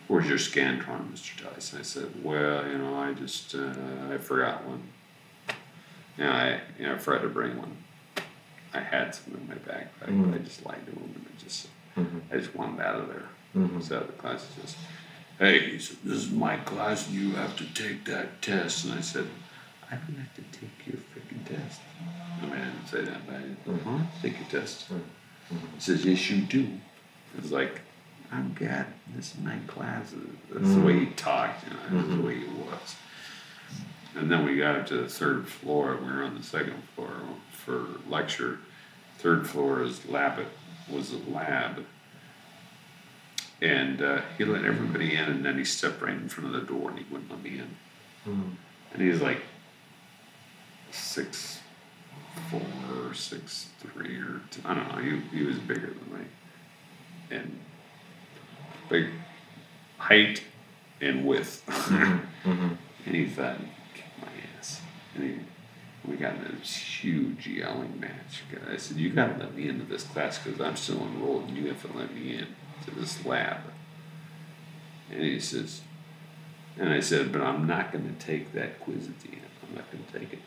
Where's 0.08 0.28
your 0.28 0.36
Scantron, 0.36 1.10
Mr. 1.10 1.42
Tyson? 1.42 1.78
I 1.80 1.82
said, 1.82 2.22
Well, 2.22 2.68
you 2.68 2.76
know, 2.76 2.94
I 2.94 3.14
just, 3.14 3.54
uh, 3.54 3.72
I 4.12 4.18
forgot 4.18 4.66
one. 4.66 4.82
And 6.18 6.28
I, 6.28 6.60
you 6.78 6.84
know, 6.84 6.96
I 6.96 6.98
forgot 6.98 7.22
to 7.22 7.30
bring 7.30 7.56
one. 7.56 7.78
I 8.76 8.80
had 8.80 9.14
some 9.14 9.34
in 9.34 9.48
my 9.48 9.54
backpack, 9.54 9.88
but 9.98 10.08
I 10.08 10.12
Mm. 10.12 10.44
just 10.44 10.64
lied 10.66 10.84
to 10.86 10.92
him 10.92 11.12
and 11.14 11.26
I 11.26 11.42
just, 11.42 11.68
Mm-hmm. 11.96 12.18
I 12.30 12.36
just 12.36 12.54
wanted 12.54 12.80
out 12.84 13.00
of 13.00 13.08
there. 13.08 13.28
Mm-hmm. 13.56 13.80
So 13.80 14.00
the 14.00 14.12
class 14.12 14.46
he 14.54 14.60
says, 14.60 14.76
Hey, 15.38 15.70
he 15.70 15.78
said, 15.78 15.96
This 16.04 16.18
is 16.18 16.30
my 16.30 16.56
class 16.58 17.06
and 17.08 17.16
you 17.16 17.30
have 17.32 17.56
to 17.56 17.64
take 17.72 18.04
that 18.04 18.42
test. 18.42 18.84
And 18.84 18.94
I 18.94 19.00
said, 19.00 19.26
I 19.90 19.94
don't 19.96 20.16
have 20.18 20.34
to 20.34 20.42
take 20.58 20.86
your 20.86 20.98
freaking 20.98 21.44
test. 21.46 21.80
I 22.42 22.44
mean, 22.44 22.52
I 22.52 22.64
didn't 22.66 22.86
say 22.88 23.02
that, 23.04 23.26
but 23.26 23.34
I 23.36 23.38
didn't, 23.40 23.64
Mm-hmm. 23.66 23.98
Take 24.22 24.38
your 24.38 24.60
test. 24.60 24.90
Mhm. 24.92 25.00
He 25.74 25.80
says, 25.80 26.04
Yes, 26.04 26.30
you 26.30 26.42
do. 26.42 26.68
It's 27.38 27.50
like, 27.50 27.80
I'm 28.30 28.52
God, 28.58 28.86
this 29.14 29.34
is 29.34 29.40
my 29.40 29.56
class. 29.66 30.12
That's 30.52 30.74
the 30.74 30.80
way 30.80 30.98
he 30.98 31.06
talked, 31.12 31.64
you 31.64 31.70
know, 31.70 32.02
that's 32.02 32.16
the 32.16 32.22
way 32.22 32.38
he 32.40 32.44
was. 32.46 32.96
And 34.16 34.30
then 34.30 34.44
we 34.44 34.56
got 34.56 34.76
up 34.76 34.86
to 34.86 34.96
the 34.96 35.08
third 35.08 35.46
floor. 35.46 35.96
We 36.00 36.10
were 36.10 36.24
on 36.24 36.34
the 36.36 36.42
second 36.42 36.82
floor 36.94 37.12
for 37.52 37.86
lecture. 38.08 38.58
Third 39.26 39.48
floor 39.48 39.82
is 39.82 40.06
lab. 40.08 40.38
Was 40.88 41.12
a 41.12 41.18
lab. 41.28 41.84
And 43.60 44.00
uh, 44.00 44.20
he 44.38 44.44
let 44.44 44.64
everybody 44.64 45.16
in, 45.16 45.24
and 45.24 45.44
then 45.44 45.58
he 45.58 45.64
stepped 45.64 46.00
right 46.00 46.14
in 46.14 46.28
front 46.28 46.54
of 46.54 46.60
the 46.60 46.64
door, 46.64 46.90
and 46.90 47.00
he 47.00 47.06
wouldn't 47.10 47.28
let 47.28 47.42
me 47.42 47.58
in. 47.58 47.76
Mm-hmm. 48.24 48.50
And 48.92 49.02
he 49.02 49.08
was 49.08 49.20
like 49.20 49.40
six 50.92 51.58
four 52.52 52.62
or 52.94 53.14
six 53.14 53.70
three 53.80 54.16
or 54.16 54.42
two, 54.52 54.62
I 54.64 54.74
don't 54.74 54.94
know. 54.94 55.02
He 55.02 55.38
he 55.38 55.44
was 55.44 55.58
bigger 55.58 55.88
than 55.88 56.20
me, 56.20 56.24
and 57.32 57.58
big 58.88 59.06
height 59.98 60.40
and 61.00 61.26
width. 61.26 61.64
Mm-hmm. 61.66 62.74
and 63.06 63.16
he 63.16 63.26
thought 63.26 63.58
he 63.58 63.66
kicked 63.92 64.20
my 64.20 64.28
ass. 64.56 64.80
And 65.16 65.24
he, 65.24 65.40
we 66.08 66.16
got 66.16 66.34
in 66.36 66.58
this 66.60 66.76
huge 66.76 67.46
yelling 67.46 67.98
match. 68.00 68.42
I 68.70 68.76
said, 68.76 68.96
"You 68.96 69.10
got 69.10 69.38
to 69.38 69.44
let 69.44 69.54
me 69.54 69.68
into 69.68 69.84
this 69.84 70.04
class 70.04 70.38
because 70.38 70.60
I'm 70.60 70.76
still 70.76 71.02
enrolled, 71.02 71.48
and 71.48 71.56
you 71.56 71.68
have 71.68 71.82
to 71.82 71.96
let 71.96 72.14
me 72.14 72.36
in 72.36 72.46
to 72.84 72.90
this 72.92 73.24
lab." 73.24 73.58
And 75.10 75.22
he 75.22 75.38
says, 75.38 75.82
and 76.78 76.90
I 76.90 77.00
said, 77.00 77.32
"But 77.32 77.42
I'm 77.42 77.66
not 77.66 77.92
going 77.92 78.04
to 78.04 78.26
take 78.26 78.52
that 78.52 78.80
quiz 78.80 79.08
at 79.08 79.20
the 79.20 79.28
end. 79.28 79.42
I'm 79.68 79.74
not 79.74 79.90
going 79.90 80.04
to 80.04 80.18
take 80.18 80.32
it." 80.32 80.40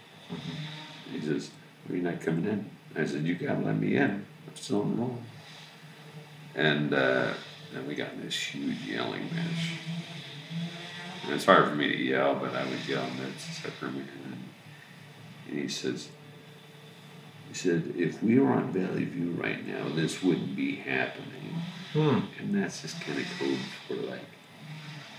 He 1.11 1.21
says, 1.21 1.51
"Are 1.89 1.95
you 1.95 2.01
not 2.01 2.21
coming 2.21 2.45
in?" 2.45 2.69
I 2.95 3.05
said, 3.05 3.23
"You 3.23 3.35
got 3.35 3.59
to 3.59 3.65
let 3.65 3.77
me 3.77 3.95
in. 3.95 4.25
I'm 4.47 4.55
still 4.55 4.83
enrolled." 4.83 5.23
And 6.55 6.93
uh, 6.93 7.33
then 7.73 7.87
we 7.87 7.95
got 7.95 8.13
in 8.13 8.21
this 8.23 8.35
huge 8.35 8.81
yelling 8.81 9.23
match. 9.33 9.71
And 11.23 11.33
it's 11.33 11.45
hard 11.45 11.69
for 11.69 11.75
me 11.75 11.87
to 11.87 11.97
yell, 11.97 12.35
but 12.35 12.55
I 12.55 12.65
would 12.65 12.87
yell, 12.87 13.03
and 13.03 13.19
that's 13.19 13.59
for 13.59 13.87
me. 13.87 14.01
And, 15.49 15.59
he 15.59 15.67
says, 15.67 16.09
he 17.47 17.53
said, 17.53 17.93
if 17.95 18.21
we 18.21 18.39
were 18.39 18.51
on 18.51 18.71
Valley 18.71 19.05
View 19.05 19.31
right 19.31 19.65
now, 19.65 19.89
this 19.89 20.21
wouldn't 20.21 20.55
be 20.55 20.75
happening. 20.75 21.61
Hmm. 21.93 22.19
And 22.39 22.55
that's 22.55 22.81
just 22.81 23.01
kind 23.01 23.19
of 23.19 23.25
code 23.39 23.57
for 23.87 23.95
like, 23.95 24.21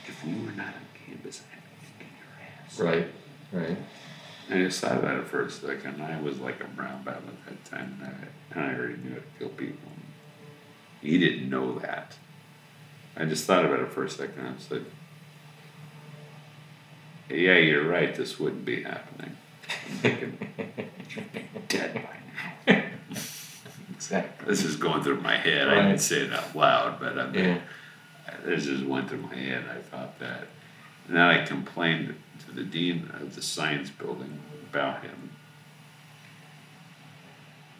if 0.06 0.24
we 0.24 0.34
were 0.34 0.52
not 0.52 0.68
on 0.68 0.86
campus, 1.06 1.42
I'd 1.52 1.62
be 1.80 1.86
kicking 1.98 2.14
your 2.18 2.28
ass. 2.64 2.78
Right. 2.78 3.12
Right. 3.52 3.78
And 4.48 4.60
I 4.60 4.64
just 4.64 4.80
thought 4.80 4.98
about 4.98 5.18
it 5.18 5.26
for 5.26 5.44
a 5.44 5.50
second. 5.50 6.02
I 6.02 6.20
was 6.20 6.38
like 6.38 6.60
a 6.60 6.68
brown 6.68 7.04
belt 7.04 7.18
at 7.18 7.46
that 7.46 7.64
time, 7.64 7.98
and 8.00 8.08
I, 8.08 8.60
and 8.60 8.70
I 8.70 8.78
already 8.78 8.96
knew 8.96 9.10
how 9.10 9.16
to 9.16 9.22
kill 9.38 9.48
people. 9.50 9.90
He 11.00 11.18
didn't 11.18 11.48
know 11.48 11.78
that. 11.78 12.16
I 13.16 13.24
just 13.24 13.44
thought 13.44 13.64
about 13.64 13.80
it 13.80 13.92
for 13.92 14.04
a 14.04 14.10
second. 14.10 14.46
I 14.46 14.52
was 14.52 14.70
like, 14.70 14.82
yeah, 17.28 17.56
you're 17.56 17.88
right. 17.88 18.14
This 18.14 18.38
wouldn't 18.38 18.64
be 18.64 18.82
happening. 18.82 19.36
I'm 19.70 19.96
thinking, 19.98 20.38
you'd 21.10 21.32
be 21.32 21.44
dead 21.68 21.94
by 21.94 22.72
now. 22.72 22.82
Exactly. 23.94 24.46
This 24.48 24.64
is 24.64 24.76
going 24.76 25.02
through 25.02 25.20
my 25.20 25.36
head. 25.36 25.68
I 25.68 25.74
didn't 25.86 25.98
say 26.00 26.22
it 26.22 26.32
out 26.32 26.54
loud, 26.56 26.98
but 27.00 27.18
I 27.18 27.26
mean, 27.30 27.44
Yeah. 27.44 27.60
this 28.44 28.64
just 28.64 28.84
went 28.84 29.08
through 29.08 29.22
my 29.22 29.34
head. 29.34 29.64
I 29.70 29.80
thought 29.82 30.18
that. 30.18 30.46
And 31.06 31.16
then 31.16 31.22
I 31.22 31.44
complained 31.44 32.14
to 32.46 32.52
the 32.52 32.62
dean 32.64 33.10
of 33.20 33.34
the 33.34 33.42
science 33.42 33.90
building 33.90 34.40
about 34.70 35.02
him. 35.02 35.30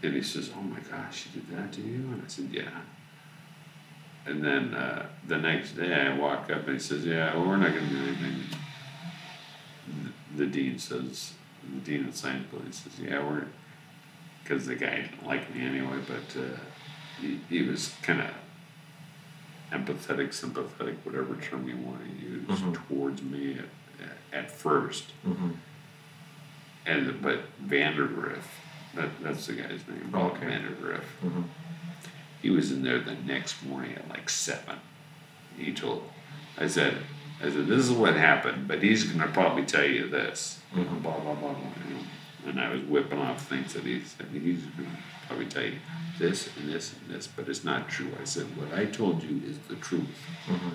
And 0.03 0.15
he 0.15 0.23
says, 0.23 0.51
Oh 0.57 0.61
my 0.63 0.81
gosh, 0.81 1.25
he 1.25 1.41
did 1.41 1.49
that 1.57 1.73
to 1.75 1.81
you? 1.81 1.95
And 2.13 2.23
I 2.25 2.29
said, 2.29 2.49
Yeah. 2.51 2.71
And 4.27 4.45
then 4.45 4.75
uh, 4.75 5.07
the 5.27 5.39
next 5.39 5.73
day 5.73 5.93
I 5.95 6.17
walk 6.17 6.51
up 6.51 6.65
and 6.67 6.75
he 6.75 6.79
says, 6.79 7.05
Yeah, 7.07 7.35
well, 7.37 7.47
we're 7.49 7.57
not 7.57 7.73
going 7.73 7.89
to 7.89 7.95
do 7.95 8.03
anything. 8.03 8.43
The 10.37 10.47
dean 10.47 10.79
says, 10.79 11.33
The 11.73 11.81
dean 11.81 12.09
of 12.09 12.15
science 12.17 12.47
building 12.51 12.73
says, 12.73 12.99
Yeah, 12.99 13.23
we're. 13.25 13.47
Because 14.43 14.67
the 14.67 14.75
guy 14.75 14.97
didn't 15.03 15.25
like 15.27 15.55
me 15.55 15.65
anyway, 15.65 15.99
but 16.09 16.41
uh, 16.41 16.45
he, 17.21 17.39
he 17.49 17.63
was 17.63 17.95
kind 18.03 18.21
of 18.21 18.31
empathetic, 19.71 20.33
sympathetic, 20.33 20.97
whatever 21.05 21.37
term 21.37 21.69
you 21.69 21.77
want 21.77 22.01
to 22.05 22.27
use, 22.27 22.47
Mhm. 22.49 22.75
towards 22.89 23.23
me 23.23 23.59
at, 23.61 24.09
at 24.33 24.51
first. 24.51 25.13
Mm-hmm. 25.27 25.51
And 26.87 27.23
but 27.23 27.41
Vandergriff, 27.65 28.43
that, 28.95 29.11
that's 29.23 29.47
the 29.47 29.53
guy's 29.53 29.87
name, 29.87 30.09
Bob 30.11 30.33
Okay. 30.33 30.47
Vandergriff. 30.47 31.05
Mm-hmm. 31.23 31.43
He 32.43 32.51
was 32.51 32.73
in 32.73 32.83
there 32.83 32.99
the 32.99 33.15
next 33.15 33.63
morning 33.65 33.95
at 33.95 34.09
like 34.09 34.29
seven. 34.31 34.77
He 35.57 35.73
told, 35.73 36.11
I 36.59 36.67
said, 36.67 36.97
I 37.43 37.45
said, 37.51 37.67
this 37.67 37.85
is 37.89 37.93
what 37.93 38.15
happened, 38.17 38.69
but 38.69 38.83
he's 38.83 39.05
gonna 39.05 39.31
probably 39.33 39.65
tell 39.65 39.85
you 39.85 40.09
this. 40.09 40.61
Mhm. 40.75 41.03
Blah 41.03 41.19
blah 41.21 41.35
blah 41.35 41.53
blah. 41.53 41.61
You 41.89 41.95
know. 41.95 42.01
and 42.47 42.61
I 42.61 42.71
was 42.71 42.83
whipping 42.83 43.19
off 43.19 43.47
things 43.49 43.73
that 43.75 43.85
he 43.85 44.01
said. 44.03 44.27
He's 44.33 44.63
gonna 44.77 44.89
probably 45.27 45.47
tell 45.47 45.65
you 45.65 45.79
this 46.19 46.49
and 46.59 46.71
this 46.73 46.95
and 46.95 47.15
this, 47.15 47.27
but 47.27 47.49
it's 47.49 47.65
not 47.65 47.89
true. 47.89 48.11
I 48.21 48.25
said, 48.25 48.45
what 48.57 48.73
I 48.79 48.85
told 48.87 49.23
you 49.23 49.41
is 49.49 49.59
the 49.69 49.77
truth. 49.77 50.09
Mhm. 50.47 50.73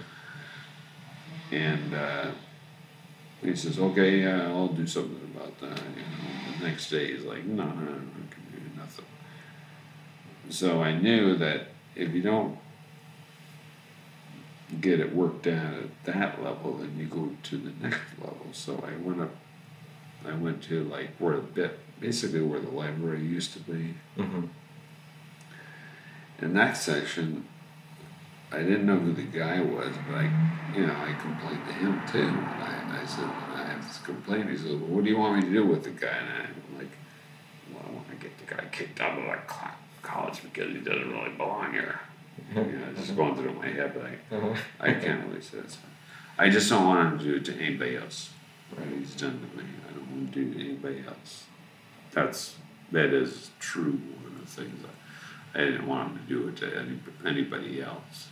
And 1.52 1.94
uh, 1.94 2.32
he 3.44 3.56
says, 3.56 3.78
okay, 3.78 4.22
yeah, 4.22 4.48
I'll 4.48 4.70
do 4.70 4.88
something 4.88 5.32
about 5.36 5.60
that. 5.60 5.80
You 5.96 6.02
know, 6.02 6.58
the 6.60 6.68
next 6.68 6.90
day 6.90 7.14
he's 7.14 7.24
like, 7.24 7.46
no, 7.46 7.66
no, 7.66 7.72
no, 7.74 7.92
I 7.92 8.34
can 8.34 8.44
do 8.52 8.78
nothing. 8.78 9.06
So 10.50 10.82
I 10.82 10.98
knew 10.98 11.36
that 11.38 11.68
if 11.96 12.14
you 12.14 12.22
don't 12.24 12.58
get 14.82 15.00
it 15.00 15.16
worked 15.16 15.48
out 15.48 15.74
at 15.76 16.04
that 16.06 16.44
level, 16.44 16.74
then 16.78 16.98
you 16.98 17.06
go 17.06 17.32
to 17.44 17.58
the 17.58 17.72
next 17.82 18.02
level. 18.20 18.48
So 18.52 18.84
I 18.86 18.96
went 18.98 19.22
up, 19.22 19.36
I 20.26 20.34
went 20.34 20.64
to 20.64 20.84
like 20.84 21.12
where 21.18 21.36
the 21.36 21.42
bit, 21.42 21.80
basically 22.00 22.42
where 22.42 22.60
the 22.60 22.72
library 22.72 23.22
used 23.24 23.54
to 23.54 23.60
be. 23.60 23.96
Mhm. 24.18 24.50
In 26.42 26.54
that 26.54 26.76
section, 26.78 27.46
I 28.52 28.60
didn't 28.60 28.86
know 28.86 28.98
who 28.98 29.14
the 29.14 29.24
guy 29.24 29.62
was, 29.62 29.94
but 30.08 30.16
I, 30.16 30.32
you 30.76 30.86
know, 30.86 30.94
I 30.94 31.14
complained 31.14 31.66
to 31.68 31.74
him 31.74 32.02
too. 32.08 32.20
And 32.20 32.40
I, 32.64 33.02
I 33.02 33.06
said, 33.06 33.26
I 33.26 33.64
have 33.72 33.88
this 33.88 34.00
complaint. 34.00 34.50
He 34.50 34.58
said, 34.58 34.72
well, 34.72 34.90
what 34.90 35.04
do 35.04 35.10
you 35.10 35.18
want 35.18 35.38
me 35.38 35.42
to 35.44 35.54
do 35.54 35.66
with 35.66 35.84
the 35.84 35.92
guy? 35.92 36.08
And 36.08 36.30
I'm 36.48 36.78
like, 36.78 36.92
well, 37.74 37.84
I 37.88 37.92
want 37.94 38.10
to 38.10 38.16
get 38.16 38.38
the 38.38 38.56
guy 38.56 38.66
kicked 38.72 39.00
out 39.00 39.18
of 39.18 39.26
that 39.26 39.48
college 40.02 40.42
because 40.44 40.74
he 40.74 40.80
doesn't 40.80 41.12
really 41.12 41.32
belong 41.32 41.74
here. 41.74 42.00
Know, 42.54 42.62
it's 42.92 43.00
just 43.02 43.16
going 43.16 43.36
through 43.36 43.54
my 43.54 43.68
head, 43.68 43.94
but 43.94 44.06
I, 44.06 44.36
Mhm. 44.36 44.58
I 44.80 44.94
can't 44.94 45.28
really 45.28 45.42
say 45.42 45.58
that. 45.60 45.78
I 46.38 46.50
just 46.50 46.70
don't 46.70 46.86
want 46.86 47.14
him 47.14 47.20
to 47.20 47.24
do 47.26 47.36
it 47.36 47.46
to 47.46 47.56
anybody 47.58 47.98
else. 47.98 48.32
Right? 48.76 48.88
He's 49.00 49.16
done 49.16 49.40
to 49.40 49.58
me. 49.58 49.64
I 49.90 49.94
don't 49.94 50.10
want 50.12 50.34
to 50.34 50.44
do 50.44 50.52
it 50.52 50.54
to 50.54 50.60
anybody 50.70 51.04
else. 51.08 51.46
That's 52.12 52.56
that 52.92 53.14
is 53.14 53.52
true. 53.60 54.00
One 54.24 54.34
of 54.36 54.42
the 54.42 54.62
things 54.62 54.84
I, 54.86 55.62
I 55.62 55.66
didn't 55.66 55.88
want 55.88 56.12
him 56.12 56.18
to 56.20 56.24
do 56.26 56.48
it 56.50 56.58
to 56.58 56.78
any, 56.80 57.00
anybody 57.26 57.82
else. 57.82 58.30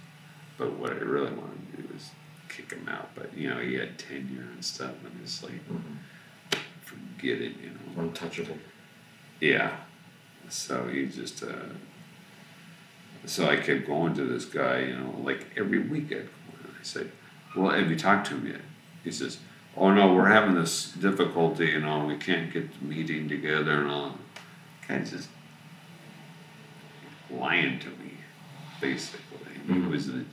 But 0.58 0.74
what 0.74 0.92
I 0.92 0.96
really 0.98 1.32
wanted 1.34 1.76
to 1.76 1.82
do 1.82 1.94
was 1.94 2.12
kick 2.50 2.72
him 2.72 2.88
out. 2.88 3.10
But 3.16 3.36
you 3.36 3.50
know, 3.50 3.60
he 3.60 3.76
had 3.76 3.98
tenure 3.98 4.42
and 4.54 4.64
stuff, 4.64 4.94
and 5.04 5.20
it's 5.24 5.42
like, 5.44 5.60
Mhm. 5.70 5.98
forget 6.84 7.42
it. 7.42 7.54
You 7.62 7.72
know. 7.72 8.04
Untouchable. 8.04 8.58
Yeah. 9.40 9.78
So 10.50 10.88
he 10.88 11.06
just, 11.08 11.42
uh, 11.44 11.48
so 13.26 13.48
I 13.50 13.58
kept 13.58 13.88
going 13.88 14.14
to 14.16 14.24
this 14.26 14.46
guy, 14.46 14.80
you 14.82 14.96
know, 14.98 15.16
like 15.24 15.46
every 15.58 15.80
week 15.80 16.06
I'd 16.12 16.26
go 16.28 16.58
in. 16.64 16.76
I 16.80 16.84
said, 16.84 17.12
Well, 17.56 17.72
have 17.72 17.90
you 17.90 17.98
talked 17.98 18.28
to 18.28 18.36
him 18.36 18.48
yet? 18.48 18.62
He 19.04 19.12
says, 19.12 19.38
Oh 19.76 19.92
no, 19.94 20.14
we're 20.14 20.30
having 20.30 20.56
this 20.56 20.92
difficulty, 20.92 21.68
you 21.68 21.82
know, 21.82 22.06
we 22.06 22.18
can't 22.18 22.52
get 22.52 22.80
the 22.80 22.86
meeting 22.86 23.28
together 23.30 23.82
and 23.82 23.90
all. 23.90 24.18
Guy's 24.88 25.12
just 25.12 25.30
lying 27.32 27.80
to 27.80 27.88
me, 27.90 28.18
basically. 28.82 29.54
He 29.68 29.74
Mhm. 29.74 29.90
was 29.90 30.08
the, 30.08 30.26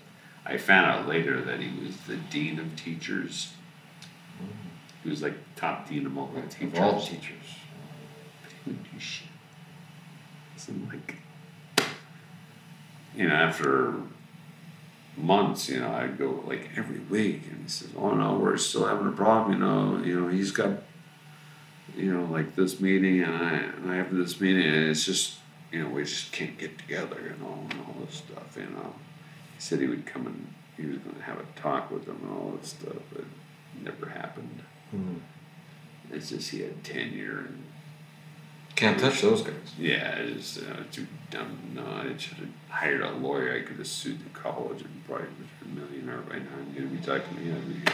I 0.44 0.56
found 0.56 0.86
out 0.90 1.08
later 1.08 1.40
that 1.42 1.60
he 1.60 1.70
was 1.84 1.96
the 2.02 2.16
dean 2.16 2.58
of 2.58 2.74
teachers. 2.76 3.54
He 5.02 5.08
was 5.08 5.22
like 5.22 5.34
top 5.56 5.88
dean 5.88 6.04
of 6.06 6.18
all 6.18 6.26
the 6.26 6.42
teachers. 6.42 6.78
Of 6.78 6.80
all 6.84 7.00
teachers. 7.00 7.54
But 8.42 8.52
he 8.64 8.72
do 8.72 8.98
shit. 9.00 9.28
So 10.56 10.72
I'm 10.72 10.88
like, 10.88 11.16
you 13.16 13.28
know, 13.28 13.34
after 13.34 13.94
months, 15.16 15.68
you 15.68 15.80
know, 15.80 15.90
I'd 15.92 16.18
go 16.18 16.42
like 16.46 16.70
every 16.76 17.00
week, 17.00 17.42
and 17.50 17.62
he 17.64 17.68
says, 17.68 17.90
"Oh 17.96 18.14
no, 18.14 18.36
we're 18.38 18.56
still 18.56 18.86
having 18.86 19.08
a 19.08 19.12
problem." 19.12 19.52
You 19.54 19.58
know, 19.66 20.02
you 20.04 20.20
know, 20.20 20.28
he's 20.28 20.50
got, 20.50 20.82
you 21.96 22.12
know, 22.12 22.24
like 22.24 22.54
this 22.56 22.80
meeting, 22.80 23.22
and 23.22 23.34
I, 23.34 23.52
and 23.54 23.90
I 23.90 23.96
have 23.96 24.14
this 24.14 24.40
meeting, 24.40 24.66
and 24.66 24.88
it's 24.88 25.04
just, 25.04 25.36
you 25.72 25.82
know, 25.82 25.88
we 25.90 26.04
just 26.04 26.32
can't 26.32 26.56
get 26.58 26.78
together, 26.78 27.16
you 27.22 27.44
know, 27.44 27.66
and 27.70 27.80
all 27.80 27.96
this 28.06 28.16
stuff, 28.16 28.56
you 28.56 28.64
know. 28.74 28.94
He 29.56 29.60
said 29.60 29.80
he 29.80 29.86
would 29.86 30.06
come 30.06 30.26
and 30.26 30.54
he 30.76 30.86
was 30.86 30.98
going 30.98 31.16
to 31.16 31.22
have 31.22 31.38
a 31.38 31.60
talk 31.60 31.90
with 31.90 32.06
them 32.06 32.18
and 32.22 32.32
all 32.32 32.56
this 32.60 32.70
stuff, 32.70 32.96
but 33.12 33.20
it 33.22 33.26
never 33.82 34.08
happened. 34.08 34.62
Mhm. 34.94 35.20
It's 36.12 36.30
just 36.30 36.50
he 36.50 36.60
had 36.62 36.82
tenure 36.82 37.38
and 37.40 37.64
Can't 38.81 38.98
touch 38.98 39.20
those 39.20 39.43
guys. 39.43 39.55
yeah, 39.78 40.15
it's 40.16 40.57
uh, 40.59 40.82
too 40.90 41.07
dumb. 41.31 41.59
No, 41.74 41.82
I 41.85 42.16
should 42.16 42.39
have 42.39 42.48
hired 42.70 43.02
a 43.02 43.11
lawyer. 43.11 43.52
I 43.55 43.61
could 43.61 43.77
have 43.77 43.86
sued 43.86 44.19
the 44.24 44.31
college 44.31 44.81
and 44.81 45.05
probably 45.07 45.27
was 45.27 45.48
a 45.66 45.69
millionaire 45.69 46.23
by 46.23 46.36
now. 46.36 46.44
And 46.59 46.74
you'd 46.74 46.90
be 46.90 47.07
talking 47.07 47.36
to 47.36 47.40
me 47.43 47.51
every 47.51 47.74
year. 47.74 47.85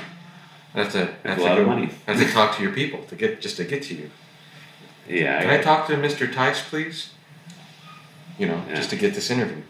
I 0.75 0.83
have 0.85 0.93
to, 0.93 1.09
I 1.25 1.29
have 1.31 1.39
a 1.39 1.41
to 1.41 1.49
lot 1.49 1.59
of 1.59 1.67
money. 1.67 1.91
I 2.07 2.13
have 2.13 2.25
to 2.25 2.33
talk 2.33 2.57
to 2.57 2.63
your 2.63 2.71
people 2.71 3.03
to 3.03 3.17
get 3.17 3.41
just 3.41 3.57
to 3.57 3.65
get 3.65 3.83
to 3.85 3.95
you. 3.97 4.11
Yeah, 5.09 5.41
Can 5.43 5.51
I 5.51 5.61
talk 5.61 5.89
to 5.89 5.95
Mr. 5.95 6.33
Tice, 6.33 6.63
please? 6.69 7.11
You 8.39 8.47
know, 8.47 8.63
just 8.69 8.91
to 8.91 8.97
get 8.97 9.15
this 9.15 9.29
interview. 9.31 9.63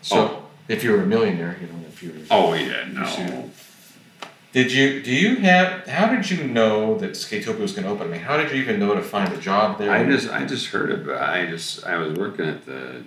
So, 0.00 0.16
Oh. 0.16 0.42
if 0.68 0.82
you 0.82 0.92
were 0.92 1.02
a 1.02 1.06
millionaire, 1.06 1.58
you 1.60 1.66
know, 1.66 1.84
if 1.88 2.02
you 2.02 2.12
were. 2.12 2.18
Oh 2.30 2.54
yeah, 2.54 2.86
no. 2.90 3.50
Did 4.52 4.72
you? 4.72 5.02
Do 5.02 5.12
you 5.12 5.36
have? 5.36 5.86
How 5.86 6.08
did 6.14 6.30
you 6.30 6.44
know 6.44 6.96
that 6.98 7.10
Skatopia 7.12 7.58
was 7.58 7.72
going 7.72 7.84
to 7.84 7.90
open? 7.90 8.08
I 8.08 8.10
mean, 8.10 8.20
how 8.20 8.36
did 8.36 8.50
you 8.50 8.56
even 8.56 8.80
know 8.80 8.94
to 8.94 9.02
find 9.02 9.32
a 9.32 9.38
job 9.38 9.78
there? 9.78 9.90
I 9.90 10.04
just 10.04 10.30
I 10.30 10.44
just 10.46 10.66
heard 10.68 10.90
about. 10.90 11.22
I 11.22 11.46
just 11.46 11.84
I 11.84 11.96
was 11.96 12.14
working 12.14 12.46
at 12.46 12.64
the. 12.64 13.02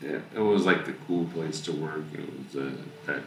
It, 0.00 0.38
was 0.38 0.66
like 0.66 0.84
the 0.84 0.92
cool 1.06 1.24
place 1.26 1.60
to 1.62 1.72
work. 1.72 2.04
It 2.12 2.20
was 2.20 2.62
uh, 2.62 2.70
that. 3.06 3.22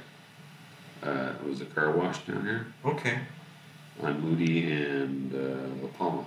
Uh, 1.01 1.33
it 1.43 1.47
was 1.49 1.59
a 1.61 1.65
car 1.65 1.91
wash 1.91 2.19
down 2.25 2.43
here 2.43 2.67
Okay. 2.85 3.19
on 4.01 4.19
Moody 4.21 4.71
and 4.71 5.33
uh, 5.33 5.83
La 5.83 5.89
Palma. 5.89 6.25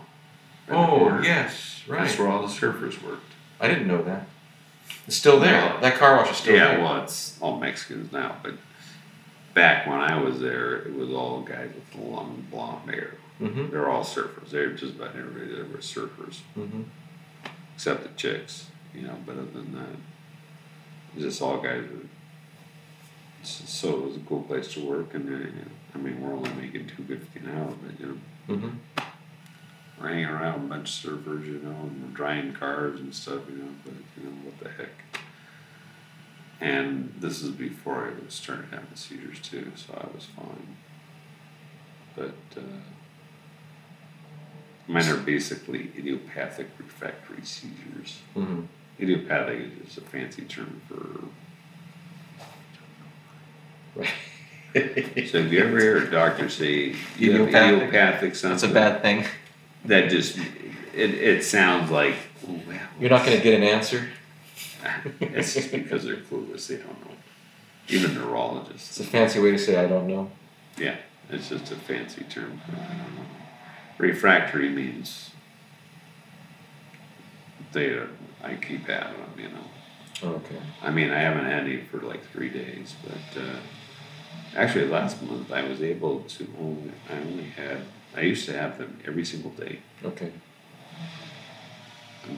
Right 0.68 0.76
Oh 0.76 1.20
yes, 1.22 1.82
right. 1.88 2.04
That's 2.04 2.18
where 2.18 2.28
all 2.28 2.42
the 2.42 2.52
surfers 2.52 3.02
worked. 3.02 3.32
I 3.60 3.68
didn't 3.68 3.86
know 3.88 4.02
that. 4.04 4.26
It's 5.06 5.16
still 5.16 5.40
there. 5.40 5.52
Well, 5.54 5.80
that 5.80 5.96
car 5.96 6.16
wash 6.16 6.30
is 6.30 6.36
still 6.36 6.54
yeah, 6.54 6.68
there. 6.68 6.80
well, 6.80 7.02
it's 7.02 7.36
all 7.40 7.58
Mexicans 7.58 8.12
now, 8.12 8.36
but 8.42 8.54
back 9.60 9.86
when 9.86 10.00
I 10.00 10.18
was 10.18 10.40
there, 10.40 10.76
it 10.88 10.94
was 10.94 11.10
all 11.10 11.42
guys 11.42 11.70
with 11.74 12.02
long 12.02 12.46
blonde 12.50 12.88
hair. 12.90 13.12
Mm-hmm. 13.42 13.70
They're 13.70 13.90
all 13.90 14.02
surfers. 14.04 14.48
They're 14.50 14.72
just 14.72 14.94
about 14.96 15.14
everybody 15.14 15.52
there 15.54 15.64
was 15.64 15.84
surfers, 15.84 16.36
Mm-hmm. 16.58 16.82
except 17.74 18.02
the 18.04 18.08
chicks, 18.16 18.66
you 18.94 19.02
know. 19.02 19.16
But 19.26 19.32
other 19.32 19.50
than 19.60 19.72
that, 19.74 19.90
it 21.08 21.14
was 21.16 21.24
just 21.24 21.42
all 21.42 21.58
guys. 21.60 21.82
With, 21.82 22.08
so 23.42 23.88
it 23.98 24.04
was 24.06 24.16
a 24.16 24.20
cool 24.20 24.42
place 24.44 24.68
to 24.74 24.80
work, 24.84 25.12
and 25.14 25.28
uh, 25.28 25.32
you 25.32 25.44
know, 25.44 25.72
I 25.94 25.98
mean, 25.98 26.20
we're 26.22 26.32
only 26.34 26.52
making 26.54 26.86
two 26.86 27.02
fifty 27.04 27.40
an 27.40 27.48
hour, 27.54 27.74
but 27.82 28.00
you 28.00 28.06
know, 28.06 28.18
Mm-hmm. 28.54 28.70
we're 30.00 30.08
hanging 30.08 30.24
around 30.24 30.54
a 30.64 30.68
bunch 30.68 31.04
of 31.04 31.10
surfers, 31.12 31.44
you 31.46 31.60
know, 31.62 31.70
and 31.70 32.02
we're 32.02 32.16
drying 32.16 32.52
cars 32.54 32.98
and 33.00 33.14
stuff, 33.14 33.42
you 33.50 33.56
know. 33.58 33.68
But 33.84 33.94
you 34.16 34.24
know, 34.28 34.36
what 34.44 34.58
the 34.58 34.70
heck. 34.70 35.19
And 36.60 37.14
this 37.18 37.42
is 37.42 37.50
before 37.50 38.06
I 38.06 38.24
was 38.24 38.34
started 38.34 38.66
having 38.70 38.94
seizures 38.94 39.40
too, 39.40 39.72
so 39.76 39.94
I 39.94 40.14
was 40.14 40.26
fine. 40.36 40.76
But 42.14 42.34
uh, 42.56 42.60
mine 44.86 45.08
are 45.08 45.16
basically 45.16 45.90
idiopathic 45.96 46.68
refractory 46.78 47.44
seizures. 47.44 48.18
Mm-hmm. 48.36 48.62
Idiopathic 49.00 49.70
is 49.86 49.96
a 49.96 50.02
fancy 50.02 50.42
term 50.42 50.82
for. 50.86 51.24
Right. 53.94 54.08
So 55.26 55.38
if 55.38 55.50
you 55.50 55.58
ever 55.64 55.80
hear 55.80 55.96
a 55.96 56.10
doctor 56.10 56.48
say 56.48 56.94
you 57.18 57.32
have 57.32 57.40
Idiopathic? 57.48 57.76
idiopathic 57.88 58.34
something, 58.36 58.50
That's 58.50 58.62
a 58.70 58.72
bad 58.72 59.02
thing. 59.02 59.24
that 59.86 60.10
just 60.10 60.36
it, 60.94 61.14
it 61.14 61.44
sounds 61.44 61.90
like 61.90 62.14
oh, 62.48 62.60
well, 62.68 62.78
You're 63.00 63.10
not 63.10 63.24
going 63.26 63.36
to 63.36 63.42
get 63.42 63.54
an 63.54 63.64
answer. 63.64 64.08
it's 65.20 65.54
just 65.54 65.70
because 65.72 66.04
they're 66.04 66.16
clueless. 66.16 66.66
They 66.68 66.76
don't 66.76 67.04
know. 67.04 67.14
Even 67.88 68.14
neurologists. 68.14 69.00
It's 69.00 69.08
a 69.08 69.10
fancy 69.10 69.40
way 69.40 69.50
to 69.52 69.58
say 69.58 69.76
I 69.76 69.86
don't 69.86 70.06
know. 70.06 70.30
Yeah, 70.78 70.96
it's 71.28 71.48
just 71.48 71.72
a 71.72 71.76
fancy 71.76 72.24
term. 72.24 72.60
For, 72.66 72.72
I 72.76 72.86
don't 72.88 73.14
know. 73.16 73.24
Refractory 73.98 74.68
means 74.68 75.30
they 77.72 77.88
are, 77.88 78.08
I 78.42 78.54
keep 78.54 78.86
having 78.86 79.18
them, 79.18 79.32
you 79.38 79.48
know. 79.48 80.36
Okay. 80.36 80.56
I 80.82 80.90
mean, 80.90 81.10
I 81.10 81.18
haven't 81.18 81.44
had 81.44 81.64
any 81.64 81.78
for 81.82 81.98
like 81.98 82.24
three 82.32 82.48
days, 82.50 82.94
but 83.04 83.40
uh, 83.42 83.56
actually 84.56 84.86
last 84.86 85.22
month 85.22 85.52
I 85.52 85.62
was 85.62 85.82
able 85.82 86.20
to 86.20 86.46
only, 86.58 86.92
I 87.08 87.18
only 87.18 87.44
had, 87.44 87.78
I 88.16 88.22
used 88.22 88.46
to 88.46 88.52
have 88.58 88.78
them 88.78 88.98
every 89.06 89.24
single 89.24 89.50
day, 89.52 89.80
Okay. 90.04 90.32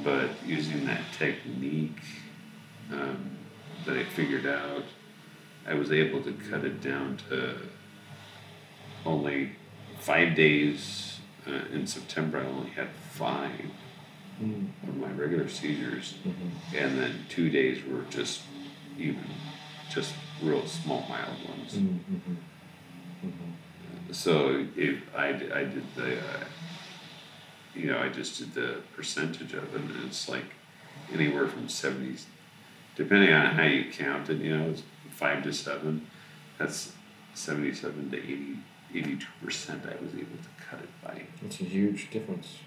but 0.04 0.30
using 0.46 0.84
that 0.86 1.00
technique 1.16 1.98
um, 2.92 3.38
that 3.86 3.96
I 3.96 4.04
figured 4.04 4.46
out, 4.46 4.84
I 5.66 5.74
was 5.74 5.90
able 5.92 6.22
to 6.22 6.32
cut 6.50 6.64
it 6.64 6.80
down 6.80 7.18
to 7.28 7.56
only 9.04 9.52
five 9.98 10.34
days. 10.34 11.18
Uh, 11.46 11.62
in 11.72 11.86
September, 11.86 12.38
I 12.38 12.46
only 12.46 12.70
had 12.70 12.88
five 13.12 13.70
Mm-hmm. 14.42 14.88
of 14.88 14.96
my 14.96 15.10
regular 15.12 15.46
seizures, 15.46 16.14
and 16.74 16.98
then 16.98 17.26
two 17.28 17.48
days 17.50 17.84
were 17.84 18.02
just 18.10 18.40
even, 18.98 19.22
just 19.90 20.14
real 20.42 20.66
small, 20.66 21.04
mild 21.08 21.36
ones. 21.48 21.74
Mm-hmm. 21.74 22.34
so 24.10 24.66
if 24.74 25.00
I, 25.16 25.28
I 25.28 25.64
did 25.64 25.84
the, 25.94 26.16
uh, 26.16 26.44
you 27.74 27.86
know, 27.86 27.98
I 28.00 28.08
just 28.08 28.38
did 28.38 28.54
the 28.54 28.80
percentage 28.96 29.52
of 29.52 29.74
it, 29.76 29.80
and 29.80 30.04
it's 30.06 30.28
like 30.28 30.46
anywhere 31.12 31.46
from 31.46 31.68
seventy, 31.68 32.16
depending 32.96 33.32
on 33.32 33.54
how 33.54 33.64
you 33.64 33.90
count 33.90 34.28
it, 34.30 34.38
you 34.38 34.56
know, 34.56 34.70
it's 34.70 34.82
five 35.10 35.42
to 35.44 35.52
seven, 35.52 36.06
that's 36.58 36.92
seventy-seven 37.34 38.10
to 38.10 38.18
eighty, 38.18 38.58
eighty-two 38.94 39.26
percent 39.44 39.82
I 39.86 40.02
was 40.02 40.12
able 40.14 40.38
to 40.42 40.64
cut 40.68 40.80
it 40.80 40.90
by. 41.04 41.22
That's 41.40 41.60
a 41.60 41.64
huge 41.64 42.10
difference. 42.10 42.58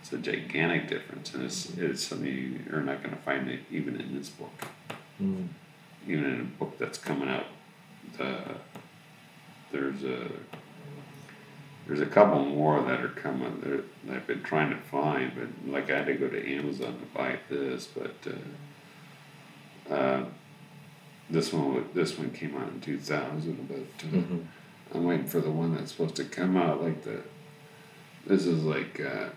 It's 0.00 0.12
a 0.12 0.18
gigantic 0.18 0.88
difference, 0.88 1.34
and 1.34 1.44
it's, 1.44 1.76
it's 1.76 2.02
something 2.02 2.64
you're 2.68 2.80
not 2.80 3.02
gonna 3.02 3.16
find 3.16 3.48
it 3.50 3.60
even 3.70 4.00
in 4.00 4.16
this 4.16 4.28
book. 4.30 4.66
Mm. 5.20 5.48
even 6.08 6.24
in 6.24 6.40
a 6.40 6.44
book 6.44 6.78
that's 6.78 6.96
coming 6.96 7.28
out, 7.28 7.44
the, 8.16 8.38
there's 9.70 10.02
a, 10.02 10.30
there's 11.86 12.00
a 12.00 12.06
couple 12.06 12.42
more 12.44 12.80
that 12.80 13.00
are 13.02 13.08
coming 13.08 13.60
that 13.60 13.84
that 14.06 14.16
I've 14.16 14.26
been 14.26 14.42
trying 14.42 14.70
to 14.70 14.76
find, 14.76 15.32
but 15.34 15.70
like 15.70 15.90
I 15.90 15.98
had 15.98 16.06
to 16.06 16.14
go 16.14 16.28
to 16.28 16.56
Amazon 16.56 16.98
to 16.98 17.18
buy 17.18 17.38
this, 17.50 17.86
but, 17.86 18.14
uh, 18.26 18.38
uh, 19.90 20.24
this 21.28 21.52
one, 21.52 21.84
this 21.94 22.18
one 22.18 22.30
came 22.30 22.56
out 22.56 22.68
in 22.68 22.80
two 22.80 22.98
thousand, 22.98 23.68
but, 23.68 24.06
uh, 24.08 24.12
Mhm. 24.20 24.44
I'm 24.94 25.04
waiting 25.04 25.26
for 25.26 25.40
the 25.40 25.50
one 25.50 25.74
that's 25.74 25.92
supposed 25.92 26.16
to 26.16 26.24
come 26.24 26.56
out, 26.56 26.82
like 26.82 27.02
the, 27.04 27.20
this 28.26 28.46
is 28.46 28.64
like, 28.64 28.98
uh, 29.00 29.28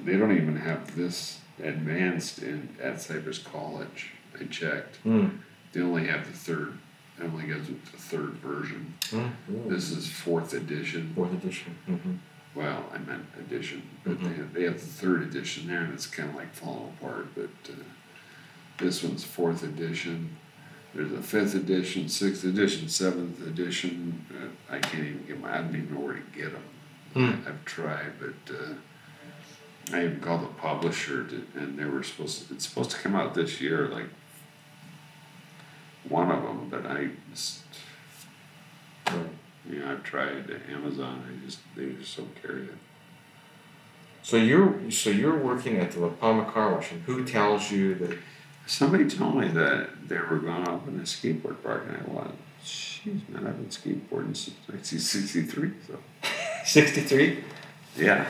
they 0.00 0.16
don't 0.16 0.32
even 0.36 0.56
have 0.56 0.96
this 0.96 1.40
advanced 1.62 2.40
in, 2.40 2.68
at 2.82 3.00
Cypress 3.00 3.38
College, 3.38 4.10
I 4.40 4.44
checked. 4.44 4.98
Mm. 5.04 5.38
They 5.72 5.80
only 5.80 6.06
have 6.08 6.26
the 6.26 6.36
third, 6.36 6.78
it 7.18 7.24
only 7.24 7.46
goes 7.46 7.68
with 7.68 7.84
the 7.92 7.98
third 7.98 8.32
version. 8.38 8.94
Mm. 9.10 9.32
This 9.68 9.90
is 9.92 10.08
fourth 10.10 10.54
edition, 10.54 11.12
Fourth 11.14 11.32
edition. 11.32 11.76
Mm-hmm. 11.88 12.14
well, 12.56 12.84
I 12.92 12.98
meant 12.98 13.26
edition, 13.38 13.82
but 14.02 14.20
they 14.20 14.30
have, 14.34 14.52
they 14.52 14.64
have 14.64 14.74
the 14.80 14.86
third 14.86 15.22
edition 15.22 15.68
there 15.68 15.82
and 15.82 15.94
it's 15.94 16.06
kinda 16.08 16.36
like 16.36 16.52
falling 16.52 16.92
apart, 17.00 17.28
but, 17.36 17.50
uh, 17.70 17.74
this 18.82 19.02
one's 19.02 19.24
fourth 19.24 19.62
edition. 19.62 20.36
There's 20.94 21.12
a 21.12 21.22
fifth 21.22 21.54
edition, 21.54 22.08
sixth 22.08 22.44
edition, 22.44 22.88
seventh 22.88 23.40
edition, 23.46 24.26
uh, 24.30 24.74
I 24.74 24.78
can't 24.78 25.04
even 25.04 25.24
get 25.26 25.40
my, 25.40 25.54
I 25.54 25.62
don't 25.62 25.74
even 25.74 25.94
know 25.94 26.00
where 26.00 26.14
to 26.14 26.22
get 26.36 26.52
them. 26.52 26.62
Hmm. 27.14 27.48
I've 27.48 27.64
tried, 27.64 28.12
but, 28.20 28.54
uh, 28.54 28.74
I 29.96 30.04
even 30.04 30.20
called 30.20 30.42
the 30.42 30.54
publisher 30.54 31.24
to, 31.24 31.46
and 31.54 31.78
they 31.78 31.84
were 31.86 32.02
supposed, 32.02 32.48
to- 32.48 32.54
it's 32.54 32.68
supposed 32.68 32.90
to 32.90 32.98
come 32.98 33.14
out 33.14 33.34
this 33.34 33.60
year, 33.60 33.88
like, 33.88 34.06
one 36.08 36.30
of 36.30 36.42
them, 36.42 36.68
but 36.68 36.84
I 36.84 37.10
just, 37.30 37.62
you 39.70 39.78
know, 39.78 39.92
I've 39.92 40.02
tried 40.02 40.54
Amazon, 40.70 41.24
I 41.26 41.46
just, 41.46 41.60
they 41.74 41.92
just 41.92 42.16
don't 42.16 42.42
carry 42.42 42.64
it. 42.64 42.74
So 44.24 44.36
you're 44.36 44.90
so 44.90 45.10
you're 45.10 45.36
working 45.36 45.78
at 45.78 45.90
the 45.90 46.00
La 46.00 46.08
Palma 46.10 46.44
Car 46.44 46.74
Wash, 46.74 46.92
and 46.92 47.02
who 47.02 47.24
tells 47.24 47.72
you 47.72 47.96
that? 47.96 48.18
Somebody 48.66 49.08
told 49.08 49.36
me 49.36 49.48
that 49.48 50.08
they 50.08 50.16
were 50.16 50.38
going 50.38 50.66
up 50.68 50.86
in 50.88 50.96
a 50.98 51.02
skateboard 51.02 51.62
park, 51.62 51.84
and 51.88 51.96
I 51.96 52.12
went, 52.14 52.34
"Jeez, 52.64 53.28
man, 53.28 53.46
I've 53.46 53.56
been 53.56 53.66
skateboarding 53.66 54.36
since 54.36 54.56
1963." 54.68 55.72
So, 55.86 55.98
Sixty-three. 56.64 57.42
yeah, 57.96 58.26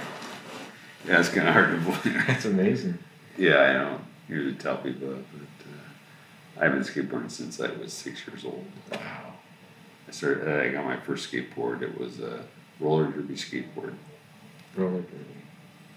yeah, 1.07 1.21
it's 1.21 1.29
kind 1.29 1.47
of 1.49 1.55
hard 1.55 1.71
to 1.71 1.77
believe. 1.91 2.25
That's 2.27 2.47
amazing. 2.47 2.99
yeah, 3.37 3.61
I 3.61 3.73
don't 3.75 4.03
usually 4.29 4.55
tell 4.55 4.79
people, 4.79 5.09
that, 5.11 5.25
but 5.33 5.67
uh, 5.69 6.65
I've 6.65 6.73
been 6.73 6.83
skateboarding 6.83 7.31
since 7.31 7.61
I 7.61 7.71
was 7.73 7.93
six 7.93 8.27
years 8.27 8.45
old. 8.45 8.65
Wow. 8.91 9.35
I 10.09 10.11
started. 10.13 10.49
I 10.49 10.71
got 10.71 10.85
my 10.87 10.97
first 10.97 11.31
skateboard. 11.31 11.83
It 11.83 11.99
was 11.99 12.21
a 12.21 12.45
roller 12.81 13.07
derby 13.11 13.35
skateboard, 13.35 13.95
Roller 14.77 15.03
derby. 15.03 15.43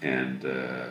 and 0.02 0.44
uh, 0.44 0.88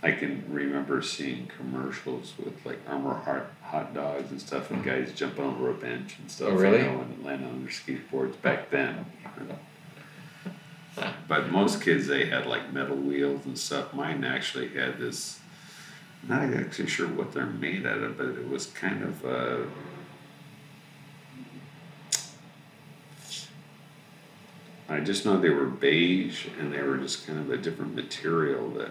I 0.00 0.12
can 0.12 0.44
remember 0.48 1.02
seeing 1.02 1.48
commercials 1.48 2.34
with 2.38 2.64
like 2.64 2.78
Armour 2.86 3.14
hot, 3.14 3.46
hot 3.62 3.94
dogs 3.94 4.30
and 4.30 4.40
stuff, 4.40 4.70
and 4.70 4.84
guys 4.84 5.12
jumping 5.12 5.44
over 5.44 5.70
a 5.70 5.74
bench 5.74 6.16
and 6.20 6.30
stuff. 6.30 6.50
Oh, 6.52 6.54
really? 6.54 6.80
And 6.80 7.24
landing 7.24 7.48
on 7.48 7.64
their 7.64 7.72
skateboards 7.72 8.40
back 8.40 8.70
then. 8.70 9.06
But 11.28 11.50
most 11.50 11.82
kids 11.82 12.06
they 12.06 12.26
had 12.26 12.46
like 12.46 12.72
metal 12.72 12.96
wheels 12.96 13.44
and 13.44 13.58
stuff. 13.58 13.92
Mine 13.92 14.24
actually 14.24 14.68
had 14.68 14.98
this. 14.98 15.40
Not 16.26 16.42
actually 16.54 16.88
sure 16.88 17.06
what 17.06 17.32
they're 17.32 17.46
made 17.46 17.86
out 17.86 17.98
of, 17.98 18.18
but 18.18 18.26
it 18.26 18.48
was 18.48 18.66
kind 18.66 19.02
of. 19.04 19.24
Uh, 19.24 19.58
I 24.88 25.00
just 25.00 25.26
know 25.26 25.38
they 25.38 25.50
were 25.50 25.66
beige 25.66 26.46
and 26.58 26.72
they 26.72 26.82
were 26.82 26.96
just 26.96 27.26
kind 27.26 27.38
of 27.38 27.50
a 27.50 27.56
different 27.56 27.94
material 27.94 28.70
that 28.70 28.90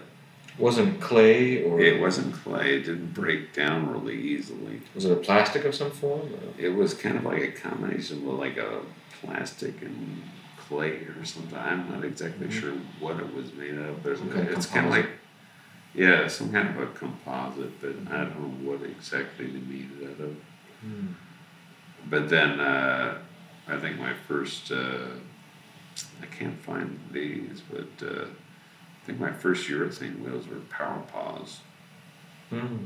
Wasn't 0.58 1.00
clay 1.00 1.62
or 1.64 1.80
it 1.80 2.00
wasn't 2.00 2.34
clay. 2.34 2.76
It 2.76 2.84
didn't 2.86 3.14
break 3.14 3.54
down 3.54 3.92
really 3.92 4.20
easily. 4.20 4.82
Was 4.94 5.04
it 5.04 5.12
a 5.12 5.16
plastic 5.16 5.64
of 5.64 5.74
some 5.74 5.90
form? 5.90 6.22
or- 6.34 6.60
It 6.60 6.70
was 6.74 6.94
kind 6.94 7.16
of 7.16 7.24
like 7.24 7.42
a 7.42 7.52
combination 7.52 8.18
of 8.28 8.34
like 8.38 8.56
a 8.56 8.80
plastic 9.20 9.80
and 9.82 10.22
clay 10.56 11.06
or 11.18 11.24
something. 11.24 11.58
I'm 11.58 11.88
not 11.90 12.04
exactly 12.04 12.50
sure 12.50 12.72
what 12.98 13.18
it 13.20 13.32
was 13.34 13.52
made 13.54 13.74
of, 13.76 14.02
but 14.02 14.18
Some 14.18 14.30
kind 14.30 14.48
of 14.48 14.54
it's 14.56 14.66
kind 14.66 14.86
of 14.86 14.92
like 14.92 15.08
yeah, 15.94 16.28
some 16.28 16.52
kind 16.52 16.68
of 16.68 16.82
a 16.82 16.86
composite, 16.92 17.80
but 17.80 17.94
I 18.12 18.18
don't 18.24 18.38
know 18.64 18.70
what 18.70 18.82
exactly 18.82 19.46
they 19.46 19.58
made 19.60 19.90
it 20.00 20.10
out 20.10 20.20
of. 20.26 20.36
Hmm. 20.82 21.06
But 22.10 22.28
then 22.28 22.60
uh, 22.60 23.18
I 23.66 23.76
think 23.78 23.98
my 23.98 24.12
first 24.26 24.70
uh, 24.70 25.08
I 26.22 26.26
can't 26.26 26.58
find 26.62 26.98
these, 27.12 27.62
but 27.70 28.06
uh, 28.06 28.26
think 29.08 29.20
my 29.20 29.32
first 29.32 29.66
urethane 29.68 30.20
wheels 30.20 30.46
were 30.46 30.56
Power 30.68 31.02
Paws. 31.10 31.60
Hmm. 32.50 32.84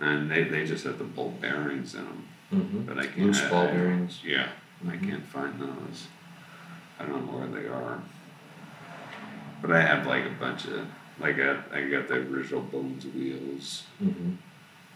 And 0.00 0.30
they, 0.30 0.44
they 0.44 0.66
just 0.66 0.84
had 0.84 0.98
the 0.98 1.04
ball 1.04 1.30
bearings 1.40 1.94
in 1.94 2.04
them, 2.04 2.28
Mm-hmm. 2.52 2.82
but 2.82 2.98
I 2.98 3.06
can't. 3.06 3.18
Loose 3.26 3.40
ball 3.48 3.66
I- 3.68 3.70
bearings. 3.72 4.20
Yeah, 4.22 4.48
I 4.86 4.92
Mhm. 4.96 5.08
can't 5.08 5.24
find 5.24 5.58
those. 5.58 6.06
I 7.00 7.06
don't 7.06 7.26
know 7.26 7.38
where 7.38 7.46
they 7.48 7.66
are. 7.66 8.00
But 9.62 9.72
I 9.72 9.80
have 9.80 10.06
like 10.06 10.26
a 10.26 10.30
bunch 10.38 10.66
of 10.66 10.86
like 11.18 11.38
I, 11.40 11.56
I 11.72 11.88
got 11.88 12.06
the 12.08 12.16
original 12.16 12.60
Bones 12.60 13.06
wheels. 13.06 13.84
Mm-hmm. 14.02 14.32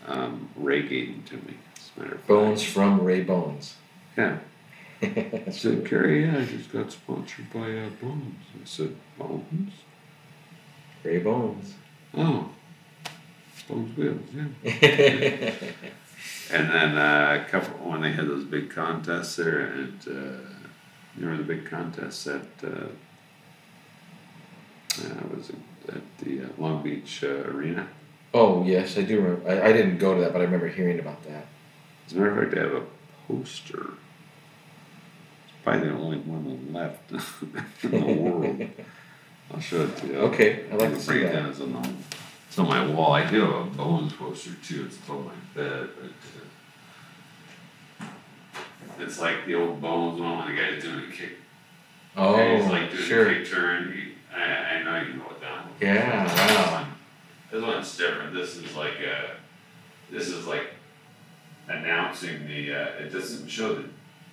Um, 0.06 0.50
Ray 0.56 0.82
gave 0.82 1.08
them 1.08 1.22
to 1.24 1.36
me. 1.46 1.54
As 1.76 1.90
a 1.96 2.00
matter 2.00 2.12
of 2.14 2.18
fact. 2.20 2.28
Bones 2.28 2.62
from 2.62 3.00
Ray 3.02 3.22
Bones. 3.22 3.76
Yeah. 4.16 4.38
I 5.00 5.44
said, 5.50 5.86
Cary, 5.86 6.24
yeah, 6.24 6.38
I 6.38 6.44
just 6.44 6.72
got 6.72 6.90
sponsored 6.90 7.52
by 7.52 7.60
uh, 7.60 7.88
Bones. 8.00 8.44
I 8.54 8.64
said, 8.64 8.96
Bones? 9.18 9.72
Ray 11.04 11.18
Bones. 11.18 11.74
Oh, 12.14 12.50
Bones 13.68 13.96
wheels, 13.96 14.20
yeah. 14.34 15.52
And 16.50 16.70
then 16.70 16.96
uh, 16.96 17.44
a 17.44 17.50
couple 17.50 17.90
when 17.90 18.00
they 18.00 18.12
had 18.12 18.26
those 18.26 18.44
big 18.44 18.70
contests 18.70 19.36
there, 19.36 19.66
and 19.66 19.98
uh, 20.08 20.40
you 21.16 21.26
remember 21.26 21.42
the 21.42 21.54
big 21.54 21.66
contests 21.66 22.26
at 22.26 22.46
uh, 22.64 22.86
uh, 24.98 25.36
was 25.36 25.50
it 25.50 25.56
at 25.88 26.18
the 26.18 26.44
uh, 26.44 26.48
Long 26.56 26.82
Beach 26.82 27.22
uh, 27.22 27.50
Arena? 27.50 27.86
oh 28.32 28.64
yes, 28.64 28.96
I 28.96 29.02
do 29.02 29.20
remember. 29.20 29.50
I, 29.50 29.68
I 29.68 29.72
didn't 29.72 29.98
go 29.98 30.14
to 30.14 30.20
that, 30.22 30.32
but 30.32 30.40
I 30.40 30.44
remember 30.44 30.68
hearing 30.68 30.98
about 30.98 31.22
that. 31.24 31.46
As 32.06 32.14
a 32.14 32.16
matter 32.16 32.42
of 32.42 32.48
fact, 32.48 32.58
I 32.58 32.62
have 32.62 32.82
a 32.82 32.86
poster. 33.26 33.90
Probably 35.64 35.88
the 35.88 35.94
only 35.94 36.18
one 36.18 36.72
left 36.72 37.10
in 37.84 37.90
the 37.90 38.12
world. 38.12 38.68
I'll 39.52 39.60
show 39.60 39.82
it 39.82 39.96
to 39.98 40.06
you. 40.06 40.14
Okay, 40.18 40.64
I'd 40.70 40.80
like 40.80 40.90
to 40.94 41.00
see 41.00 41.22
that. 41.22 41.46
It's 41.46 41.60
on, 41.60 41.72
the, 41.72 41.88
it's 42.48 42.58
on 42.58 42.68
my 42.68 42.86
wall. 42.86 43.12
I 43.12 43.28
do 43.30 43.40
have 43.40 43.54
a 43.54 43.64
Bones 43.64 44.12
poster 44.12 44.50
too. 44.62 44.86
It's 44.86 44.98
on 45.08 45.24
my 45.26 45.32
bed, 45.54 45.88
but 46.00 46.10
uh, 48.06 48.08
it's 49.00 49.18
like 49.20 49.46
the 49.46 49.54
old 49.54 49.80
Bones 49.80 50.20
one 50.20 50.38
when 50.38 50.54
the 50.54 50.60
guy's 50.60 50.82
doing 50.82 51.04
a 51.08 51.12
kick. 51.12 51.32
Oh, 52.16 52.36
he's 52.56 52.66
like 52.70 52.90
doing 52.90 53.02
sure. 53.02 53.28
a 53.30 53.34
kick 53.36 53.50
turn. 53.50 53.92
He, 53.92 54.14
I, 54.34 54.42
I 54.42 54.82
know 54.82 55.00
you 55.06 55.14
know 55.14 55.24
what 55.24 55.40
that 55.40 55.64
one. 55.64 55.72
Yeah, 55.80 56.24
This 56.24 56.56
wow. 56.56 56.72
one- 56.72 56.92
This 57.50 57.62
one's 57.62 57.96
different. 57.96 58.34
This 58.34 58.56
is 58.56 58.74
like 58.76 58.98
a, 59.00 59.30
this 60.10 60.28
is 60.28 60.46
like 60.46 60.68
announcing 61.68 62.46
the. 62.46 62.74
Uh, 62.74 62.84
it 63.04 63.12
doesn't 63.12 63.48
show 63.48 63.74
the, 63.76 63.84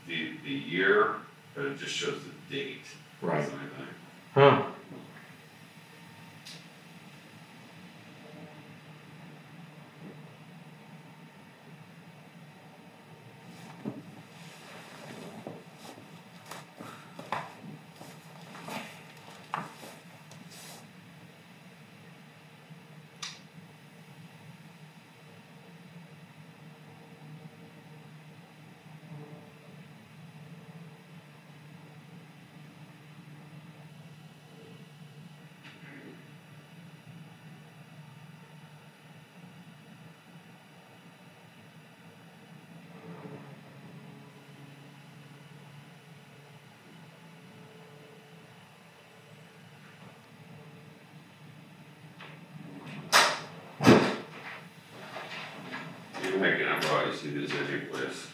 the 0.08 0.32
the 0.44 0.50
year, 0.50 1.16
but 1.54 1.66
it 1.66 1.78
just 1.78 1.94
shows 1.94 2.20
the 2.24 2.56
date. 2.56 2.86
Right. 3.22 3.44
Something 3.44 3.60
like 3.60 3.78
that. 3.78 3.88
Huh. 4.34 4.64
I've 56.44 56.92
always 56.92 57.22
seen 57.22 57.42
this 57.42 57.52
anyplace. 57.52 58.28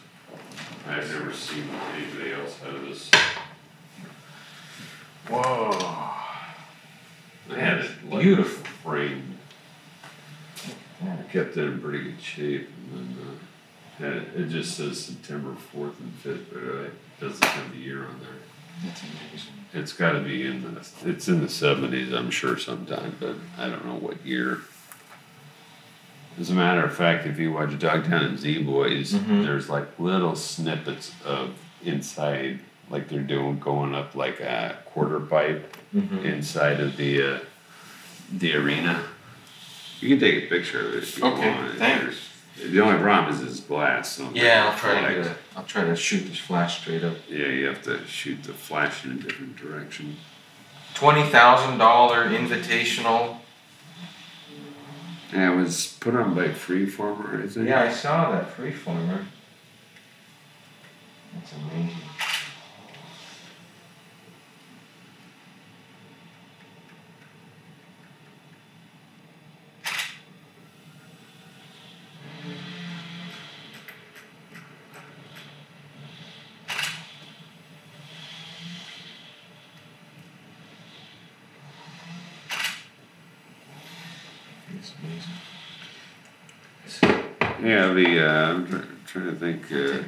I've 0.88 1.08
never 1.12 1.32
seen 1.32 1.64
anybody 1.94 2.32
else 2.32 2.58
have 2.60 2.82
this. 2.82 3.10
Whoa. 5.28 5.70
I 7.50 7.54
had 7.54 7.78
it 7.80 8.10
Beautiful. 8.10 8.64
framed. 8.82 9.38
I 11.02 11.22
kept 11.32 11.56
it 11.56 11.64
in 11.64 11.80
pretty 11.80 12.02
good 12.04 12.20
shape, 12.20 12.68
and 12.92 13.16
then 13.16 13.16
uh, 13.26 14.02
had 14.04 14.12
it, 14.14 14.28
it 14.36 14.48
just 14.48 14.76
says 14.76 15.04
September 15.04 15.54
fourth 15.54 15.98
and 16.00 16.12
fifth, 16.14 16.52
but 16.52 16.62
uh, 16.62 16.82
it 16.82 16.92
doesn't 17.20 17.44
have 17.44 17.70
the 17.72 17.78
year 17.78 18.04
on 18.04 18.18
there. 18.20 18.40
That's 18.84 19.00
amazing. 19.02 19.52
It's 19.74 19.92
got 19.92 20.12
to 20.12 20.20
be 20.20 20.44
in 20.46 20.62
the. 20.62 20.86
It's 21.04 21.28
in 21.28 21.40
the 21.40 21.48
seventies, 21.48 22.12
I'm 22.12 22.30
sure, 22.30 22.56
sometime, 22.58 23.16
but 23.20 23.36
I 23.58 23.68
don't 23.68 23.84
know 23.86 23.94
what 23.96 24.24
year. 24.26 24.60
As 26.40 26.50
a 26.50 26.54
matter 26.54 26.82
of 26.84 26.94
fact, 26.94 27.26
if 27.26 27.38
you 27.38 27.52
watch 27.52 27.78
Dogtown 27.78 28.24
and 28.24 28.38
Z 28.38 28.62
Boys, 28.62 29.12
Mhm. 29.12 29.44
there's 29.44 29.68
like 29.68 29.86
little 29.98 30.34
snippets 30.34 31.12
of 31.24 31.50
inside, 31.84 32.60
like 32.90 33.08
they're 33.08 33.20
doing 33.20 33.58
going 33.58 33.94
up 33.94 34.14
like 34.14 34.40
a 34.40 34.78
quarter 34.86 35.20
pipe 35.20 35.76
Mm-hmm. 35.94 36.24
inside 36.24 36.80
of 36.80 36.96
the 36.96 37.22
uh, 37.34 37.38
the 38.32 38.54
arena. 38.56 39.02
You 40.00 40.08
can 40.08 40.18
take 40.20 40.44
a 40.44 40.46
picture 40.48 40.80
of 40.80 40.94
it 40.94 41.02
if 41.02 41.18
you 41.18 41.24
Okay, 41.24 41.50
want. 41.50 41.74
thanks. 41.78 42.16
The 42.64 42.80
only 42.80 42.98
problem 42.98 43.34
is 43.34 43.42
it's 43.42 43.60
glass. 43.60 44.12
So 44.12 44.30
Yeah, 44.32 44.70
I'll 44.72 44.78
try 44.78 44.94
to 44.94 45.00
flash. 45.00 45.14
get 45.16 45.26
a, 45.26 45.36
I'll 45.58 45.64
try 45.64 45.84
to 45.84 45.94
shoot 45.94 46.26
this 46.26 46.38
flash 46.38 46.80
straight 46.80 47.04
up. 47.04 47.16
Yeah, 47.28 47.46
you 47.48 47.66
have 47.66 47.82
to 47.82 48.00
shoot 48.06 48.42
the 48.44 48.52
flash 48.54 49.04
in 49.04 49.12
a 49.12 49.14
different 49.14 49.56
direction. 49.56 50.16
Twenty 50.94 51.24
thousand 51.28 51.76
dollar 51.78 52.26
invitational. 52.28 53.36
Yeah, 55.32 55.52
it 55.52 55.56
was 55.56 55.96
put 55.98 56.14
on 56.14 56.34
by 56.34 56.48
Freeformer, 56.48 57.42
I 57.42 57.56
it? 57.56 57.68
Yeah, 57.68 57.82
I 57.82 57.90
saw 57.90 58.32
that 58.32 58.54
freeformer. 58.54 59.24
That's 61.34 61.52
amazing. 61.54 61.96
It's 84.76 84.92
amazing. 85.02 85.32
Yeah, 87.64 87.92
the 87.92 88.26
uh, 88.26 88.50
I'm 88.50 88.66
try- 88.66 88.82
trying 89.06 89.26
to 89.26 89.34
think 89.36 89.72
uh, 89.72 90.02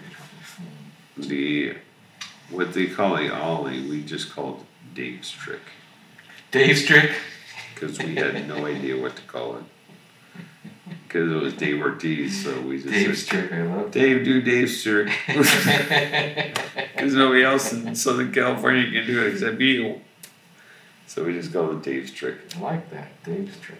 the 1.16 1.74
they 2.94 3.02
call 3.02 3.16
the 3.16 3.34
ollie, 3.34 3.88
we 3.88 4.02
just 4.04 4.32
called 4.32 4.64
Dave's 4.94 5.30
trick 5.30 5.60
Dave's 6.50 6.84
trick. 6.84 7.10
because 7.74 7.98
we 7.98 8.14
had 8.14 8.46
no 8.46 8.66
idea 8.66 9.00
what 9.00 9.16
to 9.16 9.22
call 9.22 9.56
it 9.56 9.64
because 11.06 11.30
it 11.30 11.36
was 11.36 11.54
Dave 11.54 11.80
Ortiz, 11.80 12.42
so 12.42 12.60
we 12.62 12.76
just 12.76 12.88
Dave's 12.88 13.26
said, 13.26 13.48
trick. 13.48 13.52
I 13.52 13.62
love. 13.62 13.90
Dave 13.92 14.24
do 14.24 14.42
Dave's 14.42 14.82
trick 14.82 15.12
because 15.26 17.14
nobody 17.14 17.44
else 17.44 17.72
in 17.72 17.94
Southern 17.94 18.32
California 18.32 18.90
can 18.90 19.06
do 19.06 19.24
it 19.24 19.32
except 19.32 19.60
you. 19.60 20.00
So 21.06 21.24
we 21.24 21.34
just 21.34 21.52
called 21.52 21.76
it 21.76 21.82
Dave's 21.84 22.10
trick. 22.10 22.38
I 22.56 22.60
like 22.60 22.90
that. 22.90 23.22
Dave's 23.22 23.56
trick. 23.60 23.78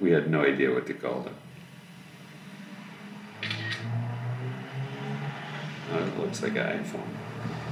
We 0.00 0.10
had 0.10 0.28
no 0.28 0.42
idea 0.44 0.72
what 0.74 0.86
to 0.88 0.94
call 0.94 1.26
it. 1.26 1.32
It 5.92 6.18
looks 6.18 6.42
like 6.42 6.52
an 6.52 6.84
iPhone. 6.84 7.08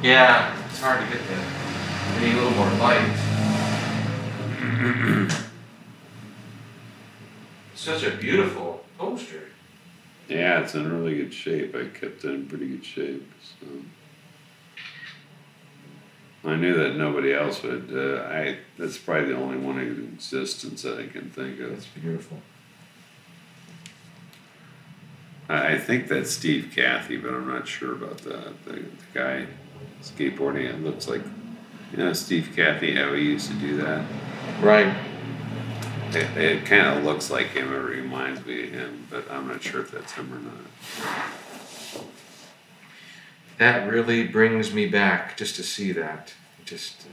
Yeah, 0.03 0.57
it's 0.67 0.81
hard 0.81 1.01
to 1.01 1.07
get 1.17 1.27
that. 1.29 2.21
We 2.21 2.27
need 2.27 2.35
a 2.35 2.43
little 2.43 2.51
more 2.53 2.71
light. 2.79 3.15
Such 7.75 8.03
a 8.03 8.11
beautiful 8.17 8.85
poster. 8.99 9.45
Yeah, 10.29 10.61
it's 10.61 10.75
in 10.75 10.91
really 10.93 11.17
good 11.17 11.33
shape. 11.33 11.75
I 11.75 11.87
kept 11.87 12.25
it 12.25 12.31
in 12.31 12.47
pretty 12.47 12.69
good 12.69 12.85
shape. 12.85 13.33
So 13.61 13.67
I 16.45 16.57
knew 16.57 16.75
that 16.75 16.97
nobody 16.97 17.33
else 17.33 17.63
would. 17.63 17.91
Uh, 17.93 18.23
I 18.25 18.59
that's 18.77 18.99
probably 18.99 19.33
the 19.33 19.37
only 19.37 19.59
one 19.59 19.79
in 19.79 20.13
existence 20.15 20.83
that 20.83 20.99
I 20.99 21.07
can 21.07 21.31
think 21.31 21.61
of. 21.61 21.71
That's 21.71 21.87
beautiful. 21.87 22.43
I, 25.49 25.79
think 25.79 26.09
that's 26.09 26.31
Steve 26.31 26.73
Cathey, 26.75 27.21
but 27.21 27.33
I'm 27.33 27.49
not 27.49 27.67
sure 27.67 27.93
about 27.93 28.19
that. 28.19 28.65
The, 28.65 28.73
the 28.73 28.85
guy 29.15 29.47
skateboarding, 30.03 30.65
it 30.67 30.83
looks 30.83 31.09
like 31.09 31.23
you 31.93 31.99
know 31.99 32.13
Steve 32.13 32.53
Cathey 32.55 32.97
how 32.97 33.15
he 33.15 33.23
used 33.23 33.51
to 33.51 33.57
do 33.57 33.77
that. 33.79 34.05
Right. 34.61 34.95
It, 36.11 36.37
it 36.37 36.67
kind 36.67 36.99
of 36.99 37.05
looks 37.05 37.31
like 37.31 37.49
him. 37.49 37.73
It 37.73 37.77
reminds 37.77 38.45
me 38.45 38.65
of 38.65 38.71
him, 38.71 39.07
but 39.11 39.31
I'm 39.31 39.49
not 39.49 39.63
sure 39.63 39.81
if 39.81 39.91
that's 39.91 40.13
him 40.13 40.33
or 40.33 40.39
not. 40.39 42.05
That 43.59 43.91
really 43.91 44.27
brings 44.27 44.73
me 44.73 44.87
back 44.87 45.37
just 45.37 45.57
to 45.57 45.63
see 45.63 45.93
that. 45.93 46.33
Just. 46.65 47.03
Uh, 47.03 47.09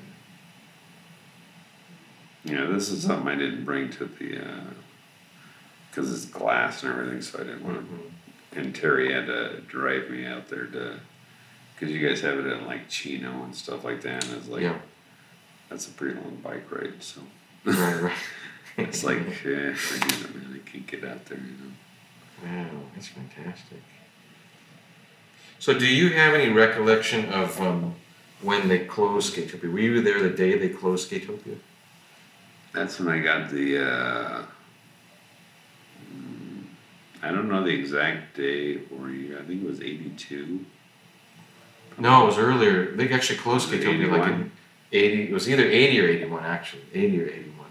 Yeah, 2.46 2.66
this 2.68 2.90
is 2.90 3.04
something 3.04 3.28
I 3.28 3.36
didn't 3.36 3.66
bring 3.66 3.90
to 3.92 4.06
the, 4.06 4.40
because 5.90 6.14
it's 6.14 6.26
glass 6.32 6.84
and 6.84 6.94
everything, 6.94 7.22
so 7.22 7.40
I 7.40 7.44
didn't 7.44 7.64
want 7.64 7.80
to. 7.90 8.12
And 8.56 8.74
Terry 8.74 9.12
had 9.12 9.28
to 9.28 9.62
drive 9.62 10.10
me 10.10 10.26
out 10.26 10.48
there 10.48 10.66
to, 10.66 11.00
because 11.74 11.94
you 11.94 12.08
guys 12.08 12.22
have 12.22 12.40
it 12.40 12.48
in 12.48 12.66
like 12.66 12.90
Chino 12.90 13.44
and 13.44 13.54
stuff 13.54 13.84
like 13.84 14.02
that, 14.02 14.26
and 14.26 14.38
it's 14.38 14.48
like, 14.48 14.62
yeah. 14.62 14.80
that's 15.70 15.88
a 15.88 15.92
pretty 15.92 16.16
long 16.16 16.38
bike 16.38 16.72
ride, 16.72 17.02
so. 17.04 17.22
Right. 17.66 18.02
Right. 18.02 18.14
it's 18.78 19.04
like, 19.04 19.18
yeah, 19.46 19.74
forget 19.74 20.22
it, 20.22 20.36
man, 20.36 20.62
I 20.66 20.70
can't 20.70 20.88
get 20.88 21.04
out 21.04 21.26
there, 21.26 21.38
you 21.38 21.44
know. 21.44 21.72
Wow, 22.44 22.82
that's 22.94 23.08
fantastic. 23.08 23.82
So, 25.60 25.78
do 25.78 25.88
you 25.88 26.10
have 26.10 26.34
any 26.34 26.52
recollection 26.52 27.30
of 27.30 27.60
um, 27.62 27.96
when 28.42 28.68
they 28.68 28.80
closed 28.80 29.36
Skatopia? 29.36 29.72
Were 29.72 29.80
you 29.80 30.02
there 30.02 30.22
the 30.22 30.30
day 30.30 30.58
they 30.58 30.70
closed 30.70 31.10
Skatopia? 31.10 31.58
That's 32.74 33.00
when 33.00 33.08
I 33.08 33.20
got 33.20 33.50
the, 33.50 33.86
uh, 33.86 34.42
I 37.26 37.32
don't 37.32 37.50
know 37.50 37.64
the 37.64 37.72
exact 37.74 38.38
day 38.38 38.80
or 38.96 39.10
year, 39.10 39.40
I 39.40 39.44
think 39.44 39.64
it 39.64 39.68
was 39.68 39.82
eighty-two. 39.82 40.64
No, 41.98 42.24
it 42.24 42.26
was 42.28 42.38
earlier. 42.38 42.92
They 42.92 43.12
actually 43.12 43.40
closed 43.40 43.70
Skatopia 43.70 44.12
like 44.12 44.22
81? 44.22 44.32
in 44.34 44.52
eighty. 44.92 45.24
It 45.24 45.32
was 45.32 45.50
either 45.50 45.64
eighty 45.64 46.00
or 46.00 46.08
eighty-one, 46.08 46.44
actually. 46.44 46.84
Eighty 46.94 47.22
or 47.22 47.26
eighty-one. 47.28 47.70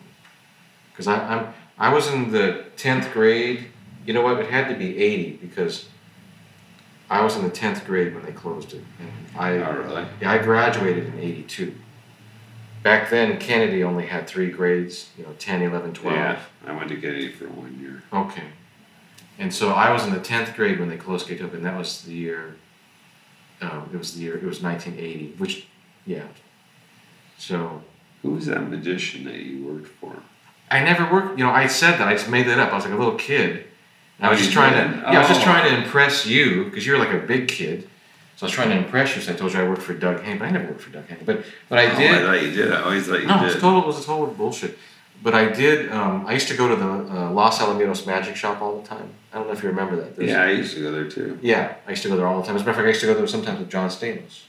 Because 0.90 1.06
I'm 1.06 1.52
I 1.78 1.92
was 1.92 2.08
in 2.08 2.32
the 2.32 2.64
tenth 2.76 3.12
grade. 3.12 3.66
You 4.06 4.12
know 4.12 4.22
what? 4.22 4.40
It 4.40 4.50
had 4.50 4.68
to 4.68 4.74
be 4.74 4.98
eighty 4.98 5.36
because 5.40 5.88
I 7.08 7.22
was 7.22 7.36
in 7.36 7.42
the 7.42 7.50
tenth 7.50 7.86
grade 7.86 8.12
when 8.14 8.24
they 8.24 8.32
closed 8.32 8.72
it, 8.72 8.82
and 8.98 9.10
I 9.38 9.58
Oh, 9.58 9.72
really? 9.72 10.06
yeah 10.20 10.32
I 10.32 10.38
graduated 10.38 11.06
in 11.06 11.20
eighty-two. 11.20 11.74
Back 12.82 13.08
then, 13.08 13.38
Kennedy 13.38 13.82
only 13.84 14.06
had 14.06 14.26
three 14.26 14.50
grades. 14.50 15.08
You 15.16 15.24
know, 15.24 15.32
10, 15.38 15.62
11, 15.62 15.94
12. 15.94 16.16
Yeah, 16.18 16.38
I 16.66 16.72
went 16.72 16.90
to 16.90 16.96
Kennedy 17.00 17.30
for 17.32 17.48
one 17.48 17.78
year. 17.80 18.02
Okay. 18.12 18.42
And 19.38 19.52
so 19.52 19.70
I 19.70 19.92
was 19.92 20.04
in 20.06 20.12
the 20.12 20.20
tenth 20.20 20.54
grade 20.54 20.78
when 20.78 20.88
they 20.88 20.96
closed 20.96 21.26
Skatopia, 21.26 21.54
and 21.54 21.64
that 21.64 21.76
was 21.76 22.02
the 22.02 22.12
year. 22.12 22.56
Um, 23.60 23.88
it 23.92 23.96
was 23.96 24.14
the 24.14 24.22
year. 24.22 24.36
It 24.36 24.44
was 24.44 24.62
1980, 24.62 25.34
which, 25.38 25.66
yeah. 26.06 26.24
So 27.38 27.82
Who 28.22 28.30
was 28.30 28.46
that 28.46 28.68
magician 28.70 29.24
that 29.24 29.34
you 29.36 29.64
worked 29.66 29.88
for? 30.00 30.16
I 30.70 30.82
never 30.82 31.10
worked. 31.12 31.38
You 31.38 31.44
know, 31.44 31.50
I 31.50 31.66
said 31.66 31.98
that. 31.98 32.08
I 32.08 32.12
just 32.14 32.28
made 32.28 32.46
that 32.46 32.58
up. 32.58 32.72
I 32.72 32.76
was 32.76 32.84
like 32.84 32.94
a 32.94 32.96
little 32.96 33.16
kid. 33.16 33.66
And 34.18 34.26
I 34.26 34.30
was 34.30 34.38
Oh, 34.38 34.42
just 34.42 34.52
trying 34.54 34.72
did? 34.72 34.94
to. 34.94 35.00
Yeah, 35.02 35.10
I 35.10 35.18
was 35.18 35.28
just 35.28 35.40
Oh. 35.40 35.44
trying 35.44 35.70
to 35.70 35.82
impress 35.82 36.24
you 36.26 36.64
because 36.64 36.86
you're 36.86 36.98
like 36.98 37.10
a 37.12 37.18
big 37.18 37.48
kid. 37.48 37.88
So 38.36 38.46
I 38.46 38.48
was 38.48 38.52
trying 38.54 38.70
to 38.70 38.76
impress 38.76 39.14
you. 39.14 39.22
So 39.22 39.32
I 39.32 39.36
told 39.36 39.52
you 39.52 39.60
I 39.60 39.68
worked 39.68 39.82
for 39.82 39.94
Doug 39.94 40.22
Haney, 40.22 40.38
but 40.38 40.46
I 40.46 40.50
never 40.50 40.66
worked 40.68 40.80
for 40.80 40.90
Doug 40.90 41.06
Haney. 41.06 41.22
But 41.24 41.44
but 41.68 41.78
I 41.78 41.86
Oh, 41.92 41.98
did. 41.98 42.10
I 42.14 42.20
thought 42.22 42.42
you 42.42 42.50
did. 42.52 42.72
I 42.72 42.82
always 42.82 43.06
thought 43.06 43.20
you 43.20 43.26
No, 43.26 43.34
did. 43.34 43.42
it 43.42 43.54
was 43.54 43.60
total. 43.60 43.82
It 43.82 43.86
was 43.86 44.02
a 44.02 44.06
total 44.06 44.26
bullshit. 44.28 44.78
But 45.22 45.34
I 45.34 45.48
did. 45.50 45.90
Um, 45.90 46.26
I 46.26 46.34
used 46.34 46.48
to 46.48 46.56
go 46.56 46.68
to 46.68 46.76
the 46.76 46.86
uh, 46.86 47.30
Los 47.30 47.58
Alamitos 47.58 48.06
Magic 48.06 48.36
Shop 48.36 48.60
all 48.60 48.80
the 48.80 48.86
time. 48.86 49.08
I 49.32 49.38
don't 49.38 49.46
know 49.46 49.52
if 49.54 49.62
you 49.62 49.70
remember 49.70 49.96
that. 49.96 50.16
There's- 50.16 50.30
yeah, 50.30 50.42
I 50.42 50.50
used 50.50 50.74
to 50.76 50.82
go 50.82 50.92
there 50.92 51.08
too. 51.08 51.38
Yeah, 51.42 51.74
I 51.86 51.90
used 51.90 52.02
to 52.02 52.08
go 52.08 52.16
there 52.16 52.26
all 52.26 52.40
the 52.40 52.46
time. 52.46 52.56
As 52.56 52.62
a 52.62 52.64
matter 52.64 52.70
of 52.72 52.76
fact, 52.76 52.86
I 52.86 52.90
used 52.90 53.00
to 53.00 53.06
go 53.06 53.14
there 53.14 53.26
sometimes 53.26 53.58
with 53.60 53.70
John 53.70 53.88
Stamos. 53.88 54.42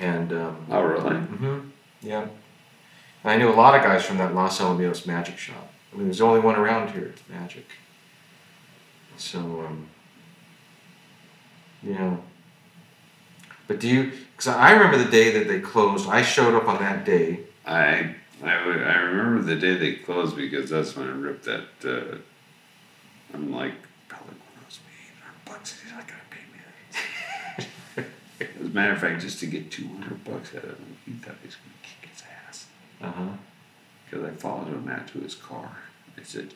And 0.00 0.32
um, 0.32 0.66
Oh, 0.70 0.82
really? 0.82 1.16
hmm 1.16 1.58
yeah, 2.00 2.22
and 2.22 3.30
I 3.32 3.36
knew 3.36 3.48
a 3.48 3.54
lot 3.54 3.76
of 3.76 3.82
guys 3.82 4.04
from 4.04 4.18
that 4.18 4.34
Los 4.34 4.58
Alamitos 4.58 5.06
Magic 5.06 5.38
Shop. 5.38 5.70
I 5.92 5.96
mean, 5.96 6.06
there's 6.06 6.18
the 6.18 6.24
only 6.24 6.40
one 6.40 6.56
around 6.56 6.90
here, 6.90 7.14
Magic. 7.28 7.66
So 9.16 9.38
um, 9.38 9.86
yeah. 11.82 12.16
But 13.68 13.78
do 13.78 13.86
you? 13.88 14.12
Because 14.36 14.48
I 14.48 14.72
remember 14.72 14.98
the 14.98 15.10
day 15.10 15.30
that 15.38 15.46
they 15.46 15.60
closed. 15.60 16.08
I 16.08 16.22
showed 16.22 16.54
up 16.54 16.66
on 16.66 16.78
that 16.80 17.04
day. 17.04 17.40
I 17.64 18.16
I, 18.42 18.50
I 18.54 18.96
remember 19.02 19.42
the 19.42 19.56
day 19.56 19.76
they 19.76 19.94
closed 19.94 20.36
because 20.36 20.70
that's 20.70 20.96
when 20.96 21.08
I 21.08 21.12
ripped 21.12 21.44
that 21.44 21.66
uh, 21.84 22.16
I'm 23.34 23.52
like, 23.52 23.74
Pelican 24.08 24.36
owes 24.66 24.80
me 24.86 24.92
800 25.20 25.44
bucks. 25.44 25.80
He's 25.80 25.92
not 25.92 26.06
going 26.08 26.20
to 26.20 26.36
pay 26.36 26.44
me 26.52 26.58
that. 27.96 28.06
As 28.60 28.66
a 28.66 28.74
matter 28.74 28.92
of 28.92 28.98
fact, 28.98 29.22
just 29.22 29.38
to 29.40 29.46
get 29.46 29.70
200 29.70 30.24
bucks 30.24 30.50
out 30.56 30.64
of 30.64 30.70
him, 30.70 30.96
he 31.06 31.12
thought 31.12 31.36
he 31.40 31.46
was 31.46 31.56
going 31.56 31.72
to 31.82 31.88
kick 31.88 32.10
his 32.10 32.22
ass. 32.48 32.66
Uh 33.00 33.12
huh. 33.12 33.36
Because 34.04 34.26
I 34.26 34.30
followed 34.32 34.68
him 34.68 34.88
out 34.88 35.06
to 35.08 35.20
his 35.20 35.34
car. 35.34 35.78
I 36.18 36.22
said, 36.22 36.52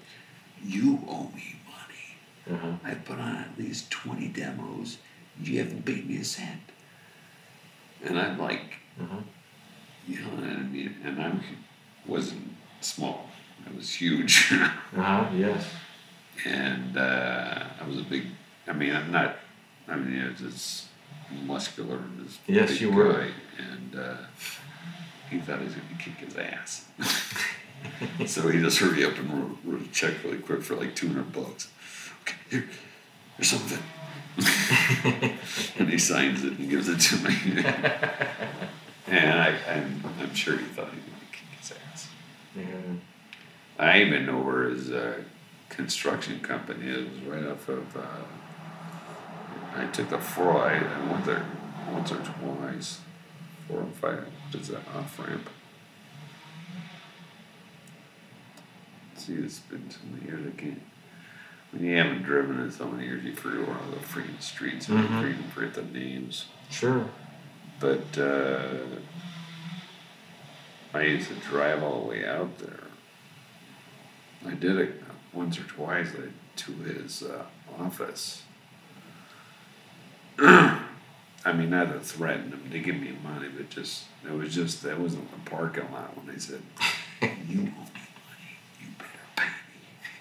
You 0.64 1.00
owe 1.08 1.30
me 1.34 1.56
money. 1.66 2.50
Uh 2.50 2.56
huh. 2.56 2.72
I 2.84 2.94
put 2.94 3.18
on 3.18 3.36
at 3.36 3.58
least 3.58 3.90
20 3.90 4.28
demos. 4.28 4.98
You 5.40 5.58
haven't 5.60 5.84
paid 5.84 6.08
me 6.08 6.18
a 6.18 6.24
cent. 6.24 6.60
And 8.04 8.18
I'm 8.18 8.38
like, 8.38 8.74
Uh 9.00 9.06
huh. 9.06 9.20
you 10.06 10.20
know, 10.20 10.28
what 10.30 10.44
I 10.44 10.56
mean, 10.62 10.94
and 11.04 11.22
I 11.22 11.32
wasn't 12.08 12.54
small. 12.80 13.28
It 13.66 13.76
was 13.76 13.92
huge. 13.94 14.52
Uh 14.96 15.02
huh. 15.02 15.30
Yes. 15.34 15.64
and 16.46 16.96
uh, 16.96 17.64
I 17.80 17.86
was 17.86 17.98
a 17.98 18.02
big. 18.04 18.26
I 18.68 18.72
mean, 18.72 18.94
I'm 18.94 19.10
not. 19.10 19.36
I 19.88 19.96
mean, 19.96 20.22
I 20.22 20.28
was 20.30 20.40
this 20.40 20.88
muscular, 21.44 21.98
this 22.18 22.38
Yes, 22.46 22.70
big 22.72 22.80
you 22.80 22.92
were. 22.92 23.12
guy, 23.12 23.28
and 23.58 23.96
uh, 24.00 24.16
he 25.30 25.38
thought 25.40 25.58
he 25.58 25.64
was 25.66 25.74
going 25.74 25.88
to 25.88 26.02
kick 26.02 26.14
his 26.18 26.36
ass. 26.36 26.84
so 28.32 28.48
he 28.48 28.60
just 28.60 28.78
hurried 28.78 29.04
up 29.04 29.18
and 29.18 29.30
wrote, 29.32 29.58
wrote 29.64 29.82
a 29.82 29.88
check 29.92 30.14
really 30.24 30.38
quick 30.38 30.62
for 30.62 30.76
like 30.76 30.94
two 30.94 31.08
hundred 31.08 31.32
bucks. 31.32 31.68
Okay, 32.22 32.36
here, 32.50 32.68
here's 33.36 33.48
something. 33.50 33.82
and 35.78 35.88
he 35.90 35.98
signs 35.98 36.44
it 36.44 36.58
and 36.58 36.70
gives 36.70 36.88
it 36.88 36.98
to 37.00 37.16
me. 37.28 37.62
and 39.08 39.40
I, 39.40 39.54
I'm, 39.68 40.02
I'm 40.20 40.34
sure 40.34 40.56
he 40.58 40.64
thought 40.66 40.90
he 40.90 40.96
was 40.96 41.04
going 41.06 41.20
to 41.20 41.32
kick 41.32 41.46
his 41.58 41.72
Yeah. 42.56 42.64
I 43.78 44.00
even 44.00 44.26
know 44.26 44.38
where 44.38 44.64
his 44.70 44.90
uh, 44.90 45.22
construction 45.68 46.40
company 46.40 46.88
is, 46.88 47.08
right 47.22 47.46
off 47.46 47.68
of. 47.68 47.96
Uh, 47.96 48.24
I 49.76 49.86
took 49.86 50.08
the 50.08 50.18
four. 50.18 50.62
I, 50.62 50.80
went 51.10 51.26
there 51.26 51.44
once 51.92 52.10
or 52.12 52.16
twice. 52.16 53.00
Four 53.68 53.80
and 53.80 53.94
five. 53.94 54.26
What 54.50 54.60
is 54.60 54.68
that 54.68 54.82
off 54.96 55.18
ramp? 55.18 55.50
See, 59.16 59.34
it's 59.34 59.58
been 59.60 59.90
so 59.90 59.98
many 60.10 60.26
years. 60.26 60.52
I 60.56 60.60
can't. 60.60 60.82
When 61.72 61.84
you 61.84 61.96
haven't 61.96 62.22
driven 62.22 62.60
in 62.60 62.70
so 62.70 62.86
many 62.86 63.04
years, 63.06 63.24
you 63.24 63.34
forget 63.34 63.66
where 63.66 63.76
all 63.76 63.90
the 63.90 63.96
freaking 63.96 64.40
streets 64.40 64.88
are. 64.88 64.92
Mhm. 64.92 65.02
You 65.02 65.34
freaking 65.34 65.50
forget 65.50 65.74
the 65.74 65.82
names. 65.82 66.46
Sure. 66.70 67.06
But 67.80 68.16
uh, 68.18 68.68
I 70.96 71.02
used 71.02 71.28
to 71.28 71.34
drive 71.34 71.82
all 71.82 72.02
the 72.02 72.08
way 72.08 72.26
out 72.26 72.58
there. 72.58 72.84
I 74.46 74.54
did 74.54 74.76
it 74.76 75.02
once 75.32 75.58
or 75.58 75.64
twice 75.64 76.08
to 76.56 76.72
his 76.72 77.22
uh, 77.22 77.44
office. 77.78 78.42
I 80.38 81.52
mean, 81.54 81.70
not 81.70 81.92
to 81.92 82.00
threaten 82.00 82.50
him 82.52 82.70
to 82.70 82.78
give 82.78 82.96
me 82.96 83.16
money, 83.22 83.48
but 83.56 83.70
just 83.70 84.04
it 84.24 84.32
was 84.32 84.54
just 84.54 84.82
that 84.82 84.98
wasn't 84.98 85.30
the 85.30 85.50
parking 85.50 85.90
lot 85.92 86.16
when 86.16 86.26
they 86.26 86.38
said, 86.40 86.60
"You 87.22 87.60
owe 87.60 87.62
me 87.62 87.70
money, 88.26 88.52
you 88.80 88.86
better 88.98 89.52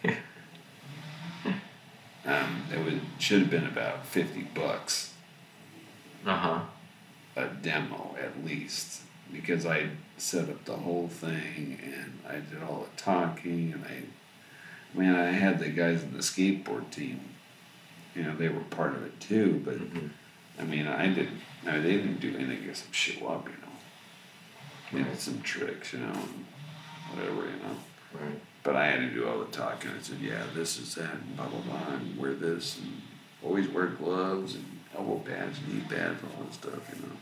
pay 0.03 0.09
me." 0.09 1.51
um, 2.25 2.63
it 2.71 2.83
was 2.85 2.93
should 3.17 3.41
have 3.41 3.49
been 3.49 3.65
about 3.65 4.05
fifty 4.05 4.43
bucks 4.43 5.13
Uh 6.25 6.35
huh. 6.37 6.59
a 7.35 7.47
demo 7.47 8.15
at 8.21 8.45
least 8.45 9.01
because 9.35 9.65
I 9.65 9.89
set 10.17 10.49
up 10.49 10.63
the 10.65 10.75
whole 10.75 11.07
thing 11.07 11.79
and 11.83 12.19
I 12.27 12.35
did 12.35 12.63
all 12.63 12.87
the 12.89 13.01
talking 13.01 13.73
and 13.73 13.83
I, 13.85 14.97
man, 14.97 15.15
I 15.15 15.31
had 15.31 15.59
the 15.59 15.69
guys 15.69 16.03
in 16.03 16.13
the 16.13 16.19
skateboard 16.19 16.89
team. 16.91 17.19
You 18.15 18.23
know, 18.23 18.35
they 18.35 18.49
were 18.49 18.61
part 18.61 18.95
of 18.95 19.03
it 19.05 19.19
too, 19.19 19.61
but 19.65 19.75
Mhm. 19.75 20.09
I 20.57 20.63
mean, 20.63 20.87
I 20.87 21.07
didn't. 21.07 21.41
No, 21.65 21.81
they 21.81 21.97
didn't 21.97 22.21
do 22.21 22.33
anything 22.35 22.69
except 22.69 22.95
show 22.95 23.27
up. 23.27 23.47
You 23.47 24.99
know, 24.99 25.03
they 25.03 25.09
did 25.09 25.19
some 25.19 25.41
tricks, 25.41 25.91
you 25.93 25.99
know, 25.99 26.13
and 26.13 26.45
whatever, 27.11 27.41
you 27.45 27.57
know. 27.57 27.77
Right. 28.13 28.39
But 28.63 28.77
I 28.77 28.87
had 28.87 28.99
to 29.01 29.09
do 29.09 29.27
all 29.27 29.39
the 29.39 29.45
talking. 29.51 29.91
I 29.91 30.01
said, 30.01 30.19
yeah, 30.21 30.43
this 30.53 30.79
is 30.79 30.95
that, 30.95 31.13
and 31.13 31.35
blah, 31.35 31.47
blah, 31.47 31.59
blah, 31.59 31.95
and 31.95 32.17
wear 32.17 32.33
this, 32.33 32.77
and 32.79 33.01
always 33.43 33.67
wear 33.67 33.87
gloves, 33.87 34.55
and 34.55 34.65
elbow 34.97 35.17
pads, 35.19 35.59
knee 35.67 35.81
pads, 35.89 36.21
all 36.23 36.43
that 36.45 36.53
stuff, 36.53 36.89
you 36.95 37.01
know. 37.01 37.15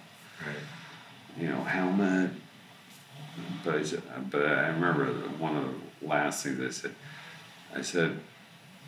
Right. 0.46 0.56
You 1.40 1.48
know, 1.50 1.64
helmet. 1.64 2.32
But 3.66 3.76
I 3.76 3.84
said, 3.84 4.04
but 4.30 4.46
I 4.46 4.68
remember 4.68 5.06
one 5.40 5.56
of 5.58 5.66
the 6.02 6.08
last 6.08 6.44
things 6.44 6.60
I 6.60 6.70
said, 6.70 6.96
I 7.76 7.82
said, 7.82 8.20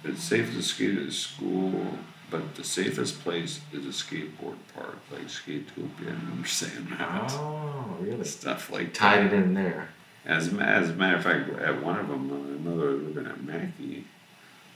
it's 0.04 0.24
safe 0.24 0.54
to 0.54 0.62
skate 0.62 1.00
at 1.00 1.12
school, 1.14 1.98
but 2.30 2.54
the 2.56 2.64
safest 2.64 3.22
place 3.22 3.62
is 3.74 3.86
a 3.86 3.90
skateboard 3.90 4.58
park, 4.76 4.98
like 5.12 5.24
Skatopia. 5.24 6.02
I 6.02 6.12
remember 6.12 6.48
saying 6.48 6.88
that. 7.00 7.32
Oh, 7.32 7.98
really? 8.00 8.24
Stuff 8.24 8.72
like 8.72 8.94
Tied 8.94 9.26
it 9.26 9.34
in 9.34 9.56
there. 9.56 9.90
as, 10.26 10.54
a 10.54 10.58
as 10.62 10.92
a 10.92 10.94
matter 10.94 11.18
of 11.18 11.24
fact, 11.24 11.50
at 11.60 11.82
one 11.84 11.98
of 12.00 12.08
them, 12.08 12.30
my 12.64 12.70
mother 12.70 12.92
was 12.92 13.02
living 13.04 13.26
at 13.26 13.44
Mackey 13.44 14.06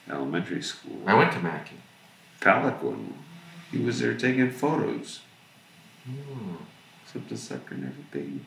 Elementary 0.10 0.64
School. 0.64 1.04
I 1.06 1.14
went 1.14 1.32
to 1.34 1.40
Mackey. 1.40 1.76
Pelican. 2.40 3.14
He 3.72 3.78
was 3.78 4.00
there 4.00 4.16
taking 4.16 4.50
photos, 4.50 5.20
Hmm. 6.06 6.56
Except 7.10 7.30
the 7.30 7.38
sucker 7.38 7.76
never 7.76 7.94
paid. 8.12 8.40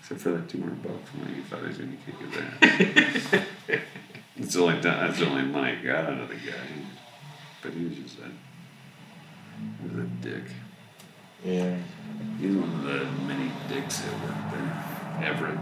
Except 0.00 0.20
for 0.20 0.30
that 0.32 0.48
200 0.48 0.82
bucks 0.82 1.10
when 1.14 1.34
he 1.34 1.40
thought 1.42 1.60
he 1.60 1.68
was 1.68 1.78
going 1.78 1.96
to 1.96 2.04
kick 2.04 3.24
his 3.24 3.32
ass. 3.38 3.44
It's 4.34 4.56
only 4.56 4.80
that's 4.80 5.18
the 5.18 5.26
only 5.28 5.42
money 5.42 5.72
I 5.78 5.84
got 5.84 6.06
out 6.06 6.18
of 6.20 6.28
the 6.28 6.34
guy. 6.36 6.52
But 7.62 7.74
he 7.74 7.84
was 7.84 7.96
just 7.96 8.16
a, 8.18 8.22
he 9.82 9.88
was 9.88 10.04
a 10.04 10.08
dick. 10.22 10.44
Yeah. 11.44 11.76
He's 12.40 12.56
one 12.56 12.70
of 12.70 12.82
the 12.82 13.04
many 13.26 13.52
dicks 13.68 13.98
that 14.00 14.12
worked 14.22 14.52
there. 14.52 15.28
Everett. 15.30 15.58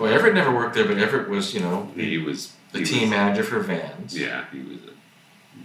Well, 0.00 0.12
Everett 0.12 0.34
never 0.34 0.52
worked 0.52 0.74
there, 0.74 0.84
but 0.84 0.98
Everett 0.98 1.28
was, 1.28 1.54
you 1.54 1.60
know, 1.60 1.88
He 1.94 2.18
was 2.18 2.52
the 2.72 2.80
he 2.80 2.84
team 2.84 3.00
was- 3.02 3.10
manager 3.10 3.44
for 3.44 3.60
Vans. 3.60 4.18
Yeah, 4.18 4.44
he 4.52 4.58
was. 4.58 4.78
A, 4.78 4.90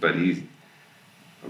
but 0.00 0.14
he, 0.14 0.46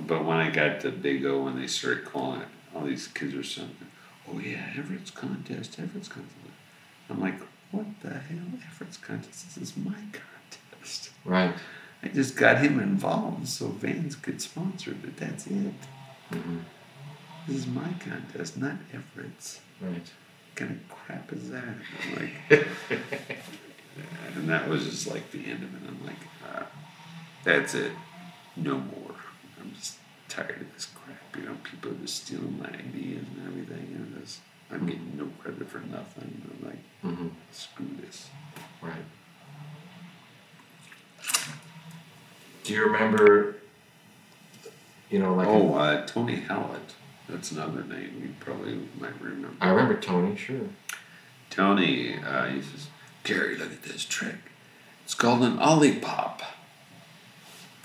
but 0.07 0.25
when 0.25 0.39
I 0.39 0.49
got 0.51 0.81
to 0.81 0.91
Big 0.91 1.25
O, 1.27 1.43
when 1.45 1.61
they 1.61 1.67
started 1.67 2.07
calling 2.07 2.41
it, 2.41 2.49
all 2.75 2.85
these 2.87 3.09
kids 3.09 3.35
were 3.35 3.43
saying, 3.43 3.77
"Oh 4.29 4.39
yeah, 4.39 4.73
Everett's 4.77 5.11
contest, 5.11 5.79
Everett's 5.79 6.09
contest." 6.09 6.35
I'm 7.09 7.21
like, 7.21 7.41
"What 7.71 7.87
the 8.03 8.11
hell, 8.11 8.39
Everett's 8.71 8.97
contest? 8.97 9.55
This 9.55 9.57
is 9.71 9.77
my 9.77 9.95
contest." 10.13 11.11
Right. 11.25 11.55
I 12.03 12.09
just 12.09 12.37
got 12.37 12.59
him 12.59 12.81
involved 12.81 13.47
so 13.49 13.69
Vans 13.69 14.17
could 14.17 14.41
sponsor 14.41 14.93
it. 14.93 15.03
But 15.03 15.17
that's 15.17 15.47
it. 15.47 15.73
hmm 16.31 16.59
This 17.47 17.57
is 17.59 17.67
my 17.67 17.93
contest, 17.99 18.57
not 18.57 18.77
Everett's. 18.93 19.61
Right. 19.81 19.93
What 19.95 20.57
kind 20.57 20.71
of 20.73 20.89
crap 20.97 21.33
is 21.33 21.51
that? 21.51 21.65
I'm 21.65 22.15
like, 22.17 22.67
and 24.37 24.49
that 24.49 24.69
was 24.69 24.85
just 24.85 25.07
like 25.09 25.31
the 25.31 25.45
end 25.51 25.63
of 25.63 25.75
it. 25.75 25.89
I'm 25.89 26.07
like, 26.07 26.17
uh, 26.55 26.65
that's 27.45 27.75
it. 27.75 27.93
No 28.57 28.75
more. 28.79 29.15
I'm 29.61 29.73
just 29.75 29.97
tired 30.29 30.61
of 30.61 30.73
this 30.75 30.87
crap. 30.87 31.00
You 31.37 31.43
know, 31.43 31.57
people 31.63 31.93
are 31.93 31.95
just 31.95 32.25
stealing 32.27 32.59
my 32.59 32.69
ideas 32.69 33.25
and 33.37 33.47
everything. 33.47 33.87
And 33.95 34.27
I'm 34.73 34.87
getting 34.87 35.17
no 35.17 35.29
credit 35.41 35.69
for 35.69 35.79
nothing. 35.81 36.43
I'm 36.63 36.67
like, 36.69 36.79
hmm 37.03 37.29
screw 37.53 37.87
this. 38.01 38.29
Right. 38.81 38.95
Do 42.65 42.73
you 42.75 42.85
remember, 42.85 43.57
you 45.11 45.19
know, 45.19 45.35
like, 45.35 45.49
Oh, 45.49 45.75
uh, 45.75 46.07
Tony 46.07 46.37
Hallett. 46.37 46.95
That's 47.29 47.53
another 47.53 47.83
name 47.85 48.21
you 48.23 48.35
probably 48.41 48.79
might 48.99 49.21
remember. 49.21 49.57
I 49.61 49.71
remember 49.71 50.01
Tony, 50.01 50.37
sure. 50.37 50.69
Tony, 51.49 52.17
uh, 52.17 52.47
he 52.47 52.61
says, 52.63 52.89
Cary, 53.25 53.57
look 53.57 53.73
at 53.73 53.83
this 53.83 54.05
trick. 54.05 54.37
It's 55.05 55.15
called 55.15 55.43
an 55.43 55.59
ollie 55.59 55.97
pop. 55.97 56.43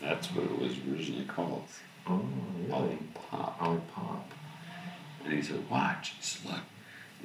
That's 0.02 0.28
what 0.28 0.46
it 0.46 0.60
was 0.60 0.74
originally 0.92 1.26
called. 1.26 1.64
Oh, 2.08 2.22
Ollie 2.72 2.86
really? 2.88 2.98
pop. 3.30 3.58
Ollie 3.62 3.82
Pop. 3.94 4.30
And 5.24 5.34
he 5.34 5.42
said, 5.42 5.68
watch. 5.70 6.14
Look. 6.46 6.60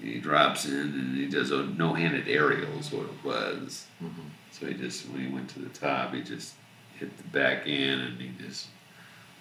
He 0.00 0.18
drops 0.18 0.64
in 0.64 0.72
and 0.78 1.16
he 1.16 1.26
does 1.28 1.50
a 1.50 1.64
no-handed 1.64 2.26
aerial 2.26 2.72
is 2.78 2.90
what 2.90 3.04
it 3.04 3.24
was. 3.24 3.86
hmm 3.98 4.08
So 4.50 4.66
he 4.66 4.74
just, 4.74 5.06
when 5.10 5.26
he 5.26 5.32
went 5.32 5.50
to 5.50 5.58
the 5.58 5.68
top, 5.68 6.14
he 6.14 6.22
just 6.22 6.54
hit 6.98 7.14
the 7.18 7.24
back 7.24 7.64
end 7.66 8.00
and 8.00 8.20
he 8.20 8.30
just 8.42 8.68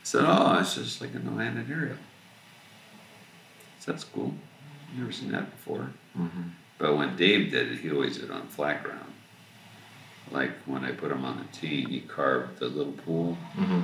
said, 0.03 0.24
oh, 0.26 0.57
it's 0.60 0.76
just 0.76 0.99
like 0.99 1.14
a 1.16 1.20
no-handed 1.20 1.72
aerial. 1.72 1.95
So 3.80 3.91
that's 3.91 4.03
cool. 4.03 4.34
Never 4.98 5.11
seen 5.14 5.32
that 5.32 5.49
before. 5.52 5.90
hmm 6.16 6.28
But 6.78 6.98
when 6.98 7.16
Dave 7.16 7.52
did 7.52 7.72
it, 7.72 7.80
he 7.80 7.91
always 7.91 8.16
did 8.18 8.26
it 8.26 8.32
on 8.32 8.48
flat 8.48 8.84
ground. 8.84 9.14
Like 10.32 10.52
when 10.66 10.84
I 10.84 10.91
put 10.91 11.11
him 11.11 11.24
on 11.24 11.38
the 11.38 11.57
tee, 11.57 11.86
he 11.88 12.02
carved 12.02 12.60
the 12.60 12.68
little 12.68 12.94
pool. 12.94 13.36
hmm 13.56 13.82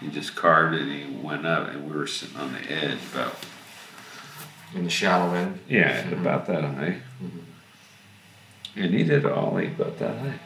He 0.00 0.08
just 0.08 0.34
carved 0.34 0.74
it 0.74 0.82
and 0.82 0.92
he 0.92 1.04
went 1.20 1.46
up, 1.46 1.68
and 1.68 1.90
we 1.90 1.96
were 1.96 2.06
sitting 2.06 2.36
on 2.36 2.52
the 2.52 2.70
edge 2.72 2.98
about 3.12 3.36
In 4.74 4.84
the 4.84 4.90
shallow 4.90 5.34
end. 5.34 5.58
yeah, 5.68 6.02
Mhm. 6.04 6.12
about 6.20 6.46
that 6.46 6.64
high. 6.64 7.00
Mhm. 7.22 7.40
And 8.76 8.94
he 8.94 9.02
did 9.04 9.26
all 9.26 9.56
he 9.58 9.66
about 9.66 9.98
that 9.98 10.18
high. 10.18 10.38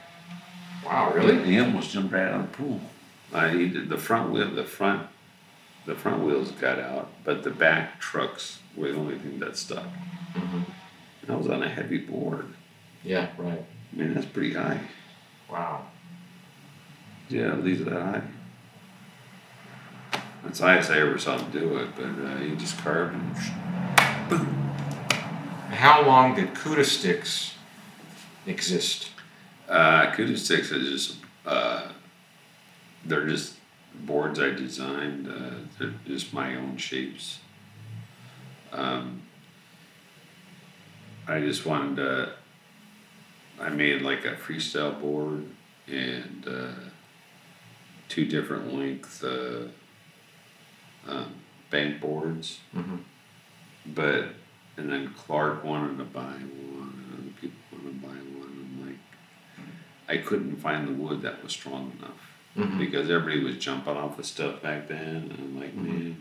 Wow, 0.85 1.13
really? 1.15 1.43
He 1.45 1.59
almost 1.61 1.93
jumped 1.93 2.13
right 2.13 2.27
out 2.27 2.41
of 2.41 2.51
the 2.53 2.57
pool. 2.57 2.81
Uh, 3.33 3.49
he 3.49 3.69
did 3.69 3.89
the 3.89 3.97
front 3.99 4.31
wheel, 4.33 4.51
the 4.51 4.65
front, 4.65 5.07
the 5.87 5.95
front 5.95 6.23
wheels 6.23 6.51
got 6.53 6.79
out, 6.79 7.11
but 7.25 7.43
the 7.43 7.51
back 7.51 8.01
trucks 8.01 8.61
were 8.75 8.91
the 8.93 8.99
only 8.99 9.19
thing 9.19 9.39
that 9.41 9.57
stuck. 9.57 9.87
Mhm. 10.35 10.65
That 11.27 11.39
was 11.39 11.49
on 11.49 11.63
a 11.63 11.69
heavy 11.69 11.99
board. 11.99 12.55
Yeah, 13.03 13.29
right. 13.39 13.65
I 13.93 13.97
mean, 13.97 14.15
that's 14.15 14.27
pretty 14.27 14.55
high. 14.55 14.81
Wow. 15.51 15.87
Yeah, 17.29 17.55
these 17.57 17.81
are 17.83 17.85
that 17.85 18.03
high. 18.03 18.23
That's 20.45 20.59
the 20.59 20.67
highest 20.67 20.91
I 20.91 21.01
ever 21.01 21.19
saw 21.19 21.39
him 21.39 21.51
do 21.51 21.79
it, 21.79 21.89
but 21.97 22.05
uh, 22.05 22.37
he 22.37 22.55
just 22.55 22.77
carved 22.79 23.15
and 23.15 23.35
boom. 24.29 24.47
How 25.71 26.07
long 26.07 26.35
did 26.35 26.55
Cuda 26.55 26.85
sticks 26.85 27.55
exist? 28.47 29.09
Uh, 29.69 30.13
Cuda 30.13 30.37
sticks 30.37 30.71
is 30.71 30.89
just 30.89 31.19
uh, 31.47 31.89
they're 33.05 33.27
just 33.27 33.55
boards 33.95 34.39
I 34.39 34.51
designed. 34.51 35.29
Uh, 35.29 35.67
they're 35.79 35.95
just 36.07 36.33
my 36.33 36.55
own 36.57 36.77
shapes. 36.77 37.41
Um, 38.71 39.23
I 41.27 41.41
just 41.41 41.65
wanted 41.65 41.97
to. 41.97 42.33
I 43.61 43.71
made 43.71 44.03
like 44.03 44.25
a 44.25 44.35
freestyle 44.35 45.01
board 45.01 45.47
and 45.87 46.47
uh, 46.47 46.73
two 48.09 48.27
different 48.27 48.75
length 48.75 49.23
uh, 49.25 49.69
um, 51.09 51.35
bank 51.71 52.01
boards, 52.01 52.61
Mhm. 52.75 53.01
but 53.87 54.29
and 54.77 54.91
then 54.91 55.13
Clark 55.15 55.63
wanted 55.65 55.99
to 55.99 56.05
buy 56.05 56.23
one, 56.23 57.05
and 57.07 57.15
other 57.15 57.41
people 57.41 57.59
wanted 57.73 58.01
to 58.01 58.07
buy 58.07 58.15
one. 58.15 58.51
I'm 58.81 58.87
like, 58.89 58.99
I 60.09 60.17
couldn't 60.19 60.57
find 60.57 60.89
the 60.89 60.93
wood 60.93 61.23
that 61.23 61.43
was 61.43 61.53
strong 61.53 61.93
enough 61.99 62.33
Mhm. 62.57 62.79
because 62.79 63.09
everybody 63.11 63.45
was 63.45 63.57
jumping 63.59 63.97
off 63.97 64.19
of 64.19 64.27
stuff 64.27 64.63
back 64.63 64.89
then, 64.89 65.17
and 65.31 65.33
I'm 65.33 65.61
like, 65.61 65.75
Mhm. 65.77 65.85
man. 65.85 66.17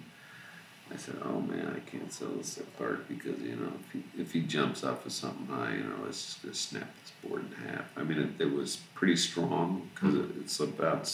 I 0.91 0.97
said, 0.97 1.15
"Oh 1.23 1.39
man, 1.41 1.73
I 1.76 1.80
can't 1.89 2.11
sell 2.14 2.30
this 2.38 2.55
to 2.55 2.64
Clark 2.77 3.07
because 3.07 3.39
you 3.41 3.55
know 3.55 3.72
if 3.80 3.91
he 3.93 4.22
if 4.22 4.31
he 4.34 4.41
jumps 4.41 4.84
off 4.84 5.03
of 5.05 5.11
something 5.11 5.47
high, 5.47 5.73
you 5.76 5.84
know, 5.84 6.05
it's 6.07 6.23
just 6.35 6.43
gonna 6.43 6.53
snap 6.53 6.95
this 7.01 7.11
board 7.23 7.45
in 7.49 7.68
half." 7.68 7.85
I 7.97 8.03
mean, 8.03 8.19
it, 8.19 8.30
it 8.43 8.51
was 8.53 8.76
pretty 8.93 9.15
strong 9.15 9.89
because 9.95 10.14
it, 10.15 10.26
it's 10.41 10.60
about 10.60 11.07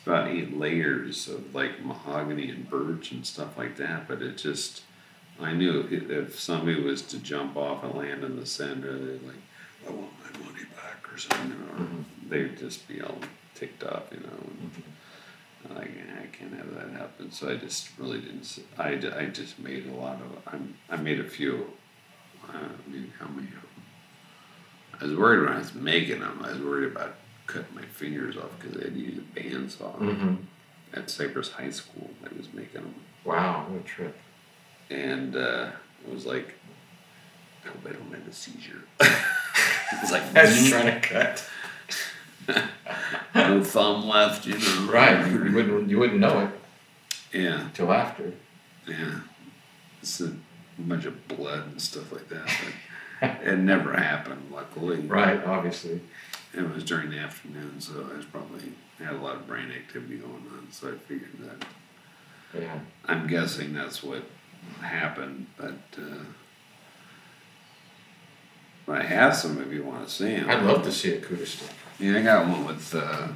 it's 0.00 0.06
about 0.06 0.28
eight 0.28 0.56
layers 0.56 1.28
of 1.28 1.54
like 1.54 1.84
mahogany 1.84 2.48
and 2.48 2.68
birch 2.68 3.12
and 3.12 3.26
stuff 3.26 3.58
like 3.58 3.76
that. 3.76 4.08
But 4.08 4.22
it 4.22 4.38
just, 4.38 4.82
I 5.38 5.52
knew 5.52 5.86
if, 5.90 6.10
if 6.10 6.40
somebody 6.40 6.80
was 6.80 7.02
to 7.02 7.18
jump 7.18 7.56
off 7.56 7.84
and 7.84 7.94
land 7.94 8.24
in 8.24 8.36
the 8.36 8.46
center, 8.46 8.92
they're 8.98 9.18
like, 9.26 9.42
"I 9.86 9.90
want 9.90 10.10
my 10.24 10.38
money 10.40 10.64
back" 10.74 11.12
or 11.12 11.18
something, 11.18 11.52
or 11.52 11.84
Mhm. 11.84 12.04
they'd 12.28 12.58
just 12.58 12.88
be 12.88 13.02
all 13.02 13.18
ticked 13.54 13.84
off, 13.84 14.04
you 14.10 14.20
know. 14.20 14.28
And, 14.46 14.70
I'm 15.68 15.76
like, 15.76 15.88
"Eh, 15.90 16.22
I 16.22 16.26
can't 16.34 16.54
have 16.54 16.74
that 16.74 16.98
happen. 16.98 17.30
So 17.30 17.50
I 17.50 17.56
just 17.56 17.90
really 17.98 18.20
didn't. 18.20 18.58
I, 18.78 18.92
I 19.18 19.26
just 19.26 19.58
made 19.58 19.86
a 19.86 19.92
lot 19.94 20.14
of. 20.22 20.54
I'm, 20.54 20.74
I 20.88 20.96
made 20.96 21.20
a 21.20 21.28
few. 21.28 21.70
I 22.48 22.56
mean, 22.90 23.12
how 23.18 23.28
many? 23.28 23.48
I 24.98 25.04
was 25.04 25.14
worried 25.14 25.40
when 25.40 25.52
I 25.52 25.58
was 25.58 25.74
making 25.74 26.20
them. 26.20 26.40
I 26.42 26.52
was 26.52 26.58
worried 26.60 26.92
about 26.92 27.14
cutting 27.52 27.74
my 27.74 27.82
fingers 27.82 28.36
off 28.36 28.50
because 28.58 28.76
I 28.80 28.84
had 28.84 28.94
to 28.94 29.00
use 29.00 29.18
a 29.18 29.38
bandsaw 29.38 29.96
Mhm. 29.98 30.36
at 30.94 31.10
Cypress 31.10 31.50
High 31.52 31.70
School. 31.70 32.10
I 32.24 32.28
was 32.36 32.52
making 32.52 32.80
them, 32.82 32.94
Wow, 33.24 33.66
what 33.68 33.80
a 33.80 33.84
trip. 33.84 34.16
and 34.88 35.34
uh, 35.36 35.70
it 36.06 36.12
was 36.12 36.26
like, 36.26 36.54
I 37.64 37.68
hope 37.68 37.86
I 37.86 37.92
don't 37.92 38.14
have 38.14 38.26
a 38.26 38.32
seizure. 38.32 38.82
it 39.00 40.00
was 40.00 40.12
like 40.12 40.22
As 40.34 40.70
you're 40.70 40.80
trying 40.80 41.00
to 41.00 41.08
cut. 41.08 41.44
no 43.34 43.62
thumb 43.62 44.06
left, 44.08 44.46
you 44.46 44.54
know. 44.58 44.90
Right. 44.90 45.26
You 45.30 45.52
wouldn't 45.52 45.90
you 45.90 45.98
wouldn't 45.98 46.20
know 46.20 46.40
it 47.32 47.38
Yeah. 47.38 47.68
till 47.74 47.92
after. 47.92 48.32
Yeah, 48.86 49.20
it's 50.02 50.20
a 50.20 50.32
bunch 50.78 51.04
of 51.04 51.28
blood 51.28 51.66
and 51.66 51.80
stuff 51.80 52.10
like 52.12 52.28
that. 52.28 52.50
But 53.20 53.30
it 53.46 53.58
never 53.58 53.92
happened, 53.92 54.50
luckily. 54.50 55.00
Right, 55.00 55.44
obviously. 55.44 56.00
It 56.52 56.74
was 56.74 56.82
during 56.84 57.10
the 57.10 57.18
afternoon, 57.18 57.80
so 57.80 58.06
I 58.12 58.16
was 58.16 58.26
probably 58.26 58.72
had 58.98 59.14
a 59.14 59.18
lot 59.18 59.36
of 59.36 59.46
brain 59.46 59.70
activity 59.70 60.16
going 60.16 60.32
on. 60.32 60.68
So 60.72 60.88
I 60.88 60.98
figured 61.06 61.38
that. 61.40 62.60
Yeah. 62.60 62.80
I'm 63.06 63.26
guessing 63.26 63.74
that's 63.74 64.02
what 64.02 64.22
happened, 64.80 65.46
but. 65.56 65.78
Uh, 65.96 66.24
I 68.90 69.02
have 69.02 69.36
some 69.36 69.60
if 69.62 69.72
you 69.72 69.84
want 69.84 70.06
to 70.06 70.12
see 70.12 70.34
them. 70.34 70.50
I'd 70.50 70.64
love 70.64 70.82
to 70.82 70.92
see 70.92 71.14
a 71.14 71.46
stick. 71.46 71.70
Yeah, 71.98 72.18
I 72.18 72.22
got 72.22 72.48
one 72.48 72.66
with. 72.66 72.94
Uh, 72.94 73.28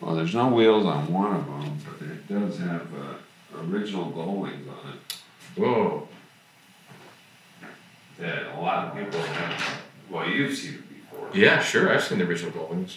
well, 0.00 0.14
there's 0.14 0.34
no 0.34 0.48
wheels 0.48 0.86
on 0.86 1.12
one 1.12 1.36
of 1.36 1.46
them, 1.46 1.78
but 1.84 2.06
it 2.06 2.28
does 2.28 2.58
have 2.58 2.88
uh, 2.94 3.62
original 3.70 4.10
Gullwings 4.10 4.68
on 4.68 4.92
it. 4.92 5.18
Whoa. 5.56 6.08
that 8.18 8.56
a 8.56 8.60
lot 8.60 8.86
of 8.86 8.94
people 8.94 9.20
have. 9.20 9.82
Well, 10.08 10.28
you've 10.28 10.56
seen. 10.56 10.82
Yeah, 11.34 11.62
sure. 11.62 11.92
I've 11.92 12.02
seen 12.02 12.18
the 12.18 12.24
original 12.24 12.52
Gullwings. 12.52 12.96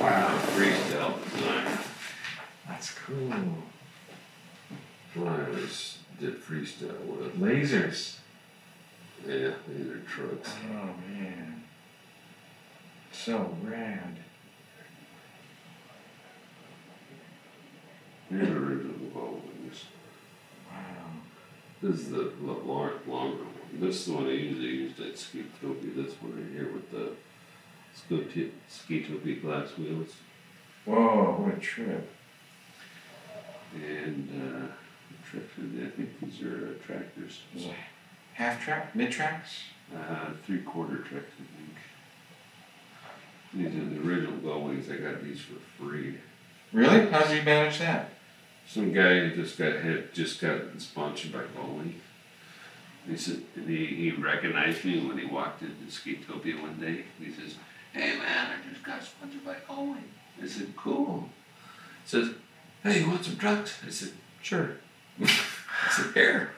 Wow, 0.00 0.36
freestyle 0.56 0.90
design. 0.90 1.18
That's 2.68 2.92
cool. 2.94 3.32
Was 5.16 5.98
did 6.20 6.40
freestyle 6.40 7.04
with 7.06 7.38
Lasers. 7.40 8.16
yeah, 9.26 9.50
these 9.68 9.88
are 9.88 10.00
trucks. 10.00 10.52
Oh 10.70 10.94
man. 11.08 11.64
So 13.12 13.56
rad. 13.62 14.18
These 18.30 18.48
original 18.48 18.94
Gullwings. 19.14 19.84
Wow. 20.70 21.10
This 21.82 22.00
is 22.00 22.10
the 22.10 22.32
lo- 22.40 22.62
lar- 22.64 22.92
longer 23.06 23.42
one. 23.44 23.80
This 23.80 23.96
is 24.00 24.06
the 24.06 24.12
one 24.14 24.26
I 24.26 24.32
usually 24.32 24.68
used 24.68 25.00
at 25.00 25.14
Skatopia. 25.14 25.94
This 25.94 26.14
one 26.22 26.36
right 26.36 26.52
here 26.52 26.72
with 26.72 26.90
the 26.90 27.12
Skatopia 27.98 29.42
glass 29.42 29.76
wheels. 29.76 30.14
Whoa, 30.84 31.36
what 31.38 31.56
a 31.56 31.60
trip. 31.60 32.10
And 33.74 34.28
uh, 34.30 34.66
Trackers, 35.24 35.86
I 35.86 35.90
think 35.90 36.20
these 36.20 36.42
are 36.42 36.68
uh, 36.68 36.86
Trackers. 36.86 37.42
Half 38.34 38.64
track, 38.64 38.94
mid 38.94 39.12
tracks? 39.12 39.50
Uh, 39.94 40.30
three 40.44 40.62
quarter 40.62 40.98
tracks, 40.98 41.32
I 41.38 41.44
think. 41.56 41.76
These 43.54 43.80
are 43.80 43.84
the 43.94 44.08
original 44.08 44.38
glow. 44.38 44.70
I 44.70 44.96
got 44.96 45.22
these 45.22 45.40
for 45.40 45.60
free. 45.78 46.18
Really? 46.72 47.10
How 47.10 47.22
did 47.24 47.36
you 47.36 47.42
manage 47.42 47.78
that? 47.78 48.10
Some 48.66 48.92
guy 48.92 49.28
just 49.30 49.58
got 49.58 49.76
hit, 49.82 50.14
just 50.14 50.40
got 50.40 50.60
sponsored 50.78 51.32
by 51.32 51.42
Boeing. 51.42 51.94
He 53.06 53.16
said 53.16 53.42
he, 53.66 53.86
he 53.86 54.10
recognized 54.12 54.84
me 54.84 55.06
when 55.06 55.18
he 55.18 55.26
walked 55.26 55.62
into 55.62 55.84
Skatopia 55.86 56.60
one 56.62 56.78
day. 56.80 57.04
He 57.18 57.30
says, 57.30 57.56
"Hey 57.92 58.16
man, 58.16 58.52
I 58.52 58.72
just 58.72 58.84
got 58.84 59.02
sponsored 59.02 59.44
by 59.44 59.56
Boeing." 59.68 60.04
I 60.40 60.46
said, 60.46 60.74
"Cool." 60.76 61.28
He 62.04 62.08
says, 62.08 62.30
"Hey, 62.82 63.00
you 63.00 63.08
want 63.08 63.24
some 63.24 63.34
drugs?" 63.34 63.78
I 63.86 63.90
said, 63.90 64.12
"Sure." 64.40 64.76
I 65.22 65.26
said, 65.90 66.14
"Here." 66.14 66.50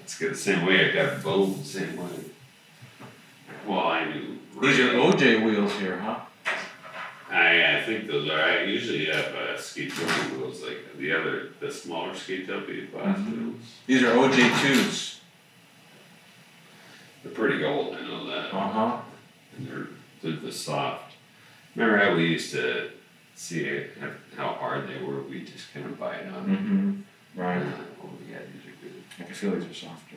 It's 0.00 0.18
good 0.18 0.32
the 0.32 0.36
same 0.36 0.64
way. 0.66 0.90
I 0.90 0.94
got 0.94 1.22
bone 1.22 1.58
the 1.58 1.64
same 1.64 1.96
way. 1.96 2.10
Well, 3.66 3.80
I 3.80 4.04
knew. 4.04 4.38
These 4.60 4.78
are 4.80 4.92
OJ 4.92 5.44
wheels 5.44 5.72
here, 5.74 5.98
huh? 5.98 6.20
I, 7.28 7.78
I 7.78 7.82
think 7.82 8.06
those 8.06 8.28
are. 8.30 8.40
I 8.40 8.62
usually 8.62 9.06
have 9.06 9.26
uh, 9.34 9.56
Skatopia 9.58 10.38
wheels 10.38 10.62
like 10.62 10.96
the 10.96 11.12
other, 11.12 11.48
the 11.60 11.70
smaller 11.70 12.12
Skatopia 12.12 12.90
glass 12.92 13.18
Mhm. 13.18 13.32
wheels. 13.36 13.62
These 13.86 14.02
are 14.04 14.12
OJ 14.14 14.62
twos. 14.62 15.20
They're 17.24 17.32
pretty 17.32 17.64
old, 17.64 17.96
I 17.96 18.00
know 18.02 18.26
that. 18.30 18.54
Uh 18.54 18.68
huh. 18.68 18.98
And 19.58 19.66
they're, 19.68 19.86
they're 20.22 20.40
the 20.40 20.52
soft. 20.52 21.05
Remember 21.76 21.98
how 21.98 22.16
we 22.16 22.26
used 22.26 22.52
to 22.52 22.90
see 23.34 23.84
how 24.36 24.48
hard 24.54 24.88
they 24.88 25.02
were? 25.02 25.20
We 25.22 25.44
just 25.44 25.72
kind 25.74 25.84
of 25.86 26.00
buy 26.00 26.16
it 26.16 26.32
on. 26.32 26.46
Mm-hmm. 26.46 27.40
Right. 27.40 27.62
Oh 28.02 28.08
yeah, 28.28 28.38
these 28.38 28.72
are 28.72 28.76
good. 28.82 29.02
I 29.20 29.24
can 29.24 29.34
feel 29.34 29.50
these 29.52 29.70
are 29.70 29.74
softer. 29.74 30.16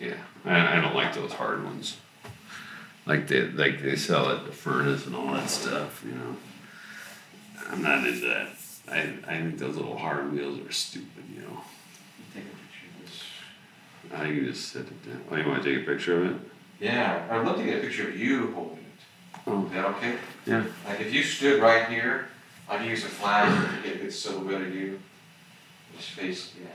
Yeah, 0.00 0.14
I, 0.44 0.78
I 0.78 0.80
don't 0.80 0.94
like 0.94 1.12
those 1.12 1.32
hard 1.32 1.64
ones. 1.64 1.96
Like 3.04 3.26
they 3.26 3.42
like 3.42 3.82
they 3.82 3.96
sell 3.96 4.30
at 4.30 4.46
the 4.46 4.52
furnace 4.52 5.06
and 5.06 5.16
all 5.16 5.32
that 5.34 5.50
stuff, 5.50 6.04
you 6.04 6.12
know. 6.12 6.36
I'm 7.68 7.82
not 7.82 8.06
into 8.06 8.26
that. 8.28 8.48
I 8.88 9.00
I 9.26 9.38
think 9.38 9.58
those 9.58 9.74
little 9.74 9.98
hard 9.98 10.32
wheels 10.32 10.60
are 10.60 10.72
stupid, 10.72 11.24
you 11.34 11.40
know. 11.40 11.60
Take 12.32 12.44
a 12.44 12.46
picture 12.46 12.86
of 12.94 13.04
this. 13.04 13.22
I 14.14 14.26
can 14.26 14.44
just 14.44 14.68
set 14.68 14.82
it 14.82 15.04
down. 15.04 15.24
Oh, 15.30 15.36
you 15.36 15.48
want 15.48 15.64
to 15.64 15.74
take 15.74 15.82
a 15.82 15.90
picture 15.90 16.22
of 16.22 16.30
it? 16.30 16.36
Yeah, 16.78 17.26
I'd 17.28 17.44
love 17.44 17.56
to 17.56 17.64
get 17.64 17.78
a 17.78 17.80
picture 17.80 18.08
of 18.08 18.16
you 18.16 18.52
holding 18.52 18.78
it. 18.78 18.84
Oh. 19.48 19.66
Is 19.66 19.72
that 19.72 19.84
okay? 19.86 20.16
Yeah. 20.46 20.64
Like 20.86 21.00
if 21.00 21.12
you 21.12 21.22
stood 21.22 21.60
right 21.60 21.88
here, 21.88 22.28
I'd 22.68 22.86
use 22.86 23.04
a 23.04 23.08
flash 23.08 23.76
to 23.76 23.82
get 23.82 23.96
a 23.96 23.98
good 24.04 24.12
silhouette 24.12 24.62
of 24.62 24.74
you. 24.74 25.00
Just 25.96 26.10
face, 26.10 26.52
yeah, 26.60 26.68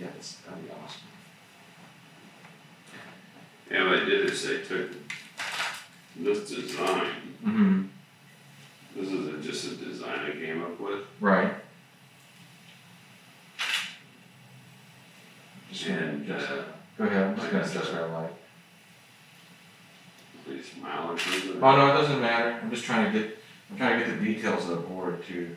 yeah, 0.00 0.10
that's, 0.14 0.36
that'd 0.36 0.62
be 0.64 0.70
awesome. 0.70 1.00
Yeah, 3.70 3.84
what 3.88 4.02
I 4.02 4.04
did 4.04 4.26
is 4.26 4.46
I 4.46 4.58
took 4.66 4.90
this 6.16 6.48
design. 6.50 7.06
Mm-hmm. 7.44 7.82
This 8.96 9.08
is 9.10 9.28
a, 9.28 9.38
just 9.38 9.64
a 9.72 9.84
design 9.84 10.20
I 10.20 10.32
came 10.32 10.62
up 10.62 10.78
with. 10.80 11.00
Right. 11.20 11.52
And 15.86 16.30
uh, 16.32 16.62
Go 16.96 17.04
ahead, 17.04 17.22
I'm 17.26 17.36
just 17.36 17.50
gonna 17.50 17.62
I 17.62 17.66
adjust 17.66 17.86
said. 17.90 18.00
our 18.00 18.08
light. 18.08 18.32
Please 20.82 20.84
or 20.84 21.18
something. 21.18 21.62
Oh, 21.62 21.76
no, 21.76 21.88
it 21.88 22.00
doesn't 22.00 22.20
matter, 22.20 22.60
I'm 22.62 22.70
just 22.70 22.84
trying 22.84 23.12
to 23.12 23.18
get, 23.18 23.38
I'm 23.70 23.76
trying 23.76 24.00
to 24.00 24.06
get 24.06 24.18
the 24.18 24.24
details 24.24 24.68
of 24.68 24.70
the 24.70 24.76
board 24.76 25.24
too. 25.26 25.56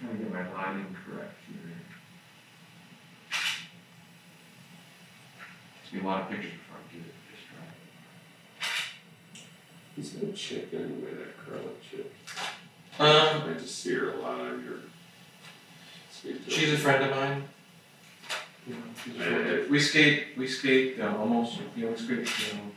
Trying 0.00 0.18
to 0.18 0.24
get 0.24 0.32
my 0.32 0.52
lining 0.52 0.96
correct 1.04 1.34
here. 1.46 1.56
There's 5.90 5.92
be 5.92 6.06
a 6.06 6.10
lot 6.10 6.22
of 6.22 6.30
pictures 6.30 6.52
before 6.52 6.76
I 6.78 6.92
get 6.92 7.06
it 7.06 7.14
just 7.30 7.46
right. 7.58 7.76
He's 9.96 10.14
a 10.22 10.32
chick 10.32 10.68
anyway, 10.72 11.14
that 11.14 11.36
Carla 11.36 11.72
chick. 11.88 12.12
Um, 12.98 13.50
I 13.50 13.58
just 13.58 13.78
see 13.78 13.94
her 13.94 14.12
a 14.12 14.16
lot 14.16 14.40
on 14.40 14.64
your. 14.64 14.76
she's 16.48 16.72
a 16.74 16.76
friend 16.76 17.04
of 17.04 17.10
mine. 17.10 17.44
You 18.70 18.76
know, 18.76 18.82
she's 19.02 19.16
a 19.16 19.24
friend 19.24 19.50
of- 19.50 19.70
We 19.70 19.80
skate, 19.80 20.26
we 20.36 20.46
skate, 20.46 21.00
uh, 21.00 21.16
almost, 21.16 21.58
you 21.76 21.84
know, 21.86 21.90
we 21.90 21.96
skate, 21.96 22.18
you 22.18 22.54
know. 22.58 22.70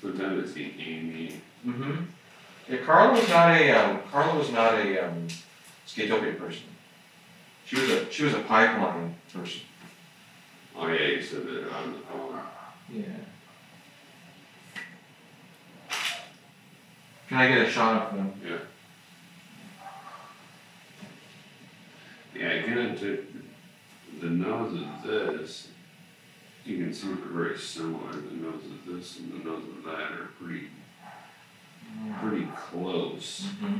Sometimes 0.00 0.50
I 0.50 0.54
see 0.54 0.74
Amy. 0.78 1.40
Mm-hmm. 1.66 2.04
Yeah, 2.68 2.76
Carla 2.84 3.12
was 3.18 3.28
not 3.30 3.50
a, 3.58 3.70
um, 3.70 4.00
Carla 4.10 4.38
was 4.38 4.52
not 4.52 4.74
a, 4.74 5.06
um, 5.08 5.26
Skatopia 5.86 6.38
person. 6.38 6.64
She 7.64 7.76
was 7.76 7.90
a, 7.90 8.10
she 8.12 8.24
was 8.24 8.34
a 8.34 8.40
pipeline 8.40 9.14
person. 9.32 9.62
Oh 10.76 10.86
yeah, 10.88 11.06
you 11.08 11.22
said 11.22 11.46
that 11.46 11.72
on 11.72 11.92
the 11.94 11.98
phone. 12.00 12.40
Yeah. 12.92 13.02
Can 17.28 17.38
I 17.38 17.48
get 17.48 17.66
a 17.66 17.70
shot 17.70 18.02
of 18.10 18.16
them? 18.16 18.32
Yeah. 18.46 18.58
Yeah, 22.34 22.50
I 22.50 22.68
get 22.68 22.78
into 22.78 23.26
the 24.20 24.30
nose 24.30 24.80
of 24.80 25.02
this. 25.02 25.68
You 26.64 26.84
can 26.84 26.92
see 26.92 27.08
they're 27.08 27.16
very 27.16 27.58
similar. 27.58 28.12
The 28.12 28.34
nose 28.34 28.64
of 28.64 28.94
this 28.94 29.18
and 29.18 29.32
the 29.32 29.44
nose 29.48 29.62
of 29.64 29.84
that 29.84 30.12
are 30.12 30.30
pretty, 30.40 30.68
pretty 32.20 32.48
close. 32.56 33.46
Mm-hmm. 33.46 33.78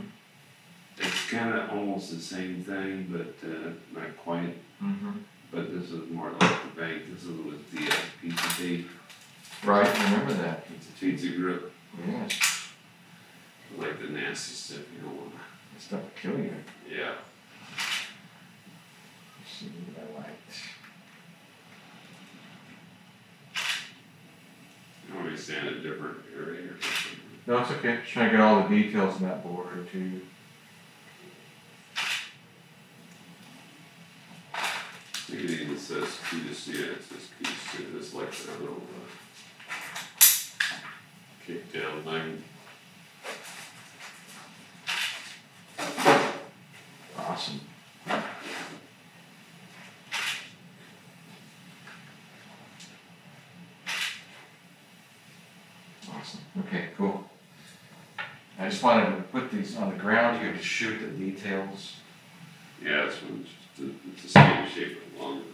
It's 0.98 1.31
kind 1.31 1.55
of 1.55 1.70
almost 1.70 2.15
the 2.15 2.20
same 2.20 2.62
thing, 2.65 3.09
but 3.10 3.48
uh, 3.48 3.70
not 3.94 4.16
quite. 4.16 4.56
Mm-hmm. 4.82 5.10
But 5.51 5.73
this 5.73 5.90
is 5.90 6.10
more 6.10 6.31
like 6.31 6.62
the 6.62 6.81
bank. 6.81 7.02
This 7.12 7.24
is 7.24 7.31
with 7.31 7.70
the 7.70 7.93
uh, 7.93 7.97
pizza 8.20 8.62
tape. 8.62 8.89
Right, 9.65 9.86
I 9.86 10.05
remember 10.05 10.35
that. 10.35 10.66
It's 10.74 10.89
a 10.89 10.93
pizza 10.93 11.28
grip. 11.31 11.73
Yes. 12.06 12.70
Like 13.77 14.01
the 14.01 14.09
nasty 14.09 14.55
stuff 14.55 14.85
you 14.94 15.02
don't 15.02 15.16
want. 15.16 15.35
Will 15.90 16.10
kill 16.20 16.39
you. 16.39 16.55
Yeah. 16.90 17.15
See 19.59 19.66
I 19.97 20.16
liked. 20.16 20.55
You 25.09 25.14
want 25.14 25.26
me 25.26 25.32
to 25.36 25.43
stand 25.43 25.66
in 25.66 25.74
a 25.74 25.80
different 25.80 26.18
area 26.32 26.70
or 26.70 26.80
something? 26.80 27.20
No, 27.44 27.59
it's 27.59 27.70
okay. 27.72 27.97
Just 27.97 28.12
trying 28.12 28.26
to 28.26 28.36
get 28.36 28.40
all 28.40 28.62
the 28.62 28.68
details 28.68 29.20
in 29.20 29.26
that 29.26 29.43
board 29.43 29.89
too. 29.90 30.20
Think 35.26 35.43
it 35.43 35.51
even 35.51 35.76
says 35.76 36.18
Q 36.30 36.44
to 36.44 36.55
C, 36.55 36.72
it 36.72 37.02
says 37.02 37.28
Q 37.36 37.47
to 37.47 37.52
C, 37.52 37.85
it's 37.97 38.14
like 38.14 38.30
that 38.30 38.60
little, 38.60 38.76
uh, 38.76 39.09
kick 41.44 41.72
down. 41.72 42.43
Awesome. 47.18 47.60
Awesome. 56.10 56.40
Okay, 56.60 56.89
cool. 56.97 57.24
I 58.68 58.70
just 58.70 58.82
wanted 58.82 59.16
to 59.16 59.22
put 59.22 59.50
these 59.50 59.78
on 59.78 59.88
the 59.88 59.96
ground 59.96 60.42
here 60.42 60.52
to 60.52 60.62
shoot 60.62 61.00
the 61.00 61.06
details. 61.06 61.94
Yeah, 62.84 63.06
this 63.06 63.22
one's 63.22 63.48
just, 63.48 63.88
a- 63.88 63.94
it's 64.12 64.22
the 64.24 64.28
same 64.28 64.68
shape 64.68 64.98
but 65.16 65.22
longer. 65.24 65.44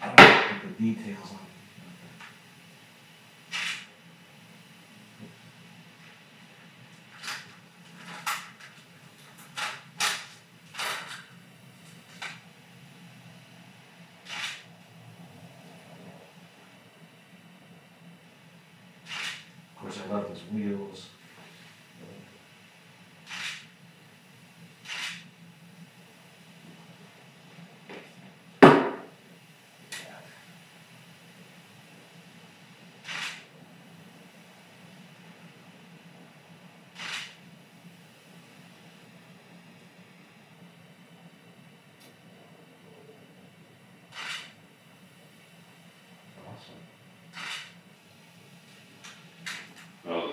I 0.00 0.06
don't 0.06 0.16
know, 0.16 0.70
the 0.78 0.82
details 0.94 1.32
on. 1.32 1.38
Of 19.74 19.80
course, 19.80 19.98
I 20.08 20.12
love 20.12 20.28
those 20.28 20.40
wheels. 20.52 21.06
Awesome. 46.38 46.80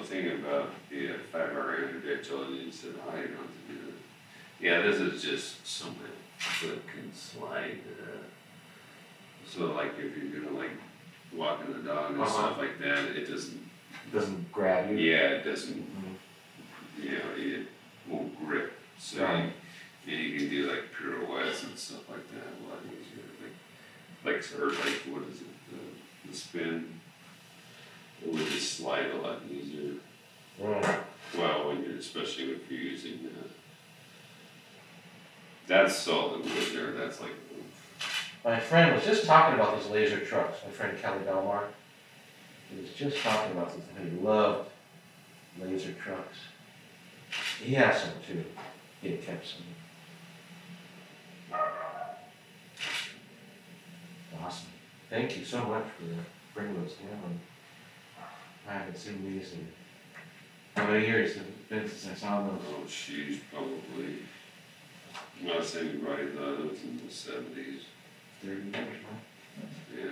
Thing 0.03 0.31
about 0.31 0.69
the 0.89 1.11
uh, 1.11 1.13
five 1.31 1.51
hour 1.51 1.76
energy, 1.77 2.07
I 2.19 2.23
told 2.23 2.49
you, 2.49 2.55
you 2.55 2.71
said, 2.71 2.93
I 3.07 3.11
don't 3.17 3.21
have 3.21 3.27
to 3.27 3.73
do 3.73 3.76
that. 3.85 3.93
Yeah, 4.59 4.81
this 4.81 4.99
is 4.99 5.21
just 5.21 5.67
something 5.67 6.01
that 6.63 6.88
can 6.88 7.13
slide, 7.13 7.77
uh, 8.01 8.17
So 9.47 9.65
like 9.73 9.93
if 9.99 10.17
you're 10.17 10.41
gonna 10.41 10.57
like 10.57 10.71
walking 11.35 11.73
the 11.73 11.80
dog 11.80 12.11
and 12.11 12.21
Uh-huh. 12.21 12.30
stuff 12.31 12.57
like 12.57 12.80
that, 12.80 13.05
it 13.15 13.30
doesn't, 13.30 13.69
Doesn't 14.11 14.51
grab 14.51 14.89
you. 14.89 14.97
yeah, 14.97 15.27
it 15.38 15.43
doesn't, 15.43 15.77
Mhm. 15.77 17.03
you 17.03 17.11
know, 17.11 17.31
it 17.38 17.67
won't 18.07 18.47
grip. 18.47 18.73
So 18.97 19.23
Right. 19.23 19.53
you, 20.07 20.15
you 20.17 20.39
can 20.39 20.49
do 20.49 20.71
like 20.71 20.91
pirouettes 20.91 21.63
and 21.65 21.77
stuff 21.77 22.09
like 22.09 22.27
that 22.31 22.47
a 22.47 22.67
lot 22.67 22.80
easier. 22.85 23.26
Like, 23.43 24.43
like, 24.43 24.59
or 24.59 24.71
like, 24.71 25.01
what 25.13 25.23
is 25.30 25.41
it, 25.41 25.47
the, 25.69 26.30
the 26.31 26.35
spin? 26.35 26.99
It 28.21 28.34
would 28.34 28.47
just 28.47 28.73
slide 28.77 29.11
a 29.11 29.15
lot 29.15 29.39
easier. 29.49 29.93
Right. 30.59 30.99
Well, 31.38 31.69
when 31.69 31.84
you're, 31.85 31.95
especially 31.99 32.51
if 32.51 32.69
you're 32.69 32.81
using 32.81 33.23
that. 33.23 33.49
That's 35.70 35.96
solid 35.96 36.44
wood 36.44 36.68
there, 36.74 36.91
that's 36.94 37.22
like, 37.22 37.30
My 38.44 38.60
friend 38.60 38.96
was 38.96 39.06
just 39.06 39.26
talking 39.26 39.54
about 39.54 39.80
these 39.80 39.88
laser 39.91 40.20
trucks. 40.20 40.58
My 40.66 40.72
friend 40.72 41.00
Kelly 41.00 41.20
Belmar. 41.20 41.66
He 42.74 42.82
was 42.82 42.91
just 42.94 43.18
talking 43.22 43.52
about 43.52 43.76
this. 43.76 43.86
and 43.96 44.12
He 44.12 44.18
loved 44.20 44.68
laser 45.62 45.94
trucks. 45.94 46.38
He 47.64 47.76
has 47.76 48.02
some 48.02 48.14
too. 48.28 48.44
He 49.04 49.12
had 49.12 49.24
kept 49.24 49.46
some. 49.46 49.62
Awesome. 54.41 54.68
Thank 55.12 55.38
you 55.38 55.46
so 55.46 55.64
much 55.66 55.86
for 55.86 56.06
bringing 56.56 56.82
those 56.82 56.94
down. 56.94 57.40
I 58.68 58.74
haven't 58.74 58.98
seen 58.98 59.24
these 59.24 59.54
in 59.54 59.68
how 60.76 60.88
many 60.88 61.06
years 61.06 61.36
has 61.36 61.44
it 61.44 61.70
been 61.70 61.88
since 61.88 62.12
I 62.12 62.16
saw 62.16 62.41
those? 62.41 62.62
oh, 62.70 62.88
she's 62.88 63.40
probably, 63.52 64.24
not 65.44 65.64
saying 65.66 65.90
anybody 65.90 66.28
thought 66.28 66.60
it 66.60 66.72
was 66.72 66.84
in 66.84 67.02
the 67.06 67.11
seventies, 67.14 67.82
Thirty 68.41 68.61
years 68.61 68.74
now? 68.74 68.84
yeah. 69.95 70.03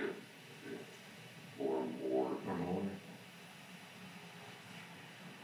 yeah. 0.70 1.64
Or 1.64 1.82
more. 2.02 2.30
Or 2.46 2.54
more. 2.54 2.82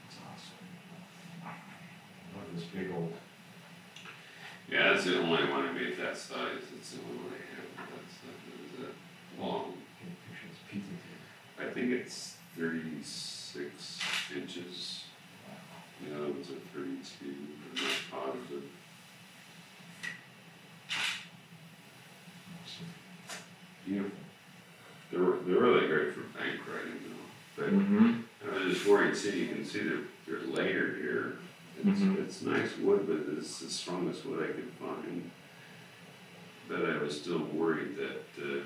That's 0.04 0.18
awesome. 0.20 1.44
I 1.44 1.46
love 2.36 2.48
this 2.54 2.64
big 2.64 2.90
old. 2.94 3.12
Yeah, 4.70 4.92
that's 4.92 5.04
the 5.04 5.18
only 5.20 5.44
one 5.50 5.66
I 5.68 5.72
made 5.72 5.96
that 5.98 6.16
size, 6.16 6.62
it's 6.76 6.90
the 6.92 6.98
only 7.02 7.16
one 7.24 7.32
I 7.32 7.56
have 7.56 7.88
that 7.90 8.06
size, 8.08 8.42
is 8.64 8.80
that 8.80 9.42
long. 9.42 9.74
Get 10.00 10.08
a 10.08 10.16
picture 10.28 10.48
this 10.48 10.62
pizza 10.70 10.88
table. 10.88 11.70
I 11.70 11.72
think 11.74 11.92
it's 11.92 12.36
thirty-six 12.58 14.00
inches. 14.34 15.04
The 16.02 16.14
other 16.16 16.28
one's 16.32 16.48
a 16.50 16.54
thirty-two, 16.74 17.26
I'm 17.30 17.84
not 17.84 18.00
positive. 18.10 18.64
Awesome. 22.64 22.86
Beautiful. 23.86 24.18
They're, 25.12 25.20
they're 25.20 25.62
really 25.62 25.86
great 25.86 26.14
for 26.14 26.20
bank 26.38 26.60
writing 26.66 26.98
though, 27.06 27.62
but 27.62 27.70
Mm-hmm. 27.72 28.20
I 28.50 28.68
you 29.30 29.48
can 29.48 29.64
see 29.64 29.80
they're, 29.80 29.98
they're 30.26 30.46
layered 30.46 30.98
here. 30.98 31.38
It's, 31.78 32.00
Mhm. 32.00 32.18
it's 32.24 32.42
nice 32.42 32.76
wood, 32.78 33.06
but 33.06 33.34
it's 33.36 33.58
the 33.60 33.68
strongest 33.70 34.24
wood 34.26 34.42
I 34.48 34.52
could 34.52 34.70
find. 34.80 35.30
But 36.68 36.84
I 36.88 36.98
was 36.98 37.20
still 37.20 37.40
worried 37.40 37.96
that, 37.96 38.22
uh, 38.42 38.62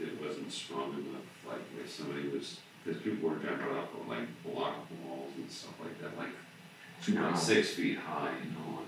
it 0.00 0.20
wasn't 0.20 0.52
strong 0.52 0.92
enough, 0.94 1.22
like 1.46 1.62
if 1.82 1.90
somebody 1.90 2.28
was, 2.28 2.58
because 2.84 3.00
people 3.02 3.30
were 3.30 3.36
jumping 3.36 3.68
off 3.76 3.88
of 4.00 4.06
like 4.08 4.28
block 4.44 4.86
walls 5.04 5.32
and 5.36 5.50
stuff 5.50 5.74
like 5.80 5.98
that, 6.00 6.16
like, 6.18 6.28
know, 7.14 7.30
Wow. 7.30 7.34
six 7.34 7.70
feet 7.70 7.98
high, 7.98 8.32
you 8.44 8.50
know, 8.50 8.82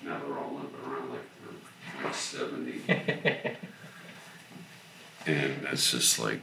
and 0.00 0.08
now 0.08 0.18
they're 0.20 0.38
all 0.38 0.58
up 0.58 0.72
around 0.86 1.10
like 1.10 1.20
they're 1.42 2.04
like 2.04 2.14
seventy. 2.14 2.80
And 5.26 5.62
that's 5.62 5.90
just 5.90 6.18
like, 6.18 6.40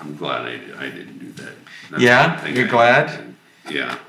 I'm 0.00 0.16
glad 0.16 0.42
I, 0.46 0.54
I 0.78 0.88
didn't 0.90 1.18
do 1.18 1.32
that. 1.42 1.52
That's 1.90 2.02
Yeah? 2.02 2.34
one 2.36 2.44
thing 2.44 2.56
You're 2.56 2.66
I- 2.66 2.70
glad? 2.70 3.34
Yeah, 3.68 3.98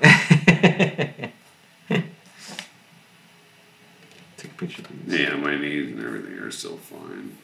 Take 4.36 4.50
a 4.50 4.54
picture 4.56 4.82
of 4.82 5.06
these. 5.06 5.20
yeah, 5.20 5.36
my 5.36 5.56
knees 5.56 5.92
and 5.92 6.04
everything 6.04 6.34
are 6.38 6.50
still 6.50 6.78
fine. 6.78 7.36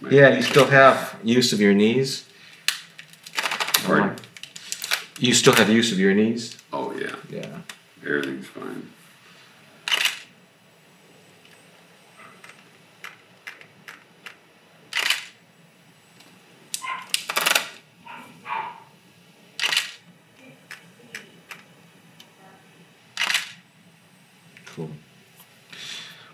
My- 0.00 0.10
Yeah, 0.10 0.36
you 0.36 0.42
still 0.42 0.66
have 0.66 1.16
use 1.24 1.52
of 1.52 1.60
your 1.60 1.74
knees? 1.74 2.24
Pardon? 3.84 4.16
You 5.18 5.34
still 5.34 5.54
have 5.54 5.68
use 5.68 5.92
of 5.92 5.98
your 5.98 6.14
knees? 6.14 6.56
Oh, 6.72 6.92
yeah, 6.98 7.16
Yeah. 7.30 7.58
everything's 8.02 8.46
fine. 8.46 8.90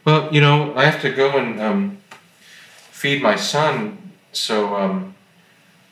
Well, 0.05 0.33
you 0.33 0.41
know, 0.41 0.75
I 0.75 0.85
have 0.85 1.01
to 1.03 1.11
go 1.11 1.37
and 1.37 1.61
um, 1.61 1.99
feed 2.91 3.23
my 3.23 3.37
son, 3.37 4.13
so 4.33 4.75
um, 4.77 5.15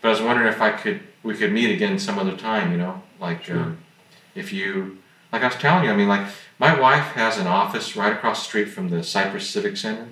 but 0.01 0.09
I 0.09 0.11
was 0.13 0.23
wondering 0.23 0.49
if 0.49 0.61
I 0.61 0.71
could 0.71 1.01
we 1.23 1.35
could 1.35 1.53
meet 1.53 1.71
again 1.71 1.99
some 1.99 2.19
other 2.19 2.37
time. 2.37 2.73
You 2.73 2.79
know, 2.79 3.03
like 3.21 3.45
Sure. 3.45 3.59
um, 3.59 3.79
if 4.35 4.53
you 4.53 4.99
like 5.33 5.43
I 5.43 5.49
was 5.49 5.57
telling 5.57 5.85
you, 5.85 5.91
I 5.91 5.97
mean, 5.97 6.09
like 6.09 6.27
my 6.59 6.79
wife 6.79 7.13
has 7.13 7.39
an 7.39 7.47
office 7.47 7.97
right 7.97 8.13
across 8.13 8.41
the 8.41 8.45
street 8.45 8.67
from 8.67 8.89
the 8.89 9.03
Cypress 9.03 9.49
Civic 9.49 9.77
Center. 9.77 10.09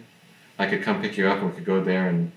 I 0.58 0.66
could 0.66 0.82
come 0.82 1.00
pick 1.02 1.16
you 1.16 1.28
up 1.28 1.38
and 1.38 1.50
we 1.50 1.56
could 1.56 1.64
go 1.66 1.82
there 1.82 2.08
and 2.08 2.32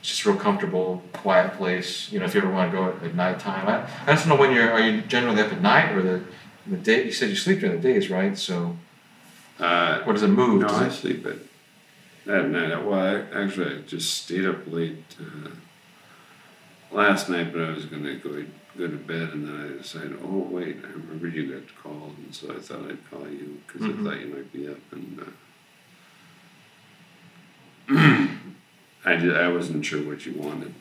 it's 0.00 0.08
just 0.10 0.24
a 0.24 0.30
real 0.30 0.38
comfortable, 0.38 1.02
quiet 1.14 1.54
place. 1.54 2.12
You 2.12 2.18
know, 2.18 2.26
if 2.26 2.34
you 2.34 2.40
ever 2.42 2.50
want 2.50 2.70
to 2.70 2.76
go 2.76 2.88
at, 2.90 3.02
at 3.02 3.14
nighttime. 3.14 3.66
I, 3.66 3.88
I 4.06 4.14
just 4.14 4.26
don't 4.26 4.36
know 4.36 4.40
when 4.40 4.54
you're. 4.54 4.70
Are 4.70 4.80
you 4.80 5.00
generally 5.02 5.40
up 5.40 5.50
at 5.52 5.62
night 5.62 5.92
or 5.92 6.02
the 6.02 6.22
the 6.66 6.76
day? 6.76 7.04
You 7.06 7.12
said 7.12 7.30
you 7.30 7.36
sleep 7.36 7.60
during 7.60 7.80
the 7.80 7.82
days, 7.82 8.10
right? 8.10 8.36
So. 8.36 8.76
Uh, 9.60 10.02
Or 10.06 10.12
does 10.12 10.22
it 10.22 10.28
move? 10.28 10.62
no, 10.62 10.68
I 10.68 10.88
sleep 10.88 11.24
at, 11.26 11.36
that 12.26 12.48
night, 12.48 12.84
well, 12.84 12.98
I, 12.98 13.42
actually, 13.42 13.76
I 13.76 13.78
just 13.82 14.14
stayed 14.24 14.44
up 14.46 14.66
late, 14.66 15.04
uh, 15.20 15.50
last 16.90 17.28
night, 17.28 17.52
but 17.52 17.62
I 17.62 17.70
was 17.70 17.84
gonna 17.86 18.14
go, 18.16 18.44
go 18.76 18.88
to 18.88 18.96
bed 18.96 19.30
and 19.32 19.46
then 19.46 19.56
I 19.74 19.76
decided, 19.82 20.18
oh, 20.24 20.38
wait, 20.50 20.78
I 20.84 20.88
remember 20.92 21.28
you 21.28 21.52
got 21.54 21.62
called, 21.82 22.16
and 22.24 22.34
so 22.34 22.50
I 22.52 22.58
thought 22.60 22.88
I'd 22.90 23.10
call 23.10 23.28
you, 23.28 23.60
cause 23.68 23.82
Mhm. 23.82 24.00
I 24.00 24.04
thought 24.10 24.20
you 24.20 24.34
might 24.34 24.52
be 24.52 24.68
up 24.68 24.78
and, 24.92 25.20
uh, 25.20 25.30
I 29.04 29.16
did, 29.16 29.36
I 29.36 29.48
wasn't 29.48 29.84
sure 29.84 30.02
what 30.02 30.24
you 30.24 30.32
wanted. 30.32 30.74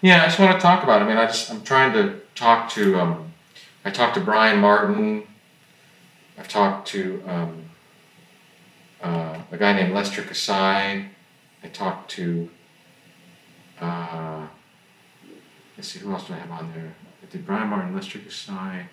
yeah, 0.00 0.22
I 0.22 0.26
just 0.26 0.38
want 0.38 0.52
to 0.56 0.62
talk 0.62 0.84
about. 0.84 1.02
It. 1.02 1.06
I 1.06 1.08
mean, 1.08 1.16
I 1.18 1.26
just 1.26 1.50
I'm 1.50 1.62
trying 1.62 1.92
to 1.94 2.20
talk 2.36 2.70
to. 2.70 3.00
Um, 3.00 3.32
I 3.84 3.90
talked 3.90 4.14
to 4.14 4.20
Brian 4.20 4.60
Martin. 4.60 5.24
I've 6.38 6.46
talked 6.48 6.86
to 6.88 7.20
um, 7.26 7.69
uh, 9.02 9.38
a 9.50 9.56
guy 9.56 9.72
named 9.72 9.94
Lester 9.94 10.22
Kasai. 10.22 11.06
I 11.62 11.68
talked 11.72 12.10
to. 12.12 12.48
Uh, 13.80 14.46
let's 15.76 15.88
see, 15.88 15.98
who 16.00 16.12
else 16.12 16.26
do 16.26 16.34
I 16.34 16.38
have 16.38 16.50
on 16.50 16.72
there? 16.74 16.94
I 17.22 17.26
did 17.30 17.46
Brian 17.46 17.68
Martin, 17.68 17.94
Lester 17.94 18.18
Kasai. 18.18 18.86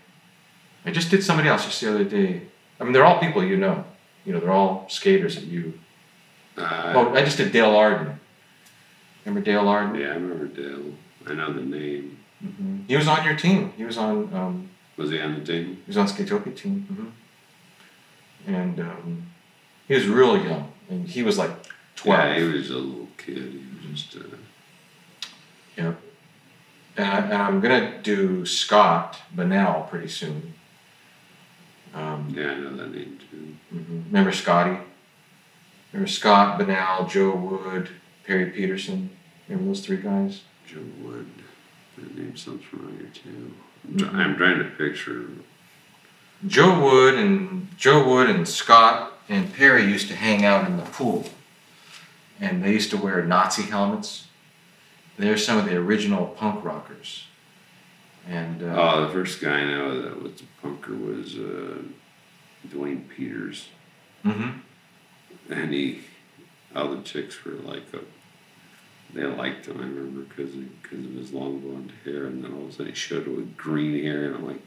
I 0.86 0.92
just 0.92 1.10
did 1.12 1.24
somebody 1.24 1.50
else 1.50 1.66
just 1.66 1.82
the 1.82 1.90
other 1.94 2.04
day. 2.06 2.44
I 2.80 2.84
mean, 2.84 2.94
they're 2.94 3.04
all 3.06 3.20
people 3.20 3.44
you 3.44 3.58
know. 3.58 3.84
You 4.26 4.34
know, 4.34 4.40
they're 4.40 4.52
all 4.52 4.86
skaters 4.90 5.36
that 5.36 5.46
you. 5.46 5.80
Uh, 6.58 6.94
Oh, 6.96 7.14
I 7.14 7.24
just 7.24 7.38
did 7.38 7.52
Dale 7.52 7.76
Arden. 7.76 8.20
Remember 9.26 9.46
Dale 9.46 9.68
Arden? 9.68 10.00
yeah, 10.00 10.08
I 10.08 10.14
remember 10.14 10.48
Dale, 10.48 10.94
I 11.28 11.34
know 11.34 11.52
the 11.54 11.62
name, 11.62 12.18
hmm 12.42 12.80
He 12.88 12.96
was 12.96 13.08
on 13.08 13.26
your 13.26 13.36
team. 13.36 13.74
He 13.76 13.84
was 13.84 13.98
on. 13.98 14.34
Um, 14.34 14.70
was 14.96 15.12
he 15.12 15.20
on 15.20 15.36
the 15.40 15.46
team? 15.46 15.66
he 15.86 15.88
was 15.88 15.98
on 15.98 16.08
Skatopia 16.08 16.56
team. 16.56 16.86
hmm 18.46 18.52
And 18.54 18.80
um, 18.80 19.28
he 19.88 19.94
was 19.96 20.08
real 20.08 20.38
young, 20.44 20.72
and 20.90 21.08
he 21.08 21.24
was 21.24 21.38
like 21.38 21.52
twelve. 21.96 22.30
Yeah, 22.38 22.40
he 22.40 22.44
was 22.58 22.70
a 22.70 22.76
little 22.76 23.08
kid, 23.18 23.38
he 23.82 23.92
was 23.92 24.04
just, 24.04 24.18
uh, 24.18 24.38
And, 25.78 25.96
I, 26.98 27.18
and 27.20 27.34
I'm 27.34 27.60
gonna 27.62 28.02
do 28.02 28.46
Scott 28.46 29.20
Bonnell 29.36 29.88
pretty 29.90 30.08
soon. 30.08 30.54
Um, 31.94 32.34
yeah, 32.36 32.52
I 32.52 32.56
know 32.58 32.76
that 32.76 32.92
name 32.94 33.18
too. 33.32 33.56
mhm. 33.74 34.06
Remember 34.08 34.32
Scotty? 34.32 34.78
Remember 35.94 36.10
Scott 36.10 36.58
Bonnell, 36.60 37.08
Joe 37.08 37.32
Wood, 37.36 37.90
Perry 38.26 38.48
Peterson. 38.52 39.10
Remember 39.48 39.70
those 39.70 39.86
three 39.86 39.98
guys? 39.98 40.42
Joe 40.68 40.84
Wood. 41.02 41.28
That 41.98 42.16
name 42.18 42.36
sounds 42.36 42.64
familiar 42.66 43.08
too. 43.14 43.54
Mhm. 43.92 44.14
I'm 44.14 44.36
trying 44.36 44.60
to 44.60 44.66
picture. 44.66 45.26
Joe 46.46 46.80
Wood 46.80 47.16
and 47.16 47.68
Joe 47.78 48.08
Wood 48.08 48.30
and 48.30 48.48
Scott 48.48 49.14
and 49.30 49.54
Perry 49.54 49.84
used 49.84 50.08
to 50.10 50.16
hang 50.16 50.46
out 50.46 50.68
in 50.68 50.78
the 50.78 50.84
pool, 50.84 51.26
and 52.40 52.64
they 52.64 52.72
used 52.74 52.90
to 52.92 52.98
wear 52.98 53.24
Nazi 53.26 53.64
helmets. 53.64 54.28
They're 55.18 55.38
some 55.38 55.58
of 55.58 55.66
the 55.66 55.76
original 55.76 56.28
punk 56.28 56.64
rockers, 56.64 57.26
and 58.28 58.62
uh, 58.62 58.76
Oh, 58.78 59.08
the 59.08 59.14
first 59.14 59.42
guy 59.42 59.60
I 59.62 59.66
know 59.66 60.02
that 60.02 60.22
was 60.22 60.34
a 60.42 60.66
punker 60.66 60.98
was 61.00 61.38
uh, 61.38 61.82
Duane 62.70 63.10
Peters, 63.16 63.70
mhm. 64.24 64.60
and 65.50 65.74
he. 65.74 66.02
all 66.76 66.90
the 66.90 67.02
chicks 67.02 67.44
were 67.44 67.54
like, 67.54 67.84
uh, 67.94 68.00
they 69.14 69.24
liked 69.24 69.66
him. 69.66 69.78
I 69.80 69.84
remember 69.84 70.22
because 70.22 70.52
because 70.52 71.06
of 71.06 71.12
his 71.14 71.32
long 71.34 71.60
blonde 71.62 71.94
hair, 72.06 72.26
and 72.26 72.44
then 72.44 72.54
all 72.54 72.64
of 72.64 72.70
a 72.70 72.72
sudden 72.72 72.88
he 72.88 72.96
showed 72.96 73.28
up 73.28 73.36
with 73.36 73.58
green 73.58 74.04
hair, 74.04 74.26
and 74.26 74.36
I'm 74.36 74.46
like, 74.48 74.62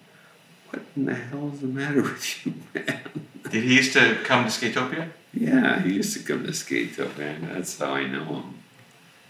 what 0.70 0.82
in 0.96 1.04
the 1.04 1.14
hell 1.14 1.50
is 1.54 1.60
the 1.60 1.66
matter 1.68 2.02
with 2.02 2.46
you, 2.46 2.54
man? 2.74 3.28
Did 3.50 3.64
he 3.64 3.76
used 3.76 3.92
to 3.94 4.16
come 4.24 4.44
to 4.44 4.50
Skatopia? 4.50 5.10
Yeah, 5.32 5.80
he 5.80 5.94
used 5.94 6.16
to 6.16 6.22
come 6.22 6.44
to 6.46 6.52
skate 6.52 6.98
up. 6.98 7.16
That's 7.16 7.78
how 7.78 7.94
I 7.94 8.06
know 8.06 8.24
him. 8.24 8.58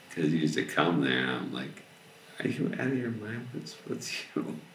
Because 0.09 0.33
he 0.33 0.39
used 0.39 0.55
to 0.55 0.65
come 0.65 1.03
there, 1.03 1.19
and 1.21 1.31
I'm 1.31 1.53
like, 1.53 1.83
are 2.43 2.49
you 2.49 2.73
out 2.79 2.87
of 2.89 2.97
your 2.97 3.11
mind? 3.11 3.49
What's, 3.53 3.75
what's 3.87 4.13
you? 4.37 4.59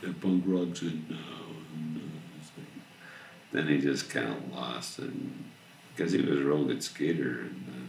The 0.00 0.12
punk 0.12 0.44
rock 0.46 0.76
said 0.76 1.10
no. 1.10 1.16
and, 1.74 1.96
uh, 1.96 2.38
it's 2.40 2.50
like- 2.56 2.84
Then 3.50 3.66
he 3.66 3.78
just 3.80 4.08
kind 4.08 4.28
of 4.28 4.52
lost, 4.54 5.00
and 5.00 5.50
because 5.96 6.12
he 6.12 6.20
was 6.20 6.38
a 6.38 6.44
real 6.44 6.64
good 6.64 6.84
skater, 6.84 7.40
and 7.40 7.64
then 7.66 7.88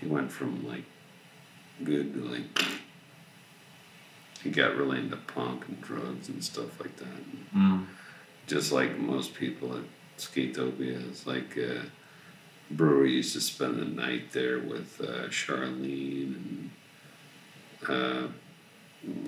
he 0.00 0.06
went 0.06 0.30
from 0.30 0.64
like 0.68 0.84
good 1.82 2.14
to 2.14 2.20
like 2.20 2.62
he 4.44 4.50
got 4.50 4.76
really 4.76 4.98
into 5.00 5.16
punk 5.16 5.66
and 5.66 5.80
drugs 5.80 6.28
and 6.28 6.44
stuff 6.44 6.78
like 6.80 6.96
that. 6.98 7.52
Mm. 7.56 7.86
Just 8.50 8.72
like 8.72 8.98
most 8.98 9.34
people 9.34 9.76
at 9.76 9.84
Skatopia, 10.18 11.08
it's 11.08 11.24
like 11.24 11.56
uh, 11.56 11.82
Brewery 12.68 13.12
used 13.12 13.32
to 13.34 13.40
spend 13.40 13.76
the 13.78 13.84
night 13.84 14.32
there 14.32 14.58
with 14.58 15.00
uh, 15.00 15.28
Charlene 15.28 16.34
and 16.34 16.70
uh, 17.88 18.26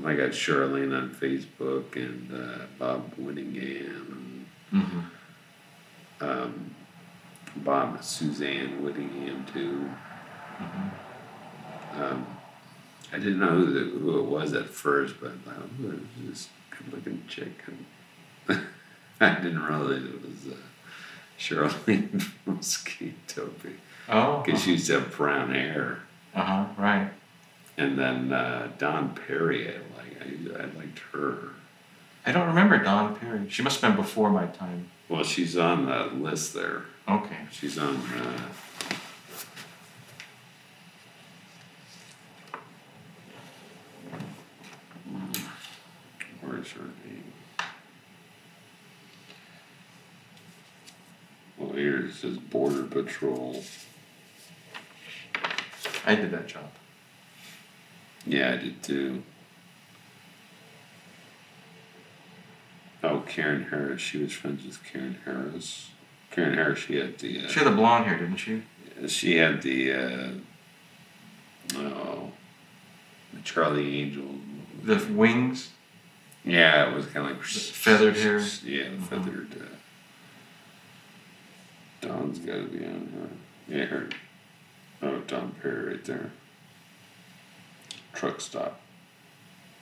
I 0.04 0.14
got 0.14 0.30
Charlene 0.30 0.92
on 0.96 1.14
Facebook 1.14 1.94
and 1.94 2.32
uh, 2.34 2.64
Bob 2.80 3.14
Whittingham 3.14 4.46
Mm-hmm. 4.72 5.00
and 6.20 6.30
um, 6.30 6.74
Bob 7.56 8.02
Suzanne 8.02 8.82
Whittingham 8.82 9.46
too. 9.52 9.88
Mm-hmm. 10.58 12.02
Um, 12.02 12.26
I 13.12 13.18
didn't 13.18 13.38
know 13.38 13.50
who, 13.50 13.72
the, 13.72 13.98
who 13.98 14.18
it 14.18 14.24
was 14.24 14.52
at 14.54 14.66
first, 14.66 15.16
but 15.20 15.32
I 15.46 15.52
is 15.52 16.28
this 16.28 16.48
good 16.70 16.92
looking 16.92 17.22
chick? 17.28 17.52
I 19.22 19.34
didn't 19.40 19.62
realize 19.62 20.02
it 20.04 20.22
was 20.22 20.52
uh, 20.52 20.56
Charlene 21.38 22.20
from 22.44 22.58
Skatopia 22.58 23.74
Oh. 24.08 24.42
because 24.44 24.62
she 24.64 24.72
used 24.72 24.86
to 24.88 24.94
have 25.00 25.16
brown 25.16 25.54
hair. 25.54 26.00
Uh 26.34 26.42
huh. 26.42 26.64
Right. 26.76 27.10
And 27.78 27.98
then 27.98 28.32
uh, 28.32 28.68
Don 28.78 29.14
Perry, 29.14 29.68
I 29.68 29.78
like. 29.96 30.16
I, 30.20 30.62
I 30.62 30.64
liked 30.78 30.98
her. 31.12 31.38
I 32.26 32.32
don't 32.32 32.48
remember 32.48 32.78
Don 32.82 33.16
Perry. 33.16 33.48
She 33.48 33.62
must 33.62 33.80
have 33.80 33.94
been 33.94 34.02
before 34.04 34.30
my 34.30 34.46
time. 34.46 34.88
Well, 35.08 35.24
she's 35.24 35.56
on 35.56 35.86
the 35.86 36.04
list 36.14 36.54
there. 36.54 36.82
Okay. 37.08 37.36
She's 37.50 37.78
on. 37.78 37.96
Uh, 37.96 38.48
where's 46.40 46.70
her 46.72 46.82
name? 47.06 47.24
Well, 51.58 51.76
here 52.02 52.10
it 52.10 52.14
says 52.14 52.38
Border 52.38 52.84
Patrol. 52.84 53.62
I 56.04 56.14
did 56.14 56.30
that 56.32 56.48
job. 56.48 56.70
Yeah, 58.26 58.52
I 58.52 58.56
did 58.56 58.82
too. 58.82 59.22
Oh, 63.04 63.22
Karen 63.26 63.64
Harris. 63.64 64.00
She 64.00 64.18
was 64.18 64.32
friends 64.32 64.64
with 64.64 64.82
Karen 64.84 65.18
Harris. 65.24 65.90
Karen 66.30 66.54
Harris. 66.54 66.80
She 66.80 66.96
had 66.96 67.18
the. 67.18 67.44
Uh, 67.44 67.48
She 67.48 67.58
had 67.60 67.66
the 67.66 67.76
blonde 67.76 68.06
hair, 68.06 68.18
didn't 68.18 68.36
she? 68.36 68.62
she 69.08 69.36
had 69.36 69.62
the. 69.62 69.92
Uh, 69.92 70.30
oh, 71.76 72.32
the 73.32 73.40
Charlie 73.42 74.00
Angel. 74.02 74.26
The 74.82 74.96
wings. 75.12 75.70
Yeah, 76.44 76.88
it 76.90 76.94
was 76.94 77.06
kind 77.06 77.30
of 77.30 77.36
like 77.36 77.44
feathered 77.44 78.16
hair? 78.16 78.38
Yeah, 78.64 78.90
the 78.90 79.02
feathered. 79.02 79.48
Uh, 79.60 79.64
Don's 82.02 82.38
got 82.40 82.54
to 82.56 82.64
be 82.64 82.84
on 82.84 83.08
her. 83.14 83.74
Yeah. 83.74 84.00
Oh, 85.00 85.20
Don 85.26 85.52
Perry 85.62 85.92
right 85.94 86.04
there. 86.04 86.30
Truck 88.12 88.40
stop. 88.42 88.80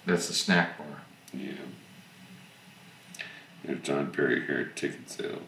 That's 0.07 0.29
the 0.29 0.35
snack 0.35 0.79
bar. 0.79 1.03
Yeah. 1.35 1.53
There's 3.65 3.81
Don 3.83 4.13
Perry 4.13 4.47
here 4.47 4.69
at 4.71 4.77
ticket 4.77 5.11
sales. 5.11 5.43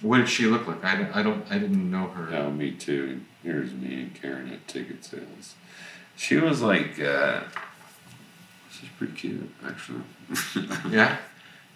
What 0.00 0.18
did 0.18 0.28
she 0.28 0.46
look 0.46 0.66
like? 0.66 0.82
I, 0.84 0.96
don't- 0.96 1.14
I 1.16 1.22
don't. 1.22 1.44
I 1.50 1.58
didn't 1.58 1.88
know 1.90 2.08
her. 2.08 2.34
Oh, 2.36 2.50
me 2.50 2.72
too. 2.72 3.20
Here's 3.44 3.72
me 3.72 3.94
and 4.02 4.14
Karen 4.20 4.50
at 4.52 4.66
ticket 4.66 5.04
sales. 5.04 5.54
She 6.16 6.36
was 6.36 6.60
like, 6.60 6.98
uh, 7.00 7.42
she's 8.70 8.88
pretty 8.98 9.12
cute, 9.14 9.50
actually. 9.64 10.02
Yeah. 10.90 11.18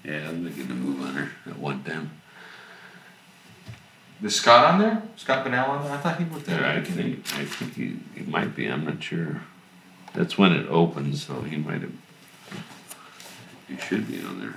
Yeah, 0.06 0.28
I'm 0.28 0.44
looking 0.44 0.68
to 0.68 0.74
move 0.74 1.02
on 1.02 1.14
her 1.14 1.30
at 1.50 1.58
one 1.58 1.82
time. 1.82 2.10
Is 4.22 4.36
Scott 4.36 4.64
on 4.64 4.80
there? 4.80 5.02
Scott 5.16 5.44
Bennell 5.44 5.70
on 5.70 5.84
there? 5.84 5.92
I 5.92 5.98
thought 5.98 6.18
he 6.18 6.24
worked 6.24 6.46
there. 6.46 6.64
I 6.64 6.80
think, 6.80 7.18
I 7.34 7.44
think 7.44 7.74
he, 7.74 7.98
he 8.14 8.24
might 8.24 8.54
be. 8.54 8.66
I'm 8.66 8.84
not 8.84 9.02
sure. 9.02 9.42
That's 10.14 10.38
when 10.38 10.52
it 10.52 10.66
opens, 10.68 11.26
so 11.26 11.42
he 11.42 11.56
might 11.56 11.82
have. 11.82 11.92
He 13.68 13.76
should 13.76 14.08
be 14.08 14.22
on 14.22 14.40
there. 14.40 14.54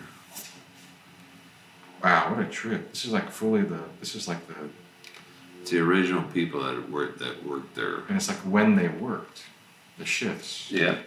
Wow, 2.04 2.34
what 2.34 2.46
a 2.46 2.50
trip! 2.50 2.92
This 2.92 3.06
is 3.06 3.12
like 3.12 3.30
fully 3.30 3.64
the. 3.64 3.82
This 4.00 4.16
is 4.16 4.28
like 4.28 4.48
the. 4.48 4.54
It's 5.62 5.72
the 5.72 5.80
original 5.80 6.24
people 6.24 6.64
that 6.64 6.90
worked 6.90 7.20
that 7.20 7.46
worked 7.46 7.76
there. 7.76 7.96
And 8.08 8.16
it's 8.16 8.30
like 8.30 8.38
when 8.38 8.76
they 8.76 8.88
worked, 8.88 9.44
the 9.98 10.06
shifts. 10.06 10.72
Yeah. 10.72 11.00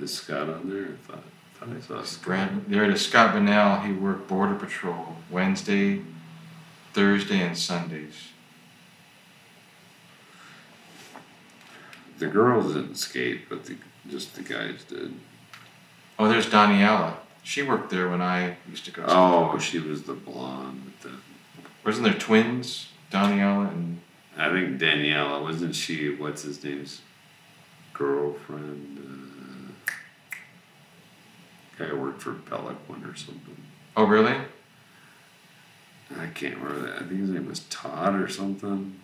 Is 0.00 0.14
Scott 0.14 0.48
on 0.48 0.68
there? 0.68 0.84
I 0.84 1.12
thought, 1.12 1.24
I 1.60 1.64
thought 1.66 1.76
I 1.76 1.80
saw 1.80 2.02
Scott. 2.02 2.24
Brad, 2.24 2.66
there 2.66 2.84
it 2.84 2.90
is. 2.90 3.04
Scott 3.04 3.34
Bennell. 3.34 3.80
He 3.80 3.92
worked 3.92 4.28
border 4.28 4.54
patrol 4.54 5.16
Wednesday, 5.30 6.02
Thursday, 6.92 7.40
and 7.40 7.56
Sundays. 7.56 8.28
The 12.18 12.26
girls 12.26 12.74
didn't 12.74 12.96
skate, 12.96 13.48
but 13.48 13.64
the, 13.64 13.76
just 14.08 14.34
the 14.34 14.42
guys 14.42 14.84
did. 14.84 15.14
Oh, 16.18 16.28
there's 16.28 16.46
Daniela. 16.46 17.16
She 17.42 17.62
worked 17.62 17.90
there 17.90 18.08
when 18.08 18.22
I 18.22 18.56
used 18.68 18.84
to 18.84 18.92
go. 18.92 19.04
Oh, 19.08 19.58
she 19.58 19.80
was 19.80 20.04
the 20.04 20.12
blonde 20.12 20.84
with 20.84 21.00
the. 21.00 21.16
Wasn't 21.84 22.04
there 22.04 22.14
twins? 22.14 22.88
Daniela 23.10 23.70
and 23.70 24.00
I 24.36 24.50
think 24.50 24.80
Daniela 24.80 25.42
wasn't 25.42 25.74
she? 25.74 26.14
What's 26.14 26.42
his 26.42 26.62
name's 26.64 27.02
girlfriend? 27.92 28.98
Uh, 28.98 29.11
Guy 31.78 31.92
worked 31.92 32.22
for 32.22 32.34
Pelican 32.34 33.04
or 33.04 33.14
something. 33.16 33.56
oh 33.96 34.04
really? 34.04 34.36
I 36.18 36.26
can't 36.34 36.58
remember 36.58 36.80
that. 36.86 36.96
I 36.96 36.98
think 37.06 37.20
his 37.20 37.30
name 37.30 37.46
was 37.48 37.60
Todd 37.70 38.14
or 38.14 38.28
something. 38.28 39.00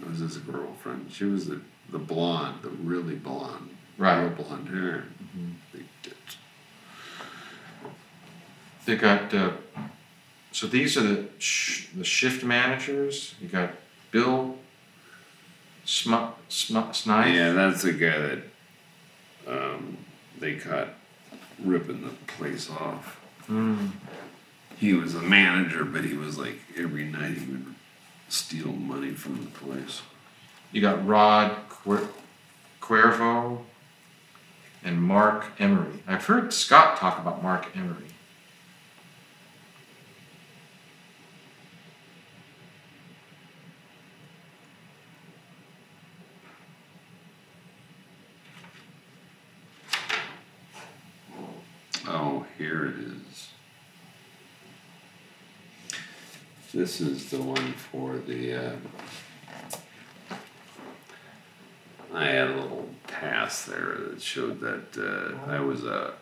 It 0.00 0.08
was 0.08 0.20
his 0.20 0.36
girlfriend. 0.38 1.10
She 1.12 1.24
was 1.24 1.46
the 1.46 1.60
the 1.90 1.98
blonde, 1.98 2.62
the 2.62 2.68
really 2.68 3.14
blonde, 3.16 3.70
Right. 3.96 4.20
real 4.20 4.30
blonde 4.30 4.68
hair, 4.68 5.04
Mhm. 5.36 5.54
big 5.72 5.86
tits. 6.02 6.36
They 8.84 8.96
got. 8.96 9.32
Uh, 9.34 9.52
so 10.52 10.66
these 10.66 10.96
are 10.96 11.02
the 11.02 11.28
sh- 11.38 11.86
the 11.96 12.04
shift 12.04 12.44
managers. 12.44 13.34
You 13.40 13.48
got 13.48 13.70
Bill 14.10 14.58
Sm- 15.84 16.32
Sm- 16.48 16.92
Snipe. 16.92 17.34
Yeah, 17.34 17.52
that's 17.52 17.82
the 17.82 17.92
guy 17.92 18.18
that 18.18 18.42
um, 19.46 19.96
they 20.38 20.56
caught 20.56 20.88
ripping 21.64 22.02
the 22.02 22.10
place 22.32 22.70
off. 22.70 23.20
Mm. 23.48 23.90
He 24.78 24.92
was 24.94 25.14
a 25.14 25.22
manager, 25.22 25.84
but 25.84 26.04
he 26.04 26.14
was 26.14 26.38
like 26.38 26.60
every 26.76 27.04
night 27.04 27.38
he 27.38 27.46
would 27.50 27.74
steal 28.28 28.72
money 28.72 29.10
from 29.10 29.44
the 29.44 29.50
place. 29.50 30.02
You 30.70 30.80
got 30.80 31.04
Rod 31.06 31.56
Cuer- 31.68 32.08
Cuervo 32.80 33.62
and 34.84 35.02
Mark 35.02 35.46
Emery. 35.58 36.02
I've 36.06 36.24
heard 36.26 36.52
Scott 36.52 36.96
talk 36.98 37.18
about 37.18 37.42
Mark 37.42 37.76
Emery. 37.76 38.04
Oh, 52.06 52.46
here 52.56 52.86
it 52.86 52.94
is. 52.98 53.48
This 56.78 57.00
is 57.00 57.28
the 57.30 57.42
one 57.42 57.72
for 57.72 58.18
the. 58.18 58.54
Uh, 58.54 58.76
I 62.14 62.26
had 62.26 62.50
a 62.50 62.54
little 62.54 62.88
pass 63.08 63.64
there 63.64 63.96
that 63.98 64.22
showed 64.22 64.60
that 64.60 64.96
uh, 64.96 65.50
I 65.50 65.58
was 65.58 65.84
a, 65.84 66.14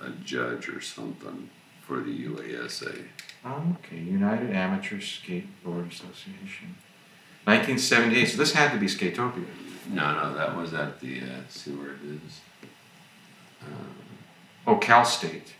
a 0.00 0.08
judge 0.24 0.70
or 0.70 0.80
something 0.80 1.50
for 1.82 2.00
the 2.00 2.24
UASA. 2.24 3.04
Okay, 3.44 3.98
United 3.98 4.50
Amateur 4.50 4.96
Skateboard 4.96 5.92
Association. 5.92 6.76
1978, 7.44 8.28
so 8.28 8.38
this 8.38 8.54
had 8.54 8.72
to 8.72 8.78
be 8.78 8.86
Skatopia. 8.86 9.44
No, 9.90 10.14
no, 10.14 10.34
that 10.34 10.56
was 10.56 10.72
at 10.72 11.00
the, 11.00 11.20
uh, 11.20 11.40
see 11.50 11.72
where 11.72 11.90
it 11.90 12.00
is? 12.02 12.40
Um, 13.62 13.94
Oh, 14.66 14.76
Cal 14.76 15.04
State. 15.04 15.52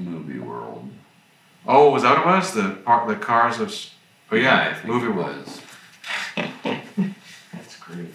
Movie 0.00 0.38
World. 0.38 0.88
Oh, 1.66 1.90
was 1.90 2.02
that 2.02 2.24
what 2.24 2.34
it 2.34 2.38
was? 2.38 2.54
The 2.54 2.70
part, 2.84 3.06
the 3.08 3.16
cars 3.16 3.60
of. 3.60 3.74
Oh 4.32 4.36
yeah, 4.36 4.78
I 4.82 4.86
movie 4.86 5.08
world. 5.08 5.36
was. 5.46 5.60
That's 7.52 7.76
great. 7.80 8.12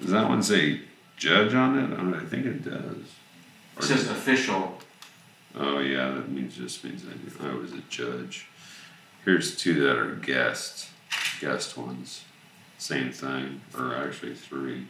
Does 0.00 0.10
that 0.10 0.28
one 0.28 0.42
say 0.42 0.80
judge 1.16 1.54
on 1.54 1.78
it? 1.78 1.98
Oh, 1.98 2.14
I 2.20 2.24
think 2.28 2.46
it 2.46 2.64
does. 2.64 3.06
It 3.78 3.82
says 3.84 4.10
official. 4.10 4.78
Oh 5.54 5.78
yeah, 5.78 6.10
that 6.10 6.28
means 6.30 6.56
just 6.56 6.82
means 6.84 7.04
I, 7.04 7.10
knew- 7.14 7.50
oh, 7.50 7.56
I 7.56 7.60
was 7.60 7.72
a 7.72 7.80
judge. 7.88 8.46
Here's 9.24 9.56
two 9.56 9.74
that 9.84 9.96
are 9.96 10.14
guest, 10.16 10.88
guest 11.40 11.76
ones. 11.78 12.24
Same 12.78 13.12
thing, 13.12 13.60
or 13.78 13.94
actually 13.94 14.34
three. 14.34 14.86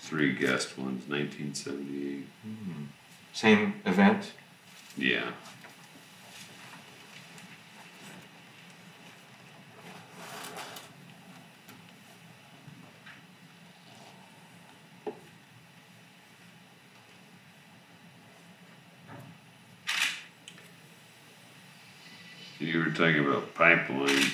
Three 0.00 0.32
guest 0.34 0.76
ones, 0.78 1.08
1978. 1.08 2.26
Hmm. 2.42 2.84
Same 3.34 3.74
event. 3.84 4.32
Yeah. 4.96 5.32
You 22.60 22.78
were 22.78 22.84
talking 22.86 23.18
about 23.18 23.52
pipeline. 23.54 24.30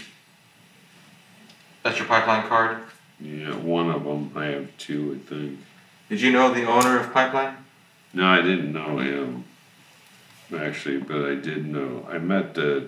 That's 1.83 1.99
your 1.99 2.07
pipeline 2.07 2.47
card. 2.47 2.79
Yeah, 3.19 3.57
one 3.57 3.91
of 3.91 4.05
them. 4.05 4.31
I 4.37 4.45
have 4.47 4.77
two, 4.77 5.19
I 5.19 5.29
think. 5.29 5.59
Did 6.11 6.21
you 6.21 6.33
know 6.33 6.53
the 6.53 6.65
owner 6.65 6.99
of 6.99 7.13
Pipeline? 7.13 7.57
No, 8.13 8.27
I 8.27 8.43
didn't 8.43 8.73
know 8.73 8.99
him, 8.99 9.45
actually, 10.57 10.99
but 10.99 11.25
I 11.25 11.35
did 11.37 11.67
know. 11.67 12.07
I 12.11 12.19
met 12.19 12.59
uh, 12.59 12.81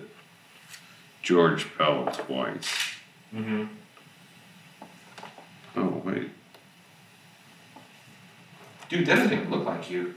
George 1.21 1.65
Powell 1.77 2.07
twice. 2.07 2.69
Mm-hmm. 3.33 3.63
Oh, 5.77 6.01
wait. 6.05 6.29
Dude, 8.89 9.05
that 9.07 9.15
doesn't 9.15 9.33
even 9.33 9.49
look 9.49 9.65
like 9.65 9.89
you. 9.89 10.13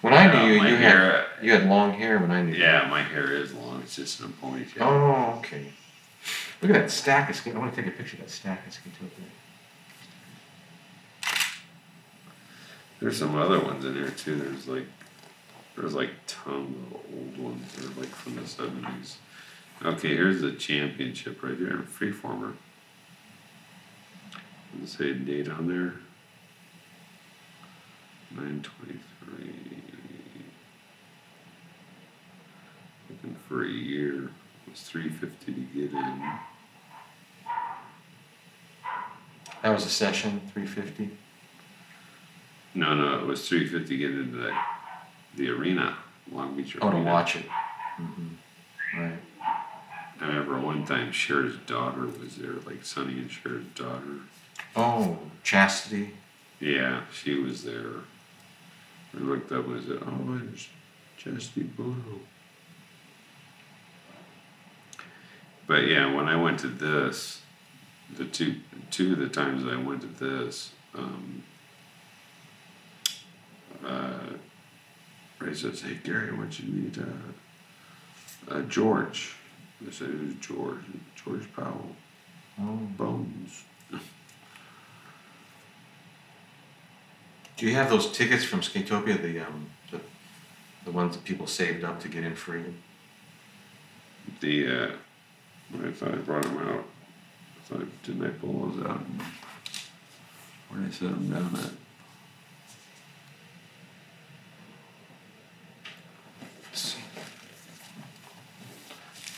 When 0.00 0.12
I 0.12 0.26
knew 0.32 0.38
Uh, 0.38 0.46
you, 0.46 0.58
my 0.58 0.68
you 0.70 0.76
had 0.76 1.24
you 1.40 1.52
had 1.52 1.66
long 1.66 1.92
hair 1.92 2.18
when 2.18 2.30
I 2.30 2.42
knew 2.42 2.52
you. 2.52 2.62
Yeah, 2.62 2.88
my 2.90 3.02
hair 3.02 3.32
is 3.32 3.54
long. 3.54 3.80
It's 3.82 3.96
just 3.96 4.20
in 4.20 4.26
a 4.26 4.28
ponytail. 4.28 4.80
Oh, 4.80 5.38
okay. 5.38 5.66
Look 6.60 6.70
at 6.70 6.80
that 6.80 6.90
stack 6.90 7.30
of 7.30 7.36
skin. 7.36 7.56
I 7.56 7.58
want 7.60 7.74
to 7.74 7.82
take 7.82 7.92
a 7.92 7.96
picture 7.96 8.16
of 8.16 8.22
that 8.22 8.30
stack 8.30 8.66
of 8.66 8.72
skin. 8.72 8.92
There's 13.00 13.18
some 13.18 13.34
other 13.34 13.60
ones 13.60 13.84
in 13.84 13.94
there 13.94 14.10
too. 14.10 14.36
There's 14.36 14.66
like, 14.66 14.86
there's 15.76 15.94
like 15.94 16.10
tons 16.26 16.76
of 16.76 17.00
old 17.12 17.38
ones. 17.38 17.72
They're 17.76 17.90
like 18.02 18.14
from 18.14 18.36
the 18.36 18.46
seventies. 18.46 19.18
Okay, 19.84 20.08
here's 20.08 20.40
the 20.40 20.52
championship 20.52 21.42
right 21.42 21.58
here. 21.58 21.84
Freeformer. 21.98 22.54
Does 24.80 24.94
it 24.94 24.96
say 24.96 25.12
date 25.12 25.48
on 25.48 25.68
there? 25.68 25.94
Nine 28.30 28.62
twenty-three. 28.62 29.82
Looking 33.10 33.36
for 33.48 33.64
a 33.64 33.68
year. 33.68 34.30
It 34.66 34.70
was 34.70 34.80
three 34.82 35.08
fifty 35.08 35.52
to 35.52 35.60
get 35.60 35.92
in. 35.92 36.38
That 39.64 39.72
was 39.72 39.86
a 39.86 39.90
session, 39.90 40.42
350. 40.52 41.10
No, 42.74 42.94
no, 42.94 43.18
it 43.18 43.26
was 43.26 43.48
three 43.48 43.66
fifty 43.66 43.96
to 43.96 43.96
get 43.98 44.10
into 44.10 44.36
that, 44.38 44.66
the 45.36 45.48
arena, 45.50 45.96
Long 46.32 46.56
Beach 46.56 46.76
Oh, 46.80 46.88
Arena. 46.88 47.04
to 47.04 47.10
watch 47.10 47.36
it. 47.36 47.44
Mm-hmm. 48.00 49.00
Right. 49.00 49.18
I 50.20 50.26
remember 50.26 50.58
one 50.58 50.84
time 50.86 51.12
Cher's 51.12 51.56
daughter 51.66 52.06
was 52.06 52.36
there, 52.36 52.54
like 52.66 52.84
Sonny 52.84 53.12
and 53.14 53.30
Cher's 53.30 53.64
daughter. 53.74 54.20
Oh, 54.74 55.18
Chastity. 55.42 56.10
Yeah, 56.60 57.02
she 57.12 57.34
was 57.38 57.62
there. 57.64 57.90
I 59.16 59.20
looked 59.20 59.52
up 59.52 59.66
and 59.66 59.80
I 59.80 59.84
said, 59.86 59.98
"Oh, 60.04 60.40
it's 60.52 60.68
Chastity 61.16 61.62
Bono." 61.64 62.20
But 65.66 65.86
yeah, 65.88 66.12
when 66.12 66.26
I 66.26 66.36
went 66.40 66.58
to 66.60 66.68
this, 66.68 67.40
the 68.16 68.24
two 68.24 68.56
two 68.90 69.12
of 69.14 69.18
the 69.18 69.28
times 69.28 69.64
I 69.66 69.76
went 69.76 70.00
to 70.02 70.06
this, 70.08 70.72
um, 70.94 71.42
uh, 73.84 74.36
Ray 75.38 75.54
says, 75.54 75.82
"Hey 75.82 75.98
Cary, 76.02 76.30
I 76.30 76.34
want 76.34 76.58
you 76.58 76.66
to 76.66 76.72
meet 76.72 76.98
uh, 76.98 78.54
uh, 78.54 78.62
George." 78.62 79.36
I 79.86 79.90
said, 79.90 80.08
"Who's 80.08 80.34
George?" 80.36 80.80
George 81.24 81.52
Powell. 81.54 81.90
Oh. 82.60 82.78
Bones. 82.96 83.64
Do 87.56 87.66
you 87.66 87.74
have 87.74 87.88
those 87.88 88.10
tickets 88.10 88.44
from 88.44 88.60
Skatopia, 88.60 89.20
the 89.20 89.40
um, 89.40 89.70
the, 89.90 90.00
the 90.84 90.90
ones 90.90 91.16
that 91.16 91.24
people 91.24 91.46
saved 91.46 91.84
up 91.84 92.00
to 92.00 92.08
get 92.08 92.24
in 92.24 92.34
free? 92.34 92.64
The 94.40 94.66
uh, 94.66 94.90
I 95.84 95.90
thought 95.92 96.12
I 96.12 96.16
brought 96.16 96.42
them 96.42 96.58
out. 96.58 96.84
I 97.58 97.60
thought 97.64 98.02
didn't 98.02 98.26
I 98.26 98.30
pull 98.30 98.68
those 98.68 98.86
out? 98.86 99.00
Where 100.68 100.80
did 100.80 100.88
I 100.88 100.92
set 100.92 101.10
them 101.10 101.30
down 101.30 101.58
at? 101.62 101.83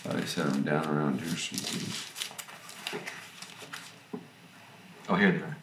Thought 0.07 0.17
I 0.23 0.25
set 0.25 0.53
them 0.53 0.63
down 0.63 0.87
around 0.87 1.21
here 1.21 1.37
someplace. 1.37 2.31
Oh, 5.09 5.17
here 5.17 5.33
they 5.33 5.39
are. 5.39 5.57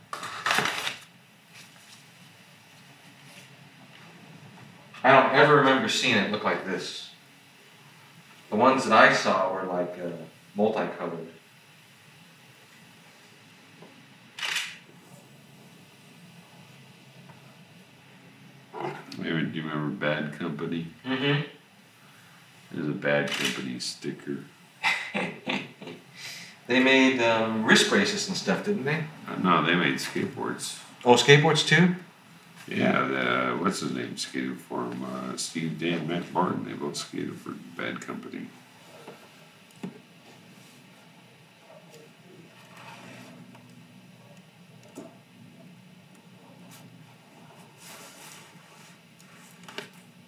I 5.02 5.12
don't 5.12 5.34
ever 5.34 5.56
remember 5.56 5.88
seeing 5.88 6.18
it 6.18 6.30
look 6.30 6.44
like 6.44 6.66
this. 6.66 7.12
The 8.50 8.58
ones 8.58 8.84
that 8.84 8.92
I 8.92 9.14
saw 9.14 9.54
were 9.54 9.64
like 9.64 9.98
uh, 9.98 10.10
multicolored. 10.56 11.30
Maybe 19.18 19.44
do 19.44 19.58
you 19.58 19.70
remember 19.70 20.06
Bad 20.06 20.38
Company? 20.38 20.88
Mm-hmm. 21.06 21.63
There's 22.74 22.90
a 22.90 22.92
Bad 22.92 23.30
Company 23.30 23.80
sticker. 23.80 24.46
They 26.66 26.80
made 26.80 27.22
um, 27.22 27.66
wrist 27.66 27.90
braces 27.90 28.28
and 28.30 28.38
stuff, 28.38 28.64
didn't 28.64 28.86
they? 28.86 29.04
Uh, 29.28 29.36
no, 29.44 29.66
they 29.66 29.76
made 29.76 29.96
skateboards. 29.96 30.80
Oh, 31.04 31.16
skateboards 31.16 31.68
too. 31.68 31.96
Yeah, 32.68 33.02
the, 33.02 33.58
what's 33.58 33.82
his 33.82 33.92
name 33.92 34.16
skated 34.16 34.58
for 34.58 34.86
him? 34.86 35.04
Uh, 35.04 35.36
Steve 35.36 35.78
Dan 35.78 36.08
Matt 36.08 36.32
Martin. 36.32 36.64
They 36.64 36.72
both 36.72 36.96
skated 36.96 37.36
for 37.36 37.52
Bad 37.76 38.00
Company. 38.00 38.48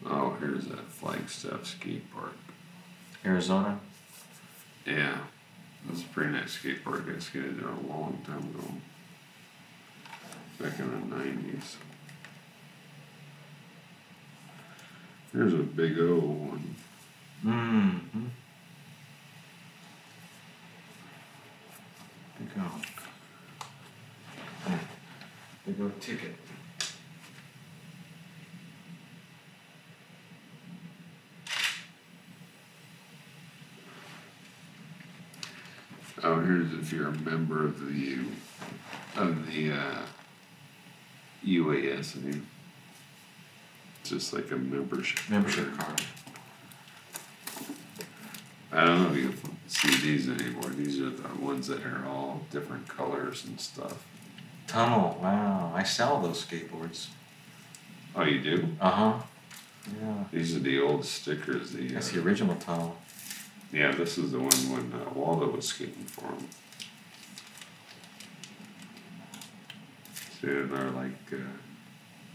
Oh, 0.05 0.35
here's 0.41 0.65
that 0.67 0.85
Flagstaff 0.89 1.65
skate 1.65 2.13
park. 2.13 2.35
Arizona. 3.45 3.79
Yeah, 4.87 5.17
that's 5.87 6.01
a 6.01 6.05
pretty 6.05 6.31
nice 6.31 6.53
skate 6.53 6.83
park. 6.83 7.03
I 7.15 7.19
skated 7.19 7.59
there 7.59 7.69
a 7.69 7.87
long 7.87 8.19
time 8.25 8.39
ago. 8.39 8.73
Back 10.59 10.79
in 10.79 11.09
the 11.09 11.15
nineties. 11.15 11.77
There's 15.31 15.53
a 15.53 15.57
big 15.57 15.99
O 15.99 16.15
one. 16.15 16.75
Mm-hmm. 17.45 18.25
Big 22.39 22.49
O. 22.57 22.81
Big 25.67 25.81
O 25.81 25.91
ticket. 25.99 26.35
Skateboards 36.45 36.79
if 36.81 36.91
you're 36.91 37.07
a 37.07 37.17
member 37.19 37.65
of 37.65 37.85
the 37.85 37.93
U, 37.93 38.25
of 39.15 39.51
the 39.51 39.71
uh, 39.71 40.01
UAS. 41.45 42.17
I 42.17 42.19
mean, 42.21 42.47
just 44.03 44.33
like 44.33 44.51
a 44.51 44.55
membership. 44.55 45.19
Membership 45.29 45.75
card. 45.77 46.01
I 48.71 48.85
don't 48.85 49.03
know 49.03 49.09
if 49.11 49.17
you 49.17 49.29
can 49.29 49.57
see 49.67 49.95
these 49.97 50.29
anymore. 50.29 50.69
These 50.69 50.99
are 50.99 51.09
the 51.09 51.27
ones 51.39 51.67
that 51.67 51.85
are 51.85 52.05
all 52.07 52.41
different 52.51 52.87
colors 52.87 53.45
and 53.45 53.59
stuff. 53.59 54.05
Tunnel. 54.67 55.17
Wow. 55.21 55.71
I 55.73 55.83
sell 55.83 56.19
those 56.21 56.45
skateboards. 56.45 57.07
Oh, 58.15 58.23
you 58.23 58.41
do? 58.41 58.67
Uh 58.81 58.91
huh. 58.91 59.19
Yeah. 60.01 60.23
These 60.31 60.55
are 60.55 60.59
the 60.59 60.81
old 60.81 61.05
stickers. 61.05 61.71
The, 61.71 61.87
That's 61.87 62.09
uh, 62.09 62.15
the 62.15 62.21
original 62.23 62.55
tunnel. 62.55 62.97
Yeah, 63.71 63.91
this 63.91 64.17
is 64.17 64.31
the 64.31 64.39
one 64.39 64.49
when 64.71 64.93
uh, 65.01 65.09
Waldo 65.13 65.49
was 65.49 65.67
skating 65.67 66.05
for 66.05 66.27
him. 66.27 66.47
See, 70.39 70.47
they're 70.47 70.91
like 70.91 71.33
uh, 71.33 71.37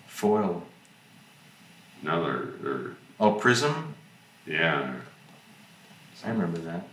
Foil. 0.06 0.62
now 2.02 2.22
they're 2.22 2.46
they're 2.62 2.90
Oh, 3.18 3.32
Prism. 3.32 3.94
yeah. 4.46 4.94
I 6.24 6.30
remember 6.30 6.58
that. 6.60 6.86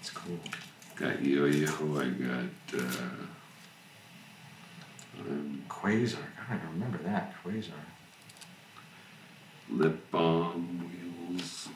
It's 0.00 0.10
cool. 0.10 0.38
Got 0.96 1.22
yo-yo. 1.24 1.66
I 1.98 2.08
got. 2.08 2.80
Uh, 2.80 3.26
um, 5.20 5.64
Quasar. 5.68 6.16
That. 7.12 7.34
Quasar. 7.44 7.72
lip 9.68 10.10
balm 10.10 10.90
wheels. 11.28 11.68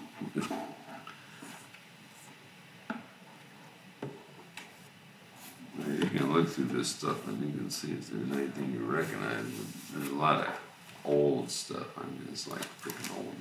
You 5.87 6.07
can 6.07 6.33
look 6.33 6.49
through 6.49 6.65
this 6.67 6.89
stuff 6.89 7.27
and 7.29 7.39
you 7.43 7.53
can 7.53 7.71
see 7.71 7.93
if 7.93 8.09
there's 8.09 8.33
anything 8.33 8.73
you 8.73 8.87
recognize. 8.87 9.45
There's 9.93 10.09
a 10.09 10.15
lot 10.15 10.47
of 10.47 10.59
old 11.05 11.51
stuff. 11.51 11.99
I 11.99 12.05
mean, 12.05 12.29
it's 12.33 12.49
like 12.49 12.63
freaking 12.81 13.19
old. 13.19 13.35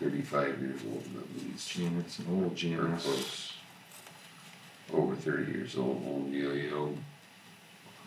35 0.00 0.62
years 0.62 0.80
old 0.90 1.04
at 1.18 1.44
least. 1.44 1.70
G&S, 1.70 2.18
an 2.20 2.26
old 2.30 2.56
close. 2.56 3.52
Over 4.90 5.14
30 5.16 5.52
years 5.52 5.76
old, 5.76 6.02
old 6.06 6.30
yo-yo. 6.30 6.96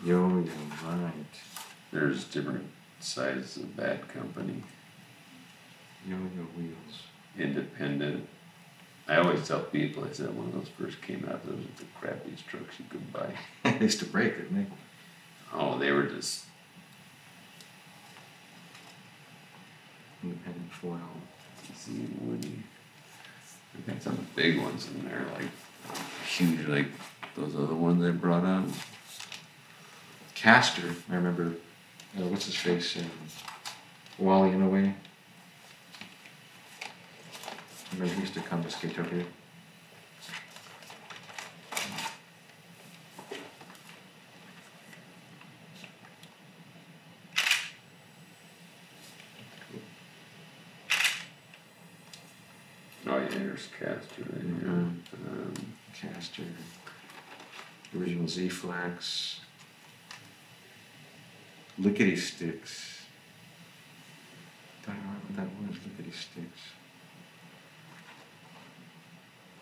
Yo, 0.04 0.28
yo, 0.28 0.50
right. 0.84 1.61
There's 1.92 2.24
different 2.24 2.64
sizes 3.00 3.56
of 3.58 3.76
bad 3.76 4.08
company. 4.08 4.62
Yo, 6.08 6.16
yo, 6.16 6.42
wheels. 6.56 7.02
independent. 7.38 8.28
I 9.08 9.16
always 9.16 9.46
tell 9.46 9.60
people, 9.60 10.04
I 10.04 10.12
said 10.12 10.36
when 10.36 10.52
those 10.52 10.68
first 10.78 11.02
came 11.02 11.26
out, 11.30 11.44
those 11.44 11.56
were 11.56 11.62
the 11.76 11.84
crappiest 12.00 12.46
trucks 12.46 12.78
you 12.78 12.84
could 12.88 13.12
buy. 13.12 13.34
they 13.64 13.78
used 13.80 13.98
to 13.98 14.06
break, 14.06 14.36
didn't 14.36 14.56
they? 14.64 14.66
Oh, 15.52 15.78
they 15.78 15.90
were 15.92 16.04
just, 16.04 16.44
Independent 20.22 20.72
foil. 20.72 21.00
and 21.88 22.18
woody. 22.22 22.62
I 23.76 23.90
got 23.90 24.02
some 24.02 24.26
big 24.36 24.60
ones 24.60 24.88
in 24.88 25.08
there, 25.08 25.24
like 25.34 25.48
huge, 26.26 26.66
like 26.68 26.86
those 27.34 27.56
other 27.56 27.74
ones 27.74 28.00
they 28.02 28.10
brought 28.12 28.44
out. 28.44 28.68
Caster, 30.34 30.94
I 31.10 31.16
remember. 31.16 31.54
Uh, 32.18 32.26
what's 32.26 32.44
his 32.46 32.54
face? 32.56 32.96
Um, 32.98 33.10
Wally 34.18 34.50
Inouye. 34.50 34.92
I 36.82 37.94
remember 37.94 38.14
he 38.14 38.20
used 38.20 38.34
to 38.34 38.40
come 38.40 38.62
to 38.62 38.68
Skatopia. 38.68 39.24
Oh 53.06 53.18
yeah, 53.18 53.28
there's 53.30 53.68
Castor 53.78 54.22
right 54.22 54.42
here. 54.42 54.68
Mhm. 54.68 55.00
Um, 55.26 55.54
Caster. 55.94 56.44
Original 57.96 58.28
Z 58.28 58.48
Flex. 58.48 59.31
Lickety 61.82 62.14
Sticks. 62.14 63.02
Don't 64.86 64.94
know 64.96 65.02
what 65.26 65.36
that 65.36 65.48
was, 65.66 65.76
Lickety 65.84 66.16
Sticks. 66.16 66.60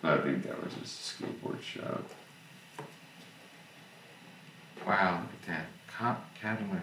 I 0.02 0.16
think 0.18 0.42
that 0.44 0.62
was 0.62 0.74
just 0.74 1.20
a 1.20 1.24
skateboard 1.24 1.62
shop. 1.62 2.04
Wow, 4.86 5.20
look 5.22 5.30
at 5.42 5.48
that. 5.48 5.66
Ca- 5.86 6.20
Cadillac 6.40 6.82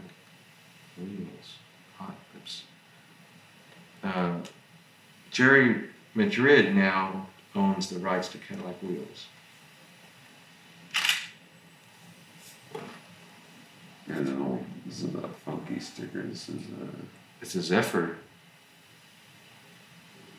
wheels, 0.97 1.57
hot 1.97 2.15
clips. 2.31 2.63
Uh, 4.03 4.39
Jerry 5.29 5.89
Madrid 6.15 6.75
now 6.75 7.27
owns 7.55 7.89
the 7.89 7.99
rights 7.99 8.29
to 8.29 8.37
Cadillac 8.39 8.81
wheels. 8.81 9.25
There's 14.07 14.29
an 14.29 14.41
old, 14.41 14.65
this 14.87 15.03
is 15.03 15.15
a 15.15 15.27
funky 15.45 15.79
sticker. 15.79 16.23
This 16.23 16.49
is 16.49 16.61
a, 16.61 16.87
It's 17.41 17.55
a 17.55 17.61
Zephyr. 17.61 18.17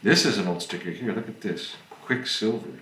This 0.03 0.25
is 0.25 0.39
an 0.39 0.49
old 0.49 0.63
sticker 0.63 0.91
here. 0.91 1.13
Look 1.13 1.29
at 1.29 1.41
this. 1.41 1.77
Quiksilver. 1.91 2.81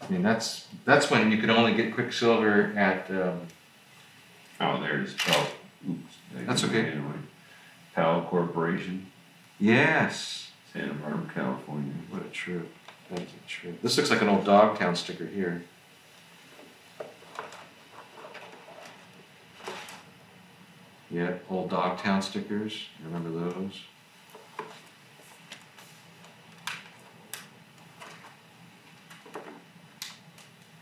I 0.00 0.10
mean, 0.10 0.22
that's 0.22 0.68
that's 0.86 1.10
when 1.10 1.30
you 1.30 1.36
could 1.36 1.50
only 1.50 1.74
get 1.74 1.94
Quiksilver 1.94 2.72
at. 2.76 3.10
Um, 3.10 3.40
oh, 4.60 4.80
there's, 4.80 5.14
oh, 5.28 5.50
oops. 5.90 6.14
That's 6.46 6.64
okay. 6.64 6.86
Anyway, 6.92 7.18
Powell 7.94 8.22
Corporation, 8.22 9.06
yes. 9.58 10.50
Santa 10.72 10.94
Barbara, 10.94 11.30
California. 11.34 11.92
What 12.10 12.22
a 12.22 12.28
trip. 12.28 12.72
That's 13.10 13.32
a 13.32 13.48
trip. 13.48 13.82
This 13.82 13.96
looks 13.98 14.10
like 14.10 14.22
an 14.22 14.28
old 14.28 14.44
Dogtown 14.44 14.96
sticker 14.96 15.26
here. 15.26 15.62
Yeah, 21.10 21.34
old 21.48 21.70
Dogtown 21.70 22.20
stickers. 22.20 22.86
Remember 23.02 23.30
those? 23.30 23.80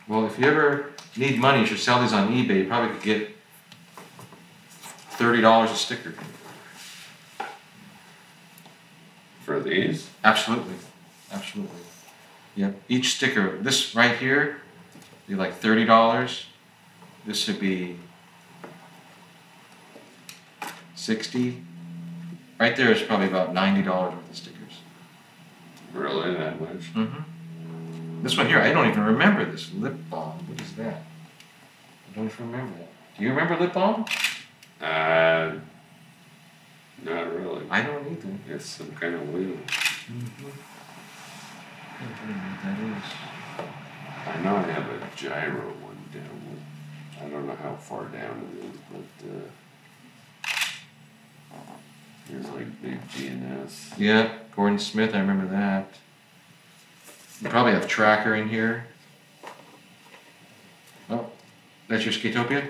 Well, 0.08 0.26
if 0.26 0.38
you 0.38 0.46
ever 0.46 0.92
need 1.16 1.38
money, 1.38 1.60
you 1.60 1.66
should 1.66 1.78
sell 1.78 2.00
these 2.00 2.12
on 2.12 2.32
eBay. 2.32 2.58
You 2.58 2.68
probably 2.68 2.94
could 2.94 3.02
get 3.02 3.30
thirty 5.10 5.40
dollars 5.40 5.70
a 5.70 5.76
sticker. 5.76 6.14
For 9.44 9.60
these? 9.60 10.08
Absolutely, 10.24 10.74
absolutely. 11.32 11.80
Yep. 12.56 12.80
Each 12.88 13.14
sticker, 13.14 13.58
this 13.58 13.94
right 13.94 14.16
here, 14.16 14.60
be 15.28 15.34
like 15.34 15.54
thirty 15.54 15.84
dollars. 15.84 16.46
This 17.24 17.46
would 17.48 17.60
be 17.60 17.96
sixty. 21.06 21.62
Right 22.58 22.74
there 22.76 22.90
is 22.90 23.02
probably 23.02 23.28
about 23.28 23.54
ninety 23.54 23.82
dollars 23.82 24.14
worth 24.14 24.28
of 24.30 24.36
stickers. 24.36 24.80
Really, 25.92 26.34
that 26.34 26.60
much? 26.60 26.92
Mm-hmm. 26.94 28.22
This 28.22 28.36
one 28.36 28.46
here, 28.48 28.58
I 28.58 28.72
don't 28.72 28.88
even 28.88 29.04
remember 29.04 29.44
this 29.44 29.72
lip 29.72 29.94
balm. 30.10 30.38
What 30.48 30.60
is 30.60 30.72
that? 30.74 31.02
I 32.06 32.16
don't 32.16 32.26
even 32.26 32.50
remember 32.50 32.78
that. 32.78 32.88
Do 33.16 33.22
you 33.22 33.30
remember 33.30 33.56
lip 33.56 33.72
balm? 33.72 34.04
Uh, 34.80 35.52
not 37.04 37.34
really. 37.34 37.64
I 37.70 37.82
don't 37.82 38.06
either. 38.10 38.54
It's 38.54 38.66
some 38.66 38.90
kind 38.92 39.14
of 39.14 39.32
wheel. 39.32 39.58
Mm-hmm. 40.10 40.48
I 41.98 42.04
don't 42.04 42.28
know 42.28 42.36
what 42.50 42.60
that 42.64 42.78
is. 42.98 43.06
I 44.26 44.42
know 44.42 44.56
I 44.56 44.62
have 44.72 44.88
a 44.90 45.16
gyro 45.16 45.66
one 45.88 46.00
down. 46.12 46.36
I 47.20 47.28
don't 47.28 47.46
know 47.46 47.54
how 47.54 47.76
far 47.76 48.04
down 48.06 48.34
it 48.50 48.64
is, 48.64 48.76
but 48.90 49.28
uh, 49.30 49.48
there's 52.28 52.48
like 52.50 52.82
big 52.82 53.08
G&S. 53.10 53.92
Yeah, 53.98 54.32
Gordon 54.54 54.78
Smith, 54.78 55.14
I 55.14 55.20
remember 55.20 55.46
that. 55.48 55.88
You 57.40 57.48
probably 57.48 57.72
have 57.72 57.86
Tracker 57.86 58.34
in 58.34 58.48
here. 58.48 58.86
Oh, 61.10 61.26
that's 61.88 62.04
your 62.04 62.12
Skatopia? 62.12 62.66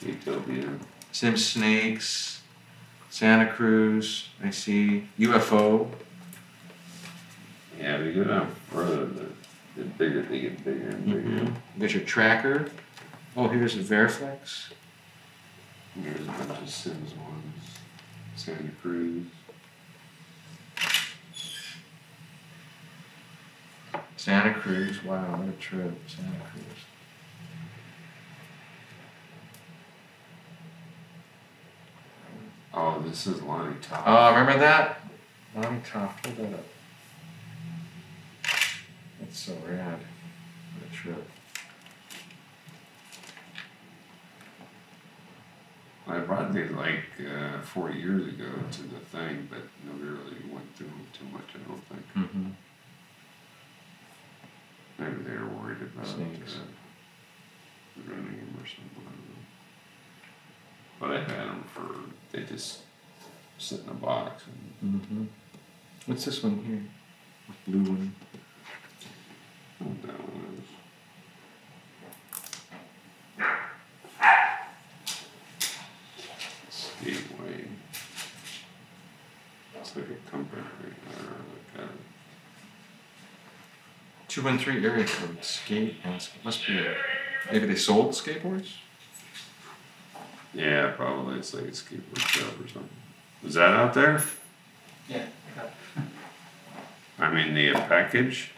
Skatopia. 0.00 0.78
Sim 1.12 1.36
Snakes, 1.36 2.42
Santa 3.10 3.46
Cruz, 3.52 4.28
I 4.42 4.50
see. 4.50 5.06
UFO. 5.18 5.88
Yeah, 7.78 8.02
we 8.02 8.12
go 8.12 8.24
down 8.24 8.54
further, 8.70 9.06
the, 9.06 9.26
the 9.76 9.84
bigger 9.84 10.22
they 10.22 10.40
get 10.40 10.64
bigger 10.64 10.88
and 10.88 11.04
bigger. 11.04 11.20
Mm-hmm. 11.20 11.80
Got 11.80 11.92
your 11.92 12.02
Tracker. 12.02 12.70
Oh, 13.36 13.48
here's 13.48 13.76
a 13.76 13.80
Veriflex. 13.80 14.72
There's 15.96 16.20
a 16.20 16.30
bunch 16.30 16.62
of 16.62 16.70
Sims 16.70 17.14
ones. 17.14 17.71
Santa 18.44 18.72
Cruz. 18.82 19.26
Santa 24.16 24.52
Cruz. 24.54 25.04
Wow, 25.04 25.36
what 25.36 25.48
a 25.48 25.52
trip, 25.60 25.96
Santa 26.08 26.28
Cruz. 26.50 26.64
Oh, 32.74 33.00
this 33.06 33.28
is 33.28 33.42
Lonnie 33.42 33.76
Toft. 33.80 34.02
Oh, 34.06 34.30
remember 34.30 34.58
that? 34.58 35.02
Long 35.54 35.80
top. 35.82 36.26
Hold 36.26 36.38
that 36.38 36.54
up. 36.54 36.64
That's 39.20 39.38
so 39.38 39.52
rad. 39.68 40.00
What 40.00 40.90
a 40.90 40.92
trip. 40.92 41.28
I 46.06 46.18
brought 46.18 46.52
these 46.52 46.70
like 46.72 47.04
uh, 47.20 47.60
four 47.62 47.90
years 47.90 48.26
ago 48.26 48.50
to 48.72 48.82
the 48.82 48.98
thing, 48.98 49.48
but 49.50 49.60
nobody 49.86 50.10
really 50.10 50.52
went 50.52 50.74
through 50.76 50.88
them 50.88 51.06
too 51.12 51.24
much. 51.32 51.44
I 51.54 51.68
don't 51.68 51.84
think. 51.84 52.02
Mm-hmm. 52.16 52.50
Maybe 54.98 55.22
they 55.22 55.36
were 55.36 55.48
worried 55.48 55.82
about 55.82 56.06
Snakes. 56.06 56.56
uh, 56.56 58.10
running 58.10 58.24
them 58.24 58.56
or 58.60 58.66
something. 58.66 58.98
I 58.98 59.10
don't 59.10 59.28
know. 59.30 59.42
But 61.00 61.10
I 61.10 61.18
had 61.20 61.48
them 61.48 61.64
for 61.72 62.36
they 62.36 62.44
just 62.44 62.80
sit 63.58 63.80
in 63.84 63.88
a 63.88 63.94
box 63.94 64.44
and 64.46 65.00
Mm-hmm. 65.00 65.24
What's 66.06 66.24
this 66.24 66.42
one 66.42 66.58
here? 66.64 66.82
The 67.64 67.70
blue 67.70 67.92
one. 67.92 68.14
I 69.80 69.84
don't 69.84 70.02
know 70.02 70.08
what 70.08 70.18
that 70.18 70.20
one 70.28 70.56
is. 70.58 70.68
Gateway. 77.04 77.64
It's 79.80 79.96
like 79.96 80.04
a 80.04 80.30
company. 80.30 80.62
Uh, 81.08 81.20
like 81.76 81.84
a, 81.84 81.88
Two 84.32 84.40
one 84.40 84.58
three 84.58 84.82
area 84.82 85.04
code. 85.04 85.44
Skate 85.44 85.96
and 86.04 86.22
sk- 86.22 86.42
must 86.42 86.66
be 86.66 86.78
a, 86.78 86.96
maybe 87.52 87.66
they 87.66 87.74
sold 87.74 88.12
skateboards. 88.12 88.70
yeah, 90.54 90.90
probably 90.92 91.38
it's 91.38 91.52
like 91.52 91.64
a 91.64 91.66
skateboard 91.66 92.18
shop 92.18 92.54
or 92.58 92.66
something. 92.66 92.88
Is 93.44 93.52
that 93.52 93.74
out 93.74 93.92
there? 93.92 94.22
Yeah. 95.06 95.26
I 97.18 97.30
mean, 97.30 97.52
the 97.52 97.74
uh, 97.74 97.86
package? 97.88 98.52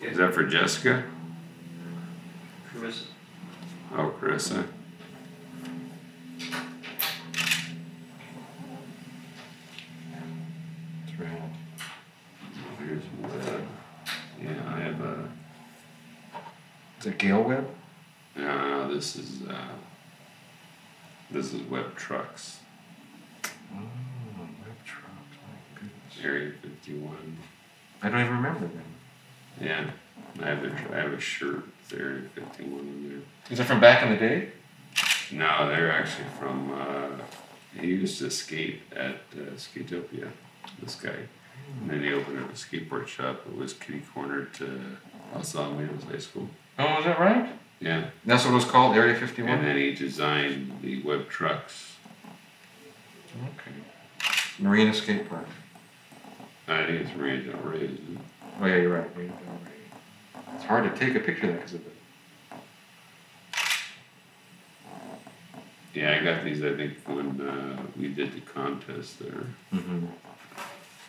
Is 0.00 0.16
that 0.16 0.34
for 0.34 0.42
Jessica? 0.42 1.04
Carissa. 2.74 3.04
Oh, 3.96 4.12
Carissa? 4.20 4.66
It's 11.04 11.16
rad. 11.16 11.50
Here's 12.80 13.02
web. 13.22 13.68
Yeah, 14.42 14.50
I 14.68 14.80
have 14.80 15.00
a. 15.00 15.28
Is 17.06 17.12
it 17.12 17.18
Gale 17.18 17.40
Web? 17.40 17.70
No, 18.34 18.92
this 18.92 19.14
is 19.14 19.42
uh, 19.48 19.74
this 21.30 21.54
is 21.54 21.62
web 21.70 21.94
trucks. 21.94 22.58
Oh, 23.72 23.76
web 23.76 24.84
trucks. 24.84 25.36
My 25.46 25.80
goodness. 25.80 26.24
Area 26.24 26.52
fifty 26.60 26.98
one. 26.98 27.38
I 28.02 28.08
don't 28.08 28.22
even 28.22 28.32
remember 28.32 28.66
them. 28.66 28.82
Yeah, 29.60 29.90
I 30.42 30.46
have 30.46 30.64
a 30.64 30.96
I 30.96 31.02
have 31.02 31.12
a 31.12 31.20
shirt. 31.20 31.62
with 31.64 32.00
Area 32.00 32.22
fifty 32.34 32.64
one 32.64 32.80
in 32.80 33.24
Is 33.50 33.60
it 33.60 33.64
from 33.66 33.78
back 33.78 34.02
in 34.02 34.10
the 34.10 34.16
day? 34.16 34.48
No, 35.30 35.68
they're 35.68 35.92
actually 35.92 36.26
from. 36.40 36.72
Uh, 36.72 37.22
he 37.80 37.86
used 37.86 38.18
to 38.18 38.32
skate 38.32 38.80
at 38.96 39.20
uh, 39.32 39.54
Skatopia. 39.54 40.28
This 40.82 40.96
guy, 40.96 41.14
and 41.82 41.88
then 41.88 42.02
he 42.02 42.12
opened 42.12 42.40
up 42.40 42.50
a 42.50 42.54
skateboard 42.54 43.06
shop. 43.06 43.42
It 43.46 43.56
was 43.56 43.74
kitty 43.74 44.02
corner 44.12 44.46
to 44.46 44.80
Los 45.32 45.52
Alamitos 45.52 46.10
High 46.10 46.18
School. 46.18 46.48
Oh, 46.78 46.98
is 46.98 47.04
that 47.06 47.18
right? 47.18 47.48
Yeah, 47.80 48.06
That's 48.24 48.44
what 48.44 48.52
it 48.52 48.54
was 48.54 48.64
called, 48.64 48.96
Area 48.96 49.14
51? 49.14 49.50
and 49.50 49.66
then 49.66 49.76
he 49.76 49.94
designed 49.94 50.78
the 50.82 51.02
web 51.02 51.28
trucks. 51.28 51.92
Okay. 53.36 53.76
Marina 54.58 54.94
Skate 54.94 55.28
Park. 55.28 55.46
I 56.68 56.86
think 56.86 57.02
it's 57.06 57.14
Marina 57.16 57.52
Del 57.52 57.60
Rey, 57.60 57.84
isn't 57.84 58.16
it? 58.16 58.18
Oh, 58.60 58.66
yeah, 58.66 58.76
you're 58.76 58.94
right. 58.98 59.14
Marina 59.14 59.32
Del 59.32 59.58
Rey. 59.64 60.42
It's 60.54 60.64
hard 60.64 60.84
to 60.90 60.98
take 60.98 61.14
a 61.14 61.20
picture 61.20 61.46
of 61.48 61.52
that 61.52 61.56
because 61.58 61.74
of 61.74 61.84
the. 61.84 61.90
Yeah, 66.00 66.18
I 66.20 66.24
got 66.24 66.44
these. 66.44 66.62
I 66.64 66.74
think 66.74 66.94
when 67.06 67.40
uh, 67.40 67.82
we 67.98 68.08
did 68.08 68.32
the 68.34 68.40
contest 68.40 69.18
there, 69.18 69.44
Mm-hmm. 69.74 70.06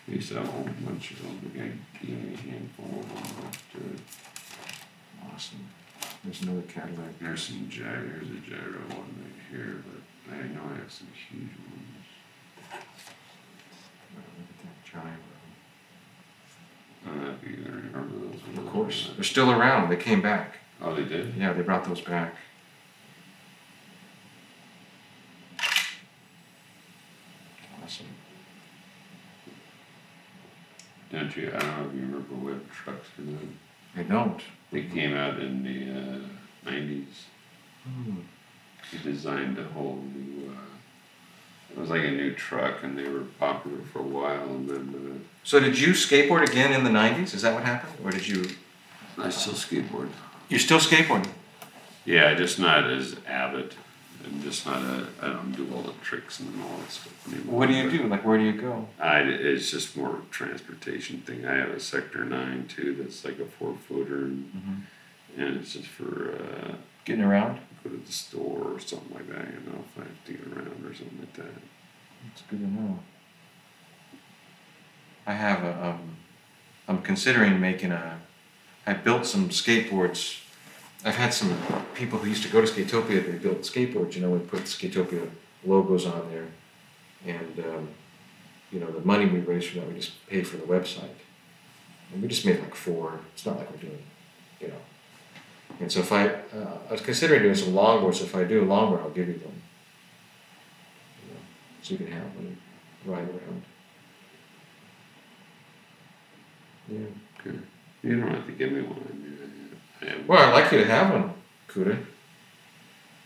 we 0.07 0.15
used 0.15 0.29
to 0.29 0.35
have 0.35 0.47
a 0.47 0.51
whole 0.51 0.69
bunch 0.85 1.11
of 1.11 1.21
them. 1.23 1.39
We 1.53 1.59
got 1.59 1.69
gave 2.01 2.39
a 2.39 2.41
handful 2.49 2.99
of 2.99 3.09
them. 3.09 3.51
But, 3.73 3.81
uh, 3.81 3.97
Awesome. 5.25 5.67
There's 6.23 6.41
another 6.41 6.61
Cadillac. 6.63 7.19
there's 7.19 7.43
some 7.43 7.67
gyro. 7.69 8.01
Here's 8.01 8.29
a 8.29 8.39
gyro 8.49 8.79
one 8.89 9.15
right 9.21 9.39
here, 9.51 9.83
but 9.85 10.33
I 10.33 10.47
know 10.47 10.61
I 10.73 10.79
have 10.79 10.91
some 10.91 11.07
huge 11.29 11.49
ones. 11.49 12.05
Oh, 12.73 12.77
look 14.15 14.49
at 14.49 14.59
that 14.63 14.83
gyro. 14.85 15.13
Oh, 17.05 17.09
I 17.09 17.13
don't 17.13 17.23
know 17.23 17.35
if 17.41 17.49
you 17.49 17.63
remember 17.65 18.15
those. 18.27 18.43
ones. 18.43 18.57
Of 18.57 18.67
course. 18.67 19.11
They're 19.15 19.23
still 19.23 19.51
around. 19.51 19.89
They 19.89 19.95
came 19.95 20.21
back. 20.21 20.57
Oh, 20.81 20.93
they 20.93 21.05
did. 21.05 21.35
Yeah, 21.35 21.53
they 21.53 21.61
brought 21.61 21.85
those 21.85 22.01
back. 22.01 22.35
Awesome. 27.83 28.07
Don't 31.11 31.35
you? 31.37 31.51
I 31.55 31.59
don't 31.59 31.77
know 31.77 31.87
if 31.89 31.95
you 31.95 32.01
remember 32.01 32.35
web 32.35 32.69
trucks 32.71 33.07
or 33.17 33.21
not. 33.21 33.41
I 33.95 34.03
don't. 34.03 34.41
They 34.71 34.83
came 34.83 35.15
out 35.15 35.39
in 35.39 35.63
the 35.63 35.99
uh, 36.69 36.71
90s. 36.71 37.05
Hmm. 37.83 38.15
He 38.91 38.97
designed 38.99 39.57
a 39.57 39.63
whole 39.63 40.03
new. 40.13 40.49
Uh, 40.49 40.53
it 41.71 41.77
was 41.79 41.89
like 41.89 42.03
a 42.03 42.11
new 42.11 42.33
truck, 42.33 42.83
and 42.83 42.97
they 42.97 43.07
were 43.07 43.21
popular 43.39 43.79
for 43.91 43.99
a 43.99 44.03
while, 44.03 44.43
and 44.49 44.69
then 44.69 45.25
So 45.43 45.59
did 45.59 45.79
you 45.79 45.89
skateboard 45.89 46.47
again 46.47 46.73
in 46.73 46.83
the 46.83 46.89
90s? 46.89 47.33
Is 47.33 47.41
that 47.41 47.53
what 47.53 47.63
happened? 47.63 47.93
Or 48.05 48.11
did 48.11 48.27
you. 48.27 48.45
uh, 49.17 49.23
I 49.23 49.29
still 49.29 49.53
skateboard. 49.53 50.09
You're 50.49 50.59
still 50.59 50.79
skateboarding? 50.79 51.29
Yeah, 52.05 52.33
just 52.35 52.57
not 52.59 52.89
as 52.89 53.17
avid. 53.27 53.75
I'm 54.27 54.41
just 54.43 54.65
not 54.65 54.81
a. 54.81 55.07
I 55.21 55.27
don't 55.29 55.51
do 55.55 55.67
all 55.73 55.81
the 55.81 55.93
tricks 56.03 56.39
and 56.39 56.61
all 56.61 56.77
that 56.79 56.91
stuff 56.91 57.33
anymore. 57.33 57.59
What 57.59 57.67
do 57.67 57.73
you 57.75 57.89
do? 57.89 58.07
Like, 58.07 58.25
where 58.25 58.37
do 58.37 58.43
you 58.43 58.53
go? 58.59 58.87
I, 58.99 59.19
it's 59.19 59.71
just 59.71 59.95
more 59.95 60.09
of 60.09 60.15
a 60.15 60.25
transportation 60.31 61.21
thing. 61.21 61.45
I 61.45 61.55
have 61.55 61.69
a 61.69 61.79
Sector 61.79 62.25
9 62.25 62.67
too 62.67 62.95
that's 62.99 63.23
like 63.23 63.39
a 63.39 63.45
four 63.45 63.75
footer, 63.87 64.17
and, 64.25 64.51
Mm-hmm. 64.55 65.41
and 65.41 65.57
it's 65.57 65.73
just 65.73 65.87
for 65.87 66.35
uh, 66.35 66.75
Getting 67.05 67.23
around? 67.23 67.59
go 67.83 67.89
to 67.91 67.97
the 67.97 68.11
store 68.11 68.73
or 68.73 68.79
something 68.79 69.13
like 69.13 69.27
that, 69.29 69.45
you 69.47 69.71
know, 69.71 69.79
if 69.85 70.01
I 70.01 70.05
have 70.05 70.25
to 70.25 70.31
get 70.33 70.47
around 70.47 70.83
or 70.85 70.93
something 70.93 71.19
like 71.19 71.33
that. 71.33 71.53
That's 72.25 72.41
good 72.49 72.59
to 72.59 72.67
know. 72.67 72.99
I 75.25 75.33
have 75.33 75.63
a, 75.63 75.85
um, 75.89 76.17
I'm 76.87 77.01
considering 77.01 77.59
making 77.61 77.91
a, 77.91 78.19
I 78.85 78.93
built 78.93 79.25
some 79.25 79.49
skateboards. 79.49 80.39
I've 81.07 81.15
had 81.15 81.33
some 81.33 81.55
people 81.93 82.19
who 82.19 82.27
used 82.27 82.43
to 82.43 82.49
go 82.49 82.59
to 82.59 82.67
Skatopia, 82.67 83.25
they 83.25 83.37
built 83.37 83.61
skateboards, 83.61 84.15
you 84.15 84.21
know, 84.21 84.33
and 84.33 84.45
put 84.45 84.63
Skatopia 84.63 85.29
logos 85.63 86.05
on 86.05 86.29
there. 86.29 86.47
And, 87.25 87.57
um, 87.59 87.89
you 88.73 88.81
know, 88.81 88.91
the 88.91 88.99
money 88.99 89.25
we 89.25 89.39
raised 89.39 89.69
from 89.69 89.79
that, 89.79 89.87
we 89.87 89.95
just 89.95 90.27
paid 90.27 90.45
for 90.45 90.57
the 90.57 90.65
website. 90.65 91.17
And 92.11 92.21
we 92.21 92.27
just 92.27 92.45
made 92.45 92.59
like 92.59 92.75
four, 92.75 93.21
it's 93.33 93.45
not 93.45 93.57
like 93.57 93.71
we're 93.71 93.77
doing, 93.77 94.03
you 94.59 94.67
know. 94.67 94.81
And 95.79 95.89
so 95.89 96.01
if 96.01 96.11
I, 96.11 96.27
uh, 96.27 96.77
I 96.89 96.91
was 96.91 97.01
considering 97.01 97.41
doing 97.41 97.55
some 97.55 97.73
longboards, 97.73 98.21
if 98.21 98.35
I 98.35 98.43
do 98.43 98.63
a 98.63 98.65
longboard, 98.65 99.01
I'll 99.01 99.09
give 99.09 99.29
you 99.29 99.35
them. 99.35 99.61
You 101.23 101.33
know, 101.33 101.39
so 101.81 101.91
you 101.93 101.97
can 101.99 102.11
have 102.11 102.33
them 102.35 102.57
ride 103.05 103.29
around. 103.29 103.63
Yeah. 106.89 106.99
Okay. 107.39 107.59
You 108.03 108.19
don't 108.19 108.29
have 108.29 108.45
to 108.45 108.51
give 108.51 108.73
me 108.73 108.81
one. 108.81 109.05
I 109.09 109.13
mean, 109.13 109.37
I, 109.41 109.45
I 109.45 109.47
have 109.47 109.86
Well, 110.27 110.39
I'd 110.39 110.53
like 110.61 110.71
you 110.71 110.79
to 110.79 110.85
have 110.85 111.11
one, 111.13 111.33
Cuda. 111.69 111.97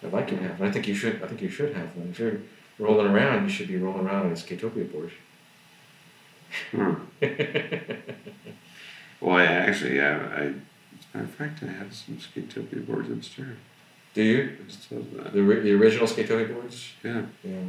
I'd 0.04 0.14
like 0.14 0.32
you 0.32 0.38
to 0.38 0.44
have 0.44 0.60
one. 0.60 0.70
I 0.70 0.72
think 0.72 0.88
you 0.88 0.96
should. 0.96 1.22
I 1.22 1.28
think 1.28 1.42
you 1.42 1.50
should 1.50 1.74
have 1.76 1.96
one. 1.96 2.10
If 2.10 2.20
you're 2.20 2.38
rolling 2.80 3.08
around, 3.08 3.44
you 3.44 3.50
should 3.50 3.68
be 3.68 3.78
rolling 3.78 4.06
around 4.08 4.26
on 4.28 4.32
a 4.32 4.36
Skatopia 4.36 4.92
board. 4.92 5.12
Hmm. 6.72 6.94
Well, 9.20 9.36
I 9.36 9.44
actually 9.46 10.00
have. 10.00 10.20
I, 10.32 10.36
as 10.46 10.54
a 11.14 11.18
matter 11.18 11.26
of 11.30 11.30
fact, 11.36 11.62
I 11.62 11.68
have 11.68 11.94
some 11.94 12.18
Skatopia 12.18 12.86
boards 12.88 13.08
upstairs. 13.12 13.56
Do 14.16 14.24
you? 14.24 14.58
It 14.68 14.72
says 14.72 15.04
that. 15.16 15.34
The, 15.34 15.44
ri- 15.44 15.60
the 15.62 15.74
original 15.74 16.08
Skatopia 16.08 16.52
boards? 16.52 16.90
Yeah. 17.04 17.22
Yeah. 17.44 17.60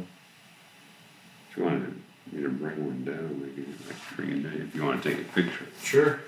If 1.51 1.57
you 1.57 1.63
wanted 1.63 1.93
me 2.31 2.41
to 2.41 2.49
bring 2.49 2.83
one 2.83 3.05
down, 3.05 3.39
we 3.39 3.49
could 3.63 3.67
like 3.87 3.95
bring 4.15 4.29
it 4.31 4.45
in. 4.51 4.61
If 4.67 4.75
you 4.75 4.83
want 4.83 5.03
to 5.03 5.09
take 5.11 5.21
a 5.21 5.23
picture. 5.31 5.65
Sure. 5.83 6.19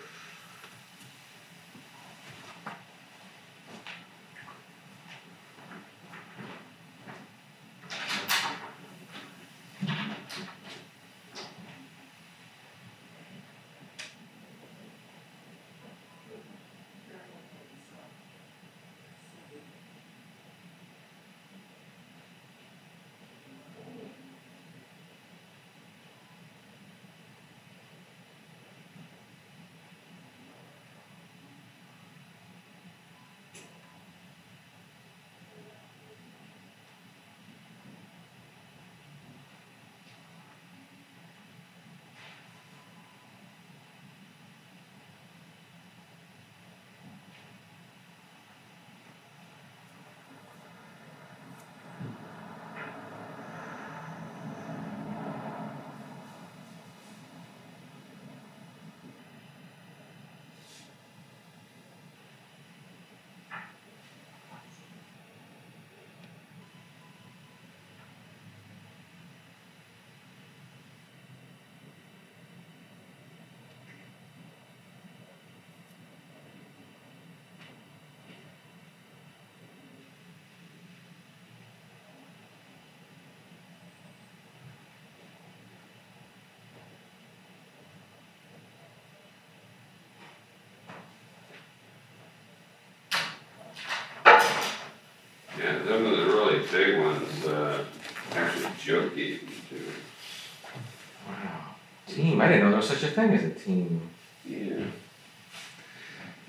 Big 96.76 97.00
ones, 97.00 97.46
uh, 97.46 97.84
actually 98.34 98.68
Joe 98.84 99.10
gave 99.10 99.44
me 99.44 99.56
too. 99.70 99.86
Wow. 101.28 101.76
Team. 102.06 102.42
I 102.42 102.48
didn't 102.48 102.64
know 102.64 102.70
there 102.72 102.78
was 102.78 102.90
such 102.90 103.04
a 103.04 103.08
thing 103.08 103.32
as 103.32 103.44
a 103.44 103.52
team. 103.52 104.10
Yeah. 104.46 104.84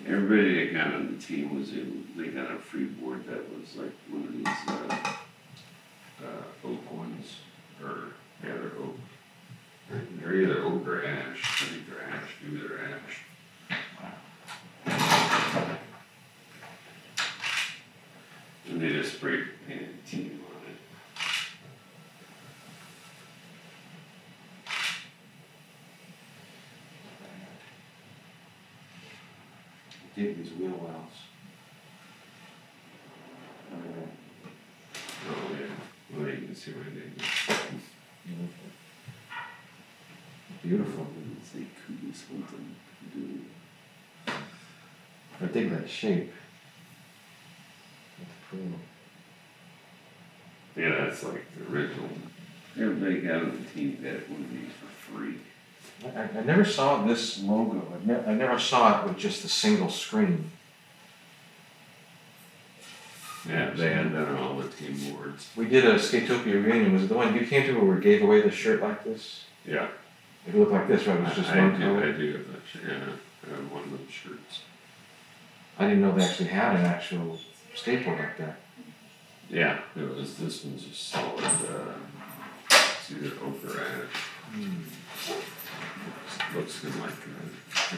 Everybody 0.07 0.67
that 0.67 0.75
got 0.75 0.95
on 0.95 1.17
the 1.17 1.23
team 1.23 1.59
was 1.59 1.73
in, 1.73 2.09
they 2.17 2.29
got 2.29 2.51
a 2.51 2.59
free 2.59 2.85
board 2.87 3.25
that 3.27 3.43
was 3.57 3.77
like 3.77 3.93
one 4.09 4.25
of 4.25 4.33
these, 4.33 4.47
uh, 4.69 5.13
uh, 6.25 6.69
oak 6.69 6.93
ones, 6.93 7.37
or, 7.83 8.15
yeah, 8.43 8.55
they're 8.55 8.79
oak. 8.81 8.99
They're 10.21 10.35
either 10.35 10.63
oak 10.63 10.87
or 10.87 11.05
ash, 11.07 11.63
I 11.63 11.67
think 11.67 11.89
they're 11.89 12.03
ash, 12.03 12.31
maybe 12.43 12.59
they're 12.67 12.85
ash. 12.85 13.23
And 18.69 18.81
they 18.83 18.89
just 18.91 19.15
spray 19.15 19.45
painted 19.67 20.05
team 20.05 20.45
on 30.17 30.25
it. 30.27 30.36
Dig 30.47 30.59
these 30.59 30.61
wheel 30.61 30.79
wells. 30.79 31.13
Oh, 33.73 35.51
yeah, 35.53 36.17
well, 36.17 36.29
you 36.29 36.47
can 36.47 36.55
see 36.55 36.71
where 36.73 36.85
they, 36.85 37.11
Beautiful. 40.63 41.07
it's 41.41 41.55
like 41.55 41.65
could 41.87 42.01
be 42.01 42.13
something 42.13 42.77
do. 43.15 43.41
I 45.41 45.47
dig 45.47 45.71
that 45.71 45.89
shape. 45.89 46.33
That's 48.19 48.31
cool. 48.51 48.81
Yeah, 50.77 51.05
that's 51.05 51.23
like 51.25 51.45
the 51.57 51.73
original. 51.73 52.09
Everybody 52.79 53.21
got 53.21 53.43
on 53.43 53.51
the 53.51 53.81
team 53.81 53.99
that 54.03 54.29
one 54.29 54.43
of 54.43 54.51
these 54.51 54.73
for 54.73 54.86
free. 54.86 54.86
I, 56.05 56.09
I- 56.21 56.39
I 56.39 56.43
never 56.45 56.65
saw 56.65 57.05
this 57.05 57.41
logo. 57.43 57.83
I, 57.93 58.07
ne- 58.07 58.25
I 58.27 58.35
never 58.35 58.59
saw 58.59 59.01
it 59.03 59.09
with 59.09 59.19
just 59.19 59.45
a 59.45 59.49
single 59.49 59.89
screen. 59.91 60.51
Yeah, 63.49 63.71
they 63.71 63.93
had 63.93 64.13
that 64.13 64.27
on 64.29 64.37
all 64.39 64.57
the 64.57 64.69
team 64.69 64.97
boards. 65.15 65.49
We 65.55 65.67
did 65.67 65.85
a 65.85 65.95
Skatopia 65.95 66.65
reunion. 66.65 66.95
Was 66.95 67.05
it 67.05 67.09
the 67.09 67.15
one 67.15 67.33
you 67.35 67.47
came 67.47 67.63
to 67.67 67.73
where 67.81 67.95
we 67.95 68.01
gave 68.03 68.23
away 68.23 68.41
the 68.43 68.51
shirt 68.51 68.83
like 68.83 69.05
this? 69.05 69.45
Yeah. 69.65 69.87
It 70.49 70.55
looked 70.57 70.73
like 70.73 70.89
this, 70.89 71.07
right? 71.07 71.17
It 71.17 71.21
I, 71.23 71.29
was 71.29 71.37
just 71.37 71.51
I 71.51 71.59
one 71.61 71.81
do, 71.81 71.99
I 71.99 72.11
do 72.13 72.33
have 72.33 72.47
that, 72.53 72.61
sh- 72.71 72.79
yeah, 72.87 72.95
I 72.95 73.55
have 73.57 73.71
one 73.73 73.83
of 73.85 73.91
those 73.91 74.11
shirts. 74.11 74.63
I 75.79 75.85
didn't 75.85 76.01
know 76.03 76.13
they 76.13 76.25
actually 76.25 76.49
had 76.49 76.77
an 76.77 76.87
actual 76.87 77.39
skateboard 77.77 78.19
like 78.19 78.39
that. 78.39 78.57
Yeah, 79.49 79.79
it 79.95 80.17
was, 80.17 80.37
this 80.39 80.65
one's 80.65 80.85
just 80.85 81.09
solid, 81.09 81.45
uh, 81.45 81.95
it's 82.71 83.13
either 83.13 83.33
oak 83.45 83.65
or 83.65 83.81
ash. 83.81 84.61
Looks 86.55 86.85
like, 86.85 87.11
uh, 87.11 87.97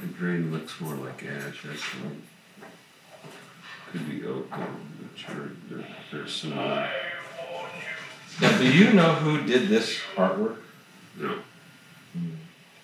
the 0.00 0.06
grain 0.18 0.52
looks 0.52 0.80
more 0.80 0.94
like 0.94 1.24
ash, 1.24 1.64
actually. 1.70 2.10
Could 3.90 4.08
be 4.08 4.24
oak, 4.26 4.48
I'm 4.52 4.60
not 4.60 5.16
sure, 5.16 5.50
they're, 5.68 5.86
they're 6.12 6.28
similar. 6.28 6.88
Now, 8.40 8.58
do 8.58 8.72
you 8.72 8.92
know 8.92 9.12
who 9.14 9.44
did 9.46 9.68
this 9.68 9.98
artwork? 10.16 10.56
No, 11.18 11.38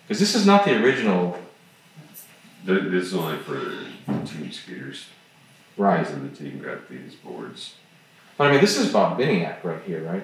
Because 0.03 0.19
this 0.21 0.35
is 0.35 0.45
not 0.47 0.65
the 0.65 0.83
original. 0.83 1.39
th- 2.67 2.83
this 2.91 3.05
is 3.07 3.15
only 3.15 3.39
for 3.39 3.55
the 3.55 3.87
team 4.27 4.51
skaters. 4.51 5.07
Guys 5.79 6.11
in 6.11 6.29
the 6.29 6.35
team 6.37 6.59
got 6.61 6.89
these 6.89 7.15
boards. 7.15 7.75
But 8.37 8.49
I 8.49 8.53
mean, 8.53 8.61
this 8.61 8.77
is 8.77 8.93
Bob 8.93 9.19
Biniak 9.19 9.63
right 9.63 9.83
here, 9.87 10.03
right? 10.03 10.23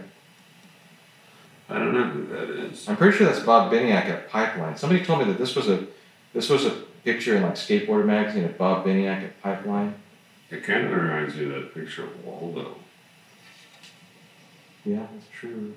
I 1.68 1.78
don't 1.78 1.94
know 1.94 2.04
who 2.04 2.26
that 2.26 2.50
is. 2.50 2.88
I'm 2.88 2.96
pretty 2.96 3.16
sure 3.16 3.26
that's 3.26 3.40
Bob 3.40 3.72
Biniak 3.72 4.04
at 4.06 4.28
Pipeline. 4.28 4.76
Somebody 4.76 5.04
told 5.04 5.20
me 5.20 5.24
that 5.26 5.38
this 5.38 5.54
was 5.56 5.68
a 5.68 5.86
this 6.34 6.48
was 6.48 6.66
a 6.66 6.70
picture 7.04 7.36
in 7.36 7.42
like 7.42 7.54
Skateboarder 7.54 8.04
magazine 8.06 8.44
of 8.44 8.58
Bob 8.58 8.84
Biniak 8.84 9.24
at 9.24 9.42
Pipeline. 9.42 9.94
It 10.50 10.64
kind 10.64 10.86
of 10.86 10.92
reminds 10.92 11.34
me 11.34 11.44
of 11.46 11.50
that 11.52 11.74
picture 11.74 12.04
of 12.04 12.24
Waldo. 12.24 12.74
Yeah, 14.84 15.06
that's 15.12 15.26
true. 15.32 15.74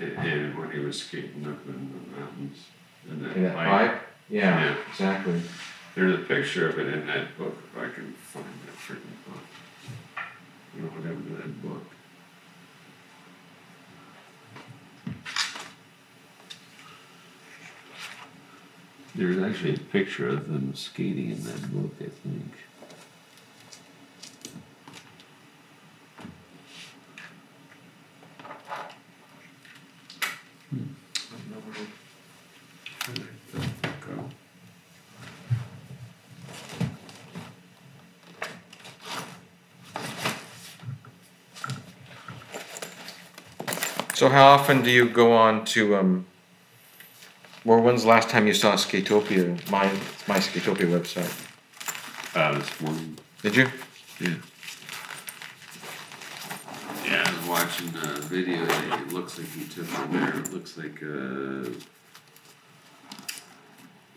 And, 0.00 0.12
and 0.18 0.58
when 0.58 0.70
he 0.70 0.78
was 0.80 1.00
skating 1.02 1.44
up 1.46 1.64
in 1.66 1.92
the 2.12 2.20
mountains. 2.20 2.58
In 3.08 3.22
that, 3.22 3.36
In 3.36 3.42
that 3.44 3.54
pipe. 3.54 3.90
pipe. 3.92 4.02
Yeah, 4.28 4.64
Yeah. 4.64 4.76
exactly. 4.90 5.40
There's 5.94 6.14
a 6.14 6.22
picture 6.24 6.68
of 6.68 6.78
it 6.78 6.92
in 6.92 7.06
that 7.06 7.36
book, 7.38 7.56
if 7.72 7.78
I 7.78 7.88
can 7.94 8.12
find 8.14 8.44
that 8.66 8.74
freaking 8.76 9.16
book. 9.26 9.42
Don't 10.74 10.84
know 10.84 10.90
what 10.90 11.04
happened 11.04 11.26
to 11.36 11.42
that 11.42 11.62
book. 11.62 11.82
There's 19.18 19.42
actually 19.42 19.74
a 19.74 19.78
picture 19.78 20.28
of 20.28 20.46
them 20.46 20.76
skating 20.76 21.32
in 21.32 21.42
that 21.42 21.72
book, 21.72 21.92
I 22.00 22.04
think. 22.04 22.52
So 44.14 44.28
how 44.28 44.46
often 44.46 44.82
do 44.82 44.92
you 44.92 45.08
go 45.08 45.32
on 45.32 45.64
to 45.64 45.96
um? 45.96 46.26
Or 47.68 47.82
when's 47.82 48.00
the 48.00 48.08
last 48.08 48.30
time 48.30 48.46
you 48.46 48.54
saw 48.54 48.76
Skatopia? 48.76 49.70
My 49.70 49.92
my 50.26 50.38
Skatopia 50.38 50.88
website. 50.88 51.34
Uh, 52.34 52.58
this 52.58 52.80
morning. 52.80 53.18
Did 53.42 53.56
you? 53.56 53.68
Yeah. 54.18 54.36
Yeah, 57.04 57.24
I 57.26 57.36
was 57.36 57.46
watching 57.46 57.88
a 57.88 58.20
video 58.22 58.64
that 58.64 59.02
it 59.02 59.12
looks 59.12 59.38
like 59.38 59.48
he 59.48 59.64
took 59.66 59.84
from 59.84 60.12
there. 60.12 60.40
It 60.40 60.50
looks 60.50 60.78
like 60.78 61.02
uh 61.02 61.68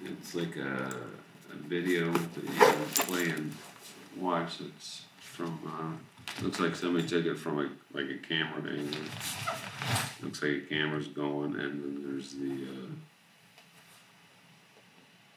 it's 0.06 0.34
like 0.34 0.56
a, 0.56 0.96
a 1.52 1.56
video 1.68 2.10
that 2.10 2.44
you 2.44 2.58
can 2.58 2.86
play 3.06 3.30
and 3.32 3.54
watch. 4.16 4.62
It's 4.62 5.04
from 5.20 5.60
uh, 5.68 6.42
looks 6.42 6.62
like 6.62 6.74
somebody 6.74 7.06
took 7.06 7.26
it 7.26 7.38
from 7.38 7.60
a 7.60 7.70
like 7.92 8.10
a 8.10 8.18
camera 8.26 8.72
angle. 8.72 9.02
Looks 10.24 10.42
like 10.42 10.52
a 10.52 10.62
camera's 10.70 11.10
going, 11.10 11.60
and 11.60 11.84
then 11.84 12.04
there's 12.06 12.34
the 12.36 12.54
uh, 12.54 12.88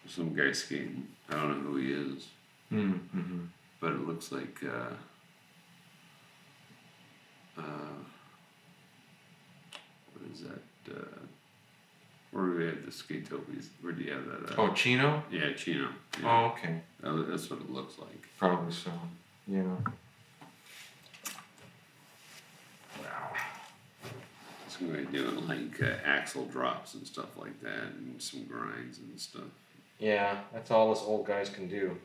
some 0.08 0.34
guy 0.34 0.52
skating. 0.52 1.08
I 1.28 1.34
don't 1.34 1.64
know 1.64 1.70
who 1.72 1.76
he 1.78 1.92
is 1.92 2.28
Mm-hmm. 2.72 3.44
but 3.80 3.92
it 3.92 4.06
looks 4.06 4.32
like 4.32 4.58
uh, 4.64 4.94
uh, 7.60 7.62
what 10.12 10.30
is 10.32 10.40
that? 10.42 10.92
Uh, 10.96 11.04
where 12.32 12.46
do 12.46 12.56
we 12.56 12.64
have 12.66 12.84
the 12.84 12.90
Skatopies? 12.90 13.68
Where 13.80 13.92
do 13.92 14.02
you 14.02 14.12
have 14.12 14.24
that? 14.26 14.58
Uh, 14.58 14.62
Oh, 14.62 14.72
Chino. 14.74 15.22
yeah, 15.30 15.52
Chino. 15.52 15.88
Oh, 16.24 16.46
okay. 16.56 16.80
Uh, 17.02 17.22
that's 17.28 17.48
what 17.48 17.60
it 17.60 17.70
looks 17.70 17.98
like. 17.98 18.26
Probably 18.38 18.72
so. 18.72 18.90
Yeah. 19.46 19.62
Wow. 22.98 23.32
Somebody 24.68 25.04
doing 25.06 25.46
like 25.46 25.80
uh, 25.80 25.96
axle 26.04 26.46
drops 26.46 26.94
and 26.94 27.06
stuff 27.06 27.36
like 27.36 27.60
that, 27.62 27.92
and 27.98 28.20
some 28.20 28.44
grinds 28.44 28.98
and 28.98 29.20
stuff. 29.20 29.42
Yeah, 30.04 30.40
that's 30.52 30.70
all 30.70 30.92
us 30.92 31.02
old 31.02 31.26
guys 31.26 31.48
can 31.48 31.66
do. 31.66 31.96